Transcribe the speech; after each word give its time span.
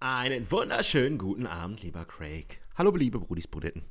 Einen 0.00 0.48
wunderschönen 0.52 1.18
guten 1.18 1.44
Abend, 1.48 1.82
lieber 1.82 2.04
Craig. 2.04 2.60
Hallo, 2.76 2.94
liebe 2.94 3.18
Brudis 3.18 3.48
Brudetten. 3.48 3.82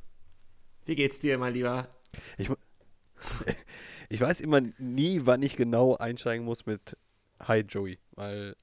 Wie 0.85 0.95
geht's 0.95 1.19
dir, 1.19 1.37
mein 1.37 1.53
Lieber? 1.53 1.89
Ich, 2.37 2.49
ich 4.09 4.21
weiß 4.21 4.39
immer 4.39 4.61
nie, 4.77 5.21
wann 5.25 5.41
ich 5.41 5.57
genau 5.57 5.97
einsteigen 5.97 6.45
muss 6.45 6.65
mit 6.65 6.95
Hi 7.41 7.59
Joey, 7.59 7.99
weil 8.11 8.55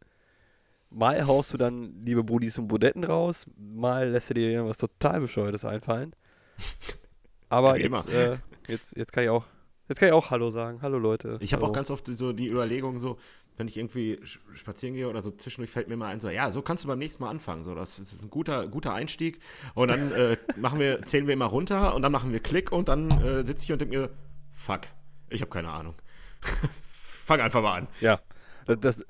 mal 0.88 1.27
haust 1.27 1.53
du 1.53 1.59
dann 1.59 2.03
liebe 2.07 2.25
Brudis 2.25 2.57
und 2.57 2.67
Brudetten 2.67 3.04
raus, 3.04 3.46
mal 3.58 4.08
lässt 4.08 4.30
du 4.30 4.34
dir 4.34 4.48
irgendwas 4.50 4.79
total 4.79 5.20
Bescheuertes 5.20 5.66
einfallen. 5.66 6.16
Aber 7.50 7.76
Ja, 7.79 7.84
jetzt, 7.84 8.08
äh, 8.08 8.38
jetzt, 8.68 8.96
jetzt 8.96 9.12
kann 9.12 9.24
ich 9.24 9.29
auch, 9.29 9.45
jetzt 9.90 9.98
kann 9.98 10.08
ich 10.08 10.14
auch 10.14 10.30
Hallo 10.30 10.48
sagen. 10.48 10.80
Hallo 10.80 10.98
Leute. 10.98 11.36
Ich 11.40 11.52
habe 11.52 11.66
auch 11.66 11.72
ganz 11.72 11.90
oft 11.90 12.06
so 12.16 12.32
die 12.32 12.48
Überlegung, 12.48 13.00
so, 13.00 13.18
wenn 13.57 13.68
ich 13.68 13.77
irgendwie 13.77 14.21
spazieren 14.55 14.95
gehe 14.95 15.09
oder 15.09 15.23
so, 15.23 15.30
zwischendurch 15.30 15.71
fällt 15.71 15.89
mir 15.89 15.96
mal 15.96 16.09
ein, 16.09 16.21
so, 16.21 16.29
ja, 16.29 16.50
so 16.50 16.62
kannst 16.62 16.84
du 16.84 16.89
beim 16.89 16.98
nächsten 16.98 17.23
Mal 17.23 17.30
anfangen. 17.30 17.62
So, 17.62 17.75
das, 17.75 17.96
das 17.96 18.12
ist 18.12 18.23
ein 18.23 18.30
guter, 18.30 18.66
guter 18.66 18.93
Einstieg. 18.93 19.39
Und 19.75 19.90
dann 19.90 20.13
äh, 20.13 20.36
machen 20.57 20.80
wir, 20.80 21.03
zählen 21.04 21.27
wir 21.27 21.35
immer 21.35 21.46
runter 21.46 21.94
und 21.94 22.03
dann 22.03 22.13
machen 22.13 22.32
wir 22.32 22.40
Klick 22.40 22.72
und 22.72 22.89
dann 22.89 23.11
äh, 23.22 23.44
sitze 23.44 23.64
ich 23.64 23.72
und 23.72 23.80
denke 23.80 23.96
mir, 23.96 24.11
fuck, 24.53 24.82
ich 25.29 25.40
habe 25.40 25.50
keine 25.50 25.71
Ahnung. 25.71 25.94
Fang 26.93 27.40
einfach 27.40 27.63
mal 27.63 27.79
an. 27.79 27.89
Ja, 28.00 28.21
das, 28.67 28.80
das, 28.80 29.04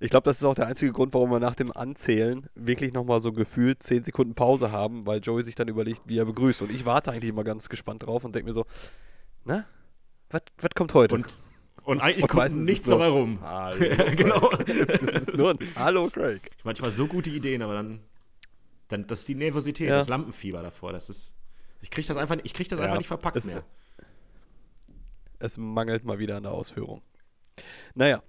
ich 0.00 0.10
glaube, 0.10 0.24
das 0.24 0.38
ist 0.38 0.44
auch 0.44 0.54
der 0.54 0.66
einzige 0.66 0.92
Grund, 0.92 1.14
warum 1.14 1.30
wir 1.30 1.40
nach 1.40 1.54
dem 1.54 1.74
Anzählen 1.74 2.48
wirklich 2.54 2.92
nochmal 2.92 3.20
so 3.20 3.32
gefühlt 3.32 3.82
10 3.82 4.02
Sekunden 4.02 4.34
Pause 4.34 4.72
haben, 4.72 5.06
weil 5.06 5.20
Joey 5.20 5.42
sich 5.42 5.54
dann 5.54 5.68
überlegt, 5.68 6.02
wie 6.06 6.18
er 6.18 6.26
begrüßt. 6.26 6.62
Und 6.62 6.70
ich 6.70 6.84
warte 6.84 7.12
eigentlich 7.12 7.30
immer 7.30 7.44
ganz 7.44 7.68
gespannt 7.68 8.04
drauf 8.04 8.24
und 8.24 8.34
denke 8.34 8.48
mir 8.48 8.54
so, 8.54 8.66
na, 9.44 9.64
was 10.28 10.42
kommt 10.74 10.92
heute? 10.92 11.14
Und, 11.14 11.26
und 11.86 12.00
eigentlich 12.00 12.22
Und 12.24 12.28
kommt 12.28 12.56
nichts 12.56 12.88
dabei 12.88 13.08
rum. 13.08 13.38
Hallo, 13.42 13.78
genau. 14.16 14.50
Es 14.66 15.00
ist 15.02 15.34
nur 15.34 15.50
ein 15.50 15.58
Hallo, 15.76 16.08
Craig. 16.10 16.50
Manchmal 16.64 16.90
so 16.90 17.06
gute 17.06 17.30
Ideen, 17.30 17.62
aber 17.62 17.74
dann, 17.74 18.00
dann 18.88 19.06
das 19.06 19.20
ist 19.20 19.28
die 19.28 19.34
Nervosität, 19.34 19.88
Ja. 19.88 19.96
das 19.96 20.08
Lampenfieber 20.08 20.62
davor. 20.62 20.92
Das 20.92 21.08
ist, 21.08 21.34
ich 21.80 21.90
kriege 21.90 22.06
das 22.06 22.16
einfach, 22.16 22.36
ich 22.42 22.52
krieg 22.52 22.68
das 22.68 22.78
Ja, 22.78 22.84
einfach 22.86 22.98
nicht 22.98 23.06
verpackt 23.08 23.36
es- 23.36 23.44
mehr. 23.46 23.64
Es 25.38 25.58
mangelt 25.58 26.04
mal 26.04 26.18
wieder 26.18 26.36
an 26.36 26.42
der 26.44 26.52
Ausführung. 26.52 27.02
Naja, 27.94 28.22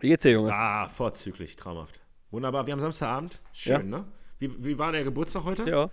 wie 0.00 0.08
geht's 0.08 0.22
dir, 0.22 0.32
Junge? 0.32 0.54
Ah, 0.54 0.86
vorzüglich, 0.88 1.56
traumhaft. 1.56 2.00
Wunderbar, 2.30 2.66
wir 2.66 2.72
haben 2.72 2.80
Samstagabend. 2.80 3.40
Schön, 3.52 3.72
Ja. 3.90 3.98
ne? 3.98 4.04
Wie, 4.38 4.64
wie 4.64 4.78
war 4.78 4.92
der 4.92 5.04
Geburtstag 5.04 5.44
heute? 5.44 5.68
Ja. 5.68 5.90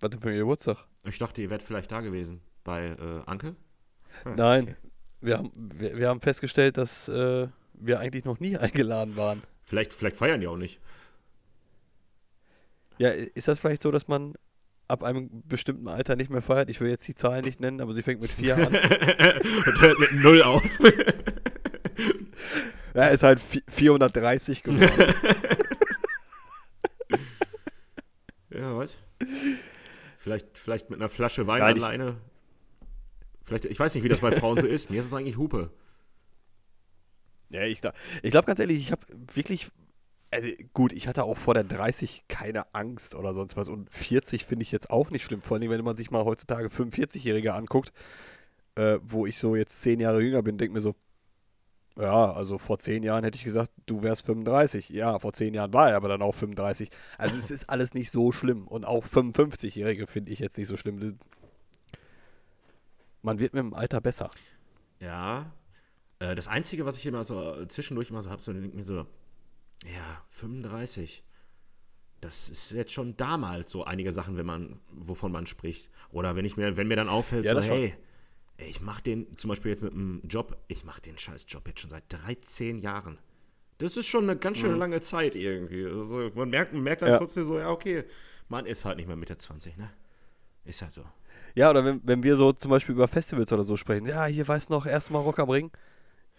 Was 0.00 0.10
denn 0.10 0.20
für 0.20 0.28
ein 0.30 0.36
Geburtstag? 0.36 0.76
Ich 1.04 1.18
dachte, 1.18 1.40
ihr 1.40 1.50
wärt 1.50 1.62
vielleicht 1.62 1.90
da 1.90 2.00
gewesen. 2.00 2.40
Bei 2.64 2.86
äh, 2.88 3.22
Anke? 3.26 3.56
Nein, 4.24 4.62
okay. 4.64 4.76
wir, 5.20 5.38
haben, 5.38 5.50
wir, 5.54 5.96
wir 5.96 6.08
haben 6.08 6.20
festgestellt, 6.20 6.76
dass 6.76 7.08
äh, 7.08 7.48
wir 7.74 7.98
eigentlich 8.00 8.24
noch 8.24 8.40
nie 8.40 8.56
eingeladen 8.58 9.16
waren. 9.16 9.42
Vielleicht, 9.64 9.92
vielleicht 9.92 10.16
feiern 10.16 10.40
die 10.40 10.46
auch 10.46 10.56
nicht. 10.56 10.80
Ja, 12.98 13.10
ist 13.10 13.48
das 13.48 13.58
vielleicht 13.60 13.82
so, 13.82 13.90
dass 13.90 14.08
man 14.08 14.34
ab 14.88 15.02
einem 15.02 15.42
bestimmten 15.46 15.88
Alter 15.88 16.16
nicht 16.16 16.30
mehr 16.30 16.40
feiert? 16.40 16.70
Ich 16.70 16.80
will 16.80 16.88
jetzt 16.88 17.06
die 17.08 17.14
Zahlen 17.14 17.44
nicht 17.44 17.60
nennen, 17.60 17.80
aber 17.80 17.92
sie 17.92 18.02
fängt 18.02 18.20
mit 18.22 18.30
vier 18.30 18.56
an. 18.56 18.66
Und 18.74 19.80
hört 19.80 19.98
mit 19.98 20.12
Null 20.14 20.42
auf. 20.42 20.62
ja, 22.94 23.06
ist 23.08 23.22
halt 23.22 23.40
vi- 23.40 23.62
430 23.68 24.62
geworden. 24.62 25.14
ja, 28.50 28.76
was? 28.76 28.96
Vielleicht, 30.18 30.56
vielleicht 30.58 30.90
mit 30.90 31.00
einer 31.00 31.08
Flasche 31.08 31.46
Wein 31.46 31.60
Nein, 31.60 31.76
ich- 31.76 31.82
alleine. 31.84 32.16
Vielleicht, 33.46 33.64
ich 33.66 33.78
weiß 33.78 33.94
nicht, 33.94 34.02
wie 34.02 34.08
das 34.08 34.20
bei 34.20 34.32
Frauen 34.32 34.58
so 34.58 34.66
ist. 34.66 34.90
Mir 34.90 35.00
ist 35.00 35.06
es 35.06 35.14
eigentlich 35.14 35.36
Hupe. 35.36 35.70
ja, 37.50 37.62
ich 37.62 37.80
glaube 37.80 37.96
ich 38.22 38.32
glaub 38.32 38.44
ganz 38.44 38.58
ehrlich, 38.58 38.78
ich 38.78 38.92
habe 38.92 39.02
wirklich. 39.34 39.70
Also 40.32 40.48
gut, 40.74 40.92
ich 40.92 41.06
hatte 41.06 41.22
auch 41.22 41.38
vor 41.38 41.54
der 41.54 41.62
30 41.62 42.24
keine 42.28 42.74
Angst 42.74 43.14
oder 43.14 43.32
sonst 43.32 43.56
was. 43.56 43.68
Und 43.68 43.88
40 43.90 44.44
finde 44.44 44.64
ich 44.64 44.72
jetzt 44.72 44.90
auch 44.90 45.10
nicht 45.10 45.24
schlimm. 45.24 45.40
Vor 45.40 45.56
allem, 45.56 45.70
wenn 45.70 45.84
man 45.84 45.96
sich 45.96 46.10
mal 46.10 46.24
heutzutage 46.24 46.66
45-Jährige 46.66 47.54
anguckt, 47.54 47.92
äh, 48.74 48.98
wo 49.04 49.24
ich 49.24 49.38
so 49.38 49.54
jetzt 49.54 49.80
10 49.82 50.00
Jahre 50.00 50.20
jünger 50.20 50.42
bin, 50.42 50.58
denke 50.58 50.74
mir 50.74 50.80
so, 50.80 50.96
ja, 51.96 52.32
also 52.32 52.58
vor 52.58 52.78
10 52.78 53.04
Jahren 53.04 53.22
hätte 53.22 53.36
ich 53.36 53.44
gesagt, 53.44 53.70
du 53.86 54.02
wärst 54.02 54.26
35. 54.26 54.88
Ja, 54.90 55.20
vor 55.20 55.32
10 55.32 55.54
Jahren 55.54 55.72
war 55.72 55.90
er 55.90 55.96
aber 55.96 56.08
dann 56.08 56.22
auch 56.22 56.34
35. 56.34 56.90
Also 57.16 57.38
es 57.38 57.52
ist 57.52 57.70
alles 57.70 57.94
nicht 57.94 58.10
so 58.10 58.32
schlimm. 58.32 58.66
Und 58.66 58.84
auch 58.84 59.06
55-Jährige 59.06 60.08
finde 60.08 60.32
ich 60.32 60.40
jetzt 60.40 60.58
nicht 60.58 60.68
so 60.68 60.76
schlimm. 60.76 61.18
Man 63.26 63.40
wird 63.40 63.54
mit 63.54 63.60
dem 63.64 63.74
Alter 63.74 64.00
besser. 64.00 64.30
Ja. 65.00 65.52
Äh, 66.20 66.36
das 66.36 66.46
Einzige, 66.46 66.86
was 66.86 66.96
ich 66.96 67.04
immer 67.06 67.24
so 67.24 67.66
zwischendurch 67.66 68.08
immer 68.10 68.22
so 68.22 68.30
habe, 68.30 68.40
so 68.40 68.52
denke 68.52 68.68
ich 68.68 68.74
mir 68.74 68.84
so, 68.84 68.94
ja, 69.84 70.22
35. 70.30 71.24
Das 72.20 72.48
ist 72.48 72.70
jetzt 72.70 72.92
schon 72.92 73.16
damals 73.16 73.70
so 73.70 73.84
einige 73.84 74.12
Sachen, 74.12 74.36
wenn 74.38 74.46
man, 74.46 74.80
wovon 74.92 75.32
man 75.32 75.46
spricht. 75.46 75.90
Oder 76.12 76.36
wenn 76.36 76.44
ich 76.44 76.56
mir, 76.56 76.76
wenn 76.76 76.86
mir 76.86 76.94
dann 76.96 77.08
auffällt, 77.08 77.44
Ja, 77.46 77.60
so, 77.60 77.68
hey, 77.68 77.94
ey, 78.58 78.68
ich 78.68 78.80
mache 78.80 79.02
den, 79.02 79.36
zum 79.36 79.48
Beispiel 79.48 79.72
jetzt 79.72 79.82
mit 79.82 79.92
einem 79.92 80.22
Job, 80.28 80.56
ich 80.68 80.84
mache 80.84 81.02
den 81.02 81.18
scheiß 81.18 81.46
Job 81.48 81.66
jetzt 81.66 81.80
schon 81.80 81.90
seit 81.90 82.04
13 82.08 82.78
Jahren. 82.78 83.18
Das 83.78 83.96
ist 83.96 84.06
schon 84.06 84.22
eine 84.30 84.38
ganz 84.38 84.58
schöne 84.58 84.76
lange 84.76 85.00
Zeit 85.00 85.34
irgendwie. 85.34 85.84
Also 85.84 86.30
man 86.34 86.48
merkt, 86.48 86.72
man 86.72 86.82
merkt 86.84 87.02
dann 87.02 87.08
Mhm. 87.08 87.12
Ja. 87.14 87.18
trotzdem 87.18 87.44
so, 87.46 87.58
ja, 87.58 87.70
okay, 87.70 88.04
man 88.48 88.64
ist 88.66 88.84
halt 88.84 88.96
nicht 88.96 89.08
mehr 89.08 89.16
Mitte 89.16 89.36
20, 89.36 89.76
ne? 89.76 89.90
Ist 90.64 90.80
halt 90.80 90.92
so. 90.94 91.04
Ja, 91.56 91.70
oder 91.70 91.84
wenn, 91.84 92.00
wenn 92.04 92.22
wir 92.22 92.36
so 92.36 92.52
zum 92.52 92.70
Beispiel 92.70 92.94
über 92.94 93.08
Festivals 93.08 93.52
oder 93.52 93.64
so 93.64 93.74
sprechen. 93.76 94.06
Ja, 94.06 94.26
hier 94.26 94.46
weißt 94.46 94.68
du 94.68 94.74
noch, 94.74 94.86
erstmal 94.86 95.22
Rock 95.22 95.38
am 95.40 95.50
Ring. 95.50 95.72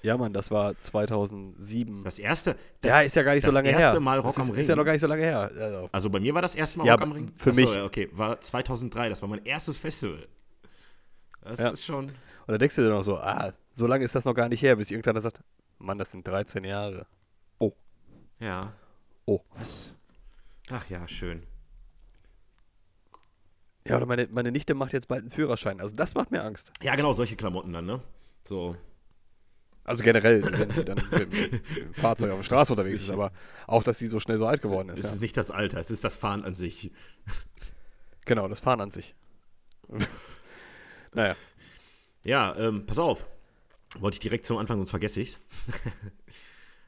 Ja, 0.03 0.15
Mann, 0.15 0.31
das 0.31 0.51
war 0.51 0.77
2007. 0.77 2.03
Das 2.03 2.19
erste, 2.19 2.55
ja, 2.85 3.01
ist 3.01 3.15
ja 3.15 3.23
gar 3.23 3.33
nicht 3.33 3.43
so 3.43 3.47
das 3.47 3.55
lange 3.55 3.69
erste 3.71 3.93
her. 3.93 3.99
Mal 3.99 4.19
Rock 4.19 4.35
das 4.35 4.37
ist, 4.45 4.49
am 4.51 4.55
Ist 4.55 4.67
ja 4.67 4.73
Ring. 4.75 4.77
noch 4.79 4.85
gar 4.85 4.91
nicht 4.91 5.01
so 5.01 5.07
lange 5.07 5.23
her. 5.23 5.51
Also, 5.59 5.89
Also 5.91 6.09
bei 6.11 6.19
mir 6.19 6.33
war 6.35 6.43
das 6.43 6.53
erste 6.53 6.77
Mal 6.77 6.85
Ja, 6.85 6.93
Rock 6.93 7.01
am 7.01 7.11
Ring. 7.13 7.31
für 7.35 7.49
Achso, 7.49 7.61
mich- 7.61 7.77
okay, 7.81 8.09
war 8.13 8.39
2003, 8.39 9.09
das 9.09 9.21
war 9.23 9.27
mein 9.29 9.43
erstes 9.43 9.79
Festival. 9.79 10.23
Das 11.41 11.59
Ja. 11.59 11.69
ist 11.69 11.83
schon. 11.83 12.05
und 12.05 12.13
da 12.45 12.57
denkst 12.59 12.75
du 12.75 12.83
dir 12.83 12.89
noch 12.89 13.01
so, 13.03 13.17
ah, 13.17 13.53
so 13.71 13.87
lange 13.87 14.05
ist 14.05 14.13
das 14.13 14.23
noch 14.25 14.35
gar 14.35 14.49
nicht 14.49 14.61
her, 14.61 14.75
bis 14.75 14.91
irgendeiner 14.91 15.19
sagt, 15.19 15.41
Mann, 15.79 15.97
das 15.97 16.11
sind 16.11 16.27
13 16.27 16.63
Jahre. 16.63 17.05
Ja. 18.39 18.71
Oh. 19.25 19.41
Was? 19.55 19.95
Ach 20.69 20.87
ja, 20.91 21.07
schön. 21.07 21.41
Ja, 23.89 23.97
oder 23.97 24.05
meine, 24.05 24.27
meine 24.31 24.51
Nichte 24.51 24.73
macht 24.73 24.93
jetzt 24.93 25.07
bald 25.07 25.21
einen 25.21 25.31
Führerschein. 25.31 25.79
Also 25.81 25.95
das 25.95 26.15
macht 26.15 26.31
mir 26.31 26.43
Angst. 26.43 26.71
Ja, 26.81 26.95
genau, 26.95 27.13
solche 27.13 27.35
Klamotten 27.35 27.73
dann, 27.73 27.85
ne? 27.85 28.01
So. 28.47 28.75
Also 29.83 30.03
generell, 30.03 30.43
wenn 30.43 30.71
sie 30.71 30.83
dann 30.83 31.01
mit, 31.11 31.31
dem 31.33 31.93
Fahrzeug 31.93 32.31
auf 32.31 32.39
der 32.39 32.43
Straße 32.43 32.73
ist 32.73 32.79
unterwegs 32.79 33.01
ist, 33.01 33.09
aber 33.09 33.31
auch, 33.67 33.83
dass 33.83 33.97
sie 33.99 34.07
so 34.07 34.19
schnell 34.19 34.37
so 34.37 34.45
alt 34.45 34.61
geworden 34.61 34.89
Es 34.89 34.99
ist. 34.99 35.05
ist 35.05 35.15
Ja. 35.15 35.21
nicht 35.21 35.37
das 35.37 35.49
Alter, 35.51 35.79
es 35.79 35.89
ist 35.91 36.03
das 36.03 36.15
Fahren 36.17 36.43
an 36.43 36.55
sich. 36.55 36.91
Genau, 38.25 38.49
das 38.49 38.59
Fahren 38.59 38.81
an 38.81 38.91
sich. 38.91 39.15
naja. 41.13 41.33
Ja, 42.25 42.53
ähm, 42.57 42.85
pass 42.85 42.99
auf. 42.99 43.25
Wollte 43.99 44.15
ich 44.15 44.19
direkt 44.19 44.45
zum 44.45 44.57
Anfang, 44.57 44.77
sonst 44.79 44.89
vergesse 44.89 45.21
ich's. 45.21 45.39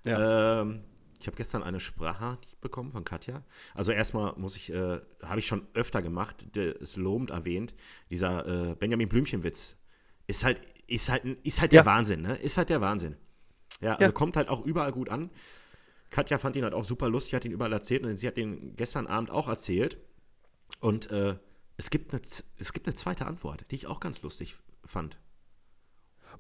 Ja. 0.06 0.62
Ähm, 0.62 0.84
ich 1.18 1.28
habe 1.28 1.38
gestern 1.38 1.64
eine 1.64 1.80
Sprachnachricht 1.80 2.49
bekommen 2.62 2.92
von 2.92 3.04
Katja. 3.06 3.44
Also 3.74 3.92
erstmal 3.92 4.34
muss 4.38 4.56
ich, 4.56 4.72
äh, 4.72 5.00
habe 5.24 5.40
ich 5.40 5.48
schon 5.48 5.68
öfter 5.74 6.02
gemacht, 6.02 6.56
ist 6.56 6.98
lobend 6.98 7.30
erwähnt, 7.30 7.74
dieser 8.10 8.72
äh, 8.72 8.76
Benjamin 8.76 9.08
Blümchen-Witz. 9.10 9.76
Ist 10.28 10.44
halt, 10.44 10.62
ist 10.88 11.10
halt, 11.10 11.24
ist 11.44 11.62
halt 11.62 11.74
Ja. 11.74 11.82
der 11.82 11.86
Wahnsinn, 11.92 12.22
ne? 12.22 12.36
Ist 12.38 12.58
halt 12.58 12.70
der 12.70 12.82
Wahnsinn. 12.82 13.16
Ja, 13.82 13.94
also 13.94 14.04
Ja. 14.04 14.12
kommt 14.12 14.36
halt 14.36 14.50
auch 14.50 14.66
überall 14.66 14.92
gut 14.92 15.10
an. 15.10 15.30
Katja 16.10 16.38
fand 16.40 16.56
ihn 16.56 16.64
halt 16.64 16.74
auch 16.74 16.84
super 16.84 17.08
lustig, 17.10 17.36
hat 17.36 17.46
ihn 17.46 17.52
überall 17.52 17.72
erzählt 17.74 18.04
und 18.04 18.18
sie 18.18 18.28
hat 18.28 18.38
ihn 18.38 18.76
gestern 18.76 19.08
Abend 19.08 19.30
auch 19.32 19.48
erzählt. 19.48 19.98
Und 20.80 21.10
äh, 21.12 21.38
es, 21.78 21.90
gibt 21.90 22.12
eine, 22.14 22.22
es 22.58 22.74
gibt 22.74 22.88
eine 22.88 22.96
zweite 22.96 23.26
Antwort, 23.26 23.66
die 23.72 23.76
ich 23.76 23.88
auch 23.88 24.00
ganz 24.00 24.22
lustig 24.22 24.56
fand. 24.86 25.18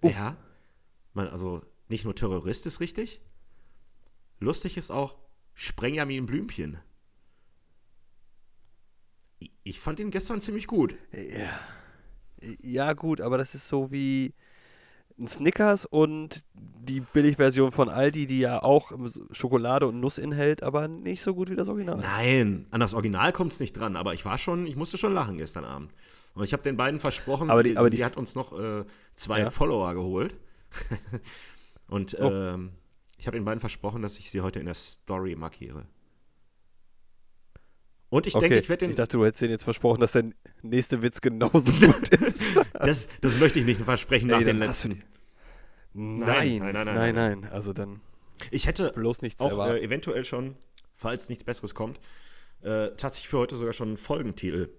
Oh. 0.02 0.10
Ja, 0.10 0.38
man, 1.14 1.28
also 1.28 1.62
nicht 1.88 2.04
nur 2.06 2.16
Terrorist 2.16 2.66
ist 2.66 2.80
richtig, 2.80 3.22
lustig 4.40 4.78
ist 4.78 4.92
auch 4.92 5.18
Sprenjamin 5.62 6.26
Blümchen. 6.26 6.78
Ich- 9.64 9.80
fand 9.82 10.00
ihn 10.00 10.10
gestern 10.10 10.40
ziemlich 10.40 10.68
gut. 10.68 10.96
Ja. 11.12 11.50
Ja, 12.62 12.94
gut, 12.94 13.20
aber 13.20 13.38
das 13.38 13.56
ist 13.56 13.68
so 13.68 13.92
wie 13.92 14.34
ein 15.20 15.28
Snickers 15.28 15.86
und 15.86 16.46
die 16.54 17.02
Billigversion 17.02 17.74
von 17.74 17.90
Aldi, 17.90 18.26
die 18.26 18.40
ja 18.40 18.64
auch 18.64 18.94
Schokolade 19.32 19.86
und 19.88 20.00
Nuss 20.00 20.18
enthält, 20.18 20.64
aber 20.64 20.88
nicht 20.88 21.22
so 21.22 21.36
gut 21.36 21.50
wie 21.50 21.58
das 21.58 21.68
Original. 21.68 21.98
Nein, 21.98 22.66
an 22.72 22.80
das 22.80 22.94
Original 22.94 23.34
kommt 23.34 23.52
es 23.52 23.60
nicht 23.60 23.74
dran, 23.74 23.98
aber 23.98 24.14
ich 24.14 24.24
war 24.24 24.38
schon, 24.38 24.66
ich 24.66 24.78
musste 24.78 24.98
schon 24.98 25.14
lachen 25.14 25.38
gestern 25.38 25.66
Abend. 25.66 25.92
Und 26.36 26.46
ich 26.46 26.54
habe 26.54 26.64
den 26.64 26.78
beiden 26.78 27.02
versprochen, 27.02 27.50
Aber 27.50 27.64
die- 27.64 27.76
aber 27.76 27.92
sie 27.92 27.98
die- 27.98 28.06
hat 28.06 28.16
uns 28.16 28.34
noch 28.34 28.58
äh, 28.58 28.86
zwei 29.16 29.42
Ja. 29.42 29.50
Follower 29.50 29.94
geholt. 29.94 30.38
Und 31.90 32.18
Oh. 32.18 32.32
ähm, 32.32 32.72
ich 33.20 33.28
habe 33.28 33.38
den 33.38 33.46
beiden 33.46 33.60
versprochen, 33.60 34.02
dass 34.02 34.18
ich 34.18 34.32
sie 34.32 34.42
heute 34.42 34.60
in 34.60 34.66
der 34.66 34.76
Story 34.76 35.36
markiere. 35.36 35.86
Und 38.10 38.26
ich 38.26 38.34
okay, 38.34 38.50
denke, 38.50 38.60
ich 38.60 38.70
werde 38.70 38.86
den. 38.86 38.90
ich 38.90 38.96
dachte, 38.96 39.18
du 39.18 39.26
hättest 39.26 39.42
denen 39.42 39.52
jetzt 39.52 39.66
versprochen, 39.66 40.02
dass 40.02 40.14
der 40.14 40.32
nächste 40.64 41.04
Witz 41.04 41.22
genauso 41.22 41.72
gut 41.86 42.10
ist. 42.10 42.44
das, 42.74 43.10
das 43.22 43.38
möchte 43.40 43.60
ich 43.60 43.66
nicht 43.66 43.82
versprechen 43.82 44.30
nach 44.30 44.40
Ey, 44.40 44.46
den 44.46 44.64
hast 44.68 44.84
du 44.84 44.88
letzten. 44.90 45.04
Nein, 45.94 46.58
nein, 46.58 46.60
nein, 46.60 46.74
nein, 46.74 46.86
nein, 46.86 47.16
nein. 47.16 47.40
nein. 47.42 47.52
Also 47.52 47.74
dann 47.74 48.02
Ich 48.50 48.66
hätte 48.66 48.92
bloß 48.94 49.22
nichts 49.22 49.42
auch 49.42 49.68
äh, 49.68 49.82
eventuell 49.82 50.26
schon 50.26 50.56
falls 51.00 51.30
nichts 51.30 51.44
Besseres 51.44 51.74
kommt, 51.74 52.00
äh, 52.62 52.90
tatsächlich 52.98 53.30
für 53.30 53.40
heute 53.40 53.56
sogar 53.56 53.74
schon 53.74 53.90
einen 53.90 53.98
Folgentitel. 53.98 54.70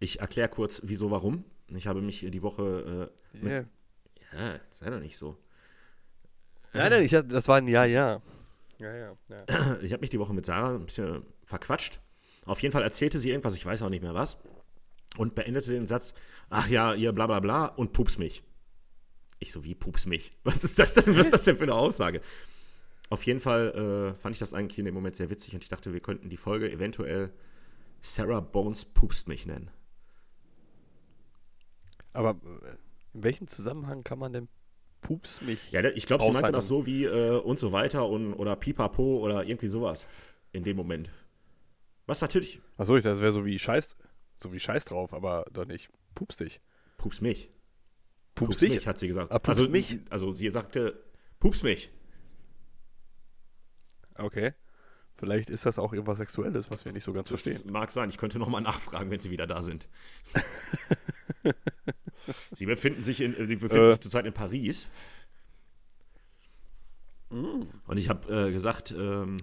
Ich 0.00 0.20
erkläre 0.20 0.48
kurz, 0.48 0.80
wieso, 0.84 1.10
warum. 1.10 1.44
Ich 1.68 1.86
habe 1.86 2.00
mich 2.00 2.26
die 2.28 2.42
Woche. 2.42 3.10
Äh, 3.34 3.38
mit, 3.38 3.52
Yeah. 3.52 3.64
Ja, 4.34 4.60
sei 4.70 4.90
doch 4.90 5.00
nicht 5.00 5.16
so. 5.16 5.36
Nein, 6.72 6.90
nein, 6.90 7.02
ich, 7.04 7.12
das 7.12 7.48
war 7.48 7.56
ein 7.56 7.68
Ja, 7.68 7.84
ja. 7.84 8.20
Ja, 8.78 8.94
ja. 8.94 9.16
ja. 9.30 9.78
Ich 9.82 9.92
habe 9.92 10.00
mich 10.00 10.10
die 10.10 10.18
Woche 10.18 10.34
mit 10.34 10.44
Sarah 10.44 10.74
ein 10.74 10.86
bisschen 10.86 11.22
verquatscht. 11.44 12.00
Auf 12.46 12.60
jeden 12.60 12.72
Fall 12.72 12.82
erzählte 12.82 13.18
sie 13.18 13.30
irgendwas, 13.30 13.54
ich 13.54 13.64
weiß 13.64 13.82
auch 13.82 13.88
nicht 13.88 14.02
mehr 14.02 14.14
was. 14.14 14.36
Und 15.16 15.34
beendete 15.34 15.72
den 15.72 15.86
Satz: 15.86 16.14
Ach 16.50 16.68
ja, 16.68 16.94
ihr 16.94 17.12
bla 17.12 17.26
bla 17.26 17.40
bla 17.40 17.66
und 17.66 17.92
pups 17.92 18.18
mich. 18.18 18.42
Ich 19.38 19.52
so, 19.52 19.64
wie 19.64 19.74
pups 19.74 20.06
mich? 20.06 20.36
Was 20.44 20.64
ist 20.64 20.78
das 20.78 20.94
denn, 20.94 21.16
was 21.16 21.26
ist 21.26 21.34
das 21.34 21.44
denn 21.44 21.56
für 21.56 21.64
eine 21.64 21.74
Aussage? 21.74 22.20
Auf 23.10 23.26
jeden 23.26 23.40
Fall 23.40 24.14
äh, 24.14 24.18
fand 24.18 24.34
ich 24.34 24.38
das 24.38 24.54
eigentlich 24.54 24.78
in 24.78 24.86
dem 24.86 24.94
Moment 24.94 25.16
sehr 25.16 25.28
witzig 25.28 25.54
und 25.54 25.62
ich 25.62 25.68
dachte, 25.68 25.92
wir 25.92 26.00
könnten 26.00 26.30
die 26.30 26.36
Folge 26.36 26.70
eventuell 26.70 27.30
Sarah 28.00 28.40
Bones 28.40 28.84
pupst 28.84 29.28
mich 29.28 29.44
nennen. 29.44 29.70
Aber 32.12 32.40
in 33.14 33.22
welchem 33.22 33.46
Zusammenhang 33.48 34.04
kann 34.04 34.18
man 34.18 34.32
denn 34.32 34.48
Pups 35.00 35.42
mich? 35.42 35.70
Ja, 35.70 35.84
ich 35.84 36.06
glaube, 36.06 36.24
sie 36.24 36.32
meinte 36.32 36.52
das 36.52 36.66
so 36.66 36.86
wie 36.86 37.04
äh, 37.04 37.38
und 37.38 37.58
so 37.58 37.72
weiter 37.72 38.08
und, 38.08 38.32
oder 38.34 38.56
pipapo 38.56 39.18
oder 39.18 39.44
irgendwie 39.44 39.68
sowas 39.68 40.06
in 40.52 40.64
dem 40.64 40.76
Moment. 40.76 41.10
Was 42.06 42.20
natürlich 42.22 42.60
Achso, 42.76 42.96
ich 42.96 43.02
dachte, 43.04 43.14
das 43.14 43.20
wäre 43.20 43.32
so 43.32 43.44
wie 43.44 43.58
Scheiß, 43.58 43.96
so 44.36 44.52
wie 44.52 44.60
Scheiß 44.60 44.86
drauf, 44.86 45.12
aber 45.12 45.44
doch 45.52 45.66
nicht. 45.66 45.90
Pups 46.14 46.38
dich. 46.38 46.60
pups 46.96 47.20
mich. 47.20 47.50
Pups, 48.34 48.48
Pups 48.48 48.58
dich? 48.60 48.74
mich, 48.74 48.86
hat 48.86 48.98
sie 48.98 49.06
gesagt. 49.08 49.30
Ah, 49.30 49.38
pups 49.38 49.58
also, 49.58 49.70
mich? 49.70 50.00
Also 50.10 50.32
sie 50.32 50.48
sagte, 50.50 51.02
pups 51.38 51.62
mich. 51.62 51.90
Okay. 54.16 54.54
Vielleicht 55.16 55.50
ist 55.50 55.64
das 55.66 55.78
auch 55.78 55.92
irgendwas 55.92 56.18
Sexuelles, 56.18 56.70
was 56.70 56.84
wir 56.84 56.92
nicht 56.92 57.04
so 57.04 57.12
ganz 57.12 57.28
Das 57.28 57.42
verstehen. 57.42 57.70
mag 57.72 57.90
sein. 57.90 58.08
Ich 58.10 58.16
könnte 58.16 58.38
nochmal 58.38 58.62
nachfragen, 58.62 59.10
wenn 59.10 59.20
sie 59.20 59.30
wieder 59.30 59.46
da 59.46 59.62
sind. 59.62 59.88
sie 62.52 62.66
befinden 62.66 63.02
sich, 63.02 63.20
in, 63.20 63.34
sie 63.46 63.56
befinden 63.56 63.86
Äh. 63.86 63.90
sich 63.90 64.00
zurzeit 64.00 64.26
in 64.26 64.32
Paris. 64.32 64.88
Mm. 67.30 67.62
Und 67.86 67.96
ich 67.96 68.08
habe 68.08 68.48
äh, 68.48 68.52
gesagt, 68.52 68.94
ähm, 68.96 69.38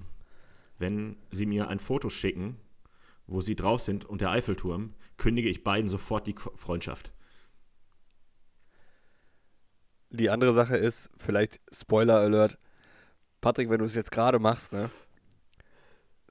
wenn 0.78 1.18
sie 1.32 1.46
mir 1.46 1.68
ein 1.68 1.80
Foto 1.80 2.10
schicken, 2.10 2.58
wo 3.28 3.42
sie 3.42 3.56
drauf 3.56 3.82
sind 3.82 4.06
und 4.06 4.22
der 4.22 4.32
Eiffelturm, 4.32 4.94
kündige 5.18 5.50
ich 5.50 5.64
beiden 5.64 5.90
sofort 5.90 6.28
die 6.28 6.36
Freundschaft. 6.56 7.12
Die 10.10 10.30
andere 10.30 10.52
Sache 10.52 10.76
ist, 10.76 11.10
vielleicht 11.18 11.62
Spoiler 11.72 12.18
Alert. 12.18 12.60
Patrick, 13.40 13.70
wenn 13.70 13.80
du 13.80 13.86
es 13.86 13.96
jetzt 13.96 14.12
gerade 14.12 14.40
machst, 14.40 14.74
ne? 14.74 14.90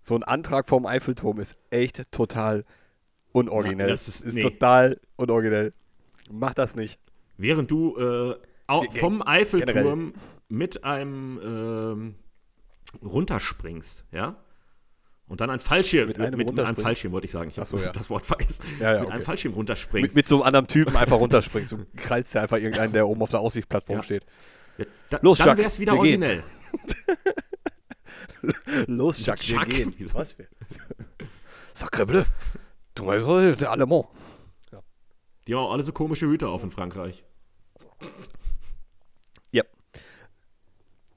So 0.02 0.14
ein 0.14 0.22
Antrag 0.22 0.68
vom 0.68 0.86
Eiffelturm 0.86 1.40
ist 1.40 1.56
echt 1.70 2.10
total 2.10 2.64
unoriginell. 3.32 3.86
Ja, 3.88 3.92
das 3.92 4.08
ist- 4.08 4.22
ist 4.22 4.34
nee. 4.34 4.42
total 4.42 5.00
unoriginell. 5.16 5.72
Mach 6.30 6.54
das 6.54 6.74
nicht. 6.76 6.98
Während 7.36 7.70
du 7.70 7.96
äh, 7.96 8.36
vom 8.98 9.22
Eiffelturm 9.26 10.12
mit 10.48 10.84
einem 10.84 11.40
ähm, 11.42 12.14
runterspringst, 13.02 14.04
ja? 14.12 14.36
Und 15.26 15.40
dann 15.40 15.48
ein 15.48 15.60
Fallschirm, 15.60 16.08
Mit 16.08 16.18
einem 16.20 16.36
mit, 16.38 16.48
mit 16.52 16.58
einem? 16.58 16.76
Fallschirm 16.76 17.12
wollte 17.12 17.26
ich 17.26 17.30
sagen. 17.30 17.50
Ich 17.50 17.60
Ach 17.60 17.64
so, 17.64 17.76
habe 17.76 17.86
ja. 17.86 17.92
das 17.92 18.10
Wort 18.10 18.26
vergessen. 18.26 18.64
Ja, 18.80 18.86
ja, 18.94 18.98
mit 18.98 19.06
okay. 19.06 19.14
einem 19.14 19.22
Fallschirm 19.22 19.54
runterspringst. 19.54 20.16
Mit, 20.16 20.24
mit 20.24 20.28
so 20.28 20.36
einem 20.36 20.42
anderen 20.42 20.66
Typen 20.66 20.96
einfach 20.96 21.18
runterspringst. 21.18 21.70
Du 21.70 21.86
krallst 21.96 22.34
ja 22.34 22.42
einfach 22.42 22.56
irgendeinen, 22.56 22.92
der 22.92 23.06
oben 23.06 23.22
auf 23.22 23.30
der 23.30 23.38
Aussichtsplattform 23.38 24.02
steht. 24.02 24.26
Ja, 24.76 24.84
da, 25.08 25.18
Los, 25.22 25.38
dann 25.38 25.56
wäre 25.56 25.68
es 25.68 25.78
wieder 25.78 25.92
wir 25.92 26.02
gehen. 26.02 26.22
originell. 26.22 26.42
Los, 28.86 29.24
Jacques, 29.24 29.48
wir 29.48 29.56
Jacques, 29.56 29.74
gehen. 29.76 29.94
wieso? 29.96 30.14
Was? 30.14 30.36
Sacre 31.74 32.06
bleu. 32.06 32.24
Der 33.00 33.70
Allemand. 33.70 34.06
Die 35.46 35.54
haben 35.54 35.62
auch 35.62 35.72
alle 35.72 35.82
so 35.82 35.92
komische 35.92 36.26
Hüte 36.26 36.48
auf 36.48 36.62
in 36.62 36.70
Frankreich. 36.70 37.24
Ja. 39.52 39.64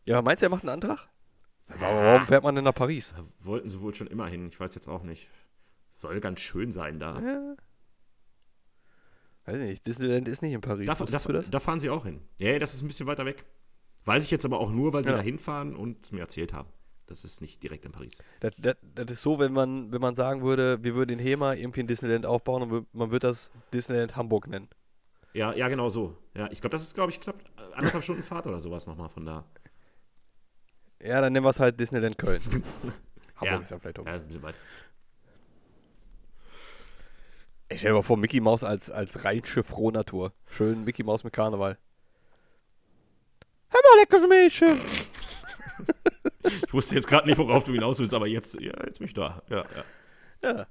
Ja, 0.05 0.21
meinst 0.21 0.41
du, 0.41 0.47
er 0.47 0.49
macht 0.49 0.63
einen 0.63 0.69
Antrag? 0.81 1.07
Warum 1.67 2.25
fährt 2.27 2.43
man 2.43 2.55
denn 2.55 2.63
nach 2.63 2.73
Paris? 2.73 3.13
Da 3.15 3.23
wollten 3.45 3.69
sie 3.69 3.79
wohl 3.79 3.93
schon 3.95 4.07
immer 4.07 4.27
hin. 4.27 4.49
Ich 4.49 4.59
weiß 4.59 4.75
jetzt 4.75 4.87
auch 4.87 5.03
nicht. 5.03 5.29
Soll 5.89 6.19
ganz 6.19 6.39
schön 6.39 6.71
sein 6.71 6.99
da. 6.99 7.19
Ja. 7.21 7.55
Weiß 9.45 9.57
nicht, 9.57 9.85
Disneyland 9.85 10.27
ist 10.27 10.41
nicht 10.41 10.53
in 10.53 10.61
Paris. 10.61 10.87
Da, 10.87 10.95
da, 10.95 11.41
da 11.41 11.59
fahren 11.59 11.79
sie 11.79 11.89
auch 11.89 12.05
hin. 12.05 12.21
Ja, 12.39 12.51
ja, 12.51 12.59
das 12.59 12.73
ist 12.73 12.81
ein 12.81 12.87
bisschen 12.87 13.07
weiter 13.07 13.25
weg. 13.25 13.45
Weiß 14.05 14.23
ich 14.25 14.31
jetzt 14.31 14.45
aber 14.45 14.59
auch 14.59 14.71
nur, 14.71 14.93
weil 14.93 15.03
sie 15.03 15.11
Ja. 15.11 15.17
da 15.17 15.21
hinfahren 15.21 15.75
und 15.75 16.03
es 16.05 16.11
mir 16.11 16.21
erzählt 16.21 16.53
haben. 16.53 16.69
Das 17.07 17.25
ist 17.25 17.41
nicht 17.41 17.61
direkt 17.61 17.85
in 17.85 17.91
Paris. 17.91 18.17
Das, 18.39 18.53
das, 18.57 18.75
das 18.95 19.11
ist 19.11 19.21
so, 19.21 19.37
wenn 19.39 19.51
man, 19.51 19.91
wenn 19.91 19.99
man 20.01 20.15
sagen 20.15 20.41
würde, 20.41 20.83
wir 20.83 20.95
würden 20.95 21.11
in 21.11 21.19
Hema 21.19 21.53
irgendwie 21.53 21.81
ein 21.81 21.87
Disneyland 21.87 22.25
aufbauen 22.25 22.63
und 22.71 22.93
man 22.93 23.11
würde 23.11 23.27
das 23.27 23.51
Disneyland 23.73 24.15
Hamburg 24.15 24.47
nennen. 24.47 24.69
Ja, 25.33 25.53
ja, 25.53 25.67
genau 25.67 25.89
so. 25.89 26.15
Ja, 26.35 26.49
ich 26.51 26.61
glaube, 26.61 26.71
das 26.75 26.83
ist, 26.83 26.93
glaube 26.95 27.11
ich, 27.11 27.19
knapp 27.19 27.35
anderthalb 27.73 28.03
Stunden 28.03 28.23
Fahrt 28.23 28.47
oder 28.47 28.61
sowas 28.61 28.87
nochmal 28.87 29.09
von 29.09 29.25
da. 29.25 29.43
Ja, 31.01 31.19
dann 31.19 31.33
nennen 31.33 31.45
wir 31.45 31.49
es 31.49 31.59
halt 31.59 31.79
Disneyland 31.79 32.17
Köln. 32.17 32.41
Hamburg 33.35 33.41
Ja. 33.41 33.57
ist 33.59 33.71
ja 33.71 33.79
vielleicht 33.79 33.99
auch. 33.99 34.05
Ja, 34.05 34.13
ein 34.13 34.25
bisschen 34.27 34.43
weit. 34.43 34.55
Ich 37.69 37.79
stell 37.79 37.91
dir 37.91 37.95
mal 37.95 38.01
vor, 38.03 38.17
Mickey 38.17 38.39
Mouse 38.39 38.63
als, 38.63 38.91
als 38.91 39.25
rheinische 39.25 39.63
Frohnatur. 39.63 40.31
Schön 40.47 40.83
Mickey 40.85 41.03
Mouse 41.03 41.23
mit 41.23 41.33
Karneval. 41.33 41.77
Hör 43.69 43.79
mal, 43.81 43.99
leckere 44.01 44.27
Mädchen. 44.27 44.79
Ich 46.65 46.73
wusste 46.73 46.95
jetzt 46.95 47.07
gerade 47.07 47.27
nicht, 47.27 47.37
worauf 47.37 47.63
du 47.63 47.73
hinaus 47.73 47.99
willst, 47.99 48.13
aber 48.13 48.27
jetzt, 48.27 48.55
ja, 48.59 48.73
jetzt 48.85 48.99
bin 48.99 49.07
ich 49.07 49.13
da. 49.13 49.41
Ja, 49.49 49.65
ja. 50.41 50.49
Ja. 50.49 50.67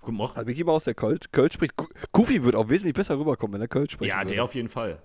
Guten 0.00 0.16
Morgen. 0.16 0.36
Also 0.36 0.46
Mickey 0.46 0.64
Mouse, 0.64 0.84
der 0.84 0.94
Kölsch, 0.94 1.30
Kölsch 1.32 1.54
spricht. 1.54 1.74
Goofy 2.12 2.42
wird 2.42 2.54
auch 2.54 2.68
wesentlich 2.68 2.94
besser 2.94 3.18
rüberkommen, 3.18 3.54
wenn 3.54 3.60
er 3.60 3.68
Kölsch 3.68 3.92
spricht. 3.92 4.08
Ja, 4.08 4.24
der 4.24 4.44
auf 4.44 4.54
jeden 4.54 4.68
Fall. 4.68 5.02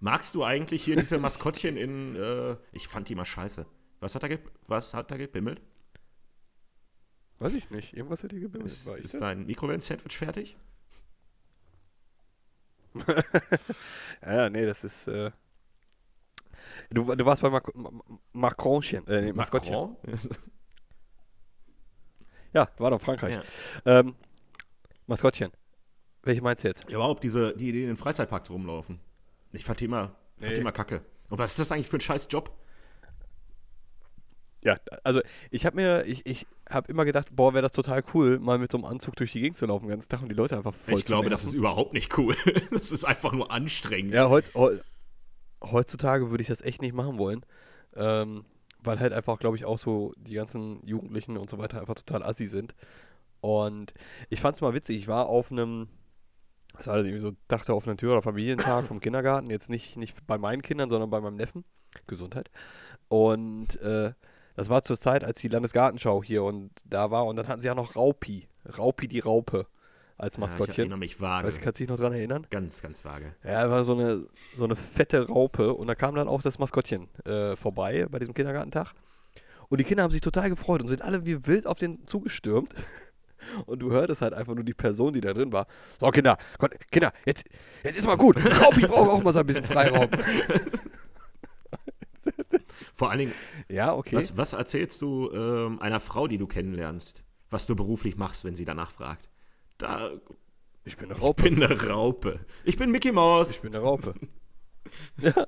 Magst 0.00 0.34
du 0.34 0.44
eigentlich 0.44 0.84
hier 0.84 0.96
diese 0.96 1.18
Maskottchen 1.18 1.76
in, 1.76 2.16
äh, 2.16 2.56
ich 2.72 2.88
fand 2.88 3.08
die 3.08 3.14
mal 3.14 3.24
scheiße. 3.24 3.66
Was 4.00 4.14
hat 4.14 4.24
er, 4.24 4.38
was 4.66 4.92
hat 4.92 5.10
er 5.10 5.18
gebimmelt? 5.18 5.60
Weiß 7.38 7.54
ich 7.54 7.70
nicht. 7.70 7.96
Irgendwas 7.96 8.22
hat 8.22 8.32
hier 8.32 8.40
gebimmelt. 8.40 8.70
Ist, 8.70 8.86
ist 8.86 9.14
dein 9.14 9.46
Mikrowellen-Sandwich 9.46 10.16
fertig? 10.16 10.56
Ja, 12.94 13.24
ja, 14.26 14.50
nee, 14.50 14.66
das 14.66 14.84
ist. 14.84 15.08
Äh, 15.08 15.30
du, 16.90 17.14
du 17.14 17.24
warst 17.26 17.42
bei 17.42 17.50
Mac 17.50 17.74
Ma- 17.74 17.90
Macronchen. 18.32 19.06
Äh, 19.06 19.22
nee, 19.22 19.32
Maskottchen. 19.32 19.74
Macron? 19.74 19.96
Ja, 22.52 22.68
war 22.78 22.90
doch 22.90 23.00
Frankreich. 23.00 23.34
Ja. 23.34 24.00
Ähm, 24.00 24.14
Maskottchen. 25.06 25.50
Welche 26.22 26.40
meinst 26.40 26.62
du 26.64 26.68
jetzt? 26.68 26.84
Ja, 26.88 26.96
überhaupt 26.96 27.24
diese, 27.24 27.54
die, 27.56 27.72
die 27.72 27.82
in 27.82 27.88
den 27.88 27.96
Freizeitpark 27.96 28.48
rumlaufen. 28.48 29.00
Ich 29.52 29.64
fand 29.64 29.80
die 29.80 29.86
immer, 29.86 30.08
fand 30.38 30.48
Nee. 30.50 30.54
die 30.54 30.60
immer 30.60 30.72
kacke. 30.72 31.02
Und 31.30 31.38
was 31.38 31.50
ist 31.52 31.58
das 31.58 31.72
eigentlich 31.72 31.88
für 31.88 31.96
ein 31.96 32.00
scheiß 32.00 32.28
Job? 32.30 32.56
Ja, 34.62 34.78
also 35.02 35.20
ich 35.50 35.66
habe 35.66 35.76
mir, 35.76 36.04
ich, 36.06 36.24
ich 36.26 36.46
habe 36.70 36.90
immer 36.90 37.04
gedacht, 37.04 37.28
boah, 37.36 37.52
wäre 37.52 37.62
das 37.62 37.72
total 37.72 38.02
cool, 38.14 38.38
mal 38.38 38.56
mit 38.58 38.70
so 38.70 38.78
einem 38.78 38.86
Anzug 38.86 39.14
durch 39.16 39.32
die 39.32 39.40
Gegend 39.40 39.56
zu 39.58 39.66
laufen 39.66 39.84
den 39.84 39.90
ganzen 39.90 40.08
Tag 40.08 40.22
und 40.22 40.28
die 40.30 40.34
Leute 40.34 40.56
einfach 40.56 40.72
voll 40.74 40.94
ich 40.94 41.00
zu 41.04 41.06
glaube, 41.08 41.28
das 41.28 41.40
nerven. 41.42 41.48
ist 41.54 41.58
überhaupt 41.58 41.92
nicht 41.92 42.16
cool. 42.16 42.34
das 42.70 42.90
ist 42.90 43.04
einfach 43.04 43.32
nur 43.32 43.50
anstrengend. 43.50 44.14
Ja, 44.14 44.30
heutz, 44.30 44.54
heu- 44.54 44.78
heutzutage 45.70 46.30
würde 46.30 46.42
ich 46.42 46.48
das 46.48 46.60
echt 46.62 46.82
nicht 46.82 46.94
machen 46.94 47.18
wollen. 47.18 47.44
Ähm, 47.96 48.44
weil 48.80 49.00
halt 49.00 49.12
einfach, 49.12 49.38
glaube 49.38 49.56
ich, 49.56 49.64
auch 49.64 49.78
so 49.78 50.12
die 50.18 50.34
ganzen 50.34 50.86
Jugendlichen 50.86 51.38
und 51.38 51.48
so 51.48 51.58
weiter 51.58 51.80
einfach 51.80 51.94
total 51.94 52.22
assi 52.22 52.46
sind. 52.46 52.74
Und 53.40 53.94
ich 54.30 54.40
fand 54.40 54.56
es 54.56 54.62
mal 54.62 54.74
witzig, 54.74 54.98
ich 54.98 55.08
war 55.08 55.26
auf 55.26 55.50
einem, 55.50 55.88
was 56.74 56.86
war 56.86 56.96
das 56.96 57.06
irgendwie 57.06 57.20
so, 57.20 57.32
dachte 57.48 57.72
auf 57.74 57.86
einer 57.86 57.96
Tür- 57.96 58.12
oder 58.12 58.22
Familientag 58.22 58.84
vom 58.86 59.00
Kindergarten, 59.00 59.48
jetzt 59.50 59.70
nicht, 59.70 59.96
nicht 59.96 60.26
bei 60.26 60.38
meinen 60.38 60.62
Kindern, 60.62 60.90
sondern 60.90 61.10
bei 61.10 61.20
meinem 61.20 61.36
Neffen. 61.36 61.64
Gesundheit. 62.06 62.50
Und 63.08 63.80
äh, 63.80 64.12
das 64.56 64.68
war 64.68 64.82
zur 64.82 64.96
Zeit, 64.96 65.24
als 65.24 65.40
die 65.40 65.48
Landesgartenschau 65.48 66.22
hier 66.22 66.44
und 66.44 66.70
da 66.84 67.10
war 67.10 67.26
und 67.26 67.36
dann 67.36 67.48
hatten 67.48 67.60
sie 67.60 67.66
ja 67.66 67.74
noch 67.74 67.96
Raupi. 67.96 68.48
Raupi 68.78 69.08
die 69.08 69.20
Raupe 69.20 69.66
als 70.16 70.34
Ja, 70.34 70.38
ich 70.38 70.40
Maskottchen. 70.40 70.78
erinnere 70.82 70.98
mich 70.98 71.20
vage. 71.20 71.46
Weiß 71.48 71.60
kannst 71.60 71.80
du 71.80 71.84
dich 71.84 71.88
noch 71.90 71.96
dran 71.98 72.12
erinnern? 72.12 72.46
ganz, 72.50 72.80
ganz 72.82 73.04
vage. 73.04 73.34
Ja, 73.44 73.68
war 73.70 73.82
so 73.84 73.94
eine, 73.94 74.26
so 74.56 74.64
eine 74.64 74.76
fette 74.76 75.26
Raupe 75.28 75.74
und 75.74 75.86
da 75.88 75.94
kam 75.94 76.14
dann 76.14 76.28
auch 76.28 76.42
das 76.42 76.58
Maskottchen 76.58 77.08
äh, 77.24 77.56
vorbei 77.56 78.06
bei 78.10 78.18
diesem 78.18 78.34
Kindergartentag. 78.34 78.92
Und 79.68 79.80
die 79.80 79.84
Kinder 79.84 80.02
haben 80.04 80.10
sich 80.10 80.20
total 80.20 80.50
gefreut 80.50 80.82
und 80.82 80.88
sind 80.88 81.02
alle 81.02 81.24
wie 81.26 81.46
wild 81.46 81.66
auf 81.66 81.78
den 81.78 82.06
zugestürmt. 82.06 82.74
Und 83.66 83.80
du 83.80 83.90
hörtest 83.90 84.22
halt 84.22 84.32
einfach 84.32 84.54
nur 84.54 84.64
die 84.64 84.72
Person, 84.72 85.12
die 85.12 85.20
da 85.20 85.34
drin 85.34 85.52
war. 85.52 85.66
So, 86.00 86.08
Kinder, 86.10 86.38
Gott, 86.58 86.70
Kinder, 86.90 87.12
jetzt, 87.26 87.44
jetzt 87.84 87.98
ist 87.98 88.06
mal 88.06 88.16
gut. 88.16 88.36
Raupi 88.38 88.86
braucht 88.86 89.10
auch 89.10 89.22
mal 89.22 89.34
so 89.34 89.40
ein 89.40 89.46
bisschen 89.46 89.66
Freiraum. 89.66 90.08
Vor 92.94 93.10
allen 93.10 93.18
Dingen, 93.18 93.32
Ja, 93.68 93.94
okay. 93.94 94.16
was, 94.16 94.36
was 94.36 94.52
erzählst 94.54 95.00
du 95.02 95.30
ähm, 95.32 95.80
einer 95.80 96.00
Frau, 96.00 96.26
die 96.26 96.38
du 96.38 96.46
kennenlernst, 96.46 97.22
was 97.50 97.66
du 97.66 97.76
beruflich 97.76 98.16
machst, 98.16 98.44
wenn 98.44 98.54
sie 98.54 98.64
danach 98.64 98.90
fragt? 98.90 99.28
Da, 99.84 100.10
Ich 100.84 100.96
bin 100.96 101.06
eine 101.10 101.14
ich 101.18 101.22
Raupe. 101.22 101.42
bin 101.42 101.62
eine 101.62 101.88
Raupe. 101.88 102.40
Ich 102.64 102.76
bin 102.76 102.90
Mickey 102.90 103.12
Mouse. 103.12 103.50
Ich 103.50 103.60
bin 103.62 103.74
eine 103.74 103.82
Raupe. 103.84 104.14
ja. 105.18 105.46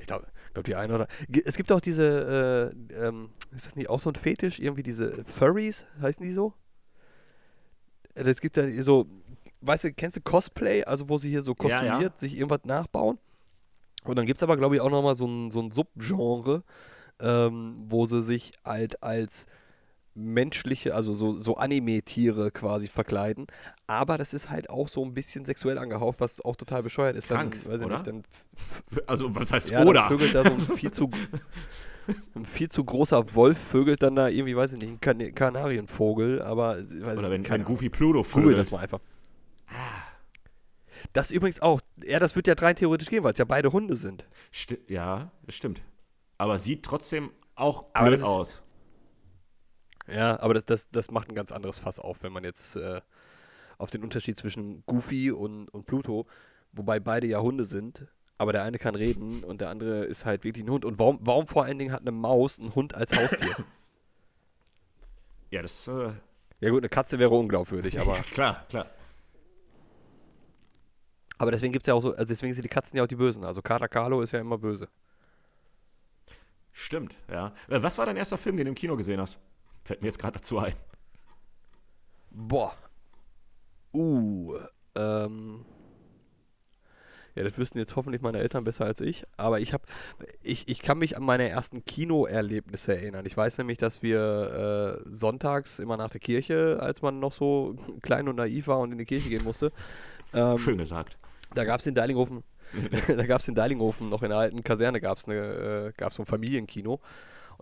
Ich 0.00 0.06
glaube, 0.06 0.26
Ich 0.48 0.52
glaube, 0.54 0.64
die 0.64 0.74
eine 0.76 0.94
oder. 0.94 1.08
Es 1.44 1.56
gibt 1.56 1.70
auch 1.72 1.80
diese, 1.80 2.72
äh, 2.90 3.06
ähm, 3.06 3.30
ist 3.54 3.66
das 3.66 3.76
nicht 3.76 3.88
auch 3.88 4.00
so 4.00 4.10
ein 4.10 4.14
Fetisch? 4.16 4.58
Irgendwie 4.58 4.82
diese 4.82 5.24
Furries, 5.24 5.86
heißen 6.00 6.24
die 6.24 6.32
so? 6.32 6.54
Äh, 8.14 8.22
Es 8.22 8.40
gibt 8.40 8.56
ja 8.56 8.68
so, 8.82 9.06
weißt 9.60 9.84
du, 9.84 9.92
kennst 9.92 10.16
du 10.16 10.20
Cosplay? 10.20 10.84
Also, 10.84 11.08
wo 11.08 11.18
sie 11.18 11.30
hier 11.30 11.42
so 11.42 11.54
Ja, 11.62 11.68
ja. 11.68 11.78
kostümiert 11.78 12.18
sich 12.18 12.34
irgendwas 12.36 12.64
nachbauen. 12.64 13.18
Und 14.04 14.16
dann 14.16 14.26
gibt 14.26 14.38
es 14.38 14.42
aber, 14.42 14.56
glaube 14.56 14.74
ich, 14.74 14.80
auch 14.80 14.90
nochmal 14.90 15.14
so 15.14 15.26
ein, 15.26 15.50
so 15.52 15.60
ein 15.60 15.70
Subgenre, 15.70 16.64
ähm, 17.20 17.76
wo 17.86 18.04
sie 18.06 18.20
sich 18.22 18.52
halt 18.64 19.00
als 19.02 19.46
menschliche, 20.14 20.94
also 20.94 21.14
so, 21.14 21.38
so 21.38 21.56
Anime-Tiere 21.56 22.50
quasi 22.50 22.88
verkleiden. 22.88 23.46
Aber 23.86 24.18
das 24.18 24.34
ist 24.34 24.50
halt 24.50 24.70
auch 24.70 24.88
so 24.88 25.04
ein 25.04 25.14
bisschen 25.14 25.44
sexuell 25.44 25.78
angehaucht, 25.78 26.20
was 26.20 26.40
auch 26.44 26.56
total 26.56 26.82
bescheuert 26.82 27.16
ist. 27.16 27.28
Krank, 27.28 27.58
dann, 27.62 27.72
weiß 27.72 27.82
oder? 27.82 27.94
nicht, 27.94 28.06
dann 28.06 28.22
Also, 29.06 29.34
was 29.34 29.52
heißt 29.52 29.70
ja, 29.70 29.82
oder? 29.84 30.02
dann 30.02 30.08
vögelt 30.10 30.34
da 30.34 30.44
so 30.44 30.52
ein 30.52 30.60
viel 30.76 30.90
zu, 30.90 31.10
ein 32.34 32.44
viel 32.44 32.68
zu 32.68 32.84
großer 32.84 33.34
Wolf 33.34 33.58
vögelt 33.58 34.02
dann 34.02 34.16
da 34.16 34.28
irgendwie, 34.28 34.56
weiß 34.56 34.72
ich 34.72 34.80
nicht, 34.80 34.90
ein 34.90 35.00
kan 35.00 35.34
Kanarienvogel, 35.34 36.42
aber 36.42 36.78
Oder 36.78 37.30
wenn, 37.30 37.46
Ahnung. 37.46 37.64
Goofy 37.64 37.88
Pluto 37.88 38.22
Google 38.22 38.24
vögelt. 38.24 38.58
das 38.58 38.70
mal 38.70 38.78
einfach. 38.80 39.00
Das 41.12 41.30
übrigens 41.30 41.60
auch, 41.60 41.80
ja, 42.04 42.18
das 42.18 42.36
wird 42.36 42.46
ja 42.46 42.54
rein 42.54 42.76
theoretisch 42.76 43.08
gehen, 43.08 43.24
weil 43.24 43.32
es 43.32 43.38
ja 43.38 43.44
beide 43.44 43.72
Hunde 43.72 43.96
sind. 43.96 44.26
Sti 44.50 44.78
ja, 44.88 45.32
das 45.46 45.54
stimmt. 45.54 45.82
Aber 46.38 46.58
sieht 46.58 46.84
trotzdem 46.84 47.30
auch 47.54 47.84
blöd 47.92 48.22
aus. 48.22 48.62
Ja, 50.08 50.40
aber 50.40 50.54
das, 50.54 50.64
das, 50.64 50.88
das 50.90 51.10
macht 51.10 51.28
ein 51.28 51.34
ganz 51.34 51.52
anderes 51.52 51.78
Fass 51.78 51.98
auf, 51.98 52.22
wenn 52.22 52.32
man 52.32 52.44
jetzt 52.44 52.76
äh, 52.76 53.00
auf 53.78 53.90
den 53.90 54.02
Unterschied 54.02 54.36
zwischen 54.36 54.84
Goofy 54.86 55.30
und, 55.30 55.68
und 55.68 55.86
Pluto, 55.86 56.26
wobei 56.72 57.00
beide 57.00 57.26
ja 57.26 57.40
Hunde 57.40 57.64
sind, 57.64 58.06
aber 58.38 58.52
der 58.52 58.64
eine 58.64 58.78
kann 58.78 58.94
reden 58.94 59.44
und 59.44 59.60
der 59.60 59.70
andere 59.70 60.04
ist 60.04 60.24
halt 60.24 60.44
wirklich 60.44 60.64
ein 60.64 60.70
Hund. 60.70 60.84
Und 60.84 60.98
warum, 60.98 61.18
warum 61.22 61.46
vor 61.46 61.64
allen 61.64 61.78
Dingen 61.78 61.92
hat 61.92 62.00
eine 62.00 62.12
Maus 62.12 62.58
einen 62.58 62.74
Hund 62.74 62.94
als 62.94 63.16
Haustier? 63.16 63.56
Ja, 65.50 65.60
das, 65.60 65.86
äh, 65.86 66.12
ja 66.60 66.70
gut, 66.70 66.80
eine 66.80 66.88
Katze 66.88 67.18
wäre 67.18 67.34
unglaubwürdig, 67.34 68.00
aber, 68.00 68.14
klar, 68.32 68.64
klar. 68.70 68.86
aber 71.36 71.50
deswegen 71.50 71.74
gibt 71.74 71.84
es 71.84 71.88
ja 71.88 71.92
auch 71.92 72.00
so, 72.00 72.12
also 72.14 72.24
deswegen 72.24 72.54
sind 72.54 72.64
die 72.64 72.70
Katzen 72.70 72.96
ja 72.96 73.02
auch 73.02 73.06
die 73.06 73.16
Bösen. 73.16 73.44
Also 73.44 73.60
Kater 73.60 73.86
Carlo 73.86 74.22
ist 74.22 74.32
ja 74.32 74.40
immer 74.40 74.56
böse. 74.56 74.88
Stimmt, 76.72 77.14
ja. 77.30 77.52
Äh, 77.68 77.82
Was 77.82 77.98
war 77.98 78.06
dein 78.06 78.16
erster 78.16 78.38
Film, 78.38 78.56
den 78.56 78.64
du 78.64 78.70
im 78.70 78.74
Kino 78.74 78.96
gesehen 78.96 79.20
hast? 79.20 79.38
Fällt 79.84 80.02
mir 80.02 80.08
jetzt 80.08 80.18
gerade 80.18 80.38
dazu 80.38 80.58
ein. 80.58 80.74
Boah. 82.30 82.74
Uh, 83.94 84.56
ähm. 84.94 85.64
Ja, 87.34 87.44
das 87.44 87.56
wüssten 87.56 87.78
jetzt 87.78 87.96
hoffentlich 87.96 88.20
meine 88.20 88.38
Eltern 88.38 88.64
besser 88.64 88.84
als 88.84 89.00
ich. 89.00 89.24
Aber 89.38 89.58
ich 89.60 89.72
habe, 89.72 89.84
ich, 90.42 90.68
ich 90.68 90.82
kann 90.82 90.98
mich 90.98 91.16
an 91.16 91.22
meine 91.22 91.48
ersten 91.48 91.84
Kinoerlebnisse 91.84 92.94
erinnern. 92.94 93.24
Ich 93.24 93.36
weiß 93.36 93.56
nämlich, 93.58 93.78
dass 93.78 94.02
wir 94.02 95.00
äh, 95.02 95.10
sonntags 95.10 95.78
immer 95.78 95.96
nach 95.96 96.10
der 96.10 96.20
Kirche, 96.20 96.78
als 96.80 97.00
man 97.00 97.20
noch 97.20 97.32
so 97.32 97.76
klein 98.02 98.28
und 98.28 98.36
naiv 98.36 98.66
war 98.66 98.80
und 98.80 98.92
in 98.92 98.98
die 98.98 99.06
Kirche 99.06 99.30
gehen 99.30 99.44
musste, 99.44 99.72
ähm, 100.34 100.58
Schön 100.58 100.78
gesagt. 100.78 101.16
da 101.54 101.64
gab 101.64 101.80
es 101.80 101.86
in 101.86 101.94
Deilinghofen, 101.94 102.42
da 103.08 103.26
gab 103.26 103.40
es 103.40 103.48
in 103.48 103.54
Deilinghofen, 103.54 104.08
noch 104.08 104.22
in 104.22 104.30
der 104.30 104.38
alten 104.38 104.62
Kaserne 104.62 105.00
gab 105.00 105.18
es 105.18 105.26
äh, 105.28 105.92
gab's 105.96 106.16
so 106.16 106.22
ein 106.22 106.26
Familienkino. 106.26 107.00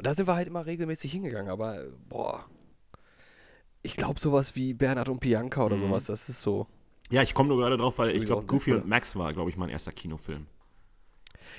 Und 0.01 0.07
da 0.07 0.15
sind 0.15 0.27
wir 0.27 0.35
halt 0.35 0.49
immer 0.49 0.65
regelmäßig 0.65 1.13
hingegangen. 1.13 1.51
Aber, 1.53 1.79
äh, 1.85 1.89
boah, 2.09 2.47
ich 3.83 3.97
glaube 3.97 4.19
sowas 4.19 4.57
wie 4.57 4.73
Bernhard 4.73 5.11
und 5.11 5.21
Bianca 5.21 5.63
oder 5.63 5.77
Mhm. 5.77 5.81
sowas, 5.83 6.07
das 6.07 6.31
ist 6.31 6.41
so. 6.41 6.67
Ja, 7.11 7.21
ich 7.21 7.35
komme 7.35 7.51
nur 7.51 7.59
gerade 7.59 7.77
drauf, 7.77 7.99
weil 7.99 8.17
ich 8.17 8.25
glaube, 8.25 8.47
Goofy 8.47 8.73
und 8.73 8.89
Max 8.89 9.15
war, 9.17 9.31
glaube 9.35 9.51
ich, 9.51 9.59
mein 9.59 9.69
erster 9.69 9.93
Kinofilm. 9.93 10.47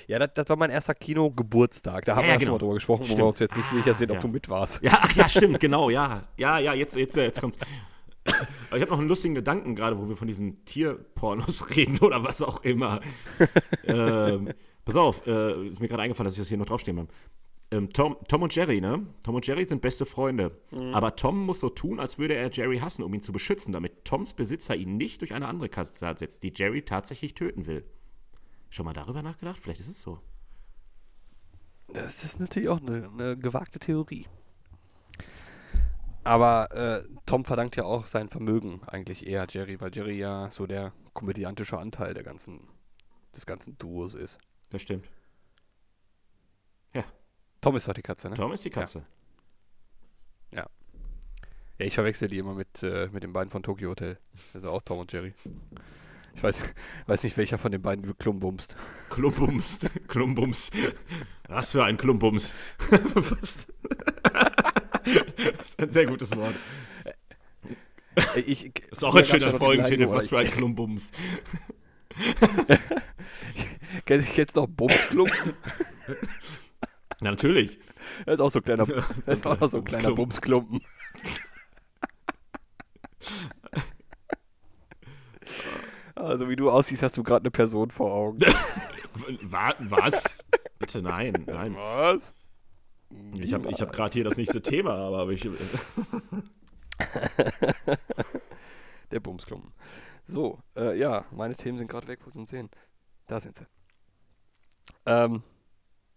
Ja, 0.08 0.18
das, 0.18 0.30
das 0.34 0.48
war 0.48 0.56
mein 0.56 0.70
erster 0.70 0.92
Kino-Geburtstag. 0.92 2.04
Da 2.04 2.16
haben 2.16 2.22
Ja, 2.22 2.26
wir 2.26 2.32
ja 2.32 2.36
genau. 2.38 2.46
schon 2.46 2.52
mal 2.54 2.58
drüber 2.58 2.74
gesprochen, 2.74 3.00
wo 3.02 3.04
Stimmt. 3.04 3.18
wir 3.20 3.26
uns 3.26 3.38
jetzt 3.38 3.56
nicht 3.56 3.68
sicher 3.68 3.94
sind, 3.94 4.10
ob 4.10 4.16
ja. 4.16 4.20
du 4.22 4.26
mit 4.26 4.48
warst. 4.48 4.82
Ja, 4.82 4.98
ach 5.02 5.12
ja, 5.14 5.28
stimmt, 5.28 5.60
genau, 5.60 5.88
ja. 5.88 6.26
Ja, 6.36 6.58
ja, 6.58 6.74
jetzt, 6.74 6.96
jetzt, 6.96 7.14
jetzt 7.14 7.40
kommt. 7.40 7.56
Aber 8.24 8.76
ich 8.76 8.82
habe 8.82 8.90
noch 8.90 8.98
einen 8.98 9.06
lustigen 9.08 9.36
Gedanken, 9.36 9.76
gerade 9.76 9.96
wo 10.00 10.08
wir 10.08 10.16
von 10.16 10.26
diesen 10.26 10.64
Tierpornos 10.64 11.70
reden 11.76 12.00
oder 12.00 12.24
was 12.24 12.42
auch 12.42 12.64
immer. 12.64 13.02
ähm, 13.84 14.52
pass 14.84 14.96
auf, 14.96 15.24
äh, 15.28 15.68
ist 15.68 15.80
mir 15.80 15.86
gerade 15.86 16.02
eingefallen, 16.02 16.24
dass 16.24 16.34
ich 16.34 16.40
das 16.40 16.48
hier 16.48 16.58
noch 16.58 16.66
draufstehen 16.66 16.98
habe. 16.98 17.08
Ähm, 17.72 17.90
Tom, 17.90 18.18
Tom 18.28 18.42
und 18.42 18.54
Jerry, 18.54 18.82
ne? 18.82 19.06
Tom 19.24 19.34
und 19.34 19.46
Jerry 19.46 19.64
sind 19.64 19.80
beste 19.80 20.04
Freunde. 20.04 20.60
Aber 20.92 21.16
Tom 21.16 21.46
muss 21.46 21.60
so 21.60 21.70
tun, 21.70 22.00
als 22.00 22.18
würde 22.18 22.34
er 22.34 22.50
Jerry 22.50 22.78
hassen, 22.78 23.02
um 23.02 23.14
ihn 23.14 23.22
zu 23.22 23.32
beschützen, 23.32 23.72
damit 23.72 24.04
Toms 24.04 24.34
Besitzer 24.34 24.76
ihn 24.76 24.98
nicht 24.98 25.22
durch 25.22 25.32
eine 25.32 25.48
andere 25.48 25.70
Katze 25.70 26.04
ersetzt, 26.04 26.42
die 26.42 26.52
Jerry 26.54 26.82
tatsächlich 26.82 27.32
töten 27.32 27.66
will. 27.66 27.84
Schon 28.68 28.84
mal 28.84 28.92
darüber 28.92 29.22
nachgedacht? 29.22 29.58
Vielleicht 29.58 29.80
ist 29.80 29.88
es 29.88 30.02
so. 30.02 30.20
Das 31.88 32.24
ist 32.24 32.40
natürlich 32.40 32.68
auch 32.68 32.80
eine, 32.80 33.08
eine 33.08 33.38
gewagte 33.38 33.78
Theorie. 33.78 34.26
Aber 36.24 36.70
äh, 36.72 37.08
Tom 37.24 37.44
verdankt 37.44 37.76
ja 37.76 37.84
auch 37.84 38.04
sein 38.04 38.28
Vermögen 38.28 38.82
eigentlich 38.86 39.26
eher 39.26 39.46
Jerry, 39.48 39.80
weil 39.80 39.94
Jerry 39.94 40.18
ja 40.18 40.50
so 40.50 40.66
der 40.66 40.92
komödiantische 41.14 41.78
Anteil 41.78 42.12
der 42.12 42.22
ganzen, 42.22 42.60
des 43.34 43.46
ganzen 43.46 43.78
Duos 43.78 44.12
ist. 44.14 44.38
Das 44.70 44.82
stimmt. 44.82 45.06
Tom 47.62 47.76
ist 47.76 47.88
doch 47.88 47.94
die 47.94 48.02
Katze, 48.02 48.28
ne? 48.28 48.36
Tom 48.36 48.52
ist 48.52 48.64
die 48.64 48.70
Katze. 48.70 49.04
Ja, 51.78 51.86
ich 51.86 51.94
verwechsel 51.94 52.28
die 52.28 52.38
immer 52.38 52.54
mit, 52.54 52.82
äh, 52.82 53.08
mit 53.12 53.22
den 53.22 53.32
beiden 53.32 53.50
von 53.50 53.62
Tokyo 53.62 53.90
Hotel. 53.90 54.18
Ist 54.54 54.64
auch 54.64 54.82
Tom 54.82 54.98
und 55.00 55.12
Jerry. 55.12 55.32
Ich 56.34 56.42
weiß, 56.42 56.62
weiß 57.06 57.24
nicht, 57.24 57.36
welcher 57.36 57.58
von 57.58 57.72
den 57.72 57.82
beiden 57.82 58.04
du 58.04 58.14
klumbumst. 58.14 58.76
Klumbums. 59.10 59.80
Klumbums. 60.08 60.70
Was 61.48 61.72
für 61.72 61.84
ein 61.84 61.96
Klumbums. 61.96 62.54
Das 65.58 65.70
ist 65.70 65.80
ein 65.80 65.90
sehr 65.90 66.06
gutes 66.06 66.36
Wort. 66.36 66.54
Ey, 68.34 68.40
Ich, 68.42 68.72
Das 68.72 68.98
ist 68.98 69.04
auch 69.04 69.14
ein 69.16 69.24
ja 69.24 69.24
schöner 69.24 69.52
Folgentitel. 69.58 70.08
Was 70.08 70.28
für 70.28 70.38
ein 70.38 70.48
Klumbums. 70.48 71.10
Kennst, 74.04 74.56
du 74.56 74.60
noch 74.60 74.68
Bumsklumpen? 74.68 75.54
Natürlich. 77.22 77.78
Das 78.26 78.34
ist 78.34 78.40
auch 78.40 78.50
so 78.50 78.58
ein 78.58 78.64
kleiner, 78.64 78.86
das 78.86 79.10
ist 79.38 79.46
auch 79.46 79.68
so 79.68 79.78
ein 79.78 79.84
kleiner 79.84 80.12
Bumsklumpen. 80.12 80.80
Also 86.14 86.48
wie 86.48 86.56
du 86.56 86.70
aussiehst, 86.70 87.02
hast 87.02 87.16
du 87.16 87.22
gerade 87.22 87.42
eine 87.44 87.50
Person 87.50 87.90
vor 87.90 88.12
Augen. 88.12 88.38
Wa- 89.42 89.74
Was? 89.80 90.44
Bitte 90.78 91.02
nein, 91.02 91.44
nein. 91.46 91.74
Was? 91.74 92.34
Ich 93.38 93.52
habe 93.52 93.70
ich 93.70 93.80
hab 93.80 93.92
gerade 93.92 94.12
hier 94.12 94.24
das 94.24 94.36
nächste 94.36 94.62
Thema, 94.62 94.92
aber 94.94 95.30
ich, 95.30 95.48
Der 99.10 99.20
Bumsklumpen. 99.20 99.72
So, 100.24 100.58
äh, 100.76 100.96
ja, 100.98 101.24
meine 101.32 101.54
Themen 101.56 101.76
sind 101.78 101.88
gerade 101.88 102.08
weg. 102.08 102.20
Wo 102.24 102.30
sind 102.30 102.48
sie 102.48 102.56
hin? 102.56 102.70
Da 103.26 103.40
sind 103.40 103.56
sie. 103.56 103.66
Ähm. 105.04 105.42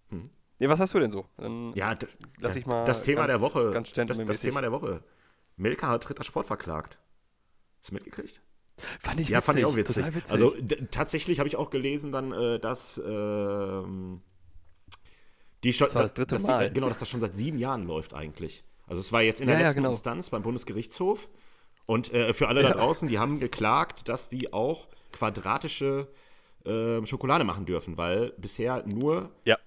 Hm. 0.09 0.23
Nee, 0.59 0.69
was 0.69 0.79
hast 0.79 0.93
du 0.93 0.99
denn 0.99 1.11
so? 1.11 1.25
Dann 1.37 1.73
ja, 1.75 1.95
lass 2.39 2.55
ich 2.55 2.65
mal 2.65 2.85
das 2.85 3.03
Thema 3.03 3.27
ganz- 3.27 3.33
der 3.33 3.41
Woche. 3.41 3.71
ganz 3.71 3.91
das, 3.91 4.17
das. 4.17 4.39
Thema 4.39 4.61
der 4.61 4.71
Woche. 4.71 5.03
Milka 5.57 5.87
hat 5.89 6.09
Ritter 6.09 6.23
Sport 6.23 6.47
verklagt. 6.47 6.97
Hast 7.81 7.91
du 7.91 7.95
mitgekriegt? 7.95 8.41
Fand 8.99 9.19
ich 9.21 9.29
Ja, 9.29 9.41
fand 9.41 9.59
ich 9.59 9.65
auch 9.65 9.75
witzig, 9.75 9.97
witzig. 10.05 10.15
witzig. 10.15 10.31
Also 10.33 10.55
tatsächlich 10.91 11.39
habe 11.39 11.47
ich 11.47 11.55
auch 11.55 11.69
gelesen 11.69 12.11
dann, 12.11 12.31
äh, 12.33 12.59
dass 12.59 13.01
ähm, 13.05 14.21
die 15.63 15.73
schon, 15.73 15.87
Das 15.87 15.95
war 15.95 16.01
das 16.01 16.13
dritte 16.13 16.35
dass 16.35 16.43
Mal. 16.43 16.71
genau, 16.71 16.89
dass 16.89 16.99
das 16.99 17.09
schon 17.09 17.21
seit 17.21 17.33
sieben 17.35 17.57
Jahren 17.57 17.87
läuft 17.87 18.13
eigentlich. 18.13 18.63
Also 18.87 18.99
es 18.99 19.11
war 19.11 19.21
jetzt 19.21 19.39
in 19.41 19.47
der 19.47 19.55
Ja, 19.55 19.61
ja, 19.61 19.67
letzten 19.67 19.81
genau. 19.81 19.91
Instanz 19.91 20.29
beim 20.29 20.43
Bundesgerichtshof. 20.43 21.29
Und 21.85 22.13
äh, 22.13 22.33
für 22.33 22.47
alle 22.47 22.63
da 22.63 22.71
draußen, 22.71 23.07
die 23.07 23.19
haben 23.19 23.39
geklagt, 23.39 24.09
dass 24.09 24.27
die 24.29 24.51
auch 24.53 24.87
quadratische 25.11 26.07
ähm, 26.65 27.05
Schokolade 27.05 27.43
machen 27.45 27.65
dürfen, 27.65 27.95
weil 27.97 28.31
bisher 28.37 28.83
nur, 28.87 29.31
ja. 29.45 29.57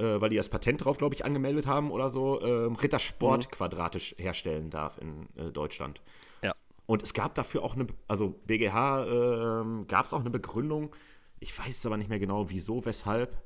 Äh, 0.00 0.20
weil 0.20 0.30
die 0.30 0.36
das 0.36 0.48
Patent 0.48 0.84
drauf, 0.84 0.98
glaube 0.98 1.14
ich, 1.14 1.24
angemeldet 1.24 1.66
haben 1.66 1.90
oder 1.90 2.10
so, 2.10 2.40
ähm, 2.42 2.74
Rittersport 2.74 3.46
Mhm. 3.46 3.50
quadratisch 3.50 4.14
herstellen 4.18 4.70
darf 4.70 4.98
in 4.98 5.28
äh, 5.36 5.50
Deutschland. 5.52 6.00
Ja. 6.42 6.54
Und 6.86 7.02
es 7.02 7.14
gab 7.14 7.34
dafür 7.34 7.62
auch 7.62 7.74
eine, 7.74 7.86
also 8.08 8.30
BGH 8.46 9.04
ähm, 9.60 9.86
gab 9.86 10.06
es 10.06 10.12
auch 10.12 10.20
eine 10.20 10.30
Begründung. 10.30 10.94
Ich 11.38 11.56
weiß 11.58 11.76
es 11.78 11.86
aber 11.86 11.96
nicht 11.96 12.10
mehr 12.10 12.18
genau, 12.18 12.50
wieso, 12.50 12.84
weshalb. 12.84 13.36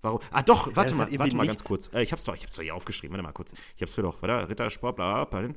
Warum? 0.00 0.20
Ah, 0.30 0.42
doch, 0.42 0.68
warte 0.76 0.90
das 0.90 0.98
mal, 0.98 1.18
warte 1.18 1.36
mal 1.36 1.42
nichts- 1.42 1.58
ganz 1.58 1.64
kurz. 1.64 1.90
Äh, 1.92 2.02
ich 2.02 2.12
hab's 2.12 2.22
doch, 2.24 2.34
ich 2.36 2.44
hab's 2.44 2.54
doch 2.54 2.62
hier 2.62 2.74
aufgeschrieben, 2.74 3.14
warte 3.16 3.24
mal 3.24 3.32
kurz. 3.32 3.52
Ich 3.76 3.82
hab's 3.82 3.94
für 3.94 4.02
doch, 4.02 4.22
warte, 4.22 4.48
Rittersport, 4.48 4.94
bla, 4.96 5.24
bla, 5.24 5.40
bla. 5.40 5.54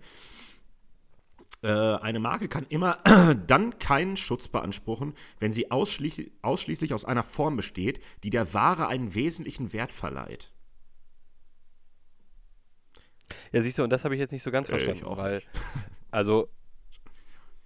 Äh, 1.64 1.70
eine 1.70 2.20
Marke 2.20 2.48
kann 2.48 2.66
immer 2.70 2.98
dann 3.48 3.78
keinen 3.78 4.18
Schutz 4.18 4.48
beanspruchen, 4.48 5.14
wenn 5.40 5.54
sie 5.54 5.70
ausschließlich, 5.70 6.32
ausschließlich 6.42 6.94
aus 6.94 7.06
einer 7.06 7.24
Form 7.24 7.56
besteht, 7.56 8.02
die 8.24 8.32
der 8.32 8.54
Ware 8.54 8.88
einen 8.88 9.14
wesentlichen 9.14 9.72
Wert 9.74 9.94
verleiht. 9.94 10.52
Ja, 13.52 13.62
siehst 13.62 13.78
du, 13.78 13.84
und 13.84 13.92
das 13.92 14.04
habe 14.04 14.16
ich 14.16 14.20
jetzt 14.20 14.32
nicht 14.32 14.44
so 14.44 14.52
ganz 14.52 14.70
Äh, 14.70 14.72
verstanden, 14.74 15.06
auch 15.06 15.18
weil, 15.18 15.42
also, 16.12 16.50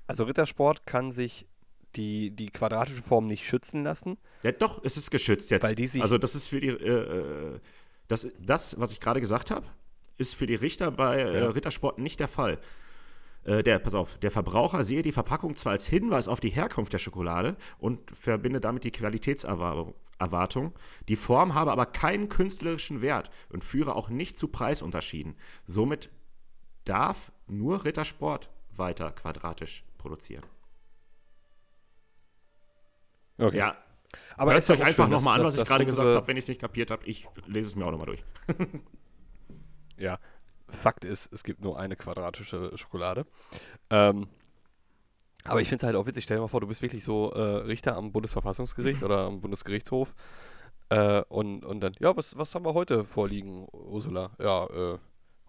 also 0.08 0.26
Rittersport 0.26 0.86
kann 0.86 1.12
sich 1.12 1.48
die, 1.96 2.32
die 2.32 2.48
quadratische 2.48 3.02
Form 3.02 3.28
nicht 3.28 3.46
schützen 3.46 3.84
lassen. 3.84 4.18
Ja, 4.44 4.52
doch, 4.52 4.84
es 4.84 4.98
ist 4.98 5.10
geschützt 5.10 5.50
jetzt. 5.52 5.64
Weil 5.64 5.76
die 5.76 5.88
sich 5.88 6.02
also 6.02 6.18
das 6.18 6.36
ist 6.36 6.50
für 6.50 6.60
die, 6.60 6.68
äh, 6.68 7.60
das, 8.10 8.28
das, 8.40 8.78
was 8.80 8.92
ich 8.92 9.00
gerade 9.00 9.22
gesagt 9.22 9.50
habe, 9.50 9.66
ist 10.18 10.36
für 10.36 10.46
die 10.48 10.56
Richter 10.56 10.92
bei 10.92 11.22
äh, 11.22 11.40
Ja. 11.40 11.50
Rittersport 11.50 11.98
nicht 11.98 12.20
der 12.20 12.28
Fall. 12.28 12.60
Äh, 13.46 13.62
der, 13.64 13.80
pass 13.80 13.94
auf, 13.94 14.18
der 14.18 14.32
Verbraucher 14.32 14.84
sehe 14.84 15.04
die 15.04 15.12
Verpackung 15.12 15.56
zwar 15.56 15.74
als 15.74 15.86
Hinweis 15.86 16.28
auf 16.28 16.40
die 16.40 16.50
Herkunft 16.50 16.92
der 16.94 16.98
Schokolade 16.98 17.56
und 17.78 18.12
verbinde 18.12 18.60
damit 18.60 18.84
die 18.84 18.92
Qualitätserwartung. 18.92 20.74
Die 21.08 21.16
Form 21.16 21.54
habe 21.54 21.72
aber 21.72 21.86
keinen 21.86 22.28
künstlerischen 22.28 23.02
Wert 23.02 23.30
und 23.50 23.64
führe 23.64 23.96
auch 23.96 24.10
nicht 24.10 24.38
zu 24.38 24.48
Preisunterschieden. 24.48 25.36
Somit 25.68 26.10
darf 26.86 27.32
nur 27.48 27.86
Rittersport 27.86 28.50
weiter 28.72 29.12
quadratisch 29.12 29.86
produzieren. 30.00 30.44
Okay. 33.38 33.58
Ja, 33.58 33.78
aber 34.38 34.54
Hört 34.54 34.68
ja 34.68 34.76
euch 34.76 34.84
einfach 34.84 35.08
nochmal 35.08 35.40
an, 35.40 35.46
was 35.46 35.58
ich 35.58 35.66
gerade 35.66 35.86
gesagt 35.86 36.08
habe. 36.08 36.28
Wenn 36.28 36.38
ich 36.38 36.46
es 36.46 36.48
nicht 36.48 36.62
kapiert 36.62 36.90
habe, 36.90 37.06
ich 37.06 37.28
lese 37.46 37.70
es 37.70 37.76
mir 37.76 37.86
auch 37.86 37.92
nochmal 37.92 38.08
durch. 38.08 38.24
Ja, 39.98 40.20
Fakt 40.76 41.06
ist, 41.06 41.32
es 41.34 41.44
gibt 41.44 41.62
nur 41.62 41.80
eine 41.80 41.96
quadratische 41.96 42.78
Schokolade. 42.78 43.26
Ähm, 43.90 44.28
aber 45.46 45.62
ich 45.62 45.70
finde 45.70 45.82
es 45.82 45.84
halt 45.84 45.96
auch 45.96 46.08
witzig. 46.08 46.24
Stell 46.24 46.38
dir 46.38 46.42
mal 46.42 46.48
vor, 46.48 46.62
du 46.62 46.68
bist 46.68 46.82
wirklich 46.82 47.04
so 47.04 47.32
äh, 47.32 47.40
Richter 47.40 47.96
am 47.96 48.12
Bundesverfassungsgericht 48.12 49.04
oder 49.04 49.20
am 49.20 49.42
Bundesgerichtshof. 49.42 50.14
Äh, 50.90 51.22
und, 51.30 51.64
und 51.64 51.82
dann, 51.82 51.94
ja, 52.00 52.16
was, 52.18 52.38
was 52.38 52.54
haben 52.56 52.66
wir 52.66 52.74
heute 52.74 53.06
vorliegen, 53.06 53.68
Ursula? 53.72 54.32
Ja, 54.40 54.66
äh, 54.66 54.98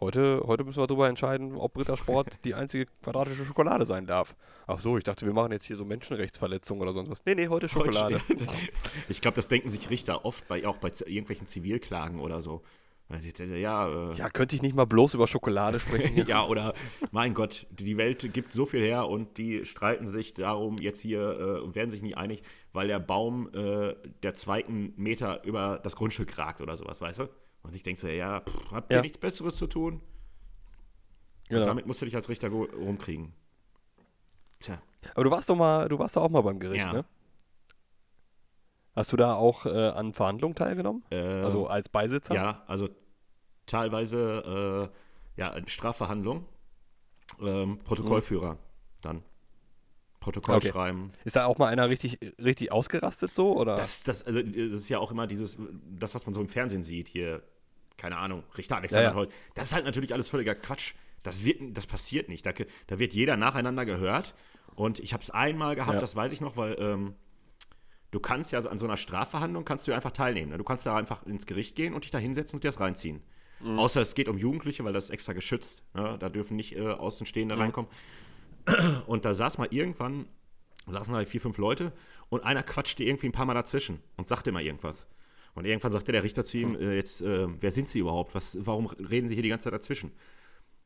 heute, 0.01 0.43
heute 0.47 0.65
müssen 0.65 0.81
wir 0.81 0.87
darüber 0.87 1.09
entscheiden, 1.09 1.57
ob 1.57 1.79
Rittersport 1.79 2.39
die 2.45 2.55
einzige 2.55 2.87
quadratische 3.03 3.45
Schokolade 3.45 3.87
sein 3.87 4.07
darf. 4.07 4.37
Ach 4.67 4.79
so, 4.79 4.99
ich 4.99 5.05
dachte, 5.05 5.25
wir 5.25 5.33
machen 5.33 5.53
jetzt 5.53 5.65
hier 5.65 5.77
so 5.77 5.85
Menschenrechtsverletzungen 5.87 6.83
oder 6.83 6.93
sonst 6.93 7.11
was. 7.11 7.25
Nee, 7.25 7.35
nee, 7.35 7.49
heute 7.49 7.69
Schokolade. 7.69 8.21
Ich 9.09 9.21
glaube, 9.21 9.37
das 9.37 9.49
denken 9.49 9.69
sich 9.69 9.89
Richter 9.89 10.25
oft 10.25 10.47
bei 10.49 10.67
auch 10.67 10.79
bei 10.79 10.89
irgendwelchen 10.89 11.47
Zivilklagen 11.47 12.21
oder 12.21 12.43
so. 12.43 12.63
Ja, 13.09 14.11
äh, 14.11 14.15
Ja, 14.15 14.29
könnte 14.31 14.57
ich 14.57 14.63
nicht 14.63 14.75
mal 14.75 14.85
bloß 14.85 15.15
über 15.15 15.27
Schokolade 15.29 15.79
sprechen 15.79 16.17
ja, 16.27 16.45
oder 16.45 16.75
mein 17.13 17.35
Gott, 17.35 17.67
die 17.71 17.97
Welt 17.97 18.33
gibt 18.33 18.53
so 18.53 18.67
viel 18.67 18.81
her 18.81 19.09
und 19.09 19.39
die 19.39 19.65
streiten 19.65 20.09
sich 20.09 20.35
darum 20.35 20.79
jetzt 20.79 21.01
hier 21.01 21.21
äh, 21.39 21.61
und 21.61 21.77
werden 21.77 21.91
sich 21.91 22.03
nicht 22.03 22.17
einig, 22.17 22.43
weil 22.73 22.89
der 22.89 22.99
Baum 22.99 23.49
äh, 23.55 23.95
der 24.25 24.35
zweiten 24.35 24.93
Meter 24.97 25.45
über 25.45 25.79
das 25.83 25.95
Grundstück 25.95 26.37
ragt 26.37 26.61
oder 26.61 26.77
sowas, 26.77 27.01
weißt 27.01 27.21
du? 27.21 27.29
Und 27.63 27.77
ich 27.77 27.83
denke 27.85 28.01
so, 28.01 28.09
ja, 28.09 28.41
pff, 28.41 28.73
habt 28.73 28.91
ihr 28.91 28.97
Ja. 28.97 29.03
nichts 29.03 29.19
Besseres 29.19 29.55
zu 29.57 29.67
tun? 29.69 30.01
Genau. 31.49 31.65
Damit 31.65 31.87
musst 31.87 32.01
du 32.03 32.07
dich 32.07 32.17
als 32.17 32.29
Richter 32.29 32.49
rumkriegen. 32.49 33.33
Tja. 34.59 34.83
Aber 35.15 35.23
du 35.25 35.31
warst 35.31 35.49
doch 35.49 35.55
mal, 35.57 35.89
du 35.89 35.97
warst 35.99 36.17
doch 36.17 36.23
auch 36.23 36.29
mal 36.29 36.41
beim 36.41 36.59
Gericht, 36.59 36.85
Ja. 36.87 36.93
ne? 36.93 37.05
Hast 38.97 39.13
du 39.13 39.17
da 39.17 39.35
auch 39.35 39.67
äh, 39.67 39.89
an 39.91 40.13
Verhandlungen 40.15 40.55
teilgenommen? 40.55 41.05
Äh, 41.11 41.17
Also 41.19 41.67
als 41.69 41.89
Beisitzer? 41.91 42.35
Ja, 42.35 42.65
also 42.67 42.89
teilweise 43.67 44.91
äh, 45.37 45.41
ja, 45.41 45.55
Strafverhandlung. 45.67 46.47
Ähm, 47.41 47.79
Protokollführer 47.85 48.57
dann. 49.03 49.23
Protokoll 50.21 50.57
Okay. 50.57 50.71
schreiben. 50.71 51.13
Ist 51.25 51.37
da 51.37 51.45
auch 51.45 51.59
mal 51.59 51.67
einer 51.69 51.89
richtig, 51.89 52.19
richtig 52.43 52.73
ausgerastet 52.73 53.35
so? 53.35 53.55
Oder? 53.57 53.77
Das, 53.77 54.03
das, 54.05 54.23
also, 54.25 54.43
das 54.43 54.81
ist 54.81 54.89
ja 54.89 54.99
auch 54.99 55.13
immer 55.13 55.27
dieses, 55.27 55.59
das, 55.99 56.15
was 56.15 56.25
man 56.27 56.35
so 56.35 56.41
im 56.41 56.49
Fernsehen 56.49 56.83
sieht, 56.83 57.07
hier, 57.09 57.43
keine 57.99 58.17
Ahnung, 58.17 58.43
Richter 58.57 58.77
Alexander 58.77 59.05
Ja, 59.05 59.11
ja. 59.11 59.17
Holt. 59.17 59.31
Das 59.55 59.69
ist 59.69 59.75
halt 59.75 59.85
natürlich 59.85 60.13
alles 60.15 60.29
völliger 60.29 60.55
Quatsch. 60.55 60.95
Das, 61.23 61.45
wird, 61.45 61.61
das 61.77 61.87
passiert 61.87 62.29
nicht. 62.29 62.45
Da, 62.47 62.53
da 62.87 62.99
wird 62.99 63.13
jeder 63.13 63.37
nacheinander 63.37 63.85
gehört. 63.85 64.35
Und 64.75 64.99
ich 64.99 65.13
habe 65.13 65.23
es 65.23 65.31
einmal 65.31 65.75
gehabt, 65.77 65.95
Ja. 65.95 66.01
das 66.01 66.17
weiß 66.17 66.33
ich 66.33 66.41
noch, 66.41 66.57
weil 66.57 66.77
ähm, 66.81 67.15
du 68.17 68.21
kannst 68.21 68.51
ja 68.51 68.61
an 68.61 68.79
so 68.79 68.87
einer 68.87 68.97
Strafverhandlung 68.97 69.67
kannst 69.67 69.87
du 69.87 69.91
ja 69.91 69.97
einfach 69.97 70.11
teilnehmen. 70.13 70.51
Ne? 70.53 70.57
Du 70.59 70.65
kannst 70.65 70.87
da 70.87 70.97
einfach 70.97 71.27
ins 71.27 71.45
Gericht 71.47 71.77
gehen 71.77 71.93
und 71.93 72.05
dich 72.05 72.11
da 72.11 72.19
hinsetzen 72.19 72.57
und 72.57 72.65
dir 72.65 72.69
das 72.69 72.81
reinziehen. 72.81 73.21
Mhm. 73.61 73.79
Außer 73.79 74.01
es 74.01 74.15
geht 74.15 74.29
um 74.29 74.39
Jugendliche, 74.39 74.85
weil 74.85 74.95
das 74.95 75.05
ist 75.05 75.11
extra 75.11 75.35
geschützt. 75.35 75.83
Ne? 75.95 76.17
Da 76.19 76.31
dürfen 76.31 76.57
nicht 76.57 76.75
äh, 76.77 76.89
Außenstehende 76.89 77.55
Mhm. 77.57 77.61
reinkommen. 77.61 77.91
Und 79.07 79.25
da 79.27 79.35
saß 79.35 79.59
mal 79.59 79.69
irgendwann, 79.71 80.25
saßen 80.89 81.13
da 81.15 81.25
vier, 81.25 81.41
fünf 81.41 81.59
Leute 81.59 81.93
und 82.31 82.43
einer 82.45 82.63
quatschte 82.63 83.05
irgendwie 83.05 83.29
ein 83.29 83.33
paar 83.33 83.45
Mal 83.45 83.55
dazwischen 83.55 84.01
und 84.17 84.27
sagte 84.27 84.51
immer 84.51 84.61
irgendwas. 84.63 85.07
Und 85.55 85.67
irgendwann 85.67 85.93
sagte 85.93 86.11
der 86.13 86.23
Richter 86.25 86.45
zu 86.45 86.57
ihm, 86.59 86.75
Hm. 86.75 86.81
äh, 86.81 86.95
jetzt, 86.97 87.21
äh, 87.21 87.47
wer 87.61 87.71
sind 87.71 87.87
Sie 87.89 87.99
überhaupt? 88.01 88.35
Was, 88.35 88.57
warum 88.67 88.87
reden 88.87 89.29
Sie 89.29 89.35
hier 89.35 89.43
die 89.43 89.49
ganze 89.51 89.65
Zeit 89.65 89.75
dazwischen? 89.75 90.11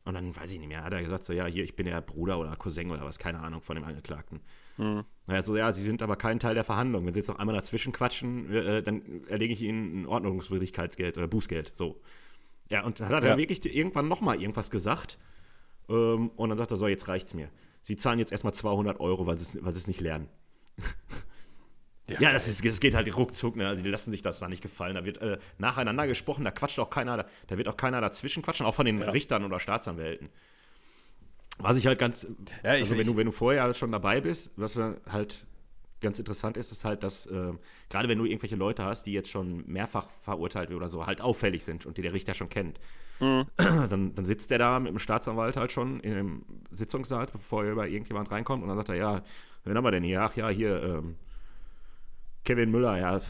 Und 0.04 0.14
dann 0.14 0.34
weiß 0.34 0.52
ich 0.52 0.58
nicht 0.58 0.68
mehr, 0.68 0.82
hat 0.84 0.92
er 0.92 1.02
gesagt, 1.02 1.24
so, 1.24 1.32
ja, 1.32 1.46
hier, 1.46 1.62
ich 1.64 1.76
bin 1.76 1.86
der 1.86 2.00
Bruder 2.00 2.38
oder 2.38 2.56
Cousin 2.56 2.90
oder 2.90 3.04
was, 3.04 3.18
keine 3.18 3.40
Ahnung, 3.40 3.60
von 3.62 3.76
dem 3.76 3.84
Angeklagten. 3.84 4.40
Hm. 4.80 5.04
Naja, 5.26 5.42
so, 5.42 5.56
ja, 5.56 5.72
Sie 5.72 5.82
sind 5.82 6.02
aber 6.02 6.16
kein 6.16 6.40
Teil 6.40 6.54
der 6.54 6.64
Verhandlung. 6.64 7.04
Wenn 7.06 7.12
Sie 7.12 7.20
jetzt 7.20 7.28
noch 7.28 7.38
einmal 7.38 7.54
dazwischen 7.54 7.92
quatschen, 7.92 8.50
äh, 8.52 8.82
dann 8.82 9.24
erlege 9.28 9.52
ich 9.52 9.60
Ihnen 9.60 10.02
ein 10.02 10.06
Ordnungswidrigkeitsgeld 10.06 11.18
oder 11.18 11.28
Bußgeld, 11.28 11.72
so. 11.76 12.00
Ja, 12.70 12.84
und 12.84 12.98
dann 12.98 13.10
hat 13.10 13.24
er 13.24 13.30
Ja. 13.30 13.36
wirklich 13.36 13.64
irgendwann 13.64 14.08
nochmal 14.08 14.40
irgendwas 14.40 14.70
gesagt. 14.70 15.18
Ähm, 15.88 16.30
und 16.30 16.48
dann 16.48 16.56
sagt 16.56 16.70
er, 16.70 16.76
so, 16.78 16.88
jetzt 16.88 17.08
reicht's 17.08 17.34
mir. 17.34 17.50
Sie 17.82 17.96
zahlen 17.96 18.18
jetzt 18.18 18.32
erstmal 18.32 18.54
200 18.54 19.00
Euro, 19.00 19.26
weil 19.26 19.38
sie 19.38 19.58
es 19.58 19.86
nicht 19.86 20.00
lernen. 20.00 20.28
Ja, 22.18 22.32
das, 22.32 22.48
ist, 22.48 22.64
das 22.64 22.80
geht 22.80 22.94
halt 22.94 23.14
ruckzuck, 23.16 23.54
ne? 23.54 23.68
Also 23.68 23.82
die 23.84 23.88
lassen 23.88 24.10
sich 24.10 24.20
das 24.20 24.40
da 24.40 24.48
nicht 24.48 24.62
gefallen. 24.62 24.96
Da 24.96 25.04
wird 25.04 25.18
äh, 25.18 25.38
nacheinander 25.58 26.08
gesprochen, 26.08 26.44
da 26.44 26.50
quatscht 26.50 26.78
auch 26.80 26.90
keiner, 26.90 27.18
da, 27.18 27.26
da 27.46 27.56
wird 27.56 27.68
auch 27.68 27.76
keiner 27.76 28.00
dazwischen 28.00 28.42
quatschen, 28.42 28.66
auch 28.66 28.74
von 28.74 28.84
den 28.86 29.00
Richtern 29.02 29.44
oder 29.44 29.60
Staatsanwälten. 29.60 30.28
Was 31.62 31.76
ich 31.76 31.86
halt 31.86 31.98
ganz, 31.98 32.26
Ja, 32.62 32.74
ich- 32.74 32.82
also 32.82 32.96
wenn 32.98 33.06
du, 33.06 33.16
wenn 33.16 33.26
du 33.26 33.32
vorher 33.32 33.72
schon 33.74 33.92
dabei 33.92 34.20
bist, 34.20 34.52
was 34.56 34.78
halt 34.78 35.46
ganz 36.00 36.18
interessant 36.18 36.56
ist, 36.56 36.72
ist 36.72 36.84
halt, 36.84 37.02
dass 37.02 37.26
äh, 37.26 37.52
gerade 37.90 38.08
wenn 38.08 38.16
du 38.18 38.24
irgendwelche 38.24 38.56
Leute 38.56 38.84
hast, 38.84 39.04
die 39.04 39.12
jetzt 39.12 39.28
schon 39.30 39.64
mehrfach 39.66 40.08
verurteilt 40.22 40.70
oder 40.72 40.88
so, 40.88 41.06
halt 41.06 41.20
auffällig 41.20 41.64
sind 41.64 41.84
und 41.84 41.98
die 41.98 42.02
der 42.02 42.12
Richter 42.14 42.34
schon 42.34 42.48
kennt, 42.48 42.80
Mhm. 43.22 43.44
dann, 43.58 44.14
dann 44.14 44.24
sitzt 44.24 44.50
der 44.50 44.56
da 44.56 44.80
mit 44.80 44.90
dem 44.92 44.98
Staatsanwalt 44.98 45.58
halt 45.58 45.72
schon 45.72 46.00
im 46.00 46.42
Sitzungssaal, 46.70 47.26
bevor 47.30 47.64
über 47.64 47.86
irgendjemand 47.86 48.30
reinkommt 48.30 48.62
und 48.62 48.68
dann 48.70 48.78
sagt 48.78 48.88
er, 48.88 48.94
ja, 48.94 49.22
wen 49.64 49.76
haben 49.76 49.84
wir 49.84 49.90
denn 49.90 50.02
hier? 50.04 50.22
Ach 50.22 50.34
ja, 50.36 50.48
hier, 50.48 50.82
ähm, 50.82 51.16
Kevin 52.44 52.70
Müller, 52.70 52.98
ja, 52.98 53.16
äh, 53.18 53.20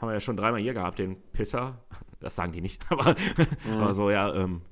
haben 0.00 0.08
wir 0.08 0.12
ja 0.14 0.20
schon 0.20 0.36
dreimal 0.36 0.60
hier 0.60 0.74
gehabt, 0.74 0.98
den 0.98 1.16
Pisser. 1.32 1.78
Das 2.18 2.34
sagen 2.34 2.50
die 2.52 2.60
nicht, 2.60 2.84
aber, 2.90 3.14
aber 3.70 3.94
so, 3.94 4.10
ja, 4.10 4.34
ähm, 4.34 4.62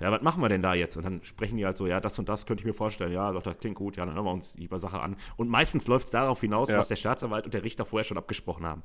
ja, 0.00 0.12
was 0.12 0.20
machen 0.22 0.42
wir 0.42 0.48
denn 0.48 0.62
da 0.62 0.74
jetzt? 0.74 0.96
Und 0.96 1.04
dann 1.04 1.22
sprechen 1.22 1.56
die 1.56 1.64
halt 1.64 1.76
so, 1.76 1.86
ja, 1.86 2.00
das 2.00 2.18
und 2.18 2.28
das 2.28 2.44
könnte 2.44 2.60
ich 2.60 2.66
mir 2.66 2.74
vorstellen. 2.74 3.12
Ja, 3.12 3.32
doch, 3.32 3.42
das 3.42 3.58
klingt 3.58 3.76
gut, 3.76 3.96
ja, 3.96 4.04
dann 4.04 4.14
hören 4.14 4.24
wir 4.24 4.32
uns 4.32 4.52
die 4.52 4.68
Sache 4.76 5.00
an. 5.00 5.16
Und 5.36 5.48
meistens 5.48 5.86
läuft 5.86 6.06
es 6.06 6.10
darauf 6.10 6.40
hinaus, 6.40 6.70
Ja. 6.70 6.78
was 6.78 6.88
der 6.88 6.96
Staatsanwalt 6.96 7.46
und 7.46 7.54
der 7.54 7.62
Richter 7.62 7.86
vorher 7.86 8.04
schon 8.04 8.18
abgesprochen 8.18 8.66
haben. 8.66 8.82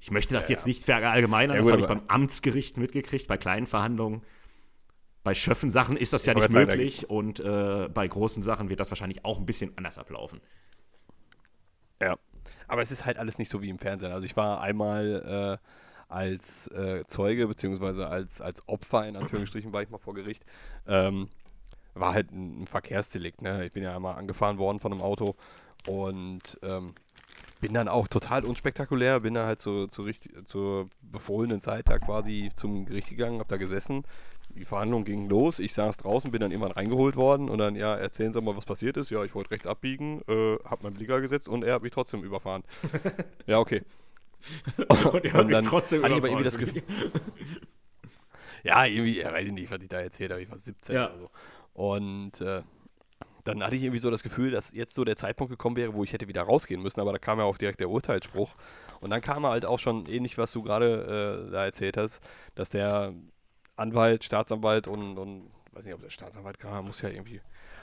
Ich 0.00 0.10
möchte 0.10 0.32
das 0.32 0.48
jetzt 0.48 0.66
nicht 0.66 0.84
verallgemeinern, 0.84 1.56
Ja, 1.56 1.62
das 1.62 1.72
habe 1.72 1.82
ich 1.82 1.88
beim 1.88 2.02
Amtsgericht 2.08 2.76
mitgekriegt, 2.78 3.26
bei 3.26 3.36
kleinen 3.36 3.66
Verhandlungen. 3.66 4.22
Bei 5.24 5.34
Schöffen-Sachen 5.34 5.96
ist 5.96 6.12
das 6.12 6.24
ja 6.24 6.32
nicht 6.32 6.52
möglich 6.52 7.10
und 7.10 7.40
äh, 7.40 7.88
bei 7.92 8.06
großen 8.08 8.42
Sachen 8.42 8.70
wird 8.70 8.80
das 8.80 8.90
wahrscheinlich 8.90 9.24
auch 9.24 9.38
ein 9.38 9.44
bisschen 9.44 9.76
anders 9.76 9.98
ablaufen. 9.98 10.40
Ja. 12.00 12.16
Aber 12.68 12.80
es 12.80 12.92
ist 12.92 13.04
halt 13.04 13.18
alles 13.18 13.38
nicht 13.38 13.50
so 13.50 13.60
wie 13.60 13.68
im 13.68 13.78
Fernsehen. 13.78 14.12
Also 14.12 14.24
ich 14.24 14.36
war 14.36 14.60
einmal 14.60 15.58
äh, 15.60 15.68
als 16.08 16.68
äh, 16.68 17.04
Zeuge, 17.06 17.46
beziehungsweise 17.46 18.08
als, 18.08 18.40
als 18.40 18.66
Opfer, 18.68 19.06
in 19.06 19.16
Anführungsstrichen, 19.16 19.72
war 19.72 19.82
ich 19.82 19.90
mal 19.90 19.98
vor 19.98 20.14
Gericht. 20.14 20.44
Ähm, 20.86 21.28
war 21.94 22.14
halt 22.14 22.30
ein, 22.32 22.62
ein 22.62 22.66
Verkehrsdelikt. 22.66 23.42
Ne? 23.42 23.66
Ich 23.66 23.72
bin 23.72 23.82
ja 23.82 23.94
einmal 23.94 24.16
angefahren 24.16 24.58
worden 24.58 24.80
von 24.80 24.92
einem 24.92 25.02
Auto 25.02 25.34
und 25.86 26.58
ähm, 26.62 26.94
bin 27.60 27.74
dann 27.74 27.88
auch 27.88 28.08
total 28.08 28.44
unspektakulär, 28.44 29.20
bin 29.20 29.34
da 29.34 29.46
halt 29.46 29.60
zu, 29.60 29.88
zu 29.88 30.02
richtig, 30.02 30.46
zur 30.46 30.88
befohlenen 31.02 31.60
Zeit 31.60 31.88
da 31.88 31.98
quasi 31.98 32.50
zum 32.54 32.86
Gericht 32.86 33.10
gegangen, 33.10 33.40
hab 33.40 33.48
da 33.48 33.56
gesessen. 33.56 34.04
Die 34.54 34.64
Verhandlung 34.64 35.04
ging 35.04 35.28
los, 35.28 35.58
ich 35.58 35.74
saß 35.74 35.98
draußen, 35.98 36.30
bin 36.30 36.40
dann 36.40 36.52
irgendwann 36.52 36.72
reingeholt 36.72 37.16
worden 37.16 37.48
und 37.48 37.58
dann, 37.58 37.76
ja, 37.76 37.94
erzählen 37.94 38.32
Sie 38.32 38.40
mal, 38.40 38.56
was 38.56 38.64
passiert 38.64 38.96
ist. 38.96 39.10
Ja, 39.10 39.22
ich 39.24 39.34
wollte 39.34 39.50
rechts 39.50 39.66
abbiegen, 39.66 40.22
äh, 40.26 40.56
hab 40.64 40.82
meinen 40.82 40.94
Blinker 40.94 41.20
gesetzt 41.20 41.48
und 41.48 41.64
er 41.64 41.74
hat 41.74 41.82
mich 41.82 41.92
trotzdem 41.92 42.22
überfahren. 42.22 42.62
ja, 43.46 43.58
okay. 43.58 43.82
Und 45.12 45.24
er 45.24 45.32
hat 45.32 45.46
mich 45.46 45.54
dann 45.54 45.64
trotzdem 45.64 46.02
hatte 46.02 46.12
ich 46.14 46.18
aber 46.18 46.28
irgendwie 46.28 46.44
das. 46.44 46.58
Gefühl. 46.58 46.82
ja, 48.62 48.84
irgendwie, 48.84 49.18
ja, 49.20 49.32
weiß 49.32 49.46
ich 49.46 49.52
nicht, 49.52 49.70
was 49.70 49.82
ich 49.82 49.88
da 49.88 50.00
erzählt 50.00 50.30
habe, 50.30 50.42
ich 50.42 50.50
war 50.50 50.58
17 50.58 50.94
Ja. 50.94 51.06
oder 51.08 51.18
so. 51.18 51.28
Und 51.74 52.40
äh, 52.40 52.62
dann 53.44 53.62
hatte 53.62 53.76
ich 53.76 53.82
irgendwie 53.82 53.98
so 54.00 54.10
das 54.10 54.22
Gefühl, 54.22 54.50
dass 54.50 54.72
jetzt 54.74 54.94
so 54.94 55.04
der 55.04 55.16
Zeitpunkt 55.16 55.50
gekommen 55.50 55.76
wäre, 55.76 55.94
wo 55.94 56.04
ich 56.04 56.12
hätte 56.12 56.28
wieder 56.28 56.42
rausgehen 56.42 56.82
müssen, 56.82 57.00
aber 57.00 57.12
da 57.12 57.18
kam 57.18 57.38
ja 57.38 57.44
auch 57.44 57.56
direkt 57.56 57.80
der 57.80 57.88
Urteilsspruch. 57.88 58.54
Und 59.00 59.10
dann 59.10 59.20
kam 59.20 59.46
halt 59.46 59.64
auch 59.64 59.78
schon 59.78 60.06
ähnlich, 60.06 60.36
was 60.38 60.52
du 60.52 60.62
gerade 60.62 61.46
äh, 61.48 61.52
da 61.52 61.64
erzählt 61.64 61.96
hast, 61.96 62.20
dass 62.54 62.70
der 62.70 63.14
Anwalt, 63.76 64.24
Staatsanwalt 64.24 64.88
und, 64.88 65.18
und 65.18 65.50
weiß 65.72 65.84
nicht, 65.86 65.94
ob 65.94 66.02
der 66.02 66.10
Staatsanwalt 66.10 66.58
kam, 66.58 66.86
muss 66.86 67.00
ja 67.00 67.08
irgendwie. 67.08 67.40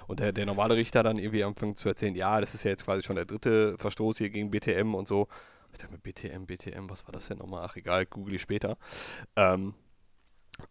Und 0.07 0.19
der, 0.19 0.33
der 0.33 0.45
normale 0.45 0.75
Richter 0.75 1.01
dann 1.01 1.17
irgendwie 1.17 1.43
anfängt 1.43 1.77
zu 1.79 1.89
erzählen, 1.89 2.15
ja, 2.15 2.39
das 2.41 2.53
ist 2.53 2.63
ja 2.63 2.71
jetzt 2.71 2.85
quasi 2.85 3.01
schon 3.01 3.15
der 3.15 3.25
dritte 3.25 3.77
Verstoß 3.77 4.17
hier 4.17 4.29
gegen 4.29 4.51
BTM 4.51 4.93
und 4.93 5.07
so. 5.07 5.27
Ich 5.75 5.81
dachte 5.81 5.93
mir, 5.93 5.99
BTM, 5.99 6.45
BTM, 6.45 6.89
was 6.89 7.05
war 7.05 7.11
das 7.11 7.27
denn 7.27 7.38
nochmal? 7.38 7.65
Ach 7.65 7.75
egal, 7.75 8.05
google 8.05 8.35
ich 8.35 8.41
später. 8.41 8.77
Ähm, 9.35 9.73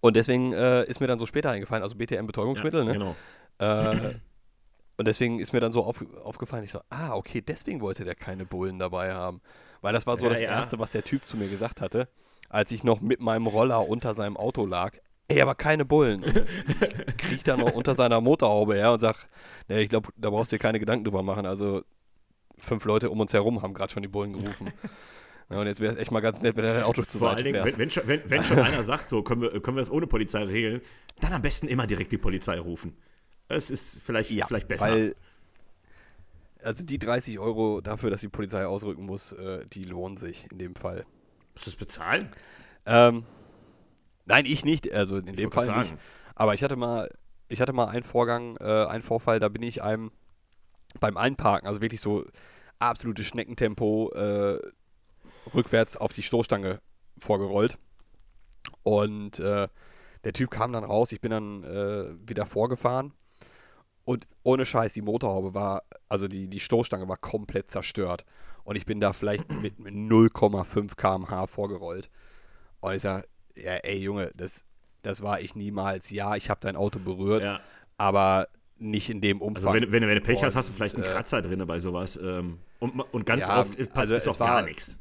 und 0.00 0.16
deswegen 0.16 0.52
äh, 0.52 0.84
ist 0.84 1.00
mir 1.00 1.06
dann 1.06 1.18
so 1.18 1.26
später 1.26 1.50
eingefallen, 1.50 1.82
also 1.82 1.96
BTM 1.96 2.26
Betäubungsmittel, 2.26 2.80
ja, 2.80 2.86
ne? 2.86 2.92
Genau. 2.92 3.16
Äh, 3.58 4.14
Und 4.96 5.08
deswegen 5.08 5.40
ist 5.40 5.52
mir 5.52 5.60
dann 5.60 5.72
so 5.72 5.82
auf, 5.82 6.04
aufgefallen, 6.22 6.64
ich 6.64 6.70
so, 6.70 6.80
ah, 6.88 7.14
okay, 7.14 7.40
deswegen 7.40 7.80
wollte 7.80 8.04
der 8.04 8.14
keine 8.14 8.46
Bullen 8.46 8.78
dabei 8.78 9.12
haben. 9.12 9.40
Weil 9.80 9.92
das 9.92 10.06
war 10.06 10.16
so 10.18 10.26
Ja, 10.26 10.30
das 10.30 10.40
ja. 10.40 10.48
Erste, 10.50 10.78
was 10.78 10.92
der 10.92 11.02
Typ 11.02 11.26
zu 11.26 11.36
mir 11.36 11.48
gesagt 11.48 11.80
hatte, 11.80 12.08
als 12.48 12.70
ich 12.70 12.84
noch 12.84 13.00
mit 13.00 13.20
meinem 13.20 13.46
Roller 13.46 13.88
unter 13.88 14.14
seinem 14.14 14.36
Auto 14.36 14.64
lag. 14.66 14.92
Ey, 15.26 15.40
aber 15.40 15.54
keine 15.54 15.84
Bullen. 15.84 16.22
Und 16.22 17.18
krieg 17.18 17.42
dann 17.44 17.60
noch 17.60 17.72
unter 17.72 17.94
seiner 17.94 18.20
Motorhaube 18.20 18.74
her 18.74 18.92
und 18.92 19.00
sag, 19.00 19.26
nee, 19.68 19.80
ich 19.80 19.88
glaube, 19.88 20.10
da 20.16 20.30
brauchst 20.30 20.52
du 20.52 20.56
dir 20.56 20.60
keine 20.62 20.78
Gedanken 20.78 21.04
drüber 21.04 21.22
machen. 21.22 21.44
Also 21.44 21.82
fünf 22.58 22.84
Leute 22.84 23.10
um 23.10 23.20
uns 23.20 23.32
herum 23.32 23.62
haben 23.62 23.74
gerade 23.74 23.92
schon 23.92 24.02
die 24.02 24.08
Bullen 24.08 24.32
gerufen. 24.32 24.72
Ja, 25.50 25.60
und 25.60 25.66
jetzt 25.66 25.80
wäre 25.80 25.92
es 25.92 25.98
echt 25.98 26.10
mal 26.10 26.20
ganz 26.20 26.40
nett, 26.40 26.56
wenn 26.56 26.64
er 26.64 26.74
dein 26.74 26.82
Auto 26.84 27.02
zur 27.02 27.20
Vor 27.20 27.28
Seite 27.28 27.44
allen 27.44 27.52
Dingen, 27.52 27.62
fährst. 27.62 27.78
wenn, 27.78 27.82
wenn, 27.82 27.90
schon, 27.90 28.08
wenn, 28.08 28.30
wenn 28.30 28.44
schon 28.44 28.58
einer 28.58 28.82
sagt, 28.82 29.08
so 29.08 29.22
können 29.22 29.42
wir, 29.42 29.50
können 29.60 29.76
wir 29.76 29.82
das 29.82 29.90
ohne 29.90 30.06
Polizei 30.06 30.42
regeln, 30.42 30.80
dann 31.20 31.34
am 31.34 31.42
besten 31.42 31.68
immer 31.68 31.86
direkt 31.86 32.12
die 32.12 32.18
Polizei 32.18 32.58
rufen. 32.58 32.96
Das 33.48 33.70
ist 33.70 34.00
vielleicht, 34.02 34.30
vielleicht 34.30 34.68
besser. 34.68 34.86
Weil, 34.86 35.16
also 36.62 36.82
die 36.82 36.98
30 36.98 37.38
Euro 37.38 37.82
dafür, 37.82 38.10
dass 38.10 38.22
die 38.22 38.28
Polizei 38.28 38.64
ausrücken 38.64 39.04
muss, 39.04 39.32
äh, 39.32 39.66
die 39.66 39.84
lohnen 39.84 40.16
sich 40.16 40.50
in 40.50 40.58
dem 40.58 40.74
Fall. 40.74 41.04
Musst 41.52 41.66
du 41.66 41.70
es 41.70 41.76
bezahlen? 41.76 42.26
Ähm, 42.86 43.24
nein, 44.24 44.46
ich 44.46 44.64
nicht, 44.64 44.90
also 44.92 45.18
in 45.18 45.36
dem 45.36 45.54
wollte 45.54 45.70
Fall 45.70 45.80
nicht. 45.80 45.94
Aber 46.34 46.54
ich 46.54 46.62
hatte 46.62 46.76
mal, 46.76 47.10
ich 47.48 47.60
hatte 47.60 47.74
mal 47.74 47.88
einen 47.88 48.04
Vorgang, 48.04 48.56
äh, 48.56 48.86
einen 48.86 49.02
Vorfall, 49.02 49.40
da 49.40 49.48
bin 49.48 49.62
ich 49.62 49.82
einem 49.82 50.10
beim 51.00 51.16
Einparken, 51.16 51.66
also 51.68 51.80
wirklich 51.80 52.00
so 52.00 52.24
absolutes 52.78 53.26
Schneckentempo, 53.26 54.10
äh, 54.12 54.58
rückwärts 55.54 55.96
auf 55.96 56.12
die 56.12 56.22
Stoßstange 56.22 56.80
vorgerollt. 57.18 57.78
Und 58.82 59.38
äh, 59.40 59.68
der 60.24 60.32
Typ 60.32 60.50
kam 60.50 60.72
dann 60.72 60.84
raus, 60.84 61.12
ich 61.12 61.20
bin 61.20 61.30
dann 61.30 61.64
äh, 61.64 62.28
wieder 62.28 62.46
vorgefahren. 62.46 63.12
Und 64.04 64.26
ohne 64.42 64.66
Scheiß, 64.66 64.92
die 64.92 65.02
Motorhaube 65.02 65.54
war, 65.54 65.82
also 66.08 66.28
die, 66.28 66.48
die 66.48 66.60
Stoßstange 66.60 67.08
war 67.08 67.16
komplett 67.16 67.68
zerstört. 67.68 68.24
Und 68.64 68.76
ich 68.76 68.86
bin 68.86 69.00
da 69.00 69.12
vielleicht 69.12 69.50
mit, 69.62 69.78
mit 69.78 69.94
0,5 69.94 70.94
km/h 70.96 71.46
vorgerollt. 71.46 72.10
Und 72.80 72.94
ich 72.94 73.02
sag, 73.02 73.26
ja, 73.54 73.74
ey 73.76 73.98
Junge, 73.98 74.30
das, 74.34 74.64
das 75.02 75.22
war 75.22 75.40
ich 75.40 75.54
niemals. 75.54 76.10
Ja, 76.10 76.36
ich 76.36 76.50
habe 76.50 76.60
dein 76.60 76.76
Auto 76.76 76.98
berührt, 76.98 77.42
Ja. 77.44 77.60
aber 77.96 78.48
nicht 78.90 79.10
in 79.10 79.20
dem 79.20 79.40
Umfang. 79.40 79.68
Also 79.68 79.72
wenn, 79.82 79.92
wenn, 79.92 80.02
du- 80.02 80.08
wenn 80.08 80.14
du 80.16 80.20
Pech 80.20 80.42
hast, 80.44 80.56
hast 80.56 80.68
du 80.68 80.72
vielleicht 80.72 80.94
einen 80.94 81.04
äh, 81.04 81.08
Kratzer 81.08 81.42
drin 81.42 81.64
bei 81.66 81.80
sowas. 81.80 82.16
Ähm, 82.22 82.58
und, 82.80 83.00
und 83.00 83.26
ganz 83.26 83.46
Ja, 83.48 83.60
oft 83.60 83.74
ist, 83.76 83.90
pass- 83.92 84.02
also 84.10 84.14
es 84.14 84.28
auch 84.28 84.38
gar 84.38 84.48
war- 84.56 84.62
nichts. 84.62 84.98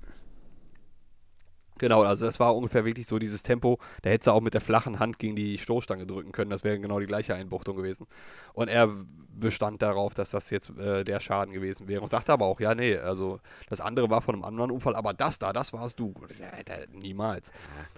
Genau, 1.80 2.04
also 2.04 2.26
das 2.26 2.40
war 2.40 2.56
ungefähr 2.56 2.86
wirklich 2.86 3.08
so 3.08 3.18
dieses 3.20 3.42
Tempo. 3.42 3.80
Da 4.04 4.12
hättest 4.12 4.28
du 4.28 4.32
auch 4.32 4.42
mit 4.42 4.54
der 4.54 4.62
flachen 4.62 5.00
Hand 5.00 5.18
gegen 5.18 5.36
die 5.36 5.58
Stoßstange 5.58 6.06
drücken 6.06 6.32
können. 6.32 6.52
Das 6.52 6.64
wäre 6.64 6.80
genau 6.80 7.00
die 7.00 7.08
gleiche 7.08 7.34
Einbuchtung 7.34 7.76
gewesen. 7.76 8.06
Und 8.54 8.68
er 8.70 8.90
bestand 9.36 9.82
darauf, 9.82 10.14
dass 10.14 10.30
das 10.32 10.50
jetzt 10.52 10.70
äh, 10.78 11.04
der 11.04 11.20
Schaden 11.20 11.52
gewesen 11.54 11.88
wäre. 11.88 12.02
Und 12.02 12.08
sagte 12.10 12.32
aber 12.32 12.46
auch, 12.46 12.60
ja, 12.60 12.76
nee, 12.76 12.96
also 12.98 13.40
das 13.70 13.82
andere 13.82 14.10
war 14.12 14.22
von 14.22 14.36
einem 14.36 14.44
anderen 14.44 14.70
Unfall, 14.70 14.96
aber 14.96 15.14
das 15.14 15.40
da, 15.40 15.52
das 15.52 15.74
warst 15.74 16.00
du. 16.00 16.14
Sag, 16.30 16.54
Alter, 16.54 16.78
niemals. 16.92 17.52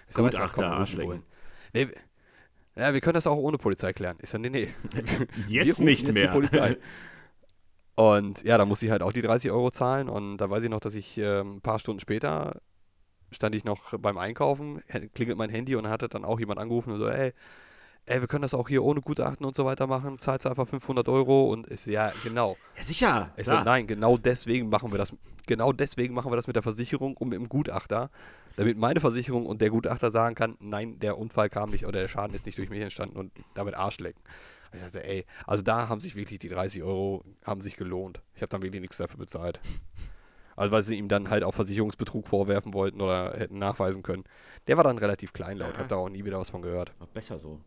Ich 0.07 0.15
sag, 0.15 0.23
Gutachter, 0.23 0.47
komm, 0.55 0.63
wir 0.63 0.69
rufen 0.69 0.79
Arschlecken. 0.79 1.23
Nee, 1.73 1.87
ja, 2.75 2.93
wir 2.93 3.01
können 3.01 3.15
das 3.15 3.27
auch 3.27 3.37
ohne 3.37 3.57
Polizei 3.57 3.93
klären. 3.93 4.17
Ich 4.21 4.29
sag, 4.29 4.41
nee, 4.41 4.49
nee. 4.49 4.69
Jetzt 5.47 5.79
nicht 5.79 6.07
die 6.07 6.11
mehr. 6.11 6.29
Polizei. 6.29 6.77
Und 7.95 8.43
ja, 8.43 8.57
da 8.57 8.65
musste 8.65 8.85
ich 8.85 8.91
halt 8.91 9.01
auch 9.01 9.13
die 9.13 9.21
30 9.21 9.51
Euro 9.51 9.71
zahlen. 9.71 10.09
Und 10.09 10.37
da 10.37 10.49
weiß 10.49 10.63
ich 10.63 10.69
noch, 10.69 10.81
dass 10.81 10.95
ich 10.95 11.17
ähm, 11.17 11.57
ein 11.57 11.61
paar 11.61 11.79
Stunden 11.79 12.01
später 12.01 12.61
stand 13.31 13.55
ich 13.55 13.63
noch 13.63 13.97
beim 13.97 14.17
Einkaufen, 14.17 14.81
klingelt 15.13 15.37
mein 15.37 15.49
Handy 15.49 15.75
und 15.75 15.87
hatte 15.87 16.09
dann 16.09 16.25
auch 16.25 16.39
jemand 16.39 16.59
angerufen 16.59 16.91
und 16.91 16.99
so, 16.99 17.07
ey, 17.07 17.33
ey, 18.05 18.21
wir 18.21 18.27
können 18.27 18.43
das 18.43 18.53
auch 18.53 18.67
hier 18.67 18.83
ohne 18.83 19.01
Gutachten 19.01 19.45
und 19.45 19.55
so 19.55 19.65
weiter 19.65 19.87
machen, 19.87 20.19
zahlst 20.19 20.45
du 20.45 20.49
einfach 20.49 20.67
500 20.67 21.07
Euro 21.09 21.51
und 21.51 21.67
so, 21.77 21.89
ja, 21.89 22.11
genau. 22.23 22.57
Ja, 22.77 22.83
sicher. 22.83 23.31
Ich 23.37 23.47
so, 23.47 23.53
nein, 23.53 23.87
genau 23.87 24.17
deswegen 24.17 24.69
machen 24.69 24.91
wir 24.91 24.97
das, 24.97 25.13
genau 25.47 25.71
deswegen 25.71 26.13
machen 26.13 26.31
wir 26.31 26.35
das 26.35 26.47
mit 26.47 26.55
der 26.55 26.63
Versicherung 26.63 27.17
und 27.17 27.29
mit 27.29 27.39
dem 27.39 27.49
Gutachter, 27.49 28.09
damit 28.55 28.77
meine 28.77 28.99
Versicherung 28.99 29.45
und 29.45 29.61
der 29.61 29.69
Gutachter 29.69 30.11
sagen 30.11 30.35
kann, 30.35 30.55
nein, 30.59 30.99
der 30.99 31.17
Unfall 31.17 31.49
kam 31.49 31.69
nicht 31.69 31.85
oder 31.85 31.99
der 31.99 32.07
Schaden 32.07 32.35
ist 32.35 32.45
nicht 32.45 32.57
durch 32.57 32.69
mich 32.69 32.81
entstanden 32.81 33.17
und 33.17 33.31
damit 33.53 33.75
Arsch 33.75 33.99
lecken. 33.99 34.21
Ich 34.73 34.81
dachte, 34.81 35.03
ey, 35.03 35.25
also 35.47 35.63
da 35.63 35.87
haben 35.87 35.99
sich 36.01 36.15
wirklich 36.15 36.39
die 36.39 36.49
30 36.49 36.83
Euro, 36.83 37.23
haben 37.45 37.61
sich 37.61 37.77
gelohnt. 37.77 38.21
Ich 38.35 38.41
habe 38.41 38.49
dann 38.49 38.61
wirklich 38.61 38.81
nichts 38.81 38.97
dafür 38.97 39.17
bezahlt. 39.17 39.59
Also 40.57 40.71
weil 40.71 40.81
sie 40.83 40.95
ihm 40.95 41.07
dann 41.07 41.29
halt 41.29 41.43
auch 41.43 41.53
Versicherungsbetrug 41.53 42.27
vorwerfen 42.27 42.73
wollten 42.73 43.01
oder 43.01 43.33
hätten 43.37 43.57
nachweisen 43.57 44.03
können. 44.03 44.23
Der 44.67 44.77
war 44.77 44.83
dann 44.83 44.97
relativ 44.97 45.33
kleinlaut, 45.33 45.73
Ja. 45.73 45.79
hab 45.79 45.87
da 45.89 45.95
auch 45.97 46.09
nie 46.09 46.23
wieder 46.23 46.39
was 46.39 46.49
von 46.49 46.61
gehört. 46.61 46.93
War 46.99 47.07
besser 47.07 47.37
so. 47.37 47.59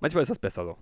Manchmal 0.00 0.22
ist 0.22 0.30
das 0.30 0.38
besser 0.38 0.64
so. 0.64 0.76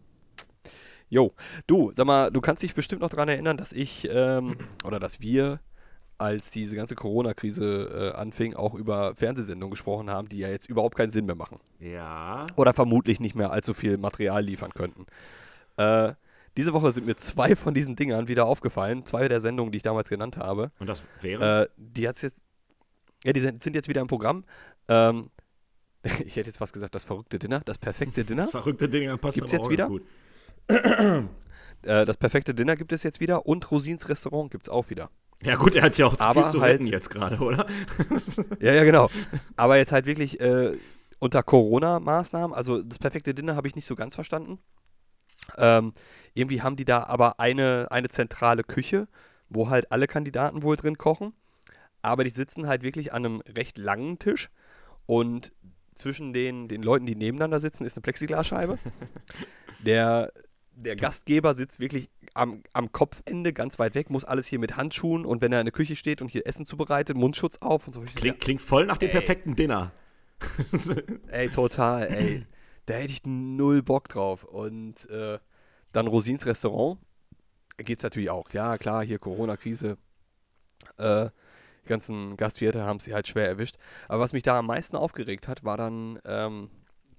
Jo, 1.09 1.33
du, 1.66 1.92
sag 1.92 2.07
mal, 2.07 2.31
du 2.31 2.40
kannst 2.40 2.62
dich 2.62 2.75
bestimmt 2.75 3.03
noch 3.03 3.11
daran 3.11 3.29
erinnern, 3.29 3.57
dass 3.57 3.73
ich 3.73 4.09
ähm, 4.11 4.57
oder 4.85 4.99
dass 4.99 5.20
wir, 5.20 5.61
als 6.18 6.51
diese 6.51 6.77
ganze 6.77 6.94
Corona-Krise 6.94 8.12
äh, 8.14 8.16
anfing, 8.16 8.55
auch 8.55 8.75
über 8.75 9.14
Fernsehsendungen 9.14 9.70
gesprochen 9.70 10.11
haben, 10.11 10.29
die 10.29 10.38
ja 10.38 10.49
jetzt 10.49 10.68
überhaupt 10.68 10.97
keinen 10.97 11.11
Sinn 11.11 11.27
mehr 11.27 11.35
machen. 11.35 11.61
Ja. 11.81 12.47
Oder 12.57 12.73
vermutlich 12.73 13.20
nicht 13.20 13.35
mehr 13.35 13.51
allzu 13.51 13.75
viel 13.75 13.99
Material 13.99 14.42
liefern 14.42 14.73
könnten. 14.73 15.07
Äh, 15.77 16.14
diese 16.57 16.73
Woche 16.73 16.92
sind 16.92 17.07
mir 17.07 17.16
zwei 17.16 17.57
von 17.57 17.75
diesen 17.75 17.97
Dingern 17.97 18.29
wieder 18.29 18.47
aufgefallen. 18.47 19.05
Zwei 19.05 19.27
der 19.29 19.40
Sendungen, 19.40 19.73
die 19.73 19.77
ich 19.79 19.83
damals 19.83 20.09
genannt 20.09 20.37
habe. 20.37 20.70
Und 20.79 20.88
das 20.88 21.03
wäre? 21.20 21.64
Äh, 21.64 21.68
die 21.77 22.07
hat's 22.07 22.23
jetzt. 22.23 22.40
Ja, 23.25 23.33
die 23.33 23.40
sind, 23.40 23.62
sind 23.62 23.75
jetzt 23.75 23.88
wieder 23.88 24.01
im 24.01 24.07
Programm. 24.07 24.44
Ähm, 24.88 25.23
ich 26.24 26.36
hätte 26.36 26.48
jetzt 26.48 26.58
fast 26.58 26.72
gesagt, 26.72 26.94
das 26.94 27.04
verrückte 27.04 27.38
Dinner, 27.38 27.60
das 27.64 27.78
perfekte 27.78 28.24
Dinner. 28.24 28.42
das 28.42 28.50
verrückte 28.50 28.88
Ding 28.88 29.16
passt 29.18 29.36
Gibt's 29.36 29.52
jetzt 29.52 29.68
wieder? 29.70 29.88
gut. 29.88 30.02
Äh, 31.82 32.06
das 32.06 32.16
perfekte 32.16 32.54
Dinner 32.54 32.76
gibt 32.76 32.94
es 32.94 33.02
jetzt 33.02 33.20
wieder 33.20 33.44
und 33.44 33.70
Rosins 33.70 34.08
Restaurant 34.08 34.50
gibt 34.50 34.64
es 34.64 34.68
auch 34.70 34.88
wieder. 34.88 35.10
Ja 35.42 35.56
gut, 35.56 35.74
er 35.74 35.82
hat 35.82 35.98
ja 35.98 36.06
auch 36.06 36.16
zu 36.16 36.22
Aber 36.24 36.44
viel 36.44 36.52
zu 36.52 36.60
halt- 36.62 36.74
retten 36.80 36.86
jetzt 36.86 37.10
gerade, 37.10 37.36
oder? 37.40 37.66
Ja, 38.60 38.72
ja, 38.72 38.84
genau. 38.84 39.10
Aber 39.56 39.76
jetzt 39.76 39.92
halt 39.92 40.06
wirklich 40.06 40.40
äh, 40.40 40.78
unter 41.18 41.42
Corona-Maßnahmen. 41.42 42.54
Also 42.56 42.82
das 42.82 42.98
perfekte 42.98 43.34
Dinner 43.34 43.54
habe 43.54 43.68
ich 43.68 43.74
nicht 43.76 43.84
so 43.84 43.96
ganz 43.96 44.14
verstanden. 44.14 44.58
Ähm, 45.58 45.92
irgendwie 46.32 46.62
haben 46.62 46.76
die 46.76 46.86
da 46.86 47.02
aber 47.04 47.38
eine, 47.38 47.88
eine 47.90 48.08
zentrale 48.08 48.62
Küche, 48.64 49.06
wo 49.50 49.68
halt 49.68 49.92
alle 49.92 50.06
Kandidaten 50.06 50.62
wohl 50.62 50.76
drin 50.76 50.96
kochen. 50.96 51.34
Aber 52.00 52.24
die 52.24 52.30
sitzen 52.30 52.66
halt 52.66 52.82
wirklich 52.82 53.12
an 53.12 53.26
einem 53.26 53.42
recht 53.42 53.76
langen 53.76 54.18
Tisch 54.18 54.48
und 55.04 55.52
zwischen 55.94 56.33
den, 56.33 56.68
den 56.68 56.83
Leuten, 56.83 57.07
die 57.07 57.14
nebeneinander 57.14 57.61
sitzen, 57.61 57.85
ist 57.85 57.96
eine 57.96 58.02
Plexiglasscheibe. 58.02 58.78
Der, 59.85 60.33
der 60.72 60.96
Gastgeber 60.96 61.52
sitzt 61.52 61.78
wirklich 61.78 62.09
am, 62.33 62.62
am 62.72 62.90
Kopfende 62.90 63.52
ganz 63.52 63.78
weit 63.78 63.94
weg, 63.94 64.09
muss 64.09 64.24
alles 64.24 64.46
hier 64.46 64.59
mit 64.59 64.78
Handschuhen 64.78 65.26
und 65.26 65.42
wenn 65.42 65.52
er 65.52 65.61
in 65.61 65.66
der 65.66 65.72
Küche 65.72 65.94
steht 65.94 66.22
und 66.22 66.30
hier 66.30 66.46
Essen 66.46 66.64
zubereitet, 66.64 67.18
Mundschutz 67.18 67.59
auf 67.59 67.87
und 67.87 67.92
so. 67.92 68.00
Klingt, 68.14 68.40
klingt 68.40 68.62
voll 68.62 68.87
nach 68.87 68.96
dem 68.96 69.09
Ey. 69.09 69.12
perfekten 69.12 69.57
Dinner. 69.57 69.92
Ey, 71.28 71.50
total, 71.50 72.07
ey. 72.09 72.46
Da 72.87 72.94
hätte 72.94 73.12
ich 73.12 73.22
null 73.24 73.83
Bock 73.83 74.09
drauf. 74.09 74.44
Und 74.44 75.09
äh, 75.11 75.38
dann 75.92 76.07
Rosins 76.07 76.46
Restaurant. 76.46 76.98
Geht 77.78 77.98
es 77.98 78.02
natürlich 78.02 78.30
auch. 78.30 78.50
Ja, 78.52 78.78
klar, 78.78 79.04
hier 79.04 79.18
Corona-Krise. 79.18 79.96
Äh, 80.98 81.30
die 81.85 81.88
ganzen 81.88 82.37
Gastwirte 82.37 82.83
haben 82.83 82.99
sie 82.99 83.14
halt 83.14 83.29
schwer 83.29 83.47
erwischt. 83.47 83.77
Aber 84.09 84.20
was 84.20 84.33
mich 84.33 84.42
da 84.42 84.59
am 84.59 84.66
meisten 84.66 84.97
aufgeregt 84.97 85.49
hat, 85.49 85.64
war 85.64 85.77
dann, 85.77 86.18
ähm, 86.25 86.70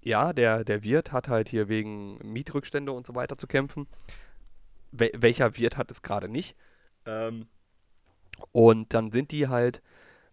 ja, 0.01 0.33
der, 0.33 0.63
der 0.63 0.83
Wirt 0.83 1.11
hat 1.11 1.29
halt 1.29 1.49
hier 1.49 1.69
wegen 1.69 2.17
Mietrückstände 2.23 2.91
und 2.91 3.05
so 3.05 3.15
weiter 3.15 3.37
zu 3.37 3.47
kämpfen. 3.47 3.87
Wel 4.91 5.11
welcher 5.15 5.57
Wirt 5.57 5.77
hat 5.77 5.91
es 5.91 6.01
gerade 6.01 6.29
nicht? 6.29 6.55
Ähm, 7.05 7.47
und 8.51 8.93
dann 8.93 9.11
sind 9.11 9.31
die 9.31 9.47
halt, 9.47 9.81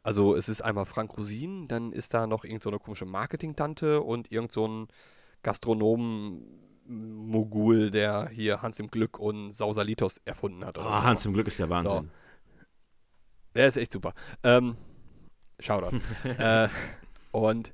also 0.03 0.35
es 0.35 0.49
ist 0.49 0.63
einmal 0.63 0.87
Frank 0.87 1.17
Rosin, 1.17 1.69
dann 1.69 1.93
ist 1.93 2.15
da 2.15 2.27
noch 2.27 2.45
irgend 2.45 2.63
so 2.63 2.71
eine 2.71 2.79
komische 2.79 3.07
Marketing-Tante 3.07 4.01
und 4.01 4.33
irgend 4.33 4.53
so 4.53 4.67
ein 4.67 4.89
Gastronomen-Mogul, 5.43 7.91
der 7.91 8.29
hier 8.29 8.63
Hans 8.63 8.79
im 8.79 8.89
Glück 8.89 9.19
und 9.19 9.53
Sausalitos 9.53 10.21
erfunden 10.25 10.65
hat. 10.65 10.79
Ah, 10.79 10.83
so. 10.83 11.03
Hans, 11.03 11.23
zum 11.23 11.35
Glück 11.35 11.47
ist 11.47 11.59
der 11.59 11.71
Wahnsinn. 11.71 12.11
Der 13.55 13.69
ist 13.69 13.77
echt 13.77 13.93
super. 13.93 14.15
Ähm, 14.43 14.77
Shoutout. 15.59 15.97
äh, 16.25 16.69
und 17.31 17.73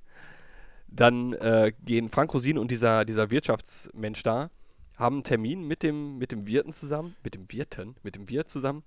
dann 0.88 1.32
äh, 1.34 1.72
gehen 1.84 2.08
Frank 2.08 2.32
Rosin 2.32 2.58
und 2.58 2.70
dieser, 2.70 3.04
dieser 3.04 3.30
Wirtschaftsmensch 3.30 4.22
da, 4.22 4.50
haben 4.96 5.16
einen 5.16 5.24
Termin 5.24 5.66
mit 5.66 5.82
dem, 5.82 6.18
mit 6.18 6.32
dem 6.32 6.46
Wirten 6.46 6.72
zusammen, 6.72 7.14
mit 7.22 7.34
dem 7.34 7.50
Wirten, 7.50 7.96
mit 8.02 8.16
dem 8.16 8.28
Wirt 8.28 8.48
zusammen 8.48 8.82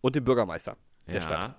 und 0.00 0.16
dem 0.16 0.24
Bürgermeister 0.24 0.76
der 1.06 1.20
Stadt. 1.20 1.56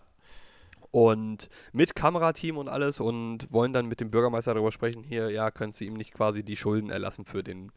Und 0.89 1.49
mit 1.71 1.95
Kamerateam 1.95 2.57
und 2.57 2.67
alles 2.67 2.99
und 2.99 3.51
wollen 3.51 3.71
dann 3.71 3.85
mit 3.85 4.01
dem 4.01 4.11
Bürgermeister 4.11 4.53
darüber 4.53 4.71
sprechen, 4.71 5.03
hier, 5.03 5.29
ja, 5.29 5.49
können 5.51 5.71
sie 5.71 5.85
ihm 5.85 5.93
nicht 5.93 6.13
quasi 6.13 6.43
die 6.43 6.57
Schulden 6.57 6.89
erlassen 6.89 7.23
für 7.23 7.43
den, 7.43 7.71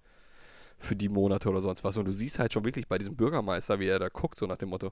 für 0.78 0.96
die 0.96 1.08
Monate 1.08 1.48
oder 1.48 1.60
sonst 1.60 1.84
was. 1.84 1.96
Und 1.96 2.06
du 2.06 2.12
siehst 2.12 2.38
halt 2.40 2.52
schon 2.52 2.64
wirklich 2.64 2.88
bei 2.88 2.98
diesem 2.98 3.14
Bürgermeister, 3.14 3.78
wie 3.78 3.86
er 3.86 4.00
da 4.00 4.08
guckt, 4.08 4.36
so 4.36 4.46
nach 4.46 4.56
dem 4.56 4.70
Motto, 4.70 4.90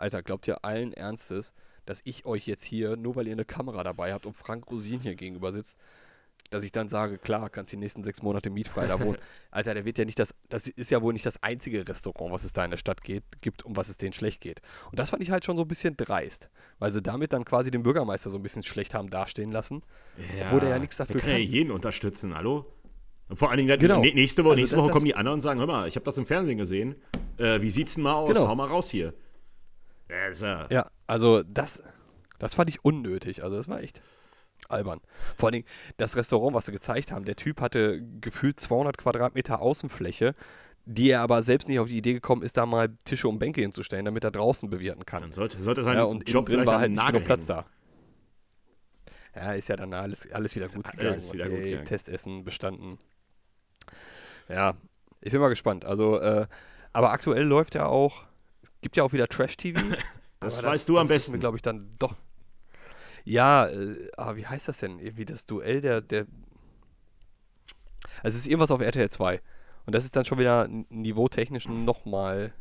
Alter, 0.00 0.22
glaubt 0.22 0.48
ihr 0.48 0.64
allen 0.64 0.92
Ernstes, 0.92 1.52
dass 1.86 2.00
ich 2.04 2.24
euch 2.26 2.46
jetzt 2.46 2.64
hier, 2.64 2.96
nur 2.96 3.16
weil 3.16 3.26
ihr 3.26 3.32
eine 3.32 3.44
Kamera 3.44 3.82
dabei 3.82 4.12
habt 4.12 4.26
und 4.26 4.34
Frank 4.36 4.70
Rosin 4.70 5.00
hier 5.00 5.14
gegenüber 5.14 5.52
sitzt, 5.52 5.76
dass 6.50 6.64
ich 6.64 6.72
dann 6.72 6.88
sage, 6.88 7.18
klar, 7.18 7.48
kannst 7.50 7.70
die 7.72 7.76
nächsten 7.76 8.02
sechs 8.02 8.22
Monate 8.22 8.50
mietfrei 8.50 8.86
da 8.86 8.98
wohnen. 8.98 9.18
Alter, 9.50 9.74
der 9.74 9.84
wird 9.84 9.98
ja 9.98 10.04
nicht 10.04 10.18
das, 10.18 10.34
das 10.48 10.66
ist 10.68 10.90
ja 10.90 11.00
wohl 11.02 11.12
nicht 11.12 11.26
das 11.26 11.42
einzige 11.42 11.86
Restaurant, 11.86 12.32
was 12.32 12.44
es 12.44 12.52
da 12.52 12.64
in 12.64 12.70
der 12.70 12.78
Stadt 12.78 13.02
geht, 13.02 13.22
gibt, 13.40 13.64
um 13.64 13.76
was 13.76 13.88
es 13.88 13.98
denen 13.98 14.12
schlecht 14.12 14.40
geht. 14.40 14.60
Und 14.90 14.98
das 14.98 15.10
fand 15.10 15.22
ich 15.22 15.30
halt 15.30 15.44
schon 15.44 15.56
so 15.56 15.62
ein 15.62 15.68
bisschen 15.68 15.96
dreist, 15.96 16.50
weil 16.78 16.90
sie 16.90 17.02
damit 17.02 17.32
dann 17.32 17.44
quasi 17.44 17.70
den 17.70 17.82
Bürgermeister 17.82 18.30
so 18.30 18.36
ein 18.38 18.42
bisschen 18.42 18.62
schlecht 18.62 18.94
haben 18.94 19.10
dastehen 19.10 19.52
lassen, 19.52 19.82
Ja, 20.38 20.46
obwohl 20.46 20.60
der 20.60 20.70
ja 20.70 20.78
nichts 20.78 20.96
dafür 20.96 21.16
kann. 21.20 21.30
kann. 21.30 21.38
ja 21.40 21.44
jeden 21.44 21.70
unterstützen, 21.70 22.34
hallo? 22.34 22.64
Und 23.28 23.36
vor 23.36 23.50
allen 23.50 23.58
Dingen, 23.58 23.78
Genau. 23.78 24.00
nä- 24.00 24.12
nächste 24.14 24.42
Woche, 24.42 24.52
Also 24.52 24.60
nächste 24.62 24.76
das- 24.76 24.84
Woche 24.86 24.92
kommen 24.92 25.04
die 25.04 25.14
anderen 25.14 25.34
und 25.34 25.40
sagen, 25.40 25.60
hör 25.60 25.66
mal, 25.68 25.86
ich 25.86 25.94
habe 25.94 26.04
das 26.04 26.18
im 26.18 26.26
Fernsehen 26.26 26.58
gesehen. 26.58 26.96
Äh, 27.36 27.60
wie 27.60 27.70
sieht's 27.70 27.94
denn 27.94 28.02
mal 28.02 28.14
aus? 28.14 28.28
Genau. 28.30 28.48
Hau 28.48 28.54
mal 28.56 28.66
raus 28.66 28.90
hier. 28.90 29.14
Ja, 30.10 30.26
ist 30.26 30.42
ja, 30.42 30.90
also 31.06 31.42
das, 31.42 31.82
das 32.38 32.54
fand 32.54 32.70
ich 32.70 32.84
unnötig. 32.84 33.42
Also 33.42 33.56
das 33.56 33.68
war 33.68 33.80
echt 33.80 34.02
albern. 34.68 35.00
Vor 35.36 35.48
allen 35.48 35.54
Dingen, 35.54 35.66
das 35.96 36.16
Restaurant, 36.16 36.54
was 36.54 36.66
sie 36.66 36.72
gezeigt 36.72 37.12
haben, 37.12 37.24
der 37.24 37.36
Typ 37.36 37.60
hatte 37.60 38.02
gefühlt 38.20 38.60
200 38.60 38.98
Quadratmeter 38.98 39.60
Außenfläche, 39.60 40.34
die 40.84 41.10
er 41.10 41.20
aber 41.20 41.42
selbst 41.42 41.68
nicht 41.68 41.78
auf 41.78 41.88
die 41.88 41.98
Idee 41.98 42.14
gekommen 42.14 42.42
ist, 42.42 42.56
da 42.56 42.66
mal 42.66 42.88
Tische 43.04 43.28
und 43.28 43.38
Bänke 43.38 43.60
hinzustellen, 43.60 44.04
damit 44.04 44.24
er 44.24 44.30
draußen 44.30 44.68
bewirten 44.68 45.04
kann. 45.06 45.22
Dann 45.22 45.32
sollte, 45.32 45.60
sollte 45.62 45.82
sein 45.82 45.96
Ja, 45.96 46.04
und 46.04 46.28
Job 46.28 46.46
drin 46.46 46.66
war 46.66 46.80
halt 46.80 46.92
nicht 46.92 47.06
genug 47.06 47.24
Platz 47.24 47.46
da. 47.46 47.66
Ja, 49.34 49.52
ist 49.52 49.68
ja 49.68 49.76
dann 49.76 49.94
alles, 49.94 50.30
alles 50.32 50.56
wieder 50.56 50.68
gut 50.68 50.88
alles 50.88 51.30
gegangen. 51.30 51.60
wieder 51.60 51.72
und 51.72 51.78
gut. 51.78 51.84
Testessen 51.86 52.44
bestanden. 52.44 52.98
Ja, 54.48 54.74
ich 55.20 55.30
bin 55.30 55.40
mal 55.40 55.48
gespannt. 55.48 55.84
Also, 55.84 56.18
äh, 56.18 56.46
aber 56.92 57.12
aktuell 57.12 57.44
läuft 57.44 57.76
ja 57.76 57.86
auch, 57.86 58.24
gibt 58.80 58.96
ja 58.96 59.04
auch 59.04 59.12
wieder 59.12 59.28
Trash-TV. 59.28 59.80
Das 60.42 60.62
weißt 60.62 60.88
du 60.88 60.96
am 60.96 61.06
das 61.06 61.10
ist 61.16 61.22
besten. 61.24 61.32
mir, 61.32 61.38
glaube 61.38 61.58
ich, 61.58 61.62
dann 61.62 61.90
doch. 61.98 62.14
Ja, 63.26 63.66
äh, 63.68 64.08
aber 64.16 64.36
wie 64.38 64.46
heißt 64.46 64.68
das 64.68 64.78
denn? 64.78 64.98
Irgendwie 64.98 65.26
das 65.26 65.44
Duell 65.44 65.82
der, 65.82 66.00
der. 66.00 66.26
Also 68.22 68.34
es 68.36 68.36
ist 68.36 68.46
irgendwas 68.46 68.70
auf 68.70 68.80
RTL 68.80 69.10
2. 69.10 69.42
Und 69.84 69.94
das 69.94 70.06
ist 70.06 70.16
dann 70.16 70.24
schon 70.24 70.38
wieder 70.38 70.66
niveautechnisch 70.88 71.68
nochmal 71.68 72.54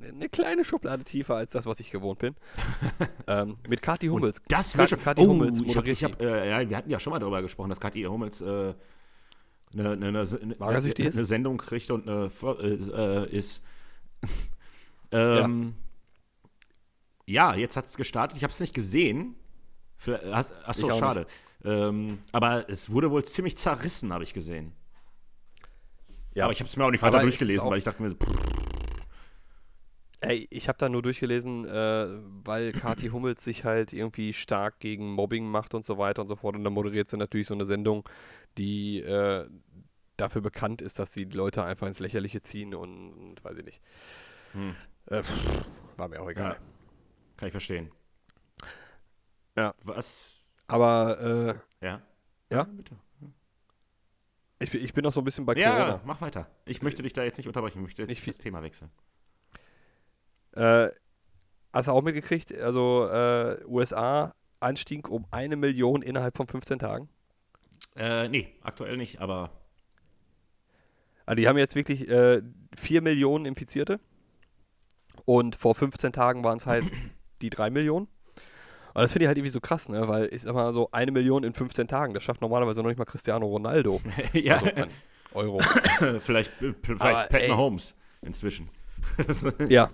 eine 0.00 0.28
kleine 0.28 0.62
Schublade 0.62 1.02
tiefer 1.02 1.34
als 1.34 1.50
das, 1.50 1.66
was 1.66 1.80
ich 1.80 1.90
gewohnt 1.90 2.20
bin. 2.20 2.36
ähm, 3.26 3.56
mit 3.68 3.82
Kathi 3.82 4.06
Hummels. 4.06 4.40
Das 4.46 4.74
Ka- 4.74 4.78
wird 4.78 4.90
schon. 4.90 5.02
Kathi 5.02 5.22
oh, 5.22 5.28
Hummels 5.30 5.60
ich 5.60 5.66
hab, 5.70 5.74
moderiert 5.74 5.96
ich 5.96 6.04
hab, 6.04 6.20
äh, 6.22 6.48
ja, 6.50 6.70
wir 6.70 6.76
hatten 6.76 6.90
ja 6.90 7.00
schon 7.00 7.10
mal 7.12 7.18
darüber 7.18 7.42
gesprochen, 7.42 7.70
dass 7.70 7.80
Kathi 7.80 8.02
Hummels 8.04 8.40
äh, 8.40 8.44
eine, 8.44 9.90
eine, 9.90 10.06
eine, 10.06 10.20
eine? 10.60 11.24
Sendung 11.24 11.58
kriegt 11.58 11.90
und 11.90 12.08
eine, 12.08 12.30
Fo- 12.30 12.60
äh, 12.60 13.24
äh, 13.24 13.36
ist. 13.36 13.64
Ähm, 15.12 15.74
ja. 17.26 17.54
jetzt 17.54 17.76
hat 17.76 17.86
es 17.86 17.96
gestartet. 17.96 18.36
Ich 18.36 18.42
habe 18.44 18.52
es 18.52 18.60
nicht 18.60 18.74
gesehen. 18.74 19.34
Vielleicht- 19.96 20.24
hast- 20.26 20.54
Achso, 20.66 20.90
schade. 20.98 21.26
Ähm, 21.64 22.18
aber 22.32 22.68
es 22.70 22.90
wurde 22.90 23.10
wohl 23.10 23.24
ziemlich 23.24 23.56
zerrissen, 23.56 24.12
habe 24.12 24.22
ich 24.24 24.32
gesehen. 24.32 24.72
Ja, 26.34 26.44
Aber 26.44 26.52
ich 26.52 26.60
habe 26.60 26.68
es 26.68 26.76
mir 26.76 26.84
auch 26.84 26.90
nicht 26.90 27.02
weiter 27.02 27.20
durchgelesen, 27.20 27.68
weil 27.68 27.78
ich 27.78 27.84
dachte 27.84 28.00
mir, 28.02 28.14
Ey, 30.20 30.48
ich 30.50 30.68
habe 30.68 30.78
da 30.78 30.88
nur 30.88 31.02
durchgelesen, 31.02 31.64
äh, 31.64 32.06
weil 32.44 32.72
Kathi 32.72 33.08
Hummels 33.08 33.42
sich 33.44 33.64
halt 33.64 33.92
irgendwie 33.92 34.32
stark 34.32 34.80
gegen 34.80 35.12
Mobbing 35.12 35.46
macht 35.48 35.74
und 35.74 35.84
so 35.84 35.96
weiter 35.96 36.22
und 36.22 36.28
so 36.28 36.34
fort. 36.34 36.56
Und 36.56 36.64
dann 36.64 36.72
moderiert 36.72 37.08
sie 37.08 37.16
natürlich 37.16 37.46
so 37.46 37.54
eine 37.54 37.64
Sendung, 37.66 38.08
die 38.56 38.98
äh, 39.00 39.48
dafür 40.16 40.40
bekannt 40.42 40.82
ist, 40.82 40.98
dass 40.98 41.12
sie 41.12 41.26
die 41.26 41.36
Leute 41.36 41.62
einfach 41.62 41.86
ins 41.86 42.00
Lächerliche 42.00 42.40
ziehen 42.40 42.74
und, 42.74 43.12
und 43.12 43.44
weiß 43.44 43.58
ich 43.58 43.64
nicht. 43.64 43.80
Hm. 44.52 44.74
Äh, 45.06 45.22
pff, 45.22 45.64
war 45.96 46.08
mir 46.08 46.20
auch 46.22 46.28
egal. 46.30 46.52
Ja. 46.52 46.58
kann 47.36 47.48
ich 47.48 47.52
verstehen. 47.52 47.90
Ja. 49.56 49.74
Was? 49.82 50.44
Aber 50.66 51.60
äh, 51.80 51.84
Ja. 51.86 52.02
Ja? 52.50 52.64
bitte. 52.64 52.94
ich, 54.58 54.70
bin- 54.70 54.84
ich 54.84 54.92
bin 54.94 55.02
noch 55.04 55.12
so 55.12 55.20
ein 55.20 55.24
bisschen 55.24 55.44
bei 55.46 55.54
Ja, 55.54 55.70
Corona. 55.76 56.00
mach 56.04 56.20
weiter. 56.20 56.46
Ich 56.64 56.82
möchte 56.82 57.02
dich 57.02 57.12
da 57.12 57.22
jetzt 57.24 57.36
nicht 57.38 57.46
unterbrechen. 57.46 57.78
Ich 57.78 57.82
möchte 57.84 58.02
jetzt 58.02 58.08
Nicht 58.08 58.26
das 58.26 58.38
Thema 58.38 58.62
wechseln. 58.62 58.90
Äh, 60.52 60.88
hast 61.72 61.88
du 61.88 61.92
auch 61.92 62.02
mitgekriegt? 62.02 62.52
Also 62.54 63.08
äh, 63.10 63.64
USA 63.66 64.34
Anstieg 64.60 65.08
um 65.08 65.26
eine 65.30 65.56
Million 65.56 66.02
innerhalb 66.02 66.36
von 66.36 66.46
15 66.48 66.78
Tagen. 66.78 67.08
Äh, 67.96 68.28
nee, 68.28 68.54
aktuell 68.62 68.96
nicht, 68.96 69.20
aber 69.20 69.50
Also 71.26 71.36
die 71.36 71.46
haben 71.48 71.58
jetzt 71.58 71.74
wirklich 71.76 72.08
äh, 72.08 72.42
4 72.76 73.02
Millionen 73.02 73.44
Infizierte. 73.44 74.00
Und 75.24 75.56
vor 75.56 75.74
15 75.74 76.12
Tagen 76.12 76.44
waren 76.44 76.56
es 76.56 76.66
halt 76.66 76.84
die 77.42 77.50
3 77.50 77.70
Millionen. 77.70 78.08
Und 78.94 79.02
das 79.02 79.12
finde 79.12 79.24
ich 79.24 79.28
halt 79.28 79.38
irgendwie 79.38 79.50
so 79.50 79.60
krass, 79.60 79.88
ne? 79.88 80.08
Weil 80.08 80.28
ich 80.32 80.42
sag 80.42 80.54
mal 80.54 80.72
so, 80.72 80.88
eine 80.90 81.12
Million 81.12 81.44
in 81.44 81.52
15 81.52 81.86
Tagen, 81.86 82.14
das 82.14 82.22
schafft 82.22 82.40
normalerweise 82.40 82.82
noch 82.82 82.88
nicht 82.88 82.98
mal 82.98 83.04
Cristiano 83.04 83.46
Ronaldo. 83.46 84.00
ja, 84.32 84.56
Also, 84.56 84.88
Euro. 85.34 85.60
vielleicht, 86.18 86.60
äh, 86.62 86.74
vielleicht 86.82 87.02
Aber, 87.02 87.28
Pat 87.28 87.42
ey. 87.42 87.48
Mahomes 87.48 87.94
inzwischen. 88.22 88.70
ja. 89.68 89.90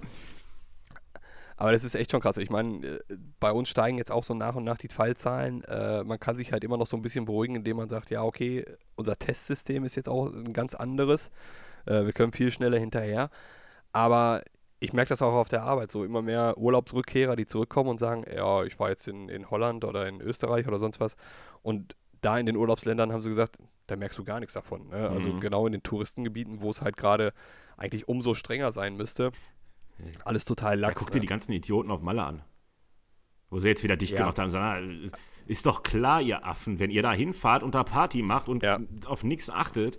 Aber 1.56 1.72
das 1.72 1.84
ist 1.84 1.94
echt 1.94 2.10
schon 2.10 2.20
krass. 2.20 2.36
Ich 2.36 2.50
meine, 2.50 2.86
äh, 2.86 3.00
bei 3.40 3.52
uns 3.52 3.68
steigen 3.68 3.98
jetzt 3.98 4.10
auch 4.10 4.24
so 4.24 4.34
nach 4.34 4.54
und 4.54 4.64
nach 4.64 4.78
die 4.78 4.88
Fallzahlen. 4.88 5.62
Äh, 5.64 6.02
man 6.04 6.18
kann 6.18 6.36
sich 6.36 6.52
halt 6.52 6.64
immer 6.64 6.76
noch 6.76 6.86
so 6.86 6.96
ein 6.96 7.02
bisschen 7.02 7.26
beruhigen, 7.26 7.56
indem 7.56 7.76
man 7.76 7.88
sagt, 7.88 8.10
ja, 8.10 8.22
okay, 8.22 8.64
unser 8.96 9.18
Testsystem 9.18 9.84
ist 9.84 9.94
jetzt 9.94 10.08
auch 10.08 10.32
ein 10.32 10.52
ganz 10.52 10.74
anderes. 10.74 11.30
Äh, 11.86 12.04
wir 12.04 12.12
können 12.12 12.32
viel 12.32 12.50
schneller 12.50 12.78
hinterher. 12.78 13.30
Aber 13.92 14.42
ich 14.84 14.92
merke 14.92 15.08
das 15.10 15.22
auch 15.22 15.32
auf 15.34 15.48
der 15.48 15.62
Arbeit. 15.62 15.90
So 15.90 16.04
immer 16.04 16.22
mehr 16.22 16.56
Urlaubsrückkehrer, 16.58 17.36
die 17.36 17.46
zurückkommen 17.46 17.90
und 17.90 17.98
sagen, 17.98 18.24
ja, 18.32 18.62
ich 18.64 18.78
war 18.78 18.90
jetzt 18.90 19.08
in, 19.08 19.28
in 19.28 19.50
Holland 19.50 19.84
oder 19.84 20.06
in 20.08 20.20
Österreich 20.20 20.66
oder 20.68 20.78
sonst 20.78 21.00
was. 21.00 21.16
Und 21.62 21.96
da 22.20 22.38
in 22.38 22.46
den 22.46 22.56
Urlaubsländern 22.56 23.12
haben 23.12 23.22
sie 23.22 23.28
gesagt, 23.28 23.56
da 23.86 23.96
merkst 23.96 24.18
du 24.18 24.24
gar 24.24 24.40
nichts 24.40 24.54
davon. 24.54 24.88
Ne? 24.88 25.08
Also 25.10 25.28
Mhm. 25.28 25.40
genau 25.40 25.66
in 25.66 25.72
den 25.72 25.82
Touristengebieten, 25.82 26.60
wo 26.60 26.70
es 26.70 26.80
halt 26.82 26.96
gerade 26.96 27.32
eigentlich 27.76 28.08
umso 28.08 28.34
strenger 28.34 28.72
sein 28.72 28.96
müsste. 28.96 29.32
Alles 30.24 30.44
total 30.44 30.80
Ja, 30.80 30.88
lax. 30.88 31.00
guck 31.02 31.10
dir 31.10 31.18
ne? 31.18 31.20
die 31.22 31.26
ganzen 31.26 31.52
Idioten 31.52 31.90
auf 31.90 32.00
Malle 32.00 32.22
an. 32.22 32.42
Wo 33.50 33.58
sie 33.58 33.68
jetzt 33.68 33.82
wieder 33.84 33.96
dicht 33.96 34.12
Ja. 34.12 34.20
gemacht 34.20 34.38
haben. 34.38 34.50
Sagen, 34.50 35.10
ah, 35.12 35.16
ist 35.46 35.66
doch 35.66 35.82
klar, 35.82 36.20
ihr 36.22 36.44
Affen, 36.46 36.78
wenn 36.78 36.90
ihr 36.90 37.02
da 37.02 37.12
hinfahrt 37.12 37.62
und 37.62 37.74
da 37.74 37.84
Party 37.84 38.22
macht 38.22 38.48
und 38.48 38.62
Ja. 38.62 38.80
auf 39.06 39.22
nichts 39.24 39.50
achtet. 39.50 39.98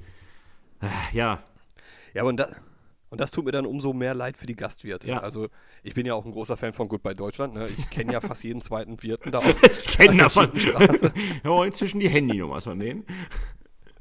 äh, 0.82 0.88
Ja, 1.16 1.44
Ja, 2.14 2.24
und, 2.24 2.38
da, 2.38 2.48
und 3.16 3.22
das 3.22 3.32
tut 3.32 3.46
mir 3.46 3.54
dann 3.54 3.66
umso 3.66 3.94
mehr 3.94 4.14
leid 4.14 4.36
für 4.36 4.46
die 4.46 4.58
Gastwirte. 4.58 5.08
Ja. 5.08 5.20
Also 5.20 5.48
ich 5.84 5.94
bin 5.94 6.06
ja 6.06 6.16
auch 6.16 6.26
ein 6.26 6.34
großer 6.34 6.58
Fan 6.58 6.74
von 6.74 6.90
Goodbye 6.90 7.16
Deutschland. 7.16 7.54
Ne? 7.54 7.70
Ich 7.78 7.90
kenne 7.90 8.12
ja 8.12 8.20
fast 8.20 8.44
jeden 8.44 8.60
zweiten 8.60 9.02
Wirten 9.04 9.32
da 9.32 9.38
auch. 9.40 9.46
ich 9.46 9.98
kenne 9.98 10.18
der 10.18 10.36
was. 10.36 10.50
Straße. 10.62 11.14
Ja, 11.46 11.64
inzwischen 11.64 12.02
die 12.02 12.10
Handynummers 12.10 12.66
von 12.66 12.78
denen. 12.78 13.06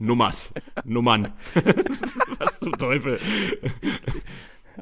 Nummers. 0.01 0.53
Nummern. 0.83 1.33
was 2.41 2.59
zum 2.59 2.73
Teufel. 2.73 3.21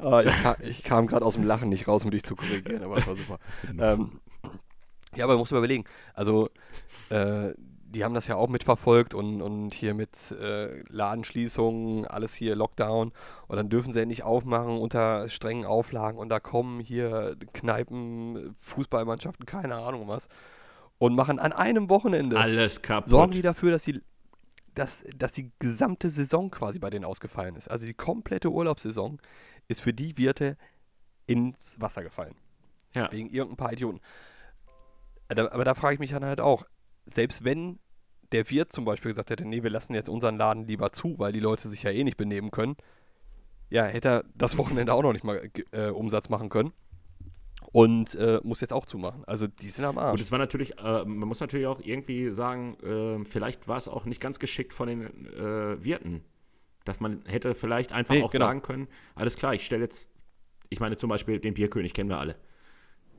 Ah, 0.01 0.23
ich 0.67 0.81
kam, 0.81 1.05
kam 1.05 1.05
gerade 1.05 1.23
aus 1.27 1.35
dem 1.35 1.43
Lachen 1.43 1.69
nicht 1.69 1.87
raus, 1.87 2.03
um 2.03 2.09
dich 2.09 2.23
zu 2.23 2.35
korrigieren, 2.35 2.81
aber 2.81 2.95
das 2.95 3.05
war 3.05 3.15
super. 3.15 3.39
ähm, 3.77 4.19
ja, 5.15 5.25
aber 5.25 5.33
man 5.33 5.41
muss 5.41 5.51
mal 5.51 5.59
überlegen. 5.59 5.83
Also, 6.15 6.49
äh, 7.11 7.51
die 7.93 8.03
haben 8.03 8.13
das 8.13 8.27
ja 8.27 8.35
auch 8.35 8.49
mitverfolgt 8.49 9.13
und, 9.13 9.41
und 9.41 9.73
hier 9.73 9.93
mit 9.93 10.31
äh, 10.31 10.81
Ladenschließungen, 10.89 12.05
alles 12.07 12.33
hier 12.33 12.55
Lockdown. 12.55 13.11
Und 13.47 13.55
dann 13.55 13.69
dürfen 13.69 13.93
sie 13.93 13.99
ja 13.99 14.05
nicht 14.05 14.23
aufmachen 14.23 14.77
unter 14.77 15.29
strengen 15.29 15.65
Auflagen. 15.65 16.17
Und 16.17 16.29
da 16.29 16.39
kommen 16.39 16.79
hier 16.79 17.35
Kneipen, 17.53 18.55
Fußballmannschaften, 18.57 19.45
keine 19.45 19.75
Ahnung 19.75 20.07
was. 20.07 20.27
Und 20.97 21.15
machen 21.15 21.39
an 21.39 21.53
einem 21.53 21.89
Wochenende 21.89 22.37
Alles 22.39 22.81
kaputt. 22.81 23.09
sorgen 23.09 23.31
die 23.31 23.41
dafür, 23.41 23.71
dass 23.71 23.83
die, 23.83 24.01
dass, 24.73 25.03
dass 25.15 25.33
die 25.33 25.51
gesamte 25.59 26.09
Saison 26.09 26.49
quasi 26.49 26.79
bei 26.79 26.89
denen 26.89 27.05
ausgefallen 27.05 27.55
ist. 27.55 27.69
Also 27.69 27.85
die 27.85 27.93
komplette 27.93 28.49
Urlaubssaison 28.49 29.19
ist 29.67 29.81
für 29.81 29.93
die 29.93 30.17
Wirte 30.17 30.57
ins 31.27 31.79
Wasser 31.79 32.03
gefallen. 32.03 32.35
ja. 32.93 33.11
Wegen 33.11 33.29
irgendein 33.29 33.57
paar 33.57 33.73
Idioten. 33.73 33.99
Aber, 35.29 35.51
aber 35.51 35.63
da 35.63 35.73
frage 35.75 35.95
ich 35.95 35.99
mich 35.99 36.11
dann 36.11 36.25
halt 36.25 36.41
auch, 36.41 36.65
selbst 37.05 37.43
wenn 37.43 37.79
der 38.31 38.49
Wirt 38.49 38.71
zum 38.71 38.85
Beispiel 38.85 39.11
gesagt 39.11 39.29
hätte, 39.29 39.45
nee, 39.45 39.61
wir 39.63 39.69
lassen 39.69 39.93
jetzt 39.93 40.09
unseren 40.09 40.37
Laden 40.37 40.65
lieber 40.65 40.91
zu, 40.91 41.17
weil 41.19 41.31
die 41.31 41.39
Leute 41.39 41.67
sich 41.67 41.83
ja 41.83 41.91
eh 41.91 42.03
nicht 42.03 42.17
benehmen 42.17 42.49
können, 42.51 42.75
ja, 43.69 43.85
hätte 43.85 44.07
er 44.09 44.23
das 44.35 44.57
Wochenende 44.57 44.93
auch 44.93 45.03
noch 45.03 45.13
nicht 45.13 45.23
mal 45.23 45.49
äh, 45.71 45.89
Umsatz 45.89 46.29
machen 46.29 46.49
können. 46.49 46.71
Und 47.71 48.13
äh, 48.15 48.39
muss 48.43 48.61
jetzt 48.61 48.73
auch 48.73 48.85
zumachen. 48.85 49.23
Also 49.25 49.47
die 49.47 49.69
sind 49.69 49.85
am 49.85 49.95
Gut, 49.95 50.03
Arsch. 50.03 50.21
es 50.21 50.31
war 50.31 50.37
natürlich, 50.37 50.77
äh, 50.77 51.05
man 51.05 51.27
muss 51.27 51.39
natürlich 51.39 51.65
auch 51.65 51.79
irgendwie 51.81 52.29
sagen, 52.31 52.75
äh, 52.83 53.25
vielleicht 53.25 53.67
war 53.67 53.77
es 53.77 53.87
auch 53.87 54.05
nicht 54.05 54.21
ganz 54.21 54.37
geschickt 54.37 54.73
von 54.73 54.87
den 54.89 55.01
äh, 55.33 55.83
Wirten. 55.83 56.23
Dass 56.85 56.99
man 56.99 57.23
hätte 57.25 57.55
vielleicht 57.55 57.91
einfach 57.93 58.13
Nee, 58.13 58.21
auch 58.23 58.31
genau. 58.31 58.45
sagen 58.45 58.61
können, 58.61 58.87
alles 59.15 59.37
klar, 59.37 59.53
ich 59.55 59.65
stelle 59.65 59.83
jetzt, 59.83 60.07
ich 60.69 60.81
meine 60.81 60.97
zum 60.97 61.09
Beispiel 61.09 61.39
den 61.39 61.53
Bierkönig 61.55 61.93
kennen 61.93 62.09
wir 62.09 62.19
alle. 62.19 62.35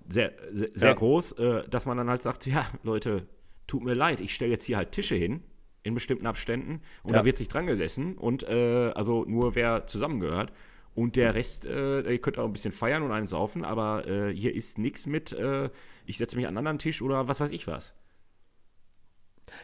Sehr, 0.08 0.32
sehr, 0.52 0.68
sehr 0.74 0.90
Ja. 0.90 0.94
groß, 0.94 1.32
äh, 1.32 1.68
dass 1.68 1.86
man 1.86 1.96
dann 1.96 2.10
halt 2.10 2.22
sagt, 2.22 2.46
ja, 2.46 2.64
Leute, 2.82 3.26
tut 3.66 3.83
mir 3.83 3.94
leid, 3.94 4.20
ich 4.20 4.35
stelle 4.35 4.50
jetzt 4.53 4.64
hier 4.64 4.77
halt 4.77 4.92
Tische 4.92 5.14
hin 5.14 5.42
in 5.83 5.94
bestimmten 5.94 6.27
Abständen 6.27 6.81
und 7.03 7.12
Ja. 7.12 7.18
da 7.20 7.24
wird 7.24 7.37
sich 7.37 7.48
dran 7.48 7.66
gesessen 7.66 8.16
und 8.16 8.42
äh, 8.44 8.92
also 8.94 9.24
nur 9.27 9.55
wer 9.55 9.87
zusammengehört. 9.87 10.53
Und 10.94 11.16
der 11.16 11.35
Rest, 11.35 11.66
äh, 11.66 12.03
ihr 12.09 12.18
könnt 12.20 12.38
auch 12.38 12.44
ein 12.46 12.53
bisschen 12.53 12.70
feiern 12.72 13.03
und 13.03 13.11
einen 13.11 13.27
saufen, 13.27 13.64
aber 13.64 14.07
äh, 14.07 14.33
hier 14.33 14.55
ist 14.55 14.79
nichts 14.79 15.07
mit, 15.07 15.33
äh, 15.33 15.68
ich 16.07 16.18
setze 16.18 16.37
mich 16.37 16.46
an 16.46 16.50
einen 16.50 16.59
anderen 16.59 16.79
Tisch 16.79 17.03
oder 17.03 17.27
was 17.27 17.40
weiß 17.40 17.50
ich 17.50 17.66
was. 17.66 17.96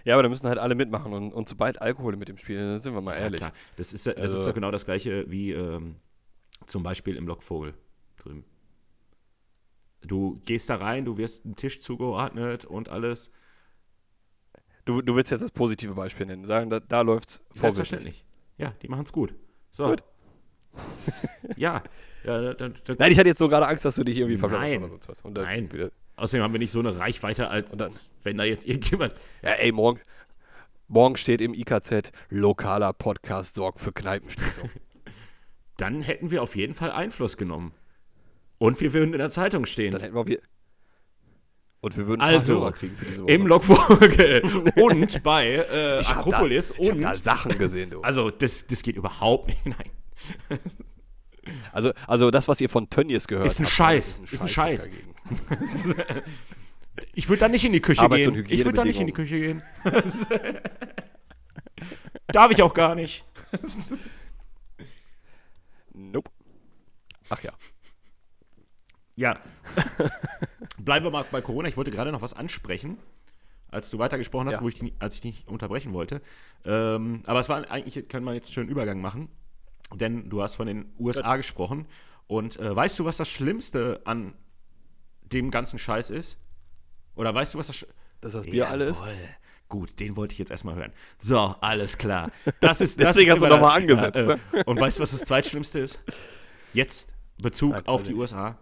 Ja, 0.05 0.15
aber 0.15 0.25
da 0.25 0.29
müssen 0.29 0.49
halt 0.49 0.59
alle 0.59 0.75
mitmachen 0.75 1.13
und, 1.13 1.33
und 1.33 1.49
sobald 1.49 1.81
Alkohol 1.81 2.17
mit 2.17 2.29
dem 2.29 2.37
Spiel, 2.37 2.57
dann 2.59 2.79
sind 2.81 2.95
wir 2.95 3.01
mal 3.01 3.15
Ja, 3.15 3.21
ehrlich. 3.23 3.39
klar. 3.41 3.53
Das 3.77 3.93
ist, 3.93 4.07
ja- 4.07 4.13
das 4.13 4.23
Also- 4.23 4.39
ist 4.41 4.47
doch 4.47 4.55
genau 4.55 4.71
das 4.73 4.85
gleiche 4.85 5.31
wie 5.31 5.53
ähm, 5.53 5.97
zum 6.67 6.83
Beispiel 6.83 7.17
im 7.17 7.27
Lockvogel 7.29 7.75
drüben. 8.19 8.45
Du 10.03 10.41
gehst 10.47 10.69
da 10.71 10.77
rein, 10.77 11.05
du 11.05 11.17
wirst 11.17 11.45
einem 11.45 11.57
Tisch 11.57 11.81
zugeordnet 11.81 12.65
und 12.65 12.89
alles. 12.89 13.31
Du, 14.90 15.03
du 15.03 15.14
willst 15.14 15.31
jetzt 15.31 15.42
das 15.44 15.53
positive 15.53 15.94
Beispiel 15.94 16.26
nennen, 16.26 16.44
sagen, 16.44 16.68
da, 16.68 16.81
da 16.81 17.03
läuft's. 17.03 17.40
Selbstverständlich. 17.55 18.24
Ja, 18.59 18.74
die 18.83 18.88
machen 18.88 19.05
es 19.05 19.12
gut. 19.12 19.33
So. 19.70 19.87
Gut. 19.87 20.03
ja. 21.57 21.81
ja 22.24 22.55
dann, 22.55 22.74
dann, 22.85 22.96
Nein, 22.98 23.12
ich 23.12 23.18
hatte 23.18 23.29
jetzt 23.29 23.38
nur 23.38 23.48
gerade 23.48 23.68
Angst, 23.68 23.85
dass 23.85 23.94
du 23.94 24.03
dich 24.03 24.16
irgendwie 24.16 24.37
verwirrst 24.37 24.62
Nein. 24.62 24.79
oder 24.81 24.88
sonst 24.88 25.09
was. 25.09 25.22
Nein. 25.22 25.72
Wieder, 25.72 25.92
Außerdem 26.16 26.42
haben 26.42 26.53
wir 26.53 26.59
nicht 26.59 26.72
so 26.72 26.81
eine 26.81 26.98
Reichweite, 26.98 27.46
als 27.48 27.70
dann- 27.76 27.92
wenn 28.24 28.37
da 28.37 28.42
jetzt 28.42 28.66
irgendjemand. 28.66 29.14
ja, 29.42 29.50
ey, 29.50 29.70
morgen, 29.70 30.00
morgen 30.88 31.16
steht 31.16 31.40
im 31.40 31.55
IKZ, 31.55 32.11
lokaler 32.29 32.92
Podcast 32.92 33.55
sorgt 33.55 33.79
für 33.79 33.92
Kneipenschließung. 33.92 34.70
Dann 35.76 36.03
hätten 36.03 36.33
wir 36.33 36.42
auf 36.42 36.57
jeden 36.57 36.74
Fall 36.74 36.90
Einfluss 36.90 37.37
genommen. 37.37 37.72
Und 38.59 38.81
wir 38.81 38.92
würden 38.92 39.12
in 39.12 39.20
der 39.20 39.31
Zeitung 39.31 39.66
stehen. 39.66 39.92
dann 39.92 40.03
hätten 40.03 40.16
wir, 40.16 40.26
wir 40.26 40.40
und 41.83 41.97
wir 41.97 42.07
würden 42.07 42.21
Also, 42.21 42.71
kriegen 42.73 42.97
für 42.97 43.05
diese 43.07 43.23
Woche. 43.23 43.33
Im 43.33 43.47
Logvogel 43.47 44.43
und 44.77 45.23
bei 45.23 45.47
äh, 45.71 46.01
ich 46.01 46.09
Akropolis 46.09 46.69
da, 46.69 46.75
ich 46.83 46.88
hab 46.90 46.97
und. 46.97 47.03
da 47.03 47.14
Sachen 47.14 47.59
gesehen, 47.59 47.90
du. 47.90 48.03
Also, 48.03 48.31
das, 48.31 48.66
das 48.66 48.83
geht 48.83 48.97
überhaupt 48.97 49.49
nicht. 49.49 49.64
Nein. 49.66 49.90
Also, 51.73 51.93
also 52.07 52.31
das, 52.31 52.49
was 52.49 52.61
ihr 52.61 52.69
von 52.69 52.90
Tönnies 52.90 53.27
gehört 53.27 53.47
Ist 53.47 53.59
ein 53.61 53.64
habt, 53.64 53.75
Scheiß. 53.75 54.21
Ist 54.31 54.43
ein 54.43 54.49
Scheiß 54.49 54.90
Scheiß. 54.90 54.90
dagegen. 54.90 56.23
Ich 57.14 57.29
würde 57.29 57.40
da 57.40 57.49
nicht 57.49 57.64
in 57.64 57.73
die 57.73 57.81
Küche 57.81 58.03
Arbeits- 58.03 58.27
gehen. 58.27 58.45
Ich 58.49 58.64
würde 58.64 58.77
da 58.77 58.85
nicht 58.85 59.01
in 59.01 59.07
die. 59.07 59.12
Küche 59.12 59.38
gehen. 59.38 59.62
Darf 62.29 62.51
ich 62.53 62.62
auch 62.62 62.75
gar 62.75 62.95
nicht. 62.95 63.25
Nope. 65.93 66.31
Ach 67.31 67.43
ja. 67.43 67.53
Ja. 69.16 69.38
Bleiben 70.78 71.04
wir 71.04 71.11
mal 71.11 71.24
bei 71.30 71.40
Corona. 71.40 71.68
Ich 71.68 71.76
wollte 71.76 71.90
gerade 71.90 72.12
noch 72.12 72.22
was 72.22 72.33
ansprechen, 72.35 72.98
als 73.70 73.90
du 73.90 73.98
weitergesprochen 73.98 74.46
hast, 74.48 74.54
Ja. 74.54 74.61
wo 74.62 74.68
ich 74.68 74.74
die, 74.78 74.92
als 74.98 75.14
ich 75.16 75.20
dich 75.20 75.35
nicht 75.35 75.48
unterbrechen 75.48 75.92
wollte. 75.92 76.20
Ähm, 76.64 77.22
aber 77.26 77.40
es 77.40 77.48
war 77.48 77.70
eigentlich, 77.70 78.09
kann 78.09 78.24
man 78.24 78.35
jetzt 78.35 78.46
einen 78.46 78.54
schönen 78.54 78.68
Übergang 78.70 79.00
machen, 79.00 79.28
denn 79.94 80.28
du 80.30 80.42
hast 80.42 80.54
von 80.54 80.66
den 80.66 80.92
USA 80.98 81.37
gesprochen. 81.37 81.87
Und 82.26 82.59
äh, 82.61 82.74
weißt 82.74 82.98
du, 82.98 83.04
was 83.04 83.16
das 83.16 83.28
Schlimmste 83.28 84.00
an 84.04 84.35
dem 85.22 85.50
ganzen 85.50 85.78
Scheiß 85.78 86.11
ist? 86.11 86.38
Oder 87.16 87.35
weißt 87.35 87.54
du, 87.54 87.59
was 87.59 87.66
das 87.68 87.76
Sch 87.76 87.87
Dass 88.20 88.33
das 88.33 88.46
Bier 88.46 88.68
alle 88.68 88.85
ist? 88.85 89.00
Jawohl. 89.00 89.14
Gut, 89.68 90.00
den 90.00 90.16
wollte 90.16 90.33
ich 90.33 90.38
jetzt 90.40 90.50
erstmal 90.50 90.74
hören. 90.74 90.92
So, 91.20 91.38
alles 91.61 91.96
klar. 91.96 92.33
Das 92.61 92.80
ist, 92.80 92.98
das 92.98 93.14
Deswegen 93.14 93.28
ist 93.30 93.35
hast 93.35 93.42
du 93.42 93.46
immer 93.46 93.54
noch 93.56 93.61
mal 93.62 93.68
das- 93.68 93.76
angesetzt, 93.76 94.16
Ja, 94.16 94.22
ne? 94.24 94.40
äh, 94.61 94.64
Und 94.64 94.80
weißt 94.80 94.98
du, 94.98 95.02
was 95.02 95.12
das 95.12 95.20
Zweitschlimmste 95.20 95.78
ist? 95.78 96.00
Jetzt 96.72 97.12
Bezug 97.38 97.72
Nein, 97.72 97.87
auf 97.87 98.02
die. 98.02 98.14
USA. 98.14 98.59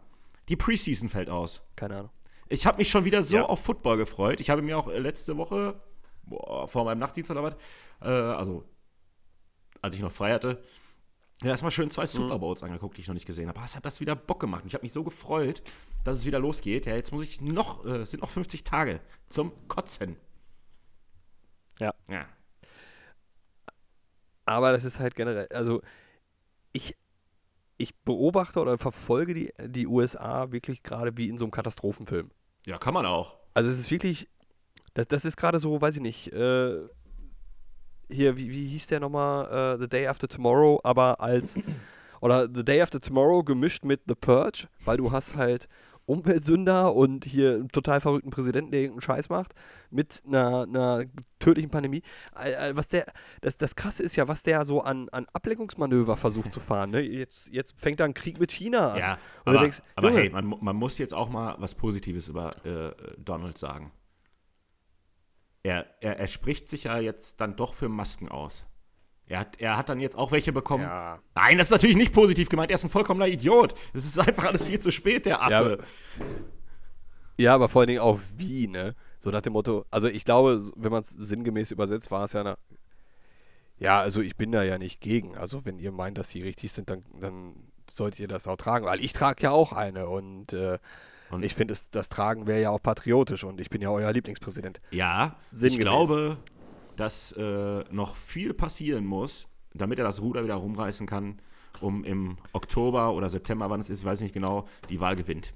Die 0.48 0.56
Preseason 0.56 1.08
fällt 1.08 1.28
aus. 1.30 1.62
Keine 1.76 1.96
Ahnung. 1.96 2.10
Ich 2.48 2.64
habe 2.66 2.78
mich 2.78 2.90
schon 2.90 3.04
wieder 3.04 3.22
so 3.22 3.36
Ja. 3.36 3.42
auf 3.44 3.62
Football 3.62 3.98
gefreut. 3.98 4.40
Ich 4.40 4.48
habe 4.50 4.62
mir 4.62 4.78
auch 4.78 4.88
äh, 4.88 4.98
letzte 4.98 5.36
Woche, 5.36 5.80
boah, 6.22 6.66
vor 6.66 6.84
meinem 6.84 6.98
Nachtdienst 6.98 7.30
oder 7.30 7.42
was, 7.42 7.54
äh, 8.00 8.08
also 8.08 8.64
als 9.82 9.94
ich 9.94 10.00
noch 10.00 10.12
frei 10.12 10.32
hatte, 10.32 10.62
ja, 11.42 11.50
erstmal 11.50 11.70
schön 11.70 11.90
zwei 11.90 12.04
Super 12.06 12.38
Bowls 12.40 12.62
angeguckt, 12.64 12.96
die 12.96 13.02
ich 13.02 13.06
noch 13.06 13.14
nicht 13.14 13.26
gesehen 13.26 13.48
habe. 13.48 13.58
Aber 13.58 13.66
es 13.66 13.76
hat 13.76 13.84
das 13.86 14.00
wieder 14.00 14.16
Bock 14.16 14.40
gemacht. 14.40 14.62
Und 14.62 14.68
ich 14.68 14.74
habe 14.74 14.82
mich 14.82 14.92
so 14.92 15.04
gefreut, 15.04 15.62
dass 16.02 16.18
es 16.18 16.24
wieder 16.24 16.40
losgeht. 16.40 16.86
Ja, 16.86 16.96
jetzt 16.96 17.12
muss 17.12 17.22
ich 17.22 17.40
noch, 17.40 17.84
äh, 17.84 17.98
es 17.98 18.10
sind 18.10 18.20
noch 18.22 18.30
50 18.30 18.64
Tage 18.64 19.00
zum 19.28 19.52
Kotzen. 19.68 20.16
Ja. 21.78 21.94
Ja. 22.08 22.26
Aber 24.46 24.72
das 24.72 24.84
ist 24.84 24.98
halt 24.98 25.14
generell, 25.14 25.46
also 25.52 25.82
ich, 26.72 26.96
ich 27.78 27.96
beobachte 28.00 28.60
oder 28.60 28.76
verfolge 28.76 29.34
die, 29.34 29.52
die 29.66 29.86
USA 29.86 30.50
wirklich 30.52 30.82
gerade 30.82 31.16
wie 31.16 31.28
in 31.28 31.36
so 31.36 31.44
einem 31.44 31.52
Katastrophenfilm. 31.52 32.30
Ja, 32.66 32.76
kann 32.76 32.92
man 32.92 33.06
auch. 33.06 33.36
Also 33.54 33.70
es 33.70 33.78
ist 33.78 33.90
wirklich, 33.90 34.28
das, 34.94 35.08
das 35.08 35.24
ist 35.24 35.36
gerade 35.36 35.58
so, 35.58 35.80
weiß 35.80 35.96
ich 35.96 36.02
nicht, 36.02 36.32
äh, 36.32 36.80
hier, 38.10 38.36
wie, 38.36 38.50
wie 38.50 38.66
hieß 38.66 38.88
der 38.88 39.00
nochmal, 39.00 39.76
äh, 39.76 39.78
The 39.80 39.88
Day 39.88 40.06
After 40.06 40.28
Tomorrow, 40.28 40.80
aber 40.82 41.20
als, 41.20 41.58
oder 42.20 42.48
The 42.52 42.64
Day 42.64 42.82
After 42.82 43.00
Tomorrow 43.00 43.44
gemischt 43.44 43.84
mit 43.84 44.02
The 44.08 44.14
Purge, 44.14 44.66
weil 44.84 44.96
du 44.96 45.12
hast 45.12 45.36
halt 45.36 45.68
Umweltsünder 46.08 46.94
und 46.94 47.24
hier 47.24 47.54
einen 47.56 47.68
total 47.68 48.00
verrückten 48.00 48.30
Präsidenten, 48.30 48.70
der 48.70 48.80
irgendeinen 48.80 49.02
Scheiß 49.02 49.28
macht, 49.28 49.54
mit 49.90 50.22
einer, 50.26 50.62
einer 50.62 51.04
tödlichen 51.38 51.70
Pandemie. 51.70 52.02
Was 52.72 52.88
der, 52.88 53.12
das, 53.42 53.58
das 53.58 53.76
Krasse 53.76 54.02
ist 54.02 54.16
ja, 54.16 54.26
was 54.26 54.42
der 54.42 54.64
so 54.64 54.80
an, 54.80 55.08
an 55.10 55.26
Ablenkungsmanöver 55.32 56.16
versucht 56.16 56.50
zu 56.50 56.60
fahren. 56.60 56.90
Ne? 56.90 57.00
Jetzt, 57.00 57.52
jetzt 57.52 57.78
fängt 57.78 58.00
da 58.00 58.04
ein 58.04 58.14
Krieg 58.14 58.40
mit 58.40 58.50
China 58.50 58.92
an. 58.92 58.98
Ja, 58.98 59.18
aber, 59.44 59.58
denkst, 59.58 59.82
aber 59.96 60.10
hey, 60.10 60.30
man, 60.30 60.46
man 60.60 60.76
muss 60.76 60.96
jetzt 60.98 61.12
auch 61.12 61.28
mal 61.28 61.56
was 61.58 61.74
Positives 61.74 62.28
über 62.28 62.64
äh, 62.64 62.92
Donald 63.18 63.58
sagen. 63.58 63.92
Er, 65.62 65.86
er, 66.00 66.18
er 66.18 66.28
spricht 66.28 66.68
sich 66.68 66.84
ja 66.84 66.98
jetzt 66.98 67.40
dann 67.40 67.56
doch 67.56 67.74
für 67.74 67.90
Masken 67.90 68.28
aus. 68.28 68.66
Er 69.28 69.40
hat, 69.40 69.60
er 69.60 69.76
hat 69.76 69.88
dann 69.90 70.00
jetzt 70.00 70.16
auch 70.16 70.32
welche 70.32 70.52
bekommen. 70.52 70.84
Ja. 70.84 71.18
Nein, 71.34 71.58
das 71.58 71.66
ist 71.68 71.72
natürlich 71.72 71.96
nicht 71.96 72.12
positiv 72.14 72.48
gemeint. 72.48 72.70
Er 72.70 72.76
ist 72.76 72.84
ein 72.84 72.90
vollkommener 72.90 73.28
Idiot. 73.28 73.74
Das 73.92 74.04
ist 74.04 74.18
einfach 74.18 74.44
alles 74.46 74.64
viel 74.64 74.78
zu 74.78 74.90
spät, 74.90 75.26
der 75.26 75.42
Affe. 75.42 75.52
Ja, 75.52 75.60
aber- 75.60 75.78
Ja, 77.36 77.54
aber 77.54 77.68
vor 77.68 77.80
allen 77.82 77.88
Dingen 77.88 78.00
auch 78.00 78.18
wie, 78.36 78.66
ne? 78.66 78.94
So 79.20 79.30
nach 79.30 79.42
dem 79.42 79.52
Motto, 79.52 79.84
also 79.90 80.08
ich 80.08 80.24
glaube, 80.24 80.60
wenn 80.76 80.90
man 80.90 81.00
es 81.00 81.10
sinngemäß 81.10 81.70
übersetzt, 81.70 82.10
war 82.10 82.24
es 82.24 82.32
ja 82.32 82.40
eine. 82.40 82.56
Ja, 83.78 84.00
also 84.00 84.20
ich 84.20 84.36
bin 84.36 84.50
da 84.50 84.62
ja 84.64 84.78
nicht 84.78 85.00
gegen. 85.00 85.36
Also 85.36 85.64
wenn 85.64 85.78
ihr 85.78 85.92
meint, 85.92 86.18
dass 86.18 86.30
die 86.30 86.42
richtig 86.42 86.72
sind, 86.72 86.90
dann, 86.90 87.04
dann 87.20 87.54
solltet 87.90 88.20
ihr 88.20 88.28
das 88.28 88.48
auch 88.48 88.56
tragen. 88.56 88.86
Weil 88.86 89.00
ich 89.04 89.12
trage 89.12 89.42
ja 89.44 89.50
auch 89.52 89.72
eine 89.72 90.08
und, 90.08 90.52
äh, 90.52 90.78
Und- 91.30 91.44
ich 91.44 91.54
finde, 91.54 91.74
das 91.92 92.08
Tragen 92.08 92.46
wäre 92.46 92.60
ja 92.62 92.70
auch 92.70 92.82
patriotisch 92.82 93.44
und 93.44 93.60
ich 93.60 93.70
bin 93.70 93.82
ja 93.82 93.90
euer 93.90 94.12
Lieblingspräsident. 94.12 94.80
Ja, 94.90 95.36
ich 95.52 95.58
Sinngemäß. 95.58 95.82
glaube, 95.84 96.38
dass 96.98 97.32
äh, 97.32 97.84
noch 97.90 98.16
viel 98.16 98.52
passieren 98.54 99.06
muss, 99.06 99.48
damit 99.74 99.98
er 99.98 100.04
das 100.04 100.20
Ruder 100.20 100.44
wieder 100.44 100.54
rumreißen 100.56 101.06
kann, 101.06 101.40
um 101.80 102.04
im 102.04 102.36
Oktober 102.52 103.12
oder 103.14 103.28
September, 103.28 103.70
wann 103.70 103.80
es 103.80 103.88
ist, 103.90 104.04
weiß 104.04 104.20
nicht 104.20 104.34
genau, 104.34 104.66
die 104.90 105.00
Wahl 105.00 105.16
gewinnt. 105.16 105.54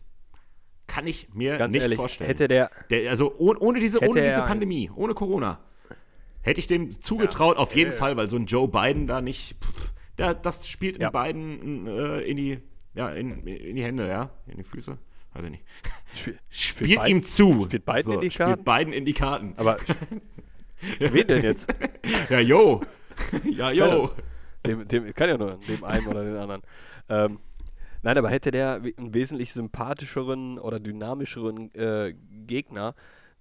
Kann 0.86 1.06
ich 1.06 1.28
mir 1.32 1.56
Ganz 1.56 1.72
nicht 1.72 1.82
ehrlich, 1.82 1.96
vorstellen. 1.98 2.28
hätte 2.28 2.48
der, 2.48 2.70
Der, 2.90 3.10
also 3.10 3.34
ohne, 3.38 3.58
ohne 3.60 3.80
diese, 3.80 3.98
ohne 4.00 4.20
diese 4.20 4.24
er 4.34 4.46
Pandemie, 4.46 4.90
ohne 4.94 5.14
Corona, 5.14 5.60
hätte 6.42 6.60
ich 6.60 6.66
dem 6.66 7.00
zugetraut, 7.00 7.56
auf 7.56 7.74
jeden 7.74 7.92
Fall, 7.92 8.16
weil 8.16 8.28
so 8.28 8.36
ein 8.36 8.46
Joe 8.46 8.68
Biden 8.68 9.06
da 9.06 9.20
nicht, 9.20 9.56
pff, 9.62 9.92
der, 10.18 10.34
das 10.34 10.68
spielt 10.68 11.00
Ja. 11.00 11.08
in 11.08 11.12
Biden 11.12 11.86
äh, 11.86 12.20
in 12.20 12.36
die, 12.36 12.58
ja, 12.94 13.10
in, 13.10 13.46
in 13.46 13.76
die 13.76 13.82
Hände, 13.82 14.06
ja, 14.08 14.30
in 14.46 14.58
die 14.58 14.64
Füße, 14.64 14.98
weiß 15.34 15.44
ich 15.44 15.50
nicht. 15.50 15.64
spiel, 16.12 16.38
Spielt 16.50 17.00
Biden- 17.02 17.16
ihm 17.18 17.22
zu. 17.22 17.62
spielt 17.64 17.84
Biden 17.86 18.12
in 18.12 18.20
die 18.20 18.30
Spielt 18.30 18.48
Karten? 18.48 18.64
Biden 18.64 18.92
in 18.92 19.04
die 19.06 19.14
Karten. 19.14 19.54
aber 19.56 19.78
wen 20.98 21.26
denn 21.26 21.42
jetzt? 21.42 21.72
Ja, 22.30 22.40
yo. 22.40 22.80
ja, 23.44 23.70
yo. 23.70 24.10
Dem, 24.66 24.86
dem 24.88 25.12
kann 25.14 25.28
ja 25.28 25.36
nur 25.38 25.58
dem 25.68 25.84
einen 25.84 26.06
oder 26.06 26.24
den 26.24 26.36
anderen. 26.36 26.62
Ähm, 27.08 27.38
nein, 28.02 28.16
aber 28.18 28.30
hätte 28.30 28.50
der 28.50 28.74
einen 28.96 29.14
wesentlich 29.14 29.52
sympathischeren 29.52 30.58
oder 30.58 30.80
dynamischeren 30.80 31.74
äh, 31.74 32.14
Gegner, 32.46 32.94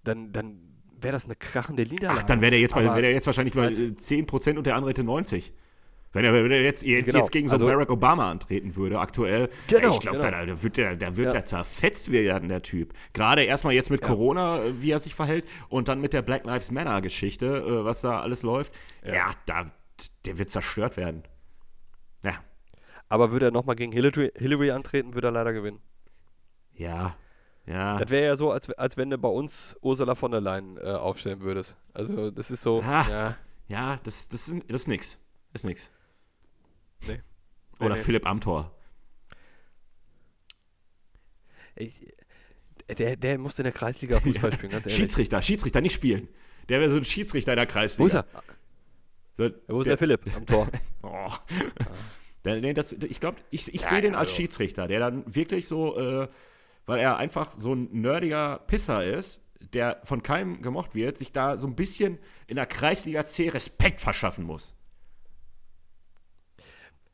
dann, 0.04 0.32
dann 0.32 0.58
wäre 1.00 1.14
das 1.14 1.26
eine 1.26 1.36
krachende 1.36 1.84
Niederlage. 1.84 2.20
Ach, 2.22 2.24
dann 2.24 2.42
wäre 2.42 2.52
der, 2.52 2.60
jetzt 2.60 2.74
bei- 2.76 2.84
wär 2.84 3.02
der 3.02 3.12
jetzt 3.12 3.26
wahrscheinlich 3.28 3.54
bei 3.56 3.66
als- 3.66 3.80
äh, 3.80 3.92
10% 3.96 4.58
und 4.58 4.66
der 4.66 4.76
andere 4.76 4.90
hätte 4.92 5.04
90. 5.04 5.52
Wenn 6.14 6.26
er, 6.26 6.34
wenn 6.34 6.52
er 6.52 6.62
jetzt, 6.62 6.84
jetzt, 6.84 7.06
Genau, 7.06 7.20
jetzt 7.20 7.32
gegen 7.32 7.48
so 7.48 7.54
also- 7.54 7.68
Barack 7.68 7.90
Obama 7.90 8.30
antreten 8.30 8.76
würde, 8.76 9.00
aktuell, 9.00 9.50
Genau, 9.68 9.90
ich 9.92 10.00
glaube, 10.02 10.18
genau. 10.20 10.32
da, 10.32 10.46
da 10.46 10.62
wird 10.62 10.76
der, 10.78 10.96
da 10.98 11.16
wird 11.16 11.28
Ja. 11.28 11.32
der 11.32 11.46
zerfetzt 11.46 12.12
werden, 12.12 12.50
der 12.50 12.62
Typ. 12.62 12.94
Gerade 13.14 13.44
erstmal 13.44 13.74
jetzt 13.74 13.90
mit 13.92 14.02
Ja. 14.02 14.08
Corona, 14.08 14.62
äh, 14.64 14.82
wie 14.82 14.92
er 14.92 15.00
sich 15.00 15.16
verhält, 15.16 15.46
und 15.70 15.88
dann 15.88 16.02
mit 16.02 16.12
der 16.12 16.22
Black 16.22 16.44
Lives 16.46 16.70
Matter-Geschichte, 16.72 17.46
äh, 17.46 17.86
was 17.86 18.02
da 18.02 18.20
alles 18.20 18.44
läuft. 18.44 18.74
Ja, 19.06 19.14
Ja. 19.14 19.26
da, 19.46 19.72
der 20.26 20.38
wird 20.38 20.50
zerstört 20.50 20.98
werden. 20.98 21.24
Ja, 22.24 22.34
Aber 23.08 23.32
würde 23.32 23.46
er 23.48 23.52
nochmal 23.52 23.76
gegen 23.76 23.92
Hillary, 23.94 24.32
Hillary 24.38 24.72
antreten, 24.72 25.14
würde 25.14 25.30
er 25.30 25.32
leider 25.32 25.54
gewinnen. 25.54 25.80
ja, 26.74 27.16
ja. 27.66 27.98
Das 27.98 28.10
wäre 28.10 28.26
ja 28.26 28.36
so, 28.36 28.52
als, 28.52 28.70
als 28.72 28.98
wenn 28.98 29.10
du 29.10 29.18
bei 29.18 29.30
uns 29.30 29.78
Ursula 29.82 30.16
von 30.16 30.32
der 30.32 30.42
Leyen 30.42 30.78
äh, 30.78 30.82
aufstellen 30.92 31.42
würdest. 31.42 31.78
Also 31.94 32.32
das 32.32 32.52
ist 32.52 32.62
so, 32.64 32.82
Ah. 32.82 33.06
ja. 33.10 33.38
Ja, 33.68 34.00
das, 34.04 34.28
das, 34.30 34.48
ist, 34.50 34.64
das 34.68 34.82
ist 34.82 34.88
nix. 34.88 35.18
Ist 35.54 35.64
nix. 35.66 35.90
Nee. 37.08 37.22
Oder 37.80 37.96
Nee. 37.96 38.02
Philipp 38.02 38.26
Amthor. 38.26 38.72
Ich, 41.76 42.06
der, 42.98 43.16
der 43.16 43.38
muss 43.38 43.58
in 43.60 43.64
der 43.64 43.74
Kreisliga 43.74 44.20
Fußball 44.22 44.54
spielen, 44.54 44.72
ganz 44.72 44.86
ehrlich. 44.86 44.98
Schiedsrichter, 44.98 45.42
Schiedsrichter 45.42 45.82
nicht 45.82 45.94
spielen. 45.94 46.28
Der 46.70 46.80
wäre 46.80 46.92
so 46.92 46.98
ein 46.98 47.06
Schiedsrichter 47.06 47.54
in 47.54 47.58
der 47.58 47.66
Kreisliga. 47.66 48.04
Wo 48.04 48.08
ist 48.08 48.14
er? 48.14 48.26
So, 49.34 49.50
Wo 49.68 49.80
ist 49.80 49.88
der 49.88 49.98
Philipp 49.98 50.22
am 50.36 50.46
Tor? 50.46 50.68
Oh. 51.04 51.32
Der, 52.46 52.62
nee, 52.62 52.74
das, 52.74 52.92
ich 52.94 53.20
glaube, 53.20 53.38
ich, 53.50 53.74
ich 53.74 53.82
Ja, 53.82 53.90
sehe 53.90 54.02
den 54.02 54.14
ja, 54.14 54.20
als 54.20 54.30
also. 54.30 54.42
Schiedsrichter, 54.42 54.88
der 54.88 55.00
dann 55.00 55.24
wirklich 55.34 55.68
so, 55.68 55.98
äh, 55.98 56.28
weil 56.86 57.00
er 57.00 57.18
einfach 57.18 57.50
so 57.50 57.74
ein 57.74 57.90
nerdiger 57.92 58.60
Pisser 58.68 59.04
ist, 59.04 59.42
der 59.74 60.00
von 60.04 60.22
keinem 60.22 60.62
gemocht 60.62 60.94
wird, 60.94 61.18
sich 61.18 61.32
da 61.32 61.58
so 61.58 61.66
ein 61.66 61.76
bisschen 61.76 62.20
in 62.46 62.58
der 62.58 62.68
Kreisliga 62.68 63.26
C 63.26 63.50
Respekt 63.50 64.00
verschaffen 64.00 64.44
muss. 64.44 64.76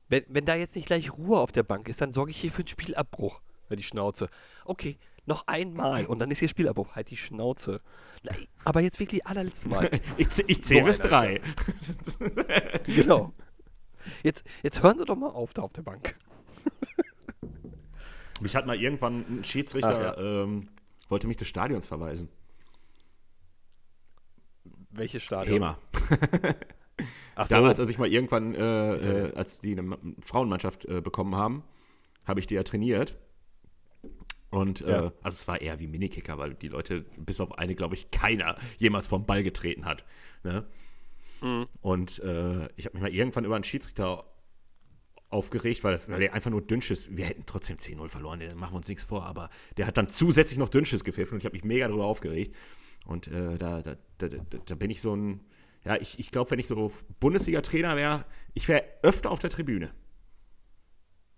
Wenn, 0.09 0.23
wenn 0.27 0.45
da 0.45 0.55
jetzt 0.55 0.75
nicht 0.75 0.87
gleich 0.87 1.11
Ruhe 1.11 1.39
auf 1.39 1.51
der 1.51 1.63
Bank 1.63 1.89
ist, 1.89 2.01
dann 2.01 2.13
sorge 2.13 2.31
ich 2.31 2.39
hier 2.39 2.51
für 2.51 2.59
einen 2.59 2.67
Spielabbruch. 2.67 3.41
Die 3.69 3.83
Schnauze. 3.83 4.29
Okay, 4.63 4.97
noch 5.25 5.45
einmal 5.47 6.05
und 6.05 6.19
dann 6.19 6.31
ist 6.31 6.39
hier 6.39 6.47
Spielabbruch. 6.47 6.95
Halt 6.95 7.09
die 7.09 7.17
Schnauze. 7.17 7.81
Aber 8.63 8.79
jetzt 8.79 8.99
wirklich 8.99 9.25
allerletztes 9.25 9.65
Mal. 9.65 9.89
ich, 10.17 10.27
ich 10.47 10.63
zähle 10.63 10.85
bis 10.85 10.99
drei. 10.99 11.41
genau. 12.85 13.33
Jetzt, 14.23 14.45
jetzt 14.63 14.81
hören 14.81 14.97
Sie 14.97 15.03
doch 15.03 15.17
mal 15.17 15.29
auf 15.29 15.53
da 15.53 15.63
auf 15.63 15.73
der 15.73 15.81
Bank. 15.81 16.17
mich 18.41 18.55
hat 18.55 18.65
mal 18.65 18.79
irgendwann 18.79 19.25
ein 19.39 19.43
Schiedsrichter, 19.43 20.13
Ach, 20.15 20.17
ja. 20.17 20.43
ähm, 20.43 20.69
wollte 21.09 21.27
mich 21.27 21.35
des 21.35 21.49
Stadions 21.49 21.85
verweisen. 21.85 22.29
Welches 24.91 25.23
Stadion? 25.23 25.55
Hema. 25.55 25.77
Ach 27.35 27.47
so. 27.47 27.55
Damals, 27.55 27.79
als 27.79 27.89
ich 27.89 27.97
mal 27.97 28.07
irgendwann, 28.07 28.55
äh, 28.55 28.95
äh, 28.95 29.33
als 29.35 29.59
die 29.59 29.77
eine 29.77 29.97
Frauenmannschaft 30.21 30.85
äh, 30.85 31.01
bekommen 31.01 31.35
haben, 31.35 31.63
habe 32.25 32.39
ich 32.39 32.47
die 32.47 32.55
ja 32.55 32.63
trainiert. 32.63 33.15
Und 34.49 34.81
äh, 34.81 34.89
ja. 34.89 35.05
äh, 35.05 35.11
also 35.21 35.35
es 35.35 35.47
war 35.47 35.61
eher 35.61 35.79
wie 35.79 35.87
Minikicker, 35.87 36.37
weil 36.37 36.53
die 36.55 36.69
Leute, 36.69 37.05
bis 37.17 37.39
auf 37.41 37.57
eine, 37.57 37.75
glaube 37.75 37.95
ich, 37.95 38.11
keiner 38.11 38.57
jemals 38.77 39.07
vom 39.07 39.25
Ball 39.25 39.43
getreten 39.43 39.85
hat. 39.85 40.05
Ne? 40.43 40.65
Mhm. 41.41 41.67
Und 41.81 42.19
äh, 42.19 42.67
ich 42.75 42.85
habe 42.85 42.95
mich 42.95 43.01
mal 43.01 43.13
irgendwann 43.13 43.45
über 43.45 43.55
einen 43.55 43.63
Schiedsrichter 43.63 44.25
aufgeregt, 45.29 45.83
weil, 45.83 45.91
das, 45.91 46.09
weil 46.09 46.19
der 46.19 46.33
einfach 46.33 46.49
nur 46.49 46.61
Dünnschiss, 46.61 47.15
wir 47.15 47.25
hätten 47.25 47.43
trotzdem 47.45 47.75
10-0 47.75 48.07
verloren, 48.07 48.39
da 48.39 48.55
machen 48.55 48.73
wir 48.73 48.77
uns 48.77 48.87
nichts 48.87 49.03
vor, 49.03 49.25
aber 49.25 49.49
der 49.75 49.85
hat 49.85 49.97
dann 49.97 50.07
zusätzlich 50.07 50.57
noch 50.57 50.69
Dünnschiss 50.69 51.03
gepfiffen 51.03 51.33
und 51.33 51.39
ich 51.39 51.45
habe 51.45 51.55
mich 51.55 51.65
mega 51.65 51.87
darüber 51.87 52.05
aufgeregt. 52.05 52.55
Und 53.05 53.27
äh, 53.27 53.57
da, 53.57 53.81
da, 53.81 53.95
da, 54.17 54.27
da, 54.27 54.75
bin 54.75 54.89
ich 54.89 55.01
so 55.01 55.15
ein, 55.15 55.41
ja, 55.87 55.95
ich, 55.95 56.19
ich 56.19 56.31
glaube, 56.31 56.51
wenn 56.51 56.59
ich 56.59 56.67
so 56.67 56.91
Bundesliga-Trainer 57.21 57.95
wäre, 57.95 58.25
ich 58.53 58.67
wäre 58.67 58.83
öfter 59.03 59.31
auf 59.31 59.39
der 59.39 59.49
Tribüne 59.49 59.91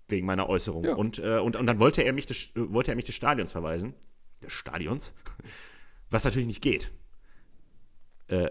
wegen 0.08 0.26
meiner 0.26 0.50
Äußerung. 0.50 0.86
Ja. 0.86 0.96
Und, 0.96 1.20
äh, 1.20 1.38
und, 1.38 1.56
und 1.56 1.68
dann 1.68 1.78
wollte 1.80 2.02
er, 2.02 2.14
mich 2.14 2.26
des, 2.26 2.50
wollte 2.56 2.92
er 2.92 2.96
mich 2.96 3.06
des 3.06 3.14
Stadions 3.14 3.52
verweisen. 3.52 3.94
Des 4.44 4.52
Stadions? 4.52 5.14
Was 6.10 6.24
natürlich 6.24 6.48
nicht 6.48 6.64
geht. 6.64 6.90
Äh, 8.28 8.50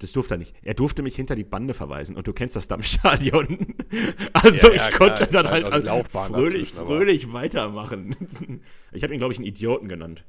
das 0.00 0.12
durfte 0.12 0.34
er 0.34 0.38
nicht. 0.38 0.54
Er 0.62 0.74
durfte 0.74 1.02
mich 1.02 1.16
hinter 1.16 1.34
die 1.34 1.44
Bande 1.44 1.72
verweisen 1.72 2.14
und 2.14 2.26
du 2.26 2.34
kennst 2.34 2.54
das 2.54 2.68
da 2.68 2.74
im 2.74 2.82
Stadion. 2.82 3.74
Also 4.34 4.68
ja, 4.68 4.74
ja, 4.74 4.88
ich 4.88 4.94
konnte 4.94 5.26
klar, 5.26 5.44
dann 5.44 5.50
halt, 5.50 5.88
halt 5.88 6.08
fröhlich, 6.08 6.72
fröhlich 6.72 7.32
weitermachen. 7.32 8.14
Ich 8.92 9.02
habe 9.02 9.14
ihn, 9.14 9.18
glaube 9.18 9.32
ich, 9.32 9.38
einen 9.38 9.46
Idioten 9.46 9.88
genannt. 9.88 10.26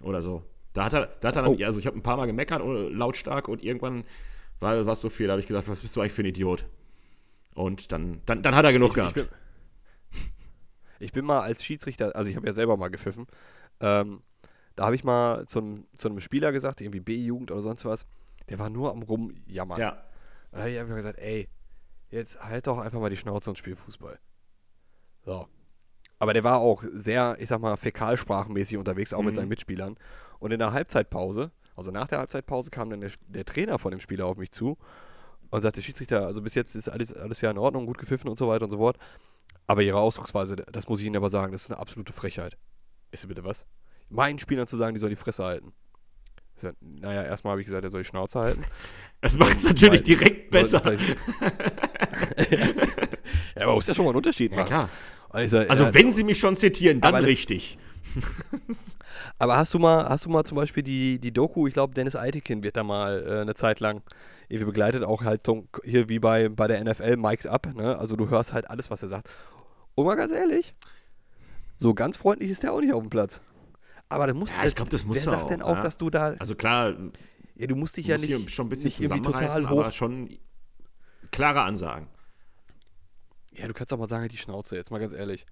Oder 0.00 0.22
so. 0.22 0.44
Da 0.72 0.84
hat 0.84 0.94
er, 0.94 1.06
da 1.20 1.28
hat 1.28 1.36
er 1.36 1.50
oh. 1.50 1.56
also 1.64 1.80
ich 1.80 1.86
habe 1.86 1.98
ein 1.98 2.02
paar 2.02 2.16
Mal 2.16 2.26
gemeckert, 2.26 2.62
oh, 2.62 2.72
lautstark 2.72 3.48
und 3.48 3.64
irgendwann 3.64 4.04
war 4.60 4.86
es 4.86 5.00
so 5.00 5.10
viel, 5.10 5.26
da 5.26 5.32
habe 5.32 5.40
ich 5.40 5.46
gesagt, 5.46 5.68
was 5.68 5.80
bist 5.80 5.94
du 5.96 6.00
eigentlich 6.00 6.12
für 6.12 6.22
ein 6.22 6.26
Idiot? 6.26 6.66
Und 7.54 7.92
dann, 7.92 8.20
dann, 8.26 8.42
dann 8.42 8.54
hat 8.54 8.64
er 8.64 8.72
genug 8.72 8.90
ich, 8.90 8.94
gehabt. 8.94 9.16
Ich 9.16 9.26
ich 10.98 11.12
bin 11.12 11.24
mal 11.24 11.40
als 11.40 11.64
Schiedsrichter, 11.64 12.14
also 12.14 12.30
ich 12.30 12.36
habe 12.36 12.46
ja 12.46 12.52
selber 12.52 12.76
mal 12.76 12.88
gepfiffen, 12.88 13.26
ähm, 13.80 14.22
da 14.76 14.84
habe 14.84 14.94
ich 14.94 15.04
mal 15.04 15.46
zu 15.46 15.58
einem, 15.60 15.86
zu 15.94 16.08
einem 16.08 16.20
Spieler 16.20 16.52
gesagt, 16.52 16.80
irgendwie 16.80 17.00
B-Jugend 17.00 17.50
oder 17.50 17.62
sonst 17.62 17.84
was, 17.84 18.06
der 18.48 18.58
war 18.58 18.68
nur 18.68 18.92
am 18.92 19.02
rumjammern. 19.02 19.80
Ja. 19.80 20.02
Da 20.52 20.58
habe 20.58 20.70
ich 20.70 20.78
einfach 20.78 20.94
gesagt, 20.96 21.18
ey, 21.18 21.48
jetzt 22.10 22.42
halt 22.42 22.66
doch 22.66 22.78
einfach 22.78 23.00
mal 23.00 23.10
die 23.10 23.16
Schnauze 23.16 23.50
und 23.50 23.56
spiel 23.56 23.74
Fußball. 23.74 24.18
So. 25.24 25.48
Aber 26.18 26.32
der 26.32 26.44
war 26.44 26.58
auch 26.58 26.82
sehr, 26.92 27.36
ich 27.40 27.48
sag 27.48 27.60
mal, 27.60 27.76
fäkalsprachenmäßig 27.76 28.76
unterwegs, 28.76 29.12
auch 29.12 29.20
mhm. 29.20 29.26
mit 29.26 29.34
seinen 29.34 29.48
Mitspielern. 29.48 29.96
Und 30.38 30.52
in 30.52 30.58
der 30.58 30.72
Halbzeitpause, 30.72 31.50
also 31.76 31.90
nach 31.90 32.08
der 32.08 32.18
Halbzeitpause, 32.18 32.70
kam 32.70 32.90
dann 32.90 33.00
der, 33.00 33.10
der 33.28 33.44
Trainer 33.44 33.78
von 33.78 33.90
dem 33.90 34.00
Spieler 34.00 34.26
auf 34.26 34.36
mich 34.36 34.50
zu 34.50 34.78
und 35.50 35.60
sagte, 35.60 35.82
Schiedsrichter, 35.82 36.26
also 36.26 36.42
bis 36.42 36.54
jetzt 36.54 36.74
ist 36.74 36.88
alles, 36.88 37.12
alles 37.12 37.40
ja 37.40 37.50
in 37.50 37.58
Ordnung, 37.58 37.86
gut 37.86 37.98
gepfiffen 37.98 38.28
und 38.28 38.36
so 38.36 38.48
weiter 38.48 38.64
und 38.64 38.70
so 38.70 38.78
fort. 38.78 38.96
Aber 39.66 39.82
ihre 39.82 39.98
Ausdrucksweise, 39.98 40.56
das 40.56 40.88
muss 40.88 41.00
ich 41.00 41.06
Ihnen 41.06 41.16
aber 41.16 41.30
sagen, 41.30 41.52
das 41.52 41.62
ist 41.62 41.70
eine 41.70 41.78
absolute 41.78 42.12
Frechheit. 42.12 42.56
Ist 43.10 43.20
sie 43.22 43.26
bitte 43.26 43.44
was? 43.44 43.66
Meinen 44.08 44.38
Spielern 44.38 44.66
zu 44.66 44.76
sagen, 44.76 44.94
die 44.94 45.00
sollen 45.00 45.10
die 45.10 45.16
Fresse 45.16 45.44
halten. 45.44 45.72
Sag, 46.54 46.74
naja, 46.80 47.22
erstmal 47.24 47.52
habe 47.52 47.60
ich 47.60 47.66
gesagt, 47.66 47.84
er 47.84 47.90
soll 47.90 48.02
die 48.02 48.08
Schnauze 48.08 48.38
halten. 48.38 48.64
Das 49.22 49.38
macht 49.38 49.56
es 49.56 49.64
natürlich 49.64 50.02
direkt 50.04 50.50
besser. 50.50 50.82
ja, 50.92 50.98
aber 53.56 53.74
muss 53.74 53.86
ja 53.88 53.94
schon 53.94 54.04
mal 54.04 54.10
einen 54.10 54.18
Unterschied 54.18 54.52
machen. 54.52 54.70
Ja, 54.70 54.88
klar. 55.32 55.48
Sag, 55.48 55.68
also, 55.68 55.84
ja, 55.84 55.94
wenn 55.94 56.12
Sie 56.12 56.22
mich 56.22 56.38
schon 56.38 56.54
zitieren, 56.54 57.00
dann 57.00 57.14
richtig. 57.16 57.78
aber 59.38 59.56
hast 59.56 59.74
du 59.74 59.78
mal, 59.78 60.08
hast 60.08 60.24
du 60.24 60.30
mal 60.30 60.44
zum 60.44 60.56
Beispiel 60.56 60.82
die, 60.82 61.18
die 61.18 61.32
Doku, 61.32 61.66
ich 61.66 61.74
glaube, 61.74 61.94
Dennis 61.94 62.16
Eitekin 62.16 62.62
wird 62.62 62.76
da 62.76 62.82
mal 62.82 63.24
äh, 63.26 63.40
eine 63.40 63.54
Zeit 63.54 63.80
lang 63.80 64.02
irgendwie 64.48 64.66
begleitet, 64.66 65.02
auch 65.04 65.22
halt 65.22 65.48
hier 65.84 66.08
wie 66.08 66.18
bei, 66.18 66.48
bei 66.48 66.66
der 66.66 66.82
NFL, 66.84 67.16
mic'd 67.16 67.46
up, 67.46 67.74
ne? 67.74 67.98
Also 67.98 68.16
du 68.16 68.28
hörst 68.28 68.52
halt 68.52 68.70
alles, 68.70 68.90
was 68.90 69.02
er 69.02 69.08
sagt. 69.08 69.28
Und 69.94 70.06
mal 70.06 70.14
ganz 70.14 70.32
ehrlich, 70.32 70.72
so 71.74 71.94
ganz 71.94 72.16
freundlich 72.16 72.50
ist 72.50 72.62
der 72.62 72.72
auch 72.72 72.80
nicht 72.80 72.92
auf 72.92 73.02
dem 73.02 73.10
Platz. 73.10 73.40
Aber 74.08 74.26
das 74.26 74.36
muss 74.36 74.52
ja, 74.52 74.64
ich 74.64 74.74
glaube, 74.74 74.90
das 74.90 75.04
muss 75.04 75.16
wer 75.16 75.22
sagt 75.22 75.42
auch, 75.44 75.46
denn 75.48 75.62
auch, 75.62 75.76
ja? 75.76 75.82
dass 75.82 75.96
du 75.96 76.10
da. 76.10 76.34
Also 76.38 76.54
klar, 76.54 76.94
ja, 77.56 77.66
du 77.66 77.74
musst 77.74 77.96
dich 77.96 78.06
ja 78.06 78.18
nicht, 78.18 78.50
schon 78.50 78.66
ein 78.66 78.68
bisschen 78.68 78.88
nicht 78.88 79.00
irgendwie 79.00 79.22
total 79.22 79.68
hoch. 79.68 79.80
aber 79.80 79.90
schon 79.90 80.38
klare 81.32 81.62
Ansagen. 81.62 82.08
Ja, 83.52 83.66
du 83.66 83.72
kannst 83.72 83.92
auch 83.92 83.98
mal 83.98 84.06
sagen, 84.06 84.20
halt 84.22 84.32
die 84.32 84.38
Schnauze, 84.38 84.76
jetzt 84.76 84.90
mal 84.90 84.98
ganz 84.98 85.12
ehrlich. 85.12 85.46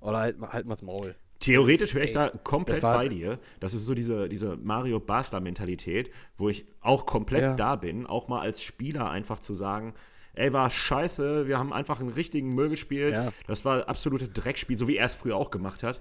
Oder 0.00 0.18
halt, 0.18 0.40
halt 0.40 0.66
mal's 0.66 0.82
Maul. 0.82 1.14
Theoretisch 1.44 1.94
wäre 1.94 2.06
ich 2.06 2.12
da 2.12 2.30
komplett 2.42 2.80
bei 2.80 3.08
dir. 3.08 3.38
Das 3.60 3.74
ist 3.74 3.84
so 3.84 3.94
diese, 3.94 4.28
diese 4.30 4.56
Mario 4.56 4.98
Basler-Mentalität, 4.98 6.10
wo 6.38 6.48
ich 6.48 6.64
auch 6.80 7.04
komplett 7.04 7.42
ja. 7.42 7.54
da 7.54 7.76
bin, 7.76 8.06
auch 8.06 8.28
mal 8.28 8.40
als 8.40 8.62
Spieler 8.62 9.10
einfach 9.10 9.40
zu 9.40 9.52
sagen, 9.52 9.94
ey, 10.32 10.52
war 10.54 10.70
scheiße, 10.70 11.46
wir 11.46 11.58
haben 11.58 11.72
einfach 11.72 12.00
einen 12.00 12.08
richtigen 12.08 12.54
Müll 12.54 12.70
gespielt. 12.70 13.12
Ja. 13.12 13.32
Das 13.46 13.64
war 13.64 13.88
absolute 13.88 14.28
Dreckspiel, 14.28 14.78
so 14.78 14.88
wie 14.88 14.96
er 14.96 15.06
es 15.06 15.14
früher 15.14 15.36
auch 15.36 15.50
gemacht 15.50 15.82
hat. 15.82 16.00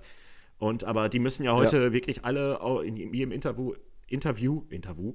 Und 0.59 0.85
aber 0.85 1.09
die 1.09 1.19
müssen 1.19 1.43
ja 1.43 1.53
heute 1.53 1.77
ja. 1.77 1.93
wirklich 1.93 2.23
alle 2.23 2.59
in 2.85 2.95
ihrem 2.95 3.33
Interview, 3.33 3.73
Interview, 4.07 4.63
Interview, 4.69 5.13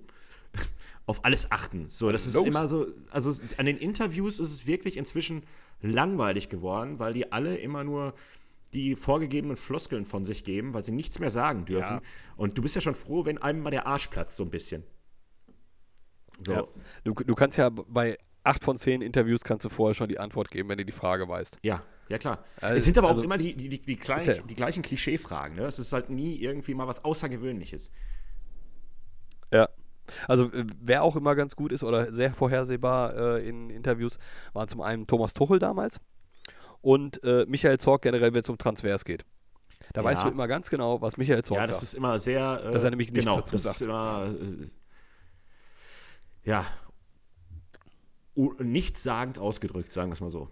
auf 1.06 1.24
alles 1.24 1.50
achten. 1.50 1.86
So, 1.88 2.12
das 2.12 2.26
ist 2.26 2.34
Los. 2.34 2.46
immer 2.46 2.68
so, 2.68 2.86
also 3.10 3.32
an 3.56 3.64
den 3.64 3.78
Interviews 3.78 4.38
ist 4.40 4.52
es 4.52 4.66
wirklich 4.66 4.98
inzwischen 4.98 5.42
langweilig 5.80 6.48
geworden, 6.50 6.98
weil 6.98 7.14
die 7.14 7.32
alle 7.32 7.56
immer 7.56 7.82
nur 7.82 8.12
die 8.72 8.96
vorgegebenen 8.96 9.56
Floskeln 9.56 10.04
von 10.04 10.24
sich 10.24 10.44
geben, 10.44 10.74
weil 10.74 10.84
sie 10.84 10.92
nichts 10.92 11.18
mehr 11.18 11.30
sagen 11.30 11.64
dürfen. 11.64 11.94
Ja. 11.94 12.02
Und 12.36 12.58
du 12.58 12.62
bist 12.62 12.74
ja 12.74 12.80
schon 12.80 12.94
froh, 12.94 13.24
wenn 13.24 13.38
einem 13.38 13.62
mal 13.62 13.70
der 13.70 13.86
Arsch 13.86 14.08
platzt, 14.08 14.36
so 14.36 14.44
ein 14.44 14.50
bisschen. 14.50 14.84
So. 16.44 16.52
Ja. 16.52 16.68
Du, 17.04 17.14
du 17.14 17.34
kannst 17.34 17.56
ja 17.58 17.70
bei 17.70 18.18
acht 18.44 18.64
von 18.64 18.76
zehn 18.76 19.02
Interviews 19.02 19.42
kannst 19.44 19.64
du 19.64 19.68
vorher 19.68 19.94
schon 19.94 20.08
die 20.08 20.18
Antwort 20.18 20.50
geben, 20.50 20.68
wenn 20.68 20.78
du 20.78 20.84
die 20.84 20.92
Frage 20.92 21.28
weißt. 21.28 21.58
Ja, 21.62 21.82
ja 22.08 22.18
klar. 22.18 22.44
Also, 22.60 22.76
es 22.76 22.84
sind 22.84 22.96
aber 22.98 23.08
also, 23.08 23.20
auch 23.20 23.24
immer 23.24 23.38
die, 23.38 23.54
die, 23.54 23.68
die, 23.68 23.80
die, 23.80 23.96
gleich, 23.96 24.26
ja. 24.26 24.34
die 24.34 24.54
gleichen 24.54 24.82
Klischeefragen. 24.82 25.56
Ne? 25.56 25.64
Es 25.64 25.78
ist 25.78 25.92
halt 25.92 26.10
nie 26.10 26.36
irgendwie 26.36 26.74
mal 26.74 26.86
was 26.86 27.04
Außergewöhnliches. 27.04 27.90
Ja. 29.52 29.68
Also 30.26 30.50
äh, 30.52 30.64
wer 30.80 31.02
auch 31.02 31.16
immer 31.16 31.34
ganz 31.34 31.56
gut 31.56 31.72
ist 31.72 31.84
oder 31.84 32.12
sehr 32.12 32.32
vorhersehbar 32.32 33.14
äh, 33.16 33.48
in 33.48 33.70
Interviews, 33.70 34.18
waren 34.52 34.68
zum 34.68 34.80
einen 34.80 35.06
Thomas 35.06 35.34
Tuchel 35.34 35.58
damals 35.58 36.00
und 36.80 37.22
äh, 37.24 37.46
Michael 37.48 37.78
Zorg 37.78 38.02
generell, 38.02 38.32
wenn 38.32 38.40
es 38.40 38.48
um 38.48 38.58
Transfers 38.58 39.04
geht. 39.04 39.24
Da 39.92 40.00
ja. 40.00 40.04
weißt 40.04 40.24
du 40.24 40.28
immer 40.28 40.48
ganz 40.48 40.70
genau, 40.70 41.00
was 41.00 41.16
Michael 41.16 41.42
Zorg 41.42 41.58
sagt. 41.58 41.68
Ja, 41.68 41.74
das 41.74 41.82
ist 41.82 41.94
immer 41.94 42.18
sehr. 42.18 42.62
Äh, 42.64 42.72
dass 42.72 42.82
er 42.82 42.90
nämlich 42.90 43.12
nichts 43.12 43.24
genau, 43.24 43.40
dazu 43.40 43.52
das 43.52 43.62
sagt. 43.62 43.76
Ist 43.76 43.82
immer, 43.82 44.34
äh, 44.40 44.66
ja. 46.48 46.66
Nichtssagend 48.60 49.38
ausgedrückt, 49.38 49.92
sagen 49.92 50.10
wir 50.10 50.14
es 50.14 50.20
mal 50.20 50.30
so. 50.30 50.48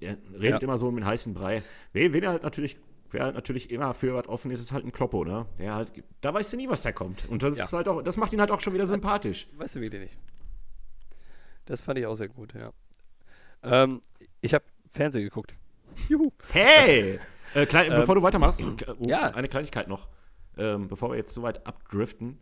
Er 0.00 0.16
redet 0.34 0.50
ja. 0.50 0.58
immer 0.58 0.78
so 0.78 0.90
mit 0.90 1.04
heißen 1.04 1.34
Brei. 1.34 1.62
Wen, 1.92 2.12
wen 2.12 2.22
er 2.22 2.30
halt 2.30 2.42
natürlich 2.42 2.76
wer 3.10 3.24
halt 3.24 3.34
natürlich 3.34 3.70
immer 3.70 3.94
für 3.94 4.14
was 4.14 4.28
offen 4.28 4.50
ist, 4.50 4.60
ist 4.60 4.72
halt 4.72 4.84
ein 4.84 4.92
Kloppo, 4.92 5.24
ne? 5.24 5.46
Der 5.58 5.74
halt, 5.74 5.90
da 6.20 6.32
weißt 6.32 6.52
du 6.52 6.56
nie, 6.56 6.68
was 6.68 6.82
da 6.82 6.92
kommt. 6.92 7.28
Und 7.28 7.42
das 7.42 7.56
ja. 7.56 7.64
ist 7.64 7.72
halt 7.72 7.88
auch, 7.88 8.02
das 8.02 8.16
macht 8.16 8.32
ihn 8.32 8.40
halt 8.40 8.50
auch 8.50 8.60
schon 8.60 8.74
wieder 8.74 8.86
sympathisch. 8.86 9.48
Weißt 9.56 9.76
du 9.76 9.80
wie 9.80 9.90
nicht. 9.90 10.16
Das 11.64 11.82
fand 11.82 11.98
ich 11.98 12.06
auch 12.06 12.14
sehr 12.14 12.28
gut, 12.28 12.54
ja. 12.54 12.72
Ähm, 13.62 14.00
ich 14.40 14.54
habe 14.54 14.64
Fernsehen 14.96 15.24
geguckt. 15.24 15.54
Juhu. 16.08 16.32
Hey! 16.52 17.20
äh, 17.54 17.66
klein, 17.66 17.92
ähm, 17.92 18.00
bevor 18.00 18.14
du 18.14 18.22
weitermachst, 18.22 18.62
uh, 18.62 18.76
ja. 19.06 19.30
eine 19.30 19.48
Kleinigkeit 19.48 19.88
noch. 19.88 20.08
Ähm, 20.58 20.88
bevor 20.88 21.10
wir 21.10 21.16
jetzt 21.16 21.34
so 21.34 21.42
weit 21.42 21.66
abdriften. 21.66 22.38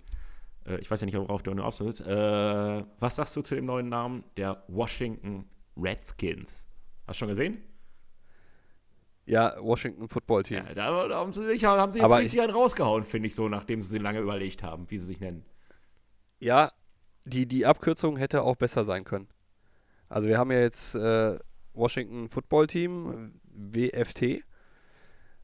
Äh, 0.67 0.77
ich 0.77 0.91
weiß 0.91 1.01
ja 1.01 1.07
nicht, 1.07 1.17
worauf 1.17 1.43
du 1.43 1.53
nur 1.53 1.67
aufsitzt. 1.67 2.01
Äh, 2.01 2.85
was 2.99 3.17
sagst 3.17 3.37
du 3.37 3.43
zu 3.43 3.55
dem 3.55 3.67
neuen 3.67 3.89
Namen 3.89 4.25
der 4.37 4.63
Washington 4.69 5.47
Redskins? 5.77 6.69
Hast 7.07 7.17
du 7.17 7.25
schon 7.25 7.29
gesehen? 7.29 7.59
Ja, 9.27 9.57
Washington 9.61 10.09
Football 10.09 10.43
Team. 10.45 10.59
Ja, 10.59 10.75
da, 10.75 11.09
da 11.09 11.17
haben 11.17 11.33
sie, 11.33 11.45
sich, 11.45 11.65
haben 11.65 11.93
sie 11.93 11.99
jetzt 11.99 12.05
Aber 12.05 12.19
richtig 12.19 12.35
ich, 12.35 12.43
einen 12.43 12.53
rausgehauen, 12.53 13.05
finde 13.05 13.29
ich 13.29 13.35
so, 13.35 13.49
nachdem 13.49 13.81
sie 13.81 13.89
sich 13.89 14.03
lange 14.03 14.21
überlegt 14.21 14.63
haben, 14.63 14.91
wie 14.91 14.99
sie 14.99 15.07
sich 15.07 15.21
nennen. 15.21 15.45
Ja, 16.39 16.73
die, 17.25 17.47
die 17.47 17.65
Abkürzung 17.65 18.19
hätte 18.19 18.43
auch 18.43 18.57
besser 18.57 18.85
sein 18.85 19.05
können. 19.05 19.29
Also 20.11 20.29
wir 20.29 20.37
haben 20.39 20.53
ja 20.53 20.61
jetzt 20.61 20.95
äh, 20.95 21.39
Washington 21.75 22.29
Football 22.29 22.67
Team, 22.67 23.33
WFT. 23.53 24.43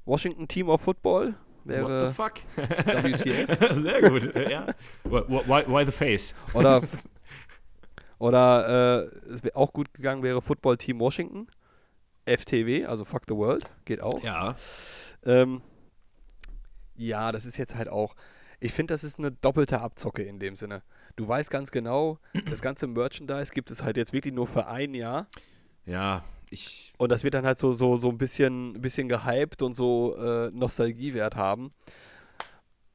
Washington 0.05 0.49
Team 0.49 0.69
of 0.69 0.81
Football, 0.81 1.35
wäre 1.65 1.85
What 1.85 2.09
the 2.09 2.15
fuck? 2.15 2.41
WTF. 2.57 3.75
Sehr 3.83 4.11
gut, 4.11 4.35
ja. 4.51 4.67
Why, 5.05 5.65
why 5.67 5.85
the 5.85 5.93
face? 5.93 6.35
Oder, 6.55 6.83
oder 8.19 9.03
äh, 9.03 9.33
es 9.33 9.45
wäre 9.45 9.57
auch 9.57 9.73
gut 9.73 9.93
gegangen 9.93 10.23
wäre 10.23 10.41
Football 10.43 10.79
Team 10.79 10.99
Washington. 11.01 11.49
FTW, 12.27 12.87
also 12.87 13.05
Fuck 13.05 13.23
the 13.29 13.35
World, 13.35 13.69
geht 13.85 14.03
auch. 14.03 14.23
Ja. 14.23 14.55
Ähm, 15.25 15.63
ja, 16.95 17.33
das 17.33 17.45
ist 17.45 17.57
jetzt 17.57 17.75
halt 17.75 17.89
auch. 17.89 18.15
Ich 18.61 18.73
finde, 18.73 18.93
das 18.95 19.05
ist 19.05 19.19
eine 19.19 19.33
doppelte 19.33 19.81
Abzocke 19.81 20.23
in 20.23 20.39
dem 20.39 20.55
Sinne. 20.55 20.83
Du 21.17 21.27
weißt 21.27 21.51
ganz 21.51 21.71
genau, 21.71 22.19
das 22.49 22.61
ganze 22.61 22.87
Merchandise 22.87 23.53
gibt 23.53 23.71
es 23.71 23.83
halt 23.83 23.97
jetzt 23.97 24.13
wirklich 24.13 24.35
nur 24.35 24.47
für 24.47 24.67
ein 24.67 24.95
Jahr. 24.95 25.29
Ja, 25.87 26.25
ich. 26.51 26.93
Und 26.99 27.11
das 27.11 27.25
wird 27.25 27.35
dann 27.35 27.47
halt 27.47 27.59
so, 27.59 27.73
so, 27.73 27.97
so 27.97 28.09
ein 28.09 28.19
bisschen, 28.19 28.75
ein 28.75 28.81
bisschen 28.81 29.09
gehypt 29.09 29.63
und 29.63 29.75
so 29.75 30.17
äh, 30.17 30.51
Nostalgiewert 30.51 31.37
haben. 31.37 31.73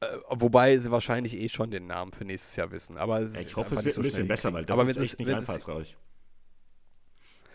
Äh, 0.00 0.06
wobei 0.30 0.76
sie 0.76 0.90
wahrscheinlich 0.90 1.34
eh 1.34 1.48
schon 1.48 1.70
den 1.70 1.86
Namen 1.86 2.12
für 2.12 2.24
nächstes 2.24 2.56
Jahr 2.56 2.70
wissen. 2.70 2.98
Aber 2.98 3.20
es 3.20 3.34
Ja, 3.34 3.40
ich 3.40 3.56
hoffe, 3.56 3.74
es 3.74 3.84
wird 3.84 3.94
so 3.94 4.00
ein 4.00 4.04
bisschen 4.04 4.18
schnell 4.18 4.28
besser, 4.28 4.52
weil 4.52 4.64
das 4.64 4.78
Aber 4.78 4.88
ist 4.88 4.98
echt 4.98 5.18
nicht 5.18 5.30
einfallsreich. 5.30 5.96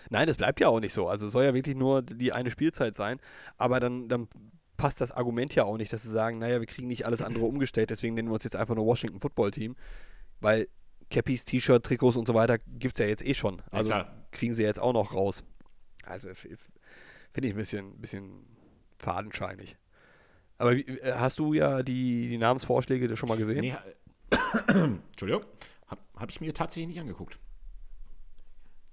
Nein, 0.09 0.27
das 0.27 0.38
bleibt 0.38 0.59
ja 0.59 0.67
auch 0.67 0.79
nicht 0.79 0.93
so. 0.93 1.07
Also 1.07 1.27
es 1.27 1.32
soll 1.32 1.45
ja 1.45 1.53
wirklich 1.53 1.75
nur 1.75 2.01
die 2.01 2.34
eine 2.34 2.49
Spielzeit 2.49 2.95
sein. 2.95 3.19
Aber 3.57 3.79
dann, 3.79 4.09
dann 4.09 4.27
passt 4.75 4.99
das 4.99 5.11
Argument 5.11 5.55
ja 5.55 5.63
auch 5.63 5.77
nicht, 5.77 5.93
dass 5.93 6.03
sie 6.03 6.09
sagen, 6.09 6.39
naja, 6.39 6.59
wir 6.59 6.67
kriegen 6.67 6.88
nicht 6.88 7.05
alles 7.05 7.21
andere 7.21 7.45
umgestellt, 7.45 7.91
deswegen 7.91 8.15
nennen 8.15 8.27
wir 8.27 8.34
uns 8.34 8.43
jetzt 8.43 8.55
einfach 8.55 8.75
nur 8.75 8.86
Washington 8.86 9.19
Football 9.19 9.51
Team. 9.51 9.75
Weil 10.41 10.67
Cappies, 11.09 11.45
T-Shirt, 11.45 11.86
Trikots 11.86 12.17
und 12.17 12.27
so 12.27 12.34
weiter 12.34 12.57
gibt 12.57 12.95
es 12.95 12.99
ja 12.99 13.05
jetzt 13.05 13.25
eh 13.25 13.34
schon. 13.34 13.61
Also 13.69 13.91
klar. 13.91 14.20
Kriegen 14.32 14.53
sie 14.53 14.63
jetzt 14.63 14.79
auch 14.79 14.93
noch 14.93 15.13
raus. 15.13 15.43
Also 16.05 16.29
finde 16.34 17.47
ich 17.47 17.53
ein 17.53 17.57
bisschen, 17.57 17.99
bisschen 17.99 18.45
fadenscheinig. 18.97 19.77
Aber 20.57 20.75
wie, 20.75 20.82
äh, 20.82 21.13
hast 21.13 21.39
du 21.39 21.53
ja 21.53 21.82
die, 21.84 22.29
die 22.29 22.38
Namensvorschläge 22.38 23.15
schon 23.15 23.29
mal 23.29 23.38
gesehen? 23.38 23.61
Nee, 23.61 23.75
Entschuldigung. 24.67 25.43
Habe 25.88 26.01
hab 26.15 26.29
ich 26.29 26.39
mir 26.39 26.53
tatsächlich 26.53 26.88
nicht 26.88 26.99
angeguckt. 26.99 27.39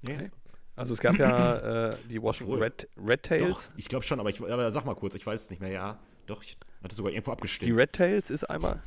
Nee. 0.03 0.14
Okay. 0.14 0.30
Also 0.76 0.95
es 0.95 1.01
gab 1.01 1.18
ja 1.18 1.91
äh, 1.91 1.97
die 2.09 2.22
Washington 2.22 2.55
Obwohl. 2.55 2.64
Red, 2.64 2.89
Red 2.97 3.24
Doch, 3.24 3.28
Tails. 3.39 3.72
ich 3.76 3.89
glaube 3.89 4.05
schon, 4.05 4.20
aber, 4.20 4.30
ich, 4.30 4.41
aber 4.41 4.70
sag 4.70 4.84
mal 4.84 4.95
kurz, 4.95 5.14
ich 5.14 5.26
weiß 5.26 5.43
es 5.43 5.51
nicht 5.51 5.61
mehr. 5.61 5.70
Ja, 5.70 5.99
doch, 6.26 6.43
ich 6.43 6.57
hatte 6.82 6.95
sogar 6.95 7.12
irgendwo 7.12 7.32
Die 7.32 7.36
abgestimmt. 7.36 7.76
Red 7.76 7.93
Tails 7.93 8.30
ist 8.30 8.45
einmal. 8.45 8.82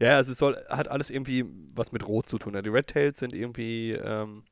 Ja, 0.00 0.16
also 0.16 0.32
es 0.32 0.38
soll, 0.38 0.56
hat 0.68 0.88
alles 0.88 1.10
irgendwie 1.10 1.44
was 1.74 1.90
mit 1.92 2.06
Rot 2.06 2.28
zu 2.28 2.38
tun. 2.38 2.52
Die 2.62 2.68
Red 2.68 2.88
Tails 2.88 3.18
sind 3.18 3.34
irgendwie 3.34 3.92
ähm, 3.92 4.44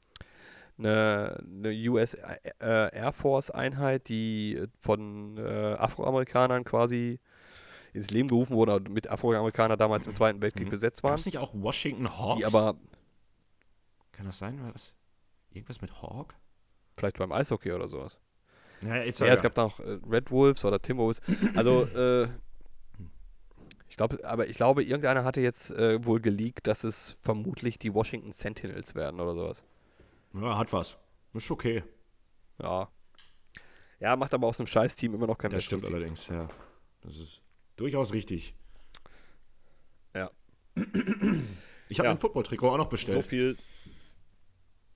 eine, 0.79 1.43
eine 1.43 1.73
US 1.91 2.15
äh, 2.15 2.39
Air 2.61 3.13
Force 3.13 3.51
Einheit, 3.51 4.09
die 4.09 4.63
von 4.79 5.37
äh, 5.39 5.75
Afroamerikanern 5.79 6.65
quasi 6.65 7.19
ins 7.95 8.11
Leben 8.11 8.29
gerufen 8.29 8.55
wurde, 8.57 8.73
oder 8.75 8.91
mit 8.91 9.09
Afroamerikanern 9.09 9.79
damals 9.79 10.07
im 10.07 10.13
Zweiten 10.13 10.41
Weltkrieg 10.43 10.67
Mhm. 10.67 10.71
besetzt 10.71 11.03
War 11.03 11.11
waren. 11.11 11.19
es 11.19 11.27
nicht 11.27 11.39
auch 11.39 11.55
Washington 11.55 12.19
Hawks? 12.19 12.39
Die 12.39 12.45
aber 12.45 12.77
Kann 14.13 14.27
das 14.27 14.39
sein? 14.39 14.61
War 14.63 14.73
das 14.73 14.95
irgendwas 15.51 15.81
mit 15.81 16.03
Hawk? 16.03 16.35
vielleicht 16.99 17.19
beim 17.19 17.33
Eishockey 17.33 17.73
oder 17.73 17.89
sowas. 17.89 18.19
Ja, 18.83 18.97
Ja, 18.97 19.03
es 19.03 19.43
gab 19.43 19.55
da 19.55 19.63
noch 19.65 19.81
äh, 19.81 19.99
Red 20.09 20.31
Wolves 20.31 20.65
oder 20.65 20.81
Timberwolves. 20.81 21.21
Also, 21.55 21.85
äh, 21.87 22.29
ich 23.89 23.97
glaube, 23.97 24.19
aber 24.25 24.49
ich 24.49 24.57
glaube, 24.57 24.83
irgendeiner 24.83 25.25
hatte 25.25 25.41
jetzt 25.41 25.71
äh, 25.71 26.05
wohl 26.05 26.21
geleakt, 26.21 26.67
dass 26.67 26.85
es 26.85 27.17
vermutlich 27.23 27.79
die 27.79 27.95
Washington 27.95 28.33
Sentinels 28.33 28.95
werden 28.95 29.21
oder 29.21 29.35
sowas. 29.35 29.65
Ja, 30.41 30.59
hat 30.59 30.73
was. 30.73 30.99
Ist 31.35 31.51
okay. 31.51 31.83
Ja. 32.63 32.89
Ja, 34.01 34.17
macht 34.17 34.35
aber 34.35 34.47
aus 34.47 34.59
einem 34.61 34.67
Scheiß-Team 34.67 35.15
immer 35.15 35.27
noch 35.27 35.39
kein 35.39 35.51
Das 35.51 35.65
stimmt 35.65 35.85
allerdings, 35.87 36.27
ja. 36.29 36.49
Das 37.03 37.17
ist 37.17 37.41
durchaus 37.77 38.13
richtig. 38.13 38.55
Ja. 40.15 40.31
Ich 41.89 41.99
habe 41.99 42.07
Ja. 42.09 42.11
ein 42.11 42.19
Football-Trikot 42.19 42.69
auch 42.71 42.77
noch 42.77 42.85
So 42.87 42.91
bestellt. 42.91 43.27
viel. 43.27 43.57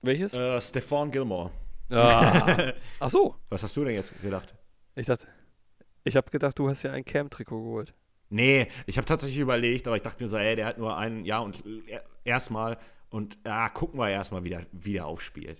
Welches? 0.01 0.33
äh, 0.33 0.59
Stephon 0.61 1.11
Gilmore. 1.11 1.51
Ah. 1.89 2.73
Ach 2.99 3.09
so. 3.09 3.35
Was 3.49 3.63
hast 3.63 3.75
du 3.77 3.83
denn 3.85 3.93
jetzt 3.95 4.19
gedacht? 4.21 4.55
Ich 4.95 5.05
dachte, 5.07 5.27
ich 6.03 6.15
habe 6.15 6.29
gedacht, 6.31 6.57
du 6.57 6.69
hast 6.69 6.83
ja 6.83 6.91
ein 6.91 7.05
Cam-Trikot 7.05 7.61
geholt. 7.63 7.93
Nee, 8.29 8.67
ich 8.85 8.97
habe 8.97 9.05
tatsächlich 9.05 9.39
überlegt, 9.39 9.87
aber 9.87 9.95
ich 9.97 10.01
dachte 10.01 10.23
mir 10.23 10.29
so, 10.29 10.37
ey, 10.37 10.55
der 10.55 10.65
hat 10.67 10.77
nur 10.77 10.97
ein 10.97 11.25
Jahr 11.25 11.43
und 11.43 11.63
erstmal 12.23 12.77
und 13.11 13.37
ja, 13.45 13.69
gucken 13.69 13.99
wir 13.99 14.09
erstmal, 14.09 14.43
wie 14.43 14.49
der, 14.49 14.65
wie 14.71 14.93
der 14.93 15.05
aufspielt. 15.05 15.59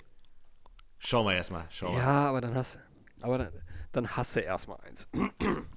Schauen 0.98 1.26
wir 1.28 1.34
erstmal, 1.36 1.66
schauen. 1.70 1.98
Ja, 1.98 2.28
aber 2.30 2.42
dann 2.42 2.56
hast 2.56 2.80
aber 3.22 3.38
dann, 3.38 3.50
dann 3.92 4.16
hasse 4.18 4.40
erstmal 4.40 4.80
eins. 4.82 5.08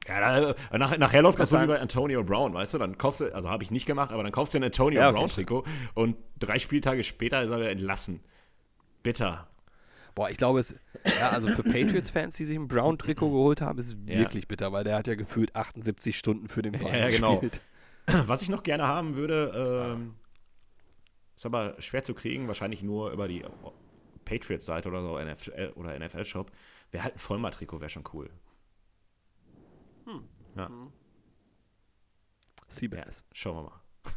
Ja, 0.07 0.21
da, 0.21 0.51
äh, 0.51 0.79
nach, 0.79 0.97
nachher 0.99 1.23
läuft 1.23 1.41
das 1.41 1.49
so 1.49 1.59
wie 1.59 1.67
bei 1.67 1.81
Antonio 1.81 2.23
Brown, 2.23 2.53
weißt 2.53 2.75
du? 2.75 2.79
Dann 2.79 2.99
kaufst 2.99 3.23
du, 3.23 3.35
also 3.35 3.49
habe 3.49 3.63
ich 3.65 3.71
nicht 3.71 3.87
gemacht, 3.87 4.13
aber 4.13 4.23
dann 4.23 4.33
kaufst 4.33 4.53
du 4.53 4.59
ein 4.59 4.65
Antonio 4.65 5.01
Ja, 5.01 5.09
auf 5.09 5.15
Brown 5.15 5.23
jeden 5.29 5.35
Trikot 5.35 5.65
und 5.95 6.17
drei 6.39 6.59
Spieltage 6.59 7.03
später 7.05 7.43
ist 7.43 7.49
er 7.51 7.57
wieder 7.59 7.71
entlassen. 7.71 8.21
Bitter. 9.03 9.49
Boah, 10.15 10.29
ich 10.29 10.37
glaube, 10.37 10.61
es, 10.61 10.75
ja, 11.19 11.31
also 11.31 11.49
für 11.49 11.63
Patriots-Fans, 11.63 12.37
die 12.37 12.45
sich 12.45 12.57
ein 12.57 12.69
Brown-Trikot 12.69 13.31
geholt 13.31 13.63
haben, 13.63 13.79
ist 13.79 13.89
es 13.89 13.97
Ja. 14.07 14.19
wirklich 14.19 14.47
bitter, 14.47 14.73
weil 14.73 14.85
der 14.85 14.97
hat 14.97 15.07
ja 15.07 15.15
gefühlt 15.15 15.57
78 15.57 16.17
Stunden 16.19 16.49
für 16.49 16.61
den 16.63 16.75
Verein 16.75 17.01
Ja, 17.01 17.09
genau. 17.09 17.41
gespielt. 17.41 17.61
Was 18.27 18.43
ich 18.43 18.51
noch 18.51 18.63
gerne 18.63 18.87
haben 18.87 19.17
würde, 19.17 19.91
ähm, 19.97 20.15
ist 21.35 21.47
aber 21.47 21.81
schwer 21.81 22.05
zu 22.05 22.15
kriegen, 22.15 22.47
wahrscheinlich 22.49 22.83
nur 22.83 23.11
über 23.11 23.29
die 23.29 23.45
Patriots-Seite 24.25 24.89
oder 24.89 25.03
so 25.03 25.19
NFL, 25.19 25.73
oder 25.77 25.99
NFL-Shop. 25.99 26.51
Wäre 26.91 27.05
halt 27.05 27.15
ein 27.15 27.19
Vollmer-Trikot, 27.19 27.81
wäre 27.81 27.91
schon 27.91 28.05
cool. 28.13 28.31
Ja, 30.57 30.71
Seabass. 32.69 33.25
schauen 33.33 33.57
wir 33.57 33.63
mal. 33.71 33.81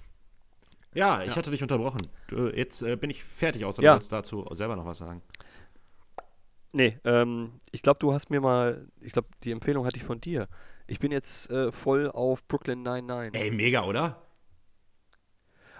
Ja, 0.93 1.21
ich 1.21 1.29
Ja. 1.29 1.35
hatte 1.35 1.51
dich 1.51 1.61
unterbrochen. 1.61 2.07
Du, 2.27 2.47
jetzt 2.47 2.81
äh, 2.81 2.95
bin 2.95 3.09
ich 3.09 3.23
fertig, 3.23 3.65
außer 3.65 3.83
Ja. 3.83 3.93
du 3.93 3.99
willst 3.99 4.11
dazu 4.11 4.47
selber 4.51 4.75
noch 4.75 4.85
was 4.85 4.97
sagen. 4.99 5.21
Nee, 6.73 6.99
ähm, 7.05 7.59
ich 7.71 7.81
glaube, 7.81 7.99
du 7.99 8.13
hast 8.13 8.29
mir 8.29 8.41
mal, 8.41 8.87
ich 9.01 9.13
glaube, 9.13 9.27
die 9.43 9.51
Empfehlung 9.51 9.85
hatte 9.85 9.97
ich 9.97 10.03
von 10.03 10.19
dir. 10.21 10.47
Ich 10.87 10.99
bin 10.99 11.11
jetzt 11.11 11.49
äh, 11.49 11.71
voll 11.71 12.09
auf 12.09 12.43
Brooklyn 12.47 12.81
99. 12.83 13.39
Ey, 13.39 13.51
mega, 13.51 13.83
oder? 13.83 14.21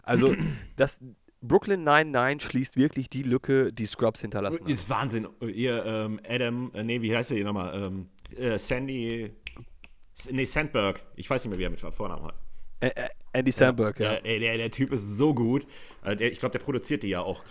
Also, 0.04 0.36
das 0.76 1.00
Brooklyn 1.48 1.84
99 1.84 2.50
schließt 2.50 2.78
wirklich 2.78 3.10
die 3.10 3.24
Lücke, 3.24 3.72
die 3.74 3.86
Scrubs 3.86 4.22
hinterlassen 4.22 4.62
haben. 4.62 4.72
Ist 4.72 4.90
Wahnsinn. 4.90 5.28
Ihr, 5.42 5.86
ähm, 5.86 6.20
Adam, 6.28 6.72
äh, 6.74 6.84
nee, 6.84 7.02
wie 7.02 7.16
heißt 7.16 7.32
der 7.32 7.38
hier 7.38 7.46
nochmal? 7.46 7.74
Ähm, 7.76 8.10
äh, 8.36 8.58
Sandy, 8.58 9.32
nee, 10.30 10.46
Sandberg. 10.46 11.04
Ich 11.16 11.30
weiß 11.30 11.44
nicht 11.44 11.50
mehr, 11.50 11.60
wie 11.60 11.64
er 11.64 11.70
mit 11.70 11.80
Vornamen 11.80 12.26
hat. 12.26 12.36
Äh, 12.80 12.92
Andy 13.34 13.52
Samberg, 13.52 14.00
ja. 14.00 14.14
Ja, 14.14 14.20
ey, 14.20 14.40
der, 14.40 14.58
der 14.58 14.72
Typ 14.72 14.92
ist 14.92 15.18
so 15.18 15.34
gut. 15.34 15.66
Äh, 16.04 16.16
der, 16.16 16.32
ich 16.32 16.40
glaube, 16.40 16.58
der 16.58 16.64
produziert 16.64 17.04
die 17.04 17.10
ja 17.10 17.22
auch. 17.22 17.44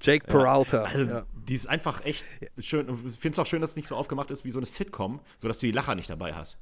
Jake 0.00 0.26
Peralta. 0.26 0.84
Also, 0.84 1.10
ja. 1.10 1.26
die 1.34 1.54
ist 1.54 1.66
einfach 1.66 2.04
echt 2.04 2.24
schön. 2.58 2.88
Ich 3.06 3.16
finde 3.16 3.34
es 3.34 3.38
auch 3.38 3.46
schön, 3.46 3.60
dass 3.60 3.70
es 3.70 3.76
nicht 3.76 3.88
so 3.88 3.96
aufgemacht 3.96 4.30
ist 4.30 4.44
wie 4.44 4.50
so 4.50 4.58
eine 4.58 4.66
Sitcom, 4.66 5.20
sodass 5.36 5.58
du 5.58 5.66
die 5.66 5.72
Lacher 5.72 5.94
nicht 5.94 6.08
dabei 6.08 6.32
hast. 6.34 6.58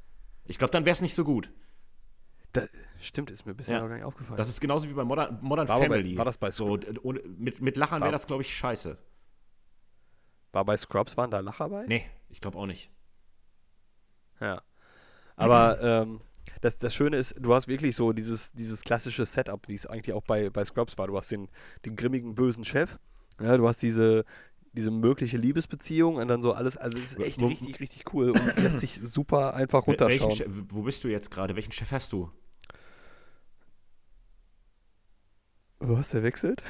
Ich 0.47 0.59
glaube, 0.59 0.73
dann 0.73 0.85
wäre 0.85 0.95
es 0.95 1.01
nicht 1.01 1.15
so 1.15 1.25
gut. 1.25 1.51
Da, 2.61 2.67
stimmt, 2.99 3.31
ist 3.31 3.47
mir 3.47 3.55
bisher 3.55 3.77
Ja. 3.77 3.81
noch 3.83 3.89
gar 3.89 3.95
nicht 3.97 4.05
aufgefallen. 4.05 4.37
Das 4.37 4.49
ist 4.49 4.61
genauso 4.61 4.89
wie 4.89 4.93
bei 4.95 5.05
Modern, 5.05 5.39
Modern 5.43 5.69
War 5.69 5.77
aber 5.77 5.89
bei- 5.89 5.97
Family. 5.97 6.17
war 6.17 6.25
das 6.25 6.39
bei 6.39 6.51
so, 6.51 6.77
d- 6.77 6.99
ohne, 7.03 7.21
mit, 7.21 7.61
mit 7.61 7.77
Lachern 7.77 8.01
wäre 8.01 8.13
das, 8.13 8.27
glaube 8.27 8.43
ich, 8.43 8.57
scheiße. 8.57 8.97
War 10.53 10.65
bei 10.65 10.77
Scrubs, 10.77 11.17
waren 11.17 11.31
da 11.31 11.41
Lacher 11.41 11.69
bei? 11.69 11.85
Nee, 11.87 12.05
ich 12.31 12.41
glaube 12.41 12.59
auch 12.59 12.67
nicht. 12.67 12.91
Ja. 14.41 14.63
Aber 15.37 15.81
ähm, 15.81 16.21
das, 16.61 16.79
das 16.79 16.95
Schöne 16.95 17.17
ist, 17.17 17.35
du 17.39 17.55
hast 17.55 17.69
wirklich 17.69 17.95
so 17.95 18.13
dieses, 18.13 18.53
dieses 18.53 18.83
klassische 18.83 19.27
Setup, 19.27 19.67
wie 19.69 19.75
es 19.75 19.87
eigentlich 19.87 20.15
auch 20.15 20.23
bei, 20.25 20.51
bei 20.51 20.65
Scrubs 20.65 20.97
war. 20.99 21.07
Du 21.07 21.17
hast 21.17 21.31
den, 21.31 21.49
den 21.85 21.97
grimmigen, 21.97 22.35
bösen 22.35 22.65
Chef, 22.65 22.99
ja, 23.41 23.57
du 23.57 23.69
hast 23.69 23.83
diese, 23.83 24.25
diese 24.73 24.91
mögliche 24.91 25.37
Liebesbeziehung 25.37 26.17
und 26.17 26.29
dann 26.29 26.43
so 26.43 26.53
alles. 26.53 26.77
Also 26.77 26.99
es 26.99 27.13
ist 27.13 27.21
echt 27.21 27.41
Wo- 27.41 27.47
richtig, 27.49 27.79
richtig 27.81 28.13
cool 28.15 28.31
und 28.31 28.57
lässt 28.57 28.81
sich 28.81 29.01
super 29.03 29.55
einfach 29.55 29.87
Welchen 29.87 30.03
runterschauen. 30.03 30.33
Chef, 30.37 30.49
wo 30.71 30.83
bist 30.83 31.05
du 31.05 31.09
jetzt 31.09 31.31
gerade? 31.31 31.55
Welchen 31.55 31.73
Chef 31.73 31.91
hast 31.93 32.13
du? 32.13 32.31
Was, 35.81 36.11
der 36.11 36.23
wechselt? 36.23 36.63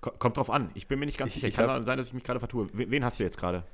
Ko- 0.00 0.12
Kommt 0.18 0.36
drauf 0.36 0.50
an. 0.50 0.70
Ich 0.74 0.86
bin 0.88 0.98
mir 0.98 1.06
nicht 1.06 1.18
ganz 1.18 1.30
Ich- 1.30 1.34
sicher. 1.36 1.48
ich 1.48 1.54
Kann 1.54 1.68
hab- 1.68 1.84
sein, 1.84 1.98
dass 1.98 2.08
ich 2.08 2.12
mich 2.14 2.24
gerade 2.24 2.38
vertue. 2.40 2.68
Wen, 2.72 3.04
hast 3.04 3.20
du 3.20 3.24
jetzt 3.24 3.38
gerade? 3.38 3.64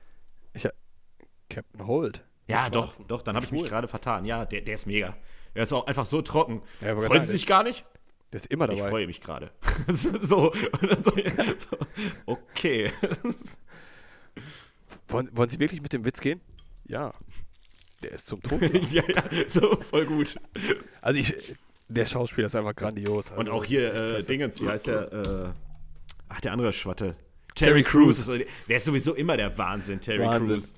Captain 1.49 1.87
Holt. 1.87 2.25
Ja, 2.47 2.69
doch, 2.71 2.93
doch, 3.07 3.23
dann 3.23 3.35
habe 3.37 3.45
ich 3.45 3.53
mich 3.53 3.65
gerade 3.65 3.89
vertan. 3.89 4.25
Ja, 4.25 4.45
der, 4.45 4.61
der 4.61 4.75
ist 4.75 4.87
mega. 4.87 5.17
Er 5.55 5.65
ist 5.65 5.73
auch 5.73 5.87
einfach 5.87 6.07
so 6.07 6.23
trocken. 6.23 6.63
Ja, 6.81 6.95
Freut 7.01 7.25
sich 7.25 7.47
gar 7.47 7.65
nicht? 7.65 7.85
Der 8.33 8.37
ist 8.39 8.47
immer 8.47 8.69
Ich 8.71 8.79
dabei. 8.79 8.91
freue 8.91 9.07
mich 9.09 9.21
gerade. 9.21 9.51
so, 9.89 10.17
so, 10.19 10.53
so, 11.03 11.13
okay. 12.27 12.93
Wollen, 15.09 15.29
wollen 15.37 15.49
Sie 15.49 15.59
wirklich 15.59 15.83
mit 15.83 15.93
dem 15.93 16.05
Witz 16.05 16.21
gehen? 16.21 16.41
Ja. 16.85 17.13
Der 18.03 18.13
ist 18.13 18.27
zum 18.27 18.41
Tod. 18.41 18.61
ja, 18.93 19.03
ja, 19.09 19.23
so, 19.49 19.77
voll 19.81 20.07
gut. 20.07 20.37
Also 21.03 21.19
ich, 21.21 21.35
der 21.91 22.07
Schauspieler 22.07 22.47
ist 22.47 22.57
einfach 22.57 22.75
grandios. 22.75 23.33
Und 23.33 23.39
Also, 23.41 23.53
auch 23.53 23.65
hier, 23.65 23.93
äh. 23.95 24.23
Dingens, 24.23 24.61
wie 24.63 24.69
heißt 24.69 24.87
der? 24.87 25.13
Äh, 25.13 25.53
ach, 26.29 26.41
der 26.41 26.53
andere 26.53 26.73
Schwatte. 26.73 27.17
Terry 27.55 27.83
Crews. 27.83 28.19
Ist, 28.21 28.29
der 28.69 28.77
ist 28.77 28.85
sowieso 28.85 29.15
immer 29.15 29.37
der 29.37 29.57
Wahnsinn, 29.59 30.01
Terry 30.01 30.25
Wahnsinn. 30.25 30.61
Crews. 30.61 30.73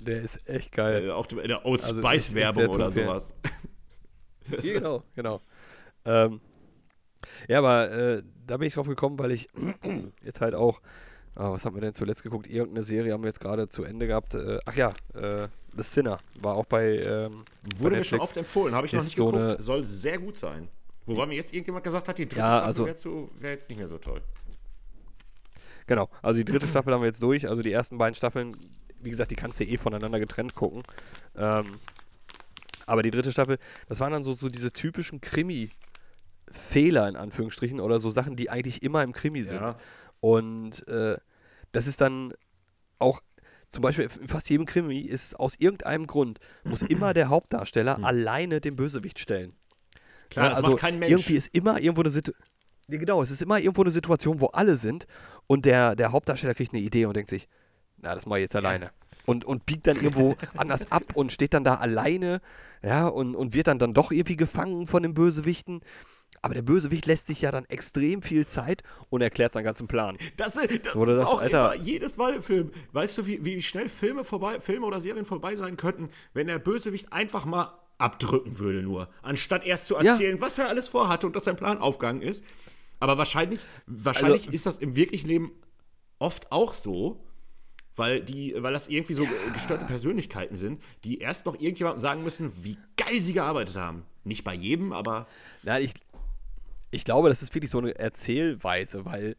Der 0.00 0.20
ist 0.20 0.48
echt 0.48 0.72
geil. 0.72 1.06
Äh, 1.06 1.10
auch 1.10 1.30
in 1.30 1.48
der 1.48 1.64
Old 1.64 1.80
Also, 1.82 2.00
Spice 2.00 2.26
echt 2.28 2.34
Werbung 2.34 2.62
sehr 2.62 2.68
zu 2.70 2.74
oder 2.76 2.90
sowas. 2.92 3.34
Genau, 4.60 5.04
genau. 5.14 5.40
Ähm, 6.04 6.40
ja, 7.48 7.58
aber 7.58 7.90
äh, 7.92 8.22
da 8.44 8.56
bin 8.56 8.66
ich 8.66 8.74
drauf 8.74 8.88
gekommen, 8.88 9.18
weil 9.20 9.30
ich 9.30 9.48
jetzt 10.24 10.40
halt 10.40 10.56
auch, 10.56 10.82
ah, 11.36 11.52
was 11.52 11.64
haben 11.64 11.76
wir 11.76 11.80
denn 11.80 11.94
zuletzt 11.94 12.24
geguckt? 12.24 12.48
Irgendeine 12.48 12.82
Serie 12.82 13.12
haben 13.12 13.22
wir 13.22 13.28
jetzt 13.28 13.38
gerade 13.40 13.68
zu 13.68 13.84
Ende 13.84 14.08
gehabt. 14.08 14.34
Äh, 14.34 14.58
ach 14.66 14.74
ja, 14.74 14.92
äh, 15.14 15.46
The 15.76 15.82
Sinner 15.82 16.18
war 16.40 16.56
auch 16.56 16.66
bei. 16.66 17.00
Ähm, 17.00 17.44
Wurde 17.76 17.94
bei 17.94 17.98
mir 17.98 18.04
schon 18.04 18.20
oft 18.20 18.36
empfohlen, 18.36 18.74
habe 18.74 18.86
ich 18.86 18.92
noch 18.92 19.02
nicht 19.02 19.16
so 19.16 19.26
geguckt. 19.30 19.62
Soll 19.62 19.84
sehr 19.84 20.18
gut 20.18 20.38
sein. 20.38 20.68
Wobei 21.06 21.26
mir 21.26 21.34
jetzt 21.34 21.52
irgendjemand 21.52 21.84
gesagt 21.84 22.08
hat, 22.08 22.18
die 22.18 22.26
dritte 22.26 22.40
Ja, 22.40 22.58
Staffel 22.60 22.66
also- 22.66 22.86
wäre 22.86 23.28
wär 23.40 23.50
jetzt 23.50 23.68
nicht 23.68 23.78
mehr 23.78 23.88
so 23.88 23.98
toll. 23.98 24.20
Genau, 25.86 26.08
also 26.22 26.38
die 26.38 26.44
dritte 26.44 26.68
Staffel 26.68 26.92
haben 26.92 27.00
wir 27.00 27.06
jetzt 27.06 27.22
durch. 27.22 27.48
Also 27.48 27.60
die 27.62 27.72
ersten 27.72 27.98
beiden 27.98 28.14
Staffeln, 28.14 28.56
wie 29.00 29.10
gesagt, 29.10 29.30
die 29.30 29.36
kannst 29.36 29.58
du 29.58 29.64
eh 29.64 29.76
voneinander 29.78 30.20
getrennt 30.20 30.54
gucken. 30.54 30.82
Ähm, 31.36 31.66
aber 32.86 33.02
die 33.02 33.10
dritte 33.10 33.32
Staffel, 33.32 33.58
das 33.88 33.98
waren 34.00 34.12
dann 34.12 34.22
so, 34.22 34.32
so 34.32 34.48
diese 34.48 34.72
typischen 34.72 35.20
Krimi-Fehler 35.20 37.08
in 37.08 37.16
Anführungsstrichen 37.16 37.80
oder 37.80 37.98
so 37.98 38.10
Sachen, 38.10 38.36
die 38.36 38.48
eigentlich 38.48 38.82
immer 38.82 39.02
im 39.02 39.12
Krimi 39.12 39.42
sind. 39.44 39.60
Ja. 39.60 39.76
Und 40.20 40.86
äh, 40.86 41.16
das 41.72 41.86
ist 41.88 42.00
dann 42.00 42.32
auch, 42.98 43.20
zum 43.72 43.82
Beispiel 43.82 44.08
in 44.20 44.28
fast 44.28 44.50
jedem 44.50 44.66
Krimi 44.66 44.98
ist 44.98 45.24
es 45.24 45.34
aus 45.34 45.54
irgendeinem 45.58 46.06
Grund, 46.06 46.40
muss 46.64 46.82
immer 46.88 47.14
der 47.14 47.28
Hauptdarsteller 47.30 48.04
alleine 48.04 48.60
den 48.60 48.76
Bösewicht 48.76 49.18
stellen. 49.18 49.54
Klar, 50.30 50.46
Ja, 50.46 50.50
das 50.50 50.58
also 50.58 50.70
macht 50.72 50.80
kein 50.80 50.98
Mensch. 50.98 51.10
Irgendwie 51.10 51.34
ist 51.34 51.54
immer 51.54 51.80
irgendwo 51.80 52.02
eine 52.02 52.10
Situation. 52.10 52.46
Genau, 52.88 53.22
es 53.22 53.30
ist 53.30 53.40
immer 53.40 53.58
irgendwo 53.58 53.82
eine 53.82 53.90
Situation, 53.90 54.40
wo 54.40 54.46
alle 54.48 54.76
sind 54.76 55.06
und 55.46 55.64
der, 55.64 55.96
der 55.96 56.12
Hauptdarsteller 56.12 56.54
kriegt 56.54 56.74
eine 56.74 56.82
Idee 56.82 57.06
und 57.06 57.16
denkt 57.16 57.30
sich, 57.30 57.48
na, 57.96 58.14
das 58.14 58.26
mache 58.26 58.40
ich 58.40 58.42
jetzt 58.42 58.56
alleine. 58.56 58.90
Und, 59.24 59.44
und 59.44 59.64
biegt 59.64 59.86
dann 59.86 59.96
irgendwo 59.96 60.36
anders 60.56 60.90
ab 60.90 61.04
und 61.14 61.32
steht 61.32 61.54
dann 61.54 61.64
da 61.64 61.76
alleine, 61.76 62.42
ja, 62.82 63.06
und, 63.06 63.34
und 63.36 63.54
wird 63.54 63.68
dann, 63.68 63.78
dann 63.78 63.94
doch 63.94 64.10
irgendwie 64.10 64.36
gefangen 64.36 64.86
von 64.86 65.02
den 65.02 65.14
Bösewichten. 65.14 65.80
Aber 66.44 66.54
der 66.54 66.62
Bösewicht 66.62 67.06
lässt 67.06 67.28
sich 67.28 67.40
ja 67.42 67.52
dann 67.52 67.64
extrem 67.66 68.20
viel 68.20 68.46
Zeit 68.46 68.82
und 69.10 69.20
erklärt 69.22 69.52
seinen 69.52 69.62
ganzen 69.64 69.86
Plan. 69.86 70.16
Das, 70.36 70.54
das 70.54 70.64
ist 70.66 70.96
Oder 70.96 71.16
das, 71.16 71.28
auch 71.28 71.40
Alter- 71.40 71.74
immer 71.74 71.82
jedes 71.84 72.16
Mal 72.16 72.34
im 72.34 72.42
Film. 72.42 72.72
Weißt 72.92 73.16
du, 73.16 73.26
wie, 73.26 73.44
wie 73.44 73.62
schnell 73.62 73.88
Filme, 73.88 74.24
vorbei, 74.24 74.60
Filme 74.60 74.84
oder 74.86 75.00
Serien 75.00 75.24
vorbei 75.24 75.54
sein 75.54 75.76
könnten, 75.76 76.08
wenn 76.34 76.48
der 76.48 76.58
Bösewicht 76.58 77.12
einfach 77.12 77.44
mal 77.44 77.78
abdrücken 77.98 78.58
würde 78.58 78.82
nur, 78.82 79.08
anstatt 79.22 79.64
erst 79.64 79.86
zu 79.86 79.94
Ja. 79.94 80.10
erzählen, 80.10 80.40
was 80.40 80.58
er 80.58 80.68
alles 80.68 80.88
vorhatte 80.88 81.28
und 81.28 81.36
dass 81.36 81.44
sein 81.44 81.56
Plan 81.56 81.78
aufgegangen 81.78 82.22
ist. 82.22 82.42
Aber 82.98 83.18
wahrscheinlich, 83.18 83.60
wahrscheinlich 83.86 84.42
Also- 84.42 84.50
ist 84.52 84.66
das 84.66 84.78
im 84.78 84.96
wirklichen 84.96 85.28
Leben 85.28 85.52
oft 86.18 86.50
auch 86.50 86.72
so, 86.72 87.24
weil, 87.94 88.20
die, 88.20 88.54
weil 88.58 88.72
das 88.72 88.88
irgendwie 88.88 89.14
so 89.14 89.26
gestörte 89.52 89.84
Persönlichkeiten 89.84 90.56
sind, 90.56 90.82
die 91.04 91.18
erst 91.18 91.46
noch 91.46 91.54
irgendjemandem 91.60 92.00
sagen 92.00 92.24
müssen, 92.24 92.64
wie 92.64 92.78
geil 92.96 93.20
sie 93.22 93.34
gearbeitet 93.34 93.76
haben. 93.76 94.04
Nicht 94.24 94.42
bei 94.44 94.54
jedem, 94.54 94.92
aber 94.92 95.26
Nein, 95.62 95.84
ich, 95.84 95.92
ich 96.92 97.04
glaube, 97.04 97.28
das 97.28 97.42
ist 97.42 97.54
wirklich 97.54 97.70
so 97.70 97.78
eine 97.78 97.98
Erzählweise, 97.98 99.04
weil 99.04 99.34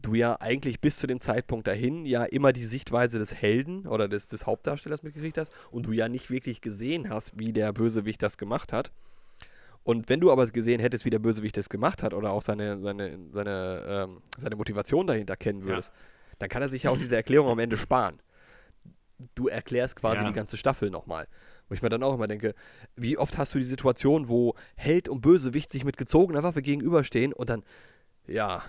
du 0.00 0.14
ja 0.14 0.38
eigentlich 0.40 0.80
bis 0.80 0.98
zu 0.98 1.06
dem 1.06 1.18
Zeitpunkt 1.18 1.66
dahin 1.66 2.04
ja 2.04 2.24
immer 2.24 2.52
die 2.52 2.66
Sichtweise 2.66 3.18
des 3.18 3.34
Helden 3.34 3.86
oder 3.86 4.06
des, 4.06 4.28
des 4.28 4.46
Hauptdarstellers 4.46 5.02
mitgekriegt 5.02 5.38
hast 5.38 5.50
und 5.70 5.86
du 5.86 5.92
ja 5.92 6.08
nicht 6.08 6.30
wirklich 6.30 6.60
gesehen 6.60 7.08
hast, 7.08 7.38
wie 7.38 7.52
der 7.52 7.72
Bösewicht 7.72 8.22
das 8.22 8.36
gemacht 8.36 8.72
hat. 8.72 8.92
Und 9.82 10.08
wenn 10.08 10.20
du 10.20 10.30
aber 10.30 10.46
gesehen 10.46 10.80
hättest, 10.80 11.04
wie 11.04 11.10
der 11.10 11.18
Bösewicht 11.18 11.56
das 11.56 11.68
gemacht 11.68 12.02
hat 12.02 12.14
oder 12.14 12.30
auch 12.30 12.42
seine, 12.42 12.78
seine, 12.80 13.18
seine, 13.30 13.82
ähm, 13.86 14.22
seine 14.38 14.56
Motivation 14.56 15.06
dahinter 15.06 15.36
kennen 15.36 15.64
würdest, 15.64 15.92
dann 16.38 16.48
kann 16.48 16.62
er 16.62 16.68
sich 16.68 16.84
ja 16.84 16.90
auch 16.90 16.98
diese 16.98 17.16
Erklärung 17.16 17.48
am 17.48 17.58
Ende 17.58 17.76
sparen. 17.76 18.18
Du 19.34 19.48
erklärst 19.48 19.96
quasi 19.96 20.22
Ja. 20.22 20.28
die 20.28 20.34
ganze 20.34 20.56
Staffel 20.56 20.90
nochmal. 20.90 21.26
Wo 21.74 21.76
ich 21.76 21.82
mir 21.82 21.88
dann 21.88 22.04
auch 22.04 22.14
immer 22.14 22.28
denke, 22.28 22.54
wie 22.94 23.18
oft 23.18 23.36
hast 23.36 23.52
du 23.52 23.58
die 23.58 23.64
Situation, 23.64 24.28
wo 24.28 24.54
Held 24.76 25.08
und 25.08 25.22
Bösewicht 25.22 25.72
sich 25.72 25.84
mit 25.84 25.96
gezogener 25.96 26.44
Waffe 26.44 26.62
gegenüberstehen 26.62 27.32
und 27.32 27.50
dann, 27.50 27.64
ja, 28.28 28.62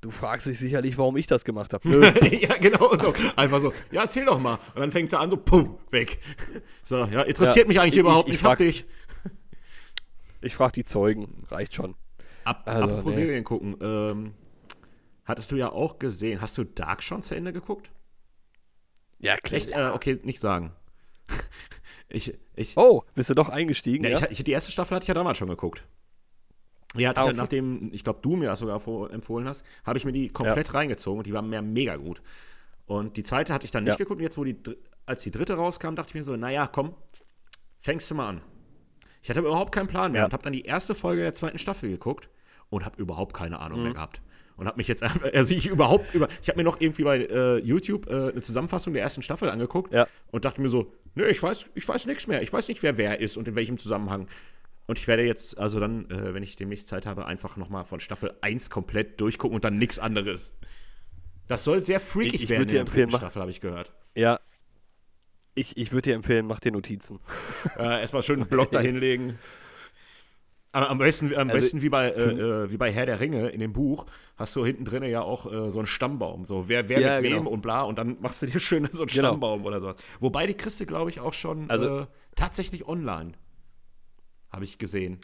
du 0.00 0.10
fragst 0.10 0.48
dich 0.48 0.58
sicherlich, 0.58 0.98
warum 0.98 1.16
ich 1.16 1.28
das 1.28 1.44
gemacht 1.44 1.72
habe. 1.72 1.88
Ja, 2.42 2.56
genau 2.56 2.98
so. 2.98 3.14
Einfach 3.36 3.60
so, 3.60 3.72
ja, 3.92 4.02
erzähl 4.02 4.24
doch 4.24 4.40
mal. 4.40 4.58
Und 4.74 4.80
dann 4.80 4.90
fängt 4.90 5.12
er 5.12 5.20
an, 5.20 5.30
so, 5.30 5.36
pum, 5.36 5.78
weg. 5.92 6.18
So, 6.82 7.04
ja, 7.04 7.22
interessiert 7.22 7.66
Ja, 7.66 7.68
mich 7.68 7.78
eigentlich 7.80 7.94
ich- 7.94 8.00
überhaupt 8.00 8.26
ich 8.26 8.32
nicht, 8.32 8.42
hab 8.42 8.50
frag- 8.50 8.58
dich. 8.58 8.84
ich 10.40 10.56
frage 10.56 10.72
die 10.72 10.84
Zeugen, 10.84 11.46
reicht 11.52 11.74
schon. 11.74 11.94
Ab, 12.42 12.62
Also, 12.64 12.82
apropos 12.82 13.14
nee. 13.14 13.22
Serien 13.22 13.44
gucken, 13.44 13.76
ähm, 13.80 14.34
hattest 15.26 15.52
du 15.52 15.56
ja 15.56 15.70
auch 15.70 16.00
gesehen, 16.00 16.40
hast 16.40 16.58
du 16.58 16.64
Dark 16.64 17.04
schon 17.04 17.22
zu 17.22 17.36
Ende 17.36 17.52
geguckt? 17.52 17.92
Ja, 19.20 19.36
Echt? 19.48 19.70
Äh, 19.70 19.90
okay, 19.94 20.18
nicht 20.24 20.40
sagen. 20.40 20.72
Ich, 22.08 22.34
ich, 22.54 22.76
Oh, 22.76 23.04
bist 23.14 23.30
du 23.30 23.34
doch 23.34 23.48
eingestiegen? 23.48 24.04
ja, 24.04 24.18
ja? 24.20 24.26
ich, 24.30 24.42
die 24.44 24.52
erste 24.52 24.72
Staffel 24.72 24.94
hatte 24.96 25.04
ich 25.04 25.08
ja 25.08 25.14
damals 25.14 25.38
schon 25.38 25.48
geguckt. 25.48 25.86
Die 26.96 27.06
hatte 27.06 27.20
Ah, 27.20 27.24
ich 27.24 27.26
ja, 27.26 27.32
okay. 27.32 27.36
nachdem, 27.36 27.90
ich 27.92 28.02
glaube, 28.02 28.20
du 28.22 28.36
mir 28.36 28.46
das 28.48 28.60
sogar 28.60 28.80
empfohlen 29.10 29.46
hast, 29.46 29.64
habe 29.84 29.98
ich 29.98 30.04
mir 30.06 30.12
die 30.12 30.28
komplett 30.30 30.72
reingezogen 30.72 31.18
und 31.18 31.26
die 31.26 31.32
war 31.34 31.42
mir 31.42 31.60
mega 31.60 31.96
gut. 31.96 32.22
Und 32.86 33.18
die 33.18 33.22
zweite 33.22 33.52
hatte 33.52 33.66
ich 33.66 33.70
dann 33.70 33.84
nicht 33.84 33.92
Ja. 33.92 33.96
geguckt 33.98 34.18
und 34.18 34.22
jetzt, 34.22 34.38
wo 34.38 34.44
die, 34.44 34.56
als 35.04 35.22
die 35.22 35.30
dritte 35.30 35.54
rauskam, 35.54 35.94
dachte 35.94 36.10
ich 36.10 36.14
mir 36.14 36.24
so, 36.24 36.34
naja, 36.36 36.66
komm, 36.66 36.94
fängst 37.80 38.10
du 38.10 38.14
mal 38.14 38.28
an. 38.28 38.40
Ich 39.22 39.28
hatte 39.28 39.40
überhaupt 39.40 39.72
keinen 39.72 39.88
Plan 39.88 40.12
mehr 40.12 40.20
Ja. 40.22 40.24
und 40.24 40.32
habe 40.32 40.42
dann 40.42 40.54
die 40.54 40.62
erste 40.62 40.94
Folge 40.94 41.20
der 41.22 41.34
zweiten 41.34 41.58
Staffel 41.58 41.90
geguckt 41.90 42.30
und 42.70 42.86
habe 42.86 43.00
überhaupt 43.02 43.34
keine 43.34 43.58
Ahnung 43.60 43.80
Mhm. 43.80 43.84
mehr 43.84 43.94
gehabt. 43.94 44.22
Und 44.58 44.66
habe 44.66 44.76
mich 44.76 44.88
jetzt 44.88 45.02
einfach, 45.02 45.22
also 45.32 45.54
ich 45.54 45.66
überhaupt 45.68 46.14
über, 46.14 46.28
ich 46.42 46.48
habe 46.50 46.58
mir 46.58 46.64
noch 46.64 46.80
irgendwie 46.80 47.04
bei 47.04 47.18
äh, 47.24 47.56
YouTube 47.58 48.06
äh, 48.10 48.30
eine 48.32 48.40
Zusammenfassung 48.42 48.92
der 48.92 49.02
ersten 49.02 49.22
Staffel 49.22 49.48
angeguckt 49.48 49.94
Ja. 49.94 50.06
und 50.32 50.44
dachte 50.44 50.60
mir 50.60 50.68
so, 50.68 50.92
nö, 51.14 51.26
ich 51.26 51.42
weiß, 51.42 51.64
ich 51.74 51.88
weiß 51.88 52.04
nichts 52.06 52.26
mehr. 52.26 52.42
Ich 52.42 52.52
weiß 52.52 52.68
nicht, 52.68 52.82
wer 52.82 52.98
wer 52.98 53.20
ist 53.20 53.36
und 53.38 53.48
in 53.48 53.54
welchem 53.54 53.78
Zusammenhang. 53.78 54.26
Und 54.86 54.98
ich 54.98 55.06
werde 55.08 55.24
jetzt, 55.24 55.56
also 55.58 55.80
dann, 55.80 56.10
äh, 56.10 56.34
wenn 56.34 56.42
ich 56.42 56.56
demnächst 56.56 56.88
Zeit 56.88 57.06
habe, 57.06 57.26
einfach 57.26 57.56
nochmal 57.56 57.84
von 57.84 58.00
Staffel 58.00 58.34
1 58.40 58.68
komplett 58.70 59.20
durchgucken 59.20 59.54
und 59.54 59.62
dann 59.64 59.78
nichts 59.78 59.98
anderes. 59.98 60.56
Das 61.46 61.62
soll 61.64 61.82
sehr 61.82 62.00
freakig 62.00 62.34
Ich- 62.34 62.42
ich 62.44 62.48
werden 62.50 62.62
in 62.62 62.68
der 62.68 62.84
dritten 62.84 63.10
Staffel, 63.10 63.40
habe 63.40 63.50
ich 63.50 63.60
gehört. 63.60 63.92
Ja. 64.14 64.40
Ich, 65.54 65.76
ich 65.76 65.92
würde 65.92 66.10
dir 66.10 66.14
empfehlen, 66.14 66.46
mach 66.46 66.60
dir 66.60 66.72
Notizen. 66.72 67.18
Äh, 67.78 68.00
erstmal 68.00 68.22
schön 68.22 68.40
einen 68.40 68.48
Block 68.48 68.70
da 68.70 68.80
hinlegen. 68.82 69.30
Aber 69.30 69.38
am 70.72 70.98
besten, 70.98 71.34
am 71.34 71.48
Also, 71.48 71.60
besten 71.60 71.82
wie, 71.82 71.88
bei, 71.88 72.08
äh, 72.10 72.30
äh, 72.64 72.70
wie 72.70 72.76
bei 72.76 72.92
Herr 72.92 73.06
der 73.06 73.20
Ringe 73.20 73.48
in 73.48 73.60
dem 73.60 73.72
Buch, 73.72 74.06
hast 74.36 74.54
du 74.54 74.64
hinten 74.64 74.84
drin 74.84 75.02
ja 75.04 75.22
auch 75.22 75.50
äh, 75.50 75.70
so 75.70 75.78
einen 75.78 75.86
Stammbaum. 75.86 76.44
So, 76.44 76.68
wer, 76.68 76.88
wer 76.88 77.00
Ja, 77.00 77.14
mit 77.20 77.24
wem 77.30 77.38
genau. 77.38 77.50
und 77.50 77.62
bla. 77.62 77.82
Und 77.82 77.98
dann 77.98 78.16
machst 78.20 78.42
du 78.42 78.46
dir 78.46 78.60
schön 78.60 78.86
so 78.92 79.02
einen 79.02 79.08
Genau. 79.08 79.28
Stammbaum 79.28 79.64
oder 79.64 79.80
so. 79.80 79.94
Wobei 80.20 80.46
die 80.46 80.54
kriegst 80.54 80.78
du, 80.80 80.86
glaube 80.86 81.10
ich, 81.10 81.20
auch 81.20 81.32
schon 81.32 81.70
Also- 81.70 82.00
äh, 82.00 82.06
tatsächlich 82.36 82.86
online. 82.86 83.32
Habe 84.50 84.64
ich 84.64 84.78
gesehen. 84.78 85.18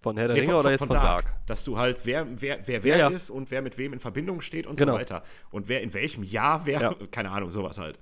Von 0.00 0.16
Herr 0.18 0.28
der 0.28 0.36
Nee, 0.36 0.42
Ringe 0.42 0.56
oder 0.56 0.70
jetzt 0.70 0.80
von 0.80 0.90
Dark? 0.90 1.34
Dass 1.46 1.64
du 1.64 1.78
halt, 1.78 2.04
wer 2.04 2.26
wer, 2.40 2.58
wer, 2.66 2.84
wer 2.84 2.96
Ja, 2.98 3.10
ja. 3.10 3.16
ist 3.16 3.30
und 3.30 3.50
wer 3.50 3.62
mit 3.62 3.76
wem 3.78 3.92
in 3.92 3.98
Verbindung 4.00 4.40
steht 4.40 4.66
und 4.66 4.76
Genau. 4.78 4.92
so 4.92 4.98
weiter. 4.98 5.22
Und 5.50 5.68
wer 5.68 5.82
in 5.82 5.94
welchem 5.94 6.22
Jahr, 6.22 6.66
wer, 6.66 6.94
keine 7.10 7.30
Ahnung, 7.30 7.50
sowas 7.50 7.78
halt. 7.78 7.98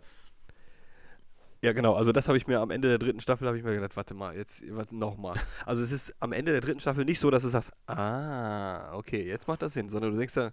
Ja, 1.65 1.73
genau. 1.73 1.95
Also 1.95 2.13
das 2.13 2.29
habe 2.29 2.37
ich 2.37 2.47
mir 2.47 2.61
am 2.61 2.71
Ende 2.71 2.89
der 2.89 2.99
dritten 2.99 3.21
Staffel 3.21 3.49
habe 3.49 3.57
ich 3.57 3.65
mir 3.65 3.75
gedacht, 3.75 3.97
warte 3.97 4.13
mal, 4.13 4.37
jetzt 4.37 4.63
warte, 4.77 4.95
noch 4.95 5.17
mal. 5.17 5.35
Also 5.65 5.83
es 5.83 5.93
ist 5.93 6.15
am 6.21 6.33
Ende 6.33 6.53
der 6.53 6.61
dritten 6.61 6.79
Staffel 6.79 7.07
nicht 7.07 7.19
so, 7.19 7.31
dass 7.31 7.43
du 7.43 7.49
sagst, 7.49 7.73
ah, 7.87 8.95
okay, 8.95 9.27
jetzt 9.27 9.49
macht 9.49 9.63
das 9.63 9.73
Sinn, 9.73 9.89
sondern 9.89 10.13
du 10.13 10.19
denkst 10.19 10.37
ja, 10.37 10.53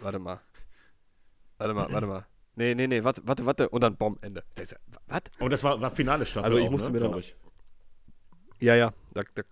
warte 0.00 0.20
mal, 0.20 0.38
warte 1.56 1.74
mal, 1.74 1.92
warte 1.92 2.06
mal. 2.06 2.26
Nee, 2.54 2.76
nee, 2.76 2.86
nee, 2.86 3.02
warte, 3.02 3.22
warte, 3.24 3.44
warte. 3.44 3.68
Und 3.70 3.82
dann 3.82 3.96
Bomb, 3.96 4.24
Ende. 4.24 4.44
Was? 5.08 5.22
Und 5.40 5.50
das 5.50 5.64
war, 5.64 5.80
war 5.80 5.90
finale 5.90 6.24
Staffel. 6.24 6.44
Also 6.44 6.58
ich 6.58 6.66
auch, 6.66 6.70
musste 6.70 6.92
ne, 6.92 7.00
mir 7.00 7.08
dann- 7.08 7.18
ich. 7.18 7.34
Ja, 8.60 8.76
ja, 8.76 8.92
da, 9.14 9.22
da 9.34 9.42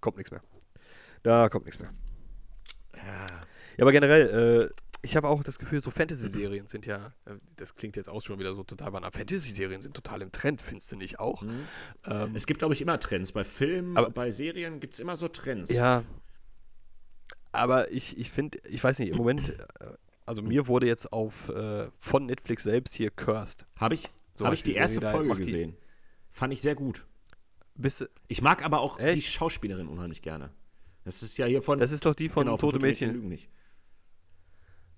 kommt 0.00 0.16
nichts 0.16 0.32
mehr. 0.32 0.42
Da 1.22 1.48
kommt 1.48 1.66
nichts 1.66 1.80
mehr. 1.80 1.92
Ja. 2.96 3.26
Ja, 3.76 3.82
aber 3.82 3.92
generell, 3.92 4.62
äh, 4.64 4.81
ich 5.02 5.16
habe 5.16 5.28
auch 5.28 5.42
das 5.42 5.58
Gefühl, 5.58 5.80
so 5.80 5.90
Fantasy-Serien 5.90 6.66
sind 6.68 6.86
ja, 6.86 7.12
äh, 7.26 7.34
das 7.56 7.74
klingt 7.74 7.96
jetzt 7.96 8.08
auch 8.08 8.22
schon 8.22 8.38
wieder 8.38 8.54
so 8.54 8.62
total 8.62 8.92
banal, 8.92 9.10
Fantasy-Serien 9.12 9.80
sind 9.82 9.94
total 9.94 10.22
im 10.22 10.30
Trend, 10.32 10.62
findest 10.62 10.92
du 10.92 10.96
nicht 10.96 11.18
auch? 11.18 11.42
Ähm, 12.04 12.34
Es 12.34 12.46
gibt, 12.46 12.60
glaube 12.60 12.74
ich, 12.74 12.80
immer 12.80 12.98
Trends. 13.00 13.32
Bei 13.32 13.44
Filmen, 13.44 13.96
Aber- 13.96 14.10
bei 14.10 14.30
Serien 14.30 14.80
gibt 14.80 14.94
es 14.94 15.00
immer 15.00 15.16
so 15.16 15.28
Trends. 15.28 15.70
Ja. 15.70 16.04
Aber 17.52 17.90
ich, 17.92 18.16
ich 18.18 18.30
finde, 18.30 18.58
ich 18.68 18.82
weiß 18.82 18.98
nicht, 18.98 19.10
im 19.10 19.16
Moment, 19.18 19.50
äh, 19.50 19.66
also 20.24 20.40
mir 20.42 20.66
wurde 20.68 20.86
jetzt 20.86 21.12
auf 21.12 21.48
äh, 21.50 21.88
von 21.98 22.26
Netflix 22.26 22.62
selbst 22.62 22.94
hier 22.94 23.10
Cursed. 23.10 23.66
Habe 23.76 23.94
ich, 23.94 24.08
So 24.34 24.46
hab 24.46 24.54
ich 24.54 24.62
die 24.62 24.70
die 24.70 24.76
erste 24.76 25.00
Serie 25.00 25.12
Folge 25.16 25.34
die- 25.36 25.44
gesehen. 25.44 25.76
Fand 26.30 26.52
ich 26.52 26.62
sehr 26.62 26.74
gut. 26.74 27.04
Bist, 27.74 28.08
Ich 28.28 28.40
mag 28.40 28.64
aber 28.64 28.80
auch 28.80 28.96
die 28.98 29.02
Echt? 29.04 29.28
Schauspielerin 29.32 29.88
unheimlich 29.88 30.22
gerne. 30.22 30.50
Das 31.04 31.22
ist 31.22 31.36
ja 31.36 31.46
hier 31.46 31.62
von. 31.62 31.78
das 31.78 31.90
ist 31.92 32.06
doch 32.06 32.14
die 32.14 32.28
von 32.28 32.44
genau, 32.44 32.56
Tote 32.56 32.78
Mädchen. 32.78 33.12
Lügen 33.12 33.28
nicht. 33.28 33.50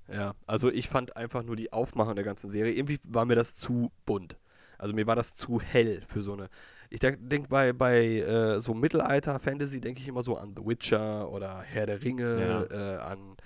Ja, 0.09 0.35
also 0.47 0.71
ich 0.71 0.89
fand 0.89 1.17
einfach 1.17 1.43
nur 1.43 1.57
die 1.57 1.73
Aufmachung 1.73 2.15
der 2.15 2.25
ganzen 2.25 2.49
Serie, 2.51 2.73
irgendwie 2.75 2.99
war 3.05 3.25
mir 3.25 3.37
das 3.37 3.57
zu 3.57 3.91
bunt. 4.05 4.37
Also 4.79 4.95
mir 4.95 5.07
war 5.07 5.17
das 5.17 5.35
zu 5.35 5.61
hell 5.61 6.03
für 6.07 6.23
so 6.23 6.35
eine. 6.35 6.49
Ich 6.91 7.01
denke 7.01 7.49
bei, 7.49 7.73
bei 7.73 8.19
äh, 8.19 8.61
so 8.61 8.75
Mittelalter-Fantasy 8.75 9.81
denke 9.81 10.01
ich 10.01 10.09
immer 10.09 10.23
so 10.23 10.37
an 10.37 10.55
The 10.57 10.65
Witcher 10.65 11.31
oder 11.31 11.61
Herr 11.63 11.87
der 11.87 12.03
Ringe, 12.03 12.69
äh, 12.71 13.03
an, 13.03 13.37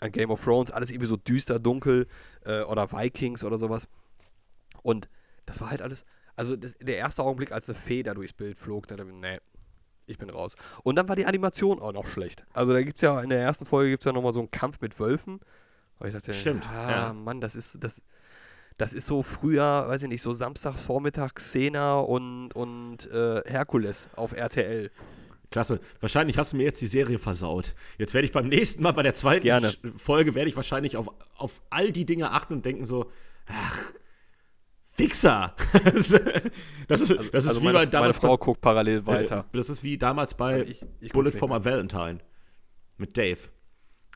an 0.00 0.12
Game 0.12 0.30
of 0.30 0.42
Thrones, 0.44 0.70
alles 0.70 0.90
irgendwie 0.90 1.06
so 1.06 1.16
düster, 1.16 1.58
dunkel 1.58 2.06
äh, 2.44 2.62
oder 2.62 2.92
Vikings 2.92 3.44
oder 3.44 3.58
sowas. 3.58 3.88
Und 4.82 5.08
das 5.46 5.60
war 5.60 5.70
halt 5.70 5.82
alles. 5.82 6.04
Also 6.36 6.56
das, 6.56 6.74
der 6.80 6.98
erste 6.98 7.22
Augenblick, 7.22 7.52
als 7.52 7.68
eine 7.68 7.78
Fee 7.78 8.02
da 8.02 8.14
durchs 8.14 8.32
Bild 8.34 8.58
flog, 8.58 8.86
da 8.88 8.96
dachte 8.96 9.10
ich, 9.10 9.16
nee, 9.16 9.38
Ich 10.06 10.18
bin 10.18 10.30
raus. 10.30 10.56
Und 10.84 10.96
dann 10.96 11.08
war 11.08 11.16
die 11.16 11.26
Animation 11.26 11.80
auch 11.80 11.92
noch 11.92 12.06
schlecht. 12.06 12.44
Also 12.52 12.72
da 12.72 12.82
gibt 12.82 12.96
es 12.98 13.02
ja 13.02 13.20
in 13.22 13.28
der 13.30 13.40
ersten 13.40 13.66
Folge 13.66 13.90
gibt 13.90 14.02
es 14.02 14.06
ja 14.06 14.12
nochmal 14.12 14.32
so 14.32 14.40
einen 14.40 14.50
Kampf 14.50 14.80
mit 14.80 14.98
Wölfen. 15.00 15.40
Weil 15.98 16.08
ich 16.08 16.14
dachte, 16.14 16.34
Stimmt, 16.34 16.64
ah, 16.68 16.90
ja. 16.90 17.12
Mann, 17.12 17.40
das 17.40 17.56
ist, 17.56 17.82
das, 17.82 18.02
das 18.76 18.92
ist 18.92 19.06
so 19.06 19.22
früher, 19.22 19.86
weiß 19.88 20.02
ich 20.02 20.08
nicht, 20.08 20.22
so 20.22 20.32
Samstagvormittag 20.32 21.34
Xena 21.34 21.98
und, 22.00 22.54
und 22.54 23.10
äh, 23.10 23.42
Herkules 23.46 24.10
auf 24.16 24.32
RTL. 24.32 24.90
Klasse. 25.50 25.80
Wahrscheinlich 26.00 26.36
hast 26.38 26.52
du 26.52 26.56
mir 26.58 26.64
jetzt 26.64 26.80
die 26.82 26.86
Serie 26.88 27.18
versaut. 27.18 27.74
Jetzt 27.98 28.12
werde 28.14 28.26
ich 28.26 28.32
beim 28.32 28.48
nächsten 28.48 28.82
Mal, 28.82 28.92
bei 28.92 29.02
der 29.04 29.14
zweiten 29.14 29.44
Gerne. 29.44 29.72
Folge, 29.96 30.34
werde 30.34 30.50
ich 30.50 30.56
wahrscheinlich 30.56 30.96
auf, 30.96 31.08
auf 31.36 31.62
all 31.70 31.92
die 31.92 32.04
Dinge 32.04 32.32
achten 32.32 32.54
und 32.54 32.66
denken 32.66 32.84
so, 32.84 33.10
ach, 33.46 33.78
Fixer. 34.82 35.54
das 35.84 36.10
ist, 36.10 36.12
das 36.88 37.00
ist 37.00 37.10
Also 37.48 37.60
wie 37.60 37.64
meine, 37.66 37.74
bei 37.78 37.84
meine 37.84 37.90
damals 37.90 38.18
Frau 38.18 38.36
bei, 38.36 38.44
guckt 38.44 38.60
parallel 38.60 39.06
weiter. 39.06 39.44
Das 39.52 39.68
ist 39.68 39.82
wie 39.84 39.98
damals 39.98 40.34
bei 40.34 40.54
Also 40.54 40.66
ich- 40.66 40.84
ich 41.00 41.12
Bullet 41.12 41.30
for 41.32 41.48
my 41.48 41.64
Valentine 41.64 42.18
mit 42.96 43.16
Dave. 43.16 43.38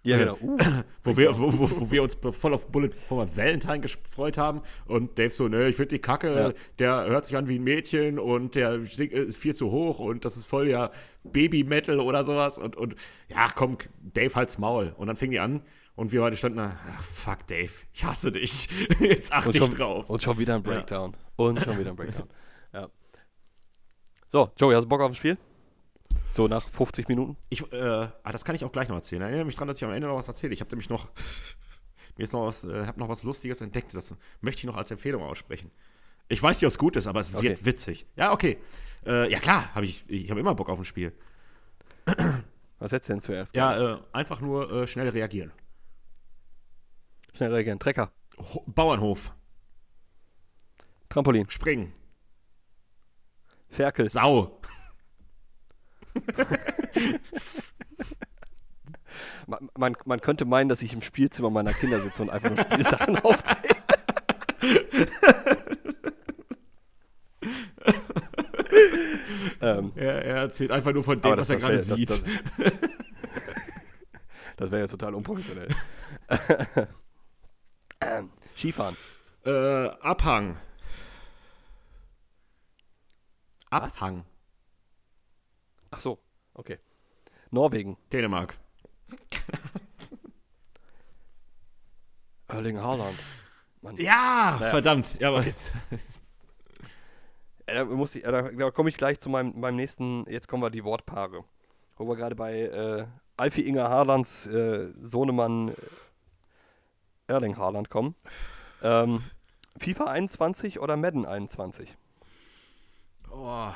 Ja, 0.03 0.17
genau. 0.19 0.37
Uh, 0.41 0.57
Wo 1.05 1.17
wir, 1.17 1.39
wo, 1.39 1.53
wo, 1.59 1.71
wo 1.81 1.91
wir 1.91 2.03
uns 2.03 2.17
voll 2.33 2.55
auf 2.55 2.67
Bullet 2.69 2.91
for 2.95 3.29
Valentine 3.37 3.81
gefreut 3.81 4.39
haben 4.39 4.63
und 4.87 5.19
Dave 5.19 5.31
so, 5.31 5.49
ne, 5.49 5.69
ich 5.69 5.77
finde 5.77 5.89
die 5.97 5.99
Kacke, 6.01 6.35
Ja. 6.35 6.53
der 6.79 7.07
hört 7.11 7.25
sich 7.27 7.37
an 7.37 7.49
wie 7.49 7.59
ein 7.59 7.65
Mädchen 7.65 8.19
und 8.19 8.55
der 8.55 8.75
ist 8.77 9.37
viel 9.37 9.55
zu 9.55 9.71
hoch 9.71 9.99
und 9.99 10.25
das 10.25 10.37
ist 10.37 10.47
voll 10.47 10.69
ja 10.69 10.91
Baby-Metal 11.25 12.01
oder 12.01 12.25
sowas 12.25 12.59
und, 12.59 12.77
und 12.77 12.95
ja, 13.29 13.49
komm, 13.55 13.77
Dave 14.01 14.35
halt's 14.35 14.57
Maul. 14.59 14.95
Und 14.97 15.07
dann 15.09 15.17
fing 15.17 15.31
die 15.31 15.41
an 15.41 15.63
und 15.97 16.13
wir 16.13 16.21
beide 16.23 16.37
standen 16.37 16.59
da, 16.59 16.79
ach, 16.97 17.03
fuck 17.03 17.47
Dave, 17.47 17.71
ich 17.93 18.05
hasse 18.05 18.33
dich, 18.33 18.69
jetzt 19.01 19.33
achte 19.33 19.49
und, 19.49 19.55
ich 19.55 19.61
schon, 19.61 19.71
drauf. 19.71 20.09
und 20.09 20.23
schon 20.23 20.39
wieder 20.39 20.55
ein 20.55 20.63
Breakdown. 20.63 21.15
Und 21.37 21.61
schon 21.61 21.79
wieder 21.79 21.91
ein 21.91 21.97
Breakdown. 21.97 22.29
ja. 22.73 22.89
So, 24.29 24.51
Joey, 24.57 24.75
hast 24.77 24.85
du 24.85 24.89
Bock 24.89 25.01
auf 25.01 25.11
ein 25.11 25.15
Spiel? 25.15 25.37
So 26.33 26.47
nach 26.49 26.69
50 26.69 27.09
Minuten? 27.09 27.37
Ich, 27.49 27.71
äh, 27.73 28.09
ah, 28.23 28.33
das 28.33 28.45
kann 28.45 28.55
ich 28.55 28.65
auch 28.65 28.73
gleich 28.73 28.89
noch 28.89 28.97
erzählen. 28.97 29.23
Erinnere 29.23 29.45
mich 29.45 29.57
dran, 29.57 29.67
dass 29.69 29.77
ich 29.79 29.85
am 29.85 29.91
Ende 29.93 30.07
noch 30.09 30.17
was 30.17 30.29
erzähle. 30.29 30.55
Ich 30.55 30.61
habe 30.61 30.71
nämlich 30.71 30.89
noch, 30.89 31.09
mir 32.17 32.25
ist 32.25 32.33
noch 32.33 32.47
was, 32.47 32.65
äh, 32.65 32.87
habe 32.87 32.99
noch 33.01 33.09
was 33.09 33.23
Lustiges 33.25 33.61
entdeckt. 33.61 33.95
Das 33.95 34.15
möchte 34.41 34.61
ich 34.61 34.65
noch 34.65 34.77
als 34.77 34.91
Empfehlung 34.91 35.23
aussprechen. 35.23 35.71
Ich 36.29 36.41
weiß 36.41 36.59
nicht, 36.59 36.67
ob 36.67 36.71
es 36.71 36.79
gut 36.79 36.95
ist, 36.97 37.09
aber 37.09 37.19
es 37.21 37.33
wird 37.33 37.45
Okay. 37.45 37.59
witzig. 37.63 38.07
Ja, 38.15 38.33
okay. 38.33 38.59
Äh, 39.05 39.31
ja, 39.33 39.41
klar, 39.41 39.75
habe 39.75 39.87
ich, 39.87 40.05
ich 40.09 40.31
habe 40.31 40.39
immer 40.39 40.55
Bock 40.55 40.69
auf 40.69 40.79
ein 40.79 40.85
Spiel. 40.85 41.13
Was 42.79 42.93
hättest 42.93 43.09
du 43.09 43.13
denn 43.15 43.21
zuerst? 43.21 43.55
Ja, 43.57 43.95
äh, 43.95 43.99
einfach 44.13 44.41
nur 44.41 44.71
äh, 44.71 44.87
schnell 44.87 45.09
reagieren. 45.09 45.53
Schnell 47.35 47.53
reagieren. 47.53 47.79
Trecker. 47.81 48.13
Ho 48.39 48.63
Bauernhof, 48.67 49.35
Trampolin. 51.09 51.51
springen, 51.51 51.93
Ferkel. 53.69 54.09
Sau, 54.09 54.60
Man, 59.47 59.69
man, 59.77 59.97
man 60.05 60.21
könnte 60.21 60.45
meinen, 60.45 60.69
dass 60.69 60.83
ich 60.83 60.93
im 60.93 61.01
Spielzimmer 61.01 61.51
meiner 61.51 61.73
Kinder 61.73 62.01
sitze 62.01 62.23
und 62.23 62.31
einfach 62.31 62.51
nur 62.51 62.59
Spielsachen 62.59 63.19
aufzähle. 63.25 63.75
ähm, 69.61 69.93
er, 69.97 70.25
er 70.25 70.37
erzählt 70.37 70.71
einfach 70.71 70.93
nur 70.93 71.05
von 71.05 71.21
dem, 71.21 71.33
aber 71.33 71.41
was 71.41 71.49
das, 71.49 71.63
er 71.63 71.71
das 71.71 71.89
gerade 71.89 71.89
wäre 71.89 71.97
sieht. 71.97 72.11
das, 72.11 72.23
das, 72.23 72.73
das 74.57 74.71
wär 74.71 74.79
ja 74.79 74.87
total 74.87 75.15
unprofessionell. 75.15 75.69
ähm, 78.01 78.31
Skifahren. 78.57 78.97
Äh, 79.45 79.89
Abhang. 80.01 80.57
Abhang. 83.71 84.25
Ach 85.91 85.99
so, 85.99 86.19
okay. 86.55 86.79
Norwegen. 87.51 87.97
Dänemark. 88.13 88.57
Erling 92.49 92.79
Haaland. 92.81 93.19
Mann. 93.83 93.97
Ja, 93.97 94.57
Naja. 94.59 94.71
verdammt. 94.71 95.19
Ja, 95.21 95.29
aber 95.29 95.43
jetzt, 95.45 95.73
Äh, 97.67 97.75
Da, 97.75 97.85
muss 97.85 98.15
ich, 98.15 98.25
äh, 98.25 98.31
da, 98.33 98.43
da 98.51 98.71
komme 98.71 98.89
ich 98.89 98.97
gleich 98.97 99.19
zu 99.21 99.29
meinem, 99.31 99.59
meinem 99.59 99.77
nächsten, 99.77 100.29
jetzt 100.29 100.49
kommen 100.49 100.63
wir 100.63 100.71
die 100.71 100.85
Wortpaare. 100.85 101.45
Wo 101.97 102.07
wir 102.09 102.17
gerade 102.17 102.35
bei 102.35 102.61
äh, 102.63 103.07
Alfie 103.37 103.63
Inger 103.67 103.89
Haalands 103.89 104.47
äh, 104.47 104.93
Sohnemann 105.03 105.69
äh, 105.69 105.75
Erling 107.29 107.57
Haaland 107.57 107.89
kommen. 107.91 108.15
Ähm, 108.83 109.23
FIFA 109.79 110.07
21 110.07 110.81
oder 110.81 110.97
Madden 110.97 111.25
21? 111.27 111.97
oh, 113.31 113.37
Auch 113.37 113.75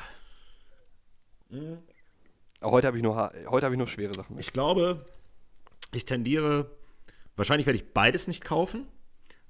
heute 2.71 2.87
habe 2.87 2.97
ich, 2.97 3.03
nur 3.03 3.15
heute 3.47 3.65
hab 3.65 3.73
ich 3.73 3.77
nur 3.77 3.87
schwere 3.87 4.13
Sachen 4.13 4.35
mit. 4.35 4.45
ich 4.45 4.53
glaube, 4.53 5.05
ich 5.93 6.05
tendiere, 6.05 6.71
wahrscheinlich 7.35 7.65
werde 7.65 7.77
ich 7.77 7.93
beides 7.93 8.27
nicht 8.27 8.43
kaufen, 8.43 8.87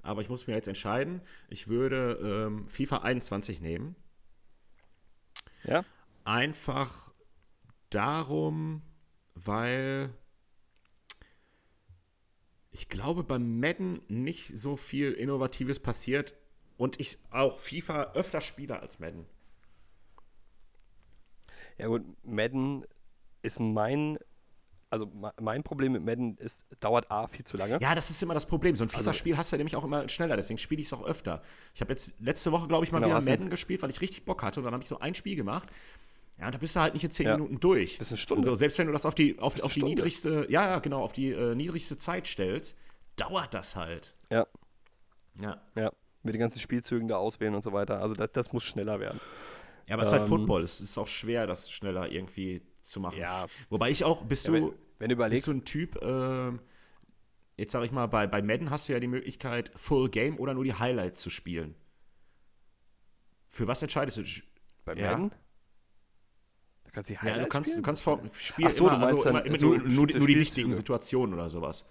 aber 0.02 0.22
ich 0.22 0.28
muss 0.28 0.46
mir 0.46 0.54
jetzt 0.54 0.68
entscheiden. 0.68 1.20
Ich 1.48 1.68
würde 1.68 2.46
ähm, 2.48 2.68
FIFA 2.68 2.98
21 2.98 3.60
nehmen. 3.60 3.96
Ja? 5.64 5.84
Einfach 6.24 7.12
darum, 7.90 8.82
weil 9.34 10.10
ich 12.70 12.88
glaube, 12.88 13.24
beim 13.24 13.58
Madden 13.58 14.02
nicht 14.08 14.48
so 14.48 14.76
viel 14.76 15.12
Innovatives 15.12 15.80
passiert 15.80 16.34
und 16.76 17.00
ich 17.00 17.18
auch 17.30 17.58
FIFA 17.58 18.12
öfter 18.12 18.40
spiele 18.40 18.80
als 18.80 18.98
Madden. 18.98 19.26
Ja 21.78 21.88
gut, 21.88 22.02
Madden 22.24 22.84
ist 23.46 23.60
mein, 23.60 24.18
also 24.90 25.06
me- 25.06 25.32
mein 25.40 25.62
Problem 25.62 25.92
mit 25.92 26.04
Madden 26.04 26.36
ist, 26.38 26.64
dauert 26.80 27.10
A 27.10 27.26
viel 27.26 27.44
zu 27.44 27.56
lange. 27.56 27.78
Ja, 27.80 27.94
das 27.94 28.10
ist 28.10 28.22
immer 28.22 28.34
das 28.34 28.46
Problem. 28.46 28.74
So 28.76 28.84
ein 28.84 28.88
Also 28.88 28.98
FIFA-Spiel 28.98 29.36
hast 29.36 29.52
du 29.52 29.56
ja 29.56 29.58
nämlich 29.58 29.76
auch 29.76 29.84
immer 29.84 30.08
schneller, 30.08 30.36
deswegen 30.36 30.58
spiele 30.58 30.80
ich 30.80 30.88
es 30.88 30.92
auch 30.92 31.04
öfter. 31.04 31.42
Ich 31.74 31.80
habe 31.80 31.92
jetzt 31.92 32.12
letzte 32.20 32.52
Woche, 32.52 32.68
glaube 32.68 32.84
ich, 32.84 32.92
mal 32.92 33.00
Genau, 33.00 33.16
wieder 33.20 33.30
Madden 33.30 33.50
gespielt, 33.50 33.82
weil 33.82 33.90
ich 33.90 34.00
richtig 34.00 34.24
Bock 34.24 34.42
hatte 34.42 34.60
und 34.60 34.64
dann 34.64 34.74
habe 34.74 34.82
ich 34.82 34.88
so 34.88 34.98
ein 34.98 35.14
Spiel 35.14 35.36
gemacht. 35.36 35.68
Ja, 36.38 36.46
und 36.46 36.54
da 36.54 36.58
bist 36.58 36.76
du 36.76 36.80
halt 36.80 36.92
nicht 36.92 37.04
in 37.04 37.10
zehn 37.10 37.26
Ja. 37.26 37.36
Minuten 37.36 37.60
durch. 37.60 37.96
Das 37.98 38.08
ist 38.08 38.12
eine 38.12 38.18
Stunde. 38.18 38.42
Also, 38.50 38.56
selbst 38.56 38.76
wenn 38.78 38.86
du 38.88 38.92
das 38.92 39.06
auf 39.06 39.14
die, 39.14 39.38
auf, 39.38 39.54
auf 39.62 39.72
die 39.72 39.80
Stunde. 39.80 39.94
niedrigste, 39.94 40.46
ja, 40.50 40.66
ja, 40.68 40.78
genau, 40.80 41.02
auf 41.02 41.14
die 41.14 41.30
äh, 41.32 41.54
niedrigste 41.54 41.96
Zeit 41.96 42.26
stellst, 42.26 42.76
dauert 43.16 43.54
das 43.54 43.74
halt. 43.74 44.14
Ja, 44.30 44.46
Ja. 45.40 45.60
ja. 45.74 45.92
Mit 46.22 46.34
den 46.34 46.40
ganzen 46.40 46.58
Spielzügen 46.60 47.06
da 47.08 47.16
auswählen 47.16 47.54
und 47.54 47.62
so 47.62 47.72
weiter. 47.72 48.00
Also 48.02 48.14
das, 48.14 48.30
das 48.32 48.52
muss 48.52 48.64
schneller 48.64 48.98
werden. 49.00 49.20
Ja, 49.86 49.94
aber 49.94 50.02
es 50.02 50.08
ist 50.08 50.12
halt 50.12 50.22
Ähm, 50.24 50.28
Football. 50.28 50.62
Es 50.62 50.80
ist 50.80 50.98
auch 50.98 51.06
schwer, 51.06 51.46
das 51.46 51.70
schneller 51.70 52.10
irgendwie 52.10 52.60
zu 52.90 53.00
machen. 53.00 53.18
Ja. 53.18 53.46
Wobei 53.70 53.90
ich 53.90 54.04
auch, 54.04 54.24
bist 54.24 54.46
Ja, 54.46 54.52
du, 54.52 54.54
wenn, 54.54 54.72
wenn 54.98 55.08
du 55.10 55.16
bist 55.30 55.46
überlegst, 55.46 55.46
du 55.46 55.52
ein 55.52 55.64
Typ, 55.64 56.00
ähm, 56.02 56.60
jetzt 57.56 57.72
sage 57.72 57.86
ich 57.86 57.92
mal, 57.92 58.06
bei, 58.08 58.26
bei 58.26 58.42
Madden 58.42 58.70
hast 58.70 58.88
du 58.88 58.94
ja 58.94 59.00
die 59.00 59.08
Möglichkeit, 59.08 59.72
Full 59.76 60.10
Game 60.10 60.38
oder 60.38 60.54
nur 60.54 60.64
die 60.64 60.74
Highlights 60.74 61.20
zu 61.22 61.30
spielen. 61.30 61.76
Für 63.48 63.66
was 63.66 63.82
entscheidest 63.82 64.18
du? 64.18 64.22
dich? 64.22 64.44
bei 64.84 64.94
ja. 64.94 65.18
Madden, 65.18 65.32
da 66.84 66.90
kannst 66.90 67.10
du 67.10 67.14
die 67.14 67.20
Ja, 67.20 67.38
du 67.38 67.46
Highlights 67.46 67.50
kannst, 67.50 67.76
du 67.76 67.80
spielen? 67.80 67.82
kannst 67.82 68.02
vor 68.02 68.22
Spiel 68.32 68.66
Ach 68.68 68.72
so, 68.72 68.88
immer, 68.88 68.90
du 68.90 68.96
meinst 68.98 69.24
also 69.24 69.24
dann 69.24 69.36
immer, 69.36 69.44
immer 69.44 69.58
so 69.58 69.66
nur, 69.66 69.78
nur, 69.78 70.06
nur 70.06 70.26
die 70.26 70.38
wichtigen 70.38 70.72
Situationen 70.74 71.34
oder 71.34 71.50
sowas. 71.50 71.84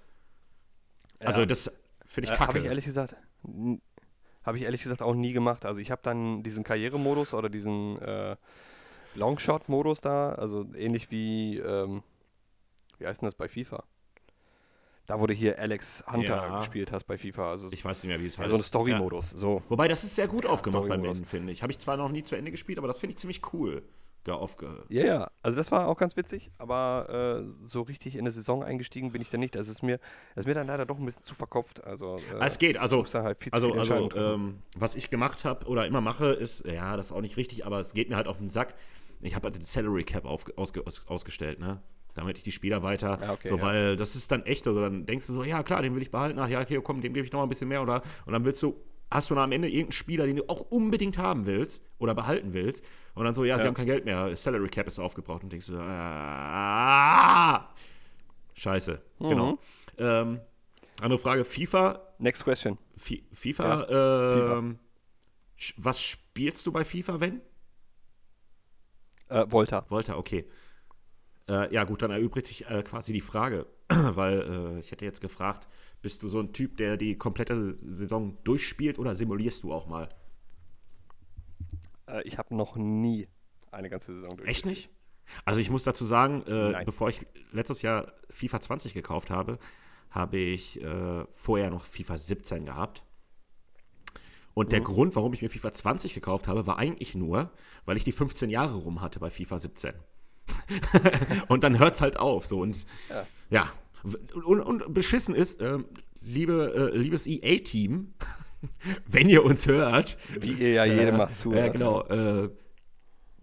Ja. 1.19 1.27
Also 1.27 1.45
das 1.45 1.71
finde 2.05 2.27
ich 2.29 2.33
Äh, 2.33 2.37
kacke. 2.37 2.47
Habe 2.47 2.59
ich 2.59 2.65
ehrlich 2.65 2.85
gesagt, 2.85 3.15
habe 4.43 4.57
ich 4.57 4.63
ehrlich 4.63 4.83
gesagt 4.83 5.01
auch 5.01 5.15
nie 5.15 5.33
gemacht. 5.33 5.65
Also 5.65 5.81
ich 5.81 5.91
habe 5.91 6.01
dann 6.03 6.43
diesen 6.43 6.63
Karrieremodus 6.63 7.33
oder 7.33 7.49
diesen 7.49 7.97
äh, 8.01 8.35
Longshot-Modus 9.15 10.01
da, 10.01 10.33
also 10.33 10.65
ähnlich 10.75 11.11
wie, 11.11 11.57
ähm, 11.59 12.03
wie 12.99 13.07
heißt 13.07 13.21
denn 13.21 13.27
das 13.27 13.35
bei 13.35 13.47
FIFA? 13.47 13.83
Da 15.07 15.19
wurde 15.19 15.33
hier 15.35 15.59
Alex 15.59 16.03
Hunter 16.11 16.35
Ja. 16.47 16.57
gespielt 16.57 16.91
hast 16.91 17.03
bei 17.03 17.17
FIFA. 17.17 17.51
Also, 17.51 17.69
ich 17.71 17.85
weiß 17.85 18.03
nicht 18.03 18.09
mehr, 18.09 18.19
wie 18.19 18.25
es 18.25 18.37
heißt. 18.37 18.43
also 18.43 18.55
ein 18.55 18.59
Ja. 18.59 18.63
Story-Modus. 18.63 19.29
So. 19.31 19.61
Wobei, 19.69 19.87
das 19.87 20.03
ist 20.03 20.15
sehr 20.15 20.27
gut 20.27 20.45
aufgemacht 20.47 20.81
bei 20.83 20.87
Story-Modus. 20.95 21.17
Madden, 21.19 21.25
finde 21.29 21.53
ich. 21.53 21.61
Habe 21.61 21.71
ich 21.71 21.77
zwar 21.79 21.95
noch 21.97 22.09
nie 22.09 22.23
zu 22.23 22.35
Ende 22.35 22.49
gespielt, 22.51 22.79
aber 22.79 22.87
das 22.87 22.97
finde 22.97 23.11
ich 23.11 23.17
ziemlich 23.19 23.41
cool. 23.53 23.83
Ja, 24.27 24.33
aufge 24.33 24.83
Ja, 24.89 25.05
ja, 25.05 25.31
also 25.43 25.57
das 25.57 25.71
war 25.71 25.87
auch 25.87 25.97
ganz 25.97 26.17
witzig, 26.17 26.49
aber 26.57 27.43
äh, 27.61 27.65
so 27.67 27.83
richtig 27.83 28.15
in 28.15 28.21
eine 28.21 28.31
Saison 28.31 28.63
eingestiegen 28.63 29.11
bin 29.11 29.21
ich 29.21 29.29
da 29.29 29.37
nicht. 29.37 29.53
Das 29.53 29.67
ist 29.67 29.83
mir, 29.83 29.99
das 30.33 30.45
ist 30.45 30.47
mir 30.47 30.55
dann 30.55 30.65
leider 30.65 30.87
doch 30.87 30.97
ein 30.97 31.05
bisschen 31.05 31.21
zu 31.21 31.35
verkopft. 31.35 31.83
Also, 31.83 32.15
äh, 32.33 32.43
es 32.43 32.57
geht, 32.57 32.77
also, 32.77 33.05
halt 33.13 33.37
viel 33.43 33.53
also, 33.53 33.73
also 33.73 34.09
ähm, 34.15 34.63
was 34.75 34.95
ich 34.95 35.11
gemacht 35.11 35.45
habe 35.45 35.67
oder 35.67 35.85
immer 35.85 36.01
mache, 36.01 36.25
ist, 36.31 36.65
ja, 36.65 36.97
das 36.97 37.07
ist 37.07 37.11
auch 37.11 37.21
nicht 37.21 37.37
richtig, 37.37 37.67
aber 37.67 37.79
es 37.79 37.93
geht 37.93 38.09
mir 38.09 38.15
halt 38.15 38.25
auf 38.25 38.37
den 38.39 38.47
Sack. 38.49 38.73
Ich 39.21 39.35
habe 39.35 39.45
halt 39.45 39.55
den 39.55 39.61
Salary 39.63 40.03
Cap 40.03 40.25
auf, 40.25 40.45
ausge, 40.57 40.85
aus, 40.85 41.05
ausgestellt, 41.07 41.59
ne? 41.59 41.81
Damit 42.13 42.37
ich 42.37 42.43
die 42.45 42.51
Spieler 42.53 42.81
weiter, 42.83 43.17
Ja, 43.21 43.33
okay, 43.33 43.49
so, 43.49 43.57
ja. 43.57 43.61
weil 43.61 43.95
das 43.97 44.15
ist 44.15 44.31
dann 44.31 44.45
echt, 44.45 44.65
also 44.67 44.79
dann 44.79 45.05
denkst 45.05 45.27
du 45.27 45.33
so, 45.33 45.43
ja 45.43 45.63
klar, 45.63 45.81
den 45.81 45.95
will 45.95 46.01
ich 46.01 46.11
behalten, 46.11 46.39
ach 46.39 46.47
ja, 46.47 46.61
okay, 46.61 46.79
komm, 46.81 47.01
dem 47.01 47.13
gebe 47.13 47.25
ich 47.25 47.31
noch 47.33 47.39
mal 47.39 47.45
ein 47.45 47.49
bisschen 47.49 47.67
mehr 47.67 47.81
oder, 47.81 48.03
und 48.25 48.31
dann 48.31 48.45
willst 48.45 48.63
du, 48.63 48.81
hast 49.11 49.29
du 49.29 49.35
dann 49.35 49.43
am 49.45 49.51
Ende 49.51 49.67
irgendeinen 49.67 49.91
Spieler, 49.91 50.25
den 50.25 50.37
du 50.37 50.47
auch 50.47 50.61
unbedingt 50.61 51.17
haben 51.17 51.45
willst 51.45 51.83
oder 51.97 52.15
behalten 52.15 52.53
willst 52.53 52.85
und 53.15 53.25
dann 53.25 53.33
so, 53.33 53.43
ja, 53.43 53.57
sie 53.57 53.63
Ja. 53.63 53.67
haben 53.67 53.73
kein 53.75 53.85
Geld 53.87 54.05
mehr, 54.05 54.33
Salary 54.37 54.69
Cap 54.69 54.87
ist 54.87 54.97
aufgebraucht 54.99 55.43
und 55.43 55.51
denkst 55.51 55.67
du, 55.67 55.77
ah, 55.77 57.67
scheiße, 58.53 59.01
Mhm. 59.19 59.27
genau. 59.29 59.57
Ähm, 59.97 60.39
andere 61.01 61.19
Frage, 61.19 61.43
FIFA, 61.45 62.01
Next 62.17 62.43
question. 62.45 62.77
Fi- 62.95 63.25
FIFA, 63.33 63.87
ähm, 64.57 64.79
sch- 65.59 65.73
was 65.77 66.01
spielst 66.01 66.65
du 66.65 66.71
bei 66.71 66.85
FIFA, 66.85 67.19
wenn? 67.19 67.41
Äh, 69.29 69.45
Volta. 69.49 69.85
Volta, 69.89 70.17
okay. 70.17 70.45
Äh, 71.47 71.73
ja, 71.73 71.83
gut, 71.83 72.01
dann 72.01 72.11
erübrigt 72.11 72.47
sich 72.47 72.65
äh, 72.67 72.83
quasi 72.83 73.13
die 73.13 73.21
Frage, 73.21 73.67
weil 73.89 74.41
äh, 74.41 74.79
ich 74.79 74.91
hätte 74.91 75.05
jetzt 75.05 75.21
gefragt, 75.21 75.67
bist 76.01 76.23
du 76.23 76.27
so 76.27 76.39
ein 76.39 76.53
Typ, 76.53 76.77
der 76.77 76.97
die 76.97 77.17
komplette 77.17 77.75
Saison 77.81 78.37
durchspielt 78.43 78.99
oder 78.99 79.15
simulierst 79.15 79.63
du 79.63 79.73
auch 79.73 79.87
mal? 79.87 80.09
Äh, 82.07 82.23
ich 82.23 82.37
habe 82.37 82.55
noch 82.55 82.75
nie 82.75 83.27
eine 83.71 83.89
ganze 83.89 84.13
Saison 84.13 84.29
durchgespielt. 84.29 84.49
Echt 84.49 84.65
nicht? 84.65 84.89
Also 85.43 85.59
ich 85.59 85.69
muss 85.69 85.83
dazu 85.83 86.05
sagen, 86.05 86.43
äh, 86.47 86.83
bevor 86.85 87.09
ich 87.09 87.25
letztes 87.51 87.81
Jahr 87.81 88.13
FIFA 88.29 88.61
20 88.61 88.93
gekauft 88.93 89.31
habe, 89.31 89.57
habe 90.09 90.37
ich 90.37 90.81
äh, 90.81 91.25
vorher 91.31 91.69
noch 91.69 91.83
FIFA 91.83 92.17
17 92.17 92.65
gehabt. 92.65 93.03
Und 94.55 94.67
mhm. 94.67 94.69
der 94.71 94.81
Grund, 94.81 95.15
warum 95.15 95.33
ich 95.33 95.43
mir 95.43 95.49
FIFA 95.49 95.71
20 95.73 96.15
gekauft 96.15 96.47
habe, 96.47 96.65
war 96.65 96.79
eigentlich 96.79 97.13
nur, 97.13 97.51
weil 97.85 97.97
ich 97.97 98.03
die 98.03 98.11
15 98.11 98.49
Jahre 98.49 98.75
rum 98.75 99.01
hatte 99.01 99.19
bei 99.19 99.29
FIFA 99.29 99.59
17. 99.59 99.93
und 101.47 101.63
dann 101.63 101.77
hört 101.77 101.93
es 101.93 102.01
halt 102.01 102.17
auf. 102.17 102.47
So. 102.47 102.61
Und 102.61 102.85
ja, 103.09 103.27
ja. 103.51 103.71
Und, 104.33 104.61
und, 104.61 104.93
beschissen 104.93 105.35
ist, 105.35 105.61
äh, 105.61 105.79
liebe, 106.21 106.91
äh, 106.93 106.97
liebes 106.97 107.27
EA-Team, 107.27 108.13
wenn 109.05 109.29
ihr 109.29 109.43
uns 109.43 109.67
hört. 109.67 110.17
Wie 110.39 110.53
ihr 110.53 110.71
ja 110.71 110.85
jedem 110.85 111.15
äh, 111.15 111.17
macht 111.17 111.37
zu. 111.37 111.53
Ja, 111.53 111.67
genau. 111.67 112.03
Äh, 112.03 112.49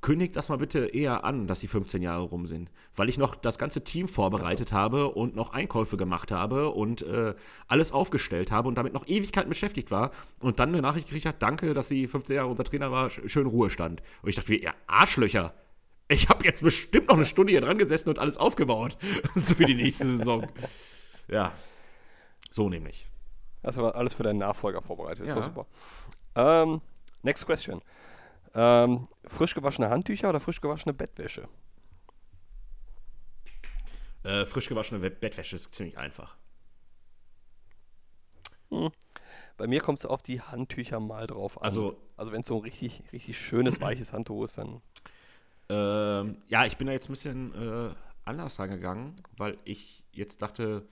kündigt 0.02 0.34
das 0.36 0.48
mal 0.48 0.58
bitte 0.58 0.86
eher 0.86 1.24
an, 1.24 1.46
dass 1.46 1.60
die 1.60 1.68
15 1.68 2.02
Jahre 2.02 2.24
rum 2.24 2.46
sind. 2.46 2.70
Weil 2.94 3.08
ich 3.08 3.18
noch 3.18 3.36
das 3.36 3.56
ganze 3.56 3.84
Team 3.84 4.08
vorbereitet 4.08 4.70
so. 4.70 4.76
habe 4.76 5.08
und 5.08 5.36
noch 5.36 5.52
Einkäufe 5.52 5.96
gemacht 5.96 6.32
habe 6.32 6.70
und 6.70 7.02
äh, 7.02 7.34
alles 7.68 7.92
aufgestellt 7.92 8.50
habe 8.50 8.68
und 8.68 8.74
damit 8.74 8.92
noch 8.92 9.06
Ewigkeiten 9.06 9.48
beschäftigt 9.48 9.90
war 9.90 10.10
und 10.40 10.58
dann 10.58 10.70
eine 10.70 10.82
Nachricht 10.82 11.06
gekriegt 11.06 11.26
hat, 11.26 11.40
danke, 11.40 11.72
dass 11.72 11.88
sie 11.88 12.08
15 12.08 12.36
Jahre 12.36 12.48
unser 12.48 12.64
Trainer 12.64 12.90
war, 12.90 13.10
schön 13.10 13.46
Ruhestand. 13.46 14.02
Und 14.22 14.28
ich 14.28 14.34
dachte 14.34 14.50
mir, 14.50 14.58
ihr 14.58 14.74
Arschlöcher, 14.88 15.54
ich 16.08 16.28
habe 16.28 16.44
jetzt 16.44 16.62
bestimmt 16.62 17.08
noch 17.08 17.16
eine 17.16 17.24
Stunde 17.24 17.52
hier 17.52 17.60
dran 17.60 17.78
gesessen 17.78 18.10
und 18.10 18.18
alles 18.18 18.36
aufgebaut 18.36 18.98
für 19.36 19.64
die 19.64 19.74
nächste 19.74 20.18
Saison. 20.18 20.48
Ja, 21.28 21.52
so 22.50 22.68
nämlich. 22.68 23.06
Das 23.62 23.76
war 23.76 23.94
alles 23.94 24.14
für 24.14 24.24
deinen 24.24 24.38
Nachfolger 24.38 24.82
vorbereitet. 24.82 25.26
Ja. 25.26 25.32
Ist 25.32 25.36
doch 25.36 25.44
super. 25.44 25.66
Ähm, 26.34 26.80
next 27.22 27.46
question. 27.46 27.80
Ähm, 28.54 29.08
frisch 29.26 29.54
gewaschene 29.54 29.88
Handtücher 29.90 30.28
oder 30.28 30.40
frisch 30.40 30.60
gewaschene 30.60 30.92
Bettwäsche? 30.92 31.48
Äh, 34.24 34.46
frisch 34.46 34.68
gewaschene 34.68 35.10
Bettwäsche 35.10 35.56
ist 35.56 35.74
ziemlich 35.74 35.98
einfach. 35.98 36.36
Hm. 38.70 38.90
Bei 39.56 39.66
mir 39.66 39.80
kommt 39.80 39.98
es 39.98 40.06
auf 40.06 40.22
die 40.22 40.40
Handtücher 40.40 41.00
mal 41.00 41.26
drauf 41.26 41.58
an. 41.58 41.64
Also, 41.64 42.00
also 42.16 42.32
wenn 42.32 42.40
es 42.40 42.46
so 42.46 42.56
ein 42.56 42.62
richtig, 42.62 43.02
richtig 43.12 43.38
schönes, 43.38 43.80
weiches 43.80 44.12
Handtuch 44.12 44.44
ist, 44.44 44.58
dann. 44.58 44.80
Ähm, 45.68 46.42
ja, 46.48 46.66
ich 46.66 46.76
bin 46.76 46.86
da 46.86 46.92
jetzt 46.92 47.08
ein 47.08 47.12
bisschen 47.12 47.54
äh, 47.54 47.94
anders 48.24 48.58
rangegangen, 48.58 49.20
weil 49.36 49.58
ich 49.64 50.04
jetzt 50.12 50.42
dachte, 50.42 50.86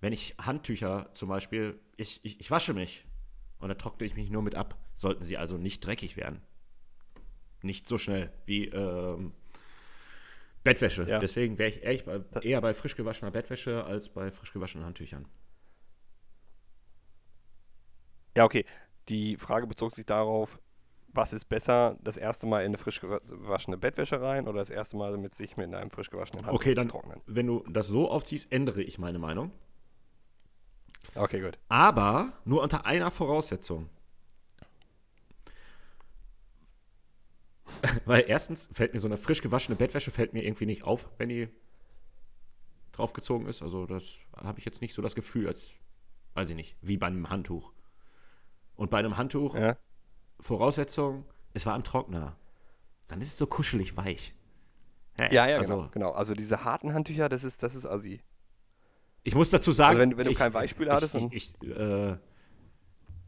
wenn 0.00 0.12
ich 0.12 0.36
Handtücher 0.38 1.10
zum 1.14 1.28
Beispiel, 1.28 1.80
ich, 1.96 2.20
ich, 2.24 2.40
ich 2.40 2.50
wasche 2.50 2.74
mich 2.74 3.04
und 3.58 3.68
dann 3.68 3.78
trockne 3.78 4.06
ich 4.06 4.14
mich 4.14 4.30
nur 4.30 4.42
mit 4.42 4.54
ab. 4.54 4.76
Sollten 4.94 5.24
sie 5.24 5.36
also 5.36 5.56
nicht 5.56 5.80
dreckig 5.80 6.16
werden. 6.16 6.42
Nicht 7.62 7.88
so 7.88 7.98
schnell 7.98 8.32
wie 8.46 8.68
ähm, 8.68 9.32
Bettwäsche. 10.62 11.04
Ja. 11.08 11.18
Deswegen 11.18 11.58
wäre 11.58 11.70
ich 11.70 11.82
eher 11.82 12.02
bei, 12.02 12.40
eher 12.40 12.60
bei 12.60 12.74
frisch 12.74 12.96
gewaschener 12.96 13.30
Bettwäsche 13.30 13.84
als 13.84 14.08
bei 14.08 14.30
frisch 14.30 14.52
gewaschenen 14.52 14.86
Handtüchern. 14.86 15.26
Ja, 18.36 18.44
okay. 18.44 18.64
Die 19.08 19.36
Frage 19.36 19.66
bezog 19.66 19.92
sich 19.92 20.06
darauf, 20.06 20.58
was 21.08 21.32
ist 21.32 21.44
besser, 21.44 21.96
das 22.02 22.16
erste 22.16 22.46
Mal 22.46 22.60
in 22.60 22.66
eine 22.66 22.78
frisch 22.78 23.00
gewaschene 23.00 23.76
Bettwäsche 23.76 24.20
rein 24.20 24.48
oder 24.48 24.58
das 24.58 24.70
erste 24.70 24.96
Mal 24.96 25.16
mit 25.16 25.34
sich 25.34 25.56
mit 25.56 25.72
einem 25.72 25.90
frisch 25.90 26.10
gewaschenen 26.10 26.44
Handtuch 26.44 26.60
okay, 26.60 26.74
dann, 26.74 26.88
trocknen? 26.88 27.20
Wenn 27.26 27.46
du 27.46 27.64
das 27.68 27.86
so 27.86 28.10
aufziehst, 28.10 28.50
ändere 28.50 28.82
ich 28.82 28.98
meine 28.98 29.18
Meinung. 29.18 29.52
Okay, 31.14 31.40
gut. 31.40 31.58
Aber 31.68 32.32
nur 32.44 32.62
unter 32.62 32.86
einer 32.86 33.10
Voraussetzung. 33.10 33.90
Weil 38.04 38.24
erstens 38.28 38.68
fällt 38.72 38.94
mir 38.94 39.00
so 39.00 39.08
eine 39.08 39.16
frisch 39.16 39.42
gewaschene 39.42 39.76
Bettwäsche 39.76 40.10
fällt 40.10 40.32
mir 40.32 40.44
irgendwie 40.44 40.66
nicht 40.66 40.84
auf, 40.84 41.08
wenn 41.18 41.28
die 41.28 41.48
draufgezogen 42.92 43.46
ist. 43.46 43.62
Also 43.62 43.86
das 43.86 44.04
habe 44.36 44.58
ich 44.58 44.64
jetzt 44.64 44.80
nicht 44.80 44.94
so 44.94 45.02
das 45.02 45.14
Gefühl, 45.14 45.46
als, 45.46 45.72
weiß 46.34 46.50
ich 46.50 46.56
nicht, 46.56 46.76
wie 46.80 46.96
bei 46.96 47.06
einem 47.06 47.30
Handtuch. 47.30 47.72
Und 48.76 48.90
bei 48.90 48.98
einem 48.98 49.16
Handtuch, 49.16 49.56
ja. 49.56 49.76
Voraussetzung, 50.40 51.24
es 51.52 51.64
war 51.66 51.74
am 51.74 51.84
Trockner. 51.84 52.36
Dann 53.06 53.20
ist 53.20 53.28
es 53.28 53.38
so 53.38 53.46
kuschelig 53.46 53.96
weich. 53.96 54.34
Ja, 55.18 55.32
ja, 55.32 55.48
ja 55.48 55.58
also, 55.58 55.76
genau, 55.76 55.88
genau. 55.90 56.10
Also 56.12 56.34
diese 56.34 56.64
harten 56.64 56.92
Handtücher, 56.92 57.28
das 57.28 57.44
ist, 57.44 57.62
das 57.62 57.74
ist 57.74 57.86
assi. 57.86 58.20
Ich 59.22 59.34
muss 59.34 59.50
dazu 59.50 59.72
sagen. 59.72 59.98
Also 59.98 60.00
wenn, 60.00 60.18
wenn 60.18 60.24
du 60.24 60.32
ich, 60.32 60.38
kein 60.38 60.52
Beispiel 60.52 60.90
hattest. 60.90 61.14
Ich, 61.14 61.32
ich, 61.32 61.54
ich 61.62 61.70
äh, 61.70 62.16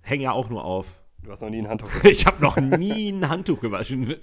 hänge 0.01 0.24
ja 0.24 0.32
auch 0.32 0.49
nur 0.49 0.64
auf. 0.64 1.03
Du 1.23 1.31
hast 1.31 1.41
noch 1.41 1.51
nie 1.51 1.59
ein 1.59 1.69
Handtuch 1.69 1.89
gewaschen. 1.93 2.11
ich 2.11 2.27
habe 2.27 2.43
noch 2.43 2.57
nie 2.57 3.11
ein 3.11 3.29
Handtuch 3.29 3.61
gewaschen. 3.61 4.17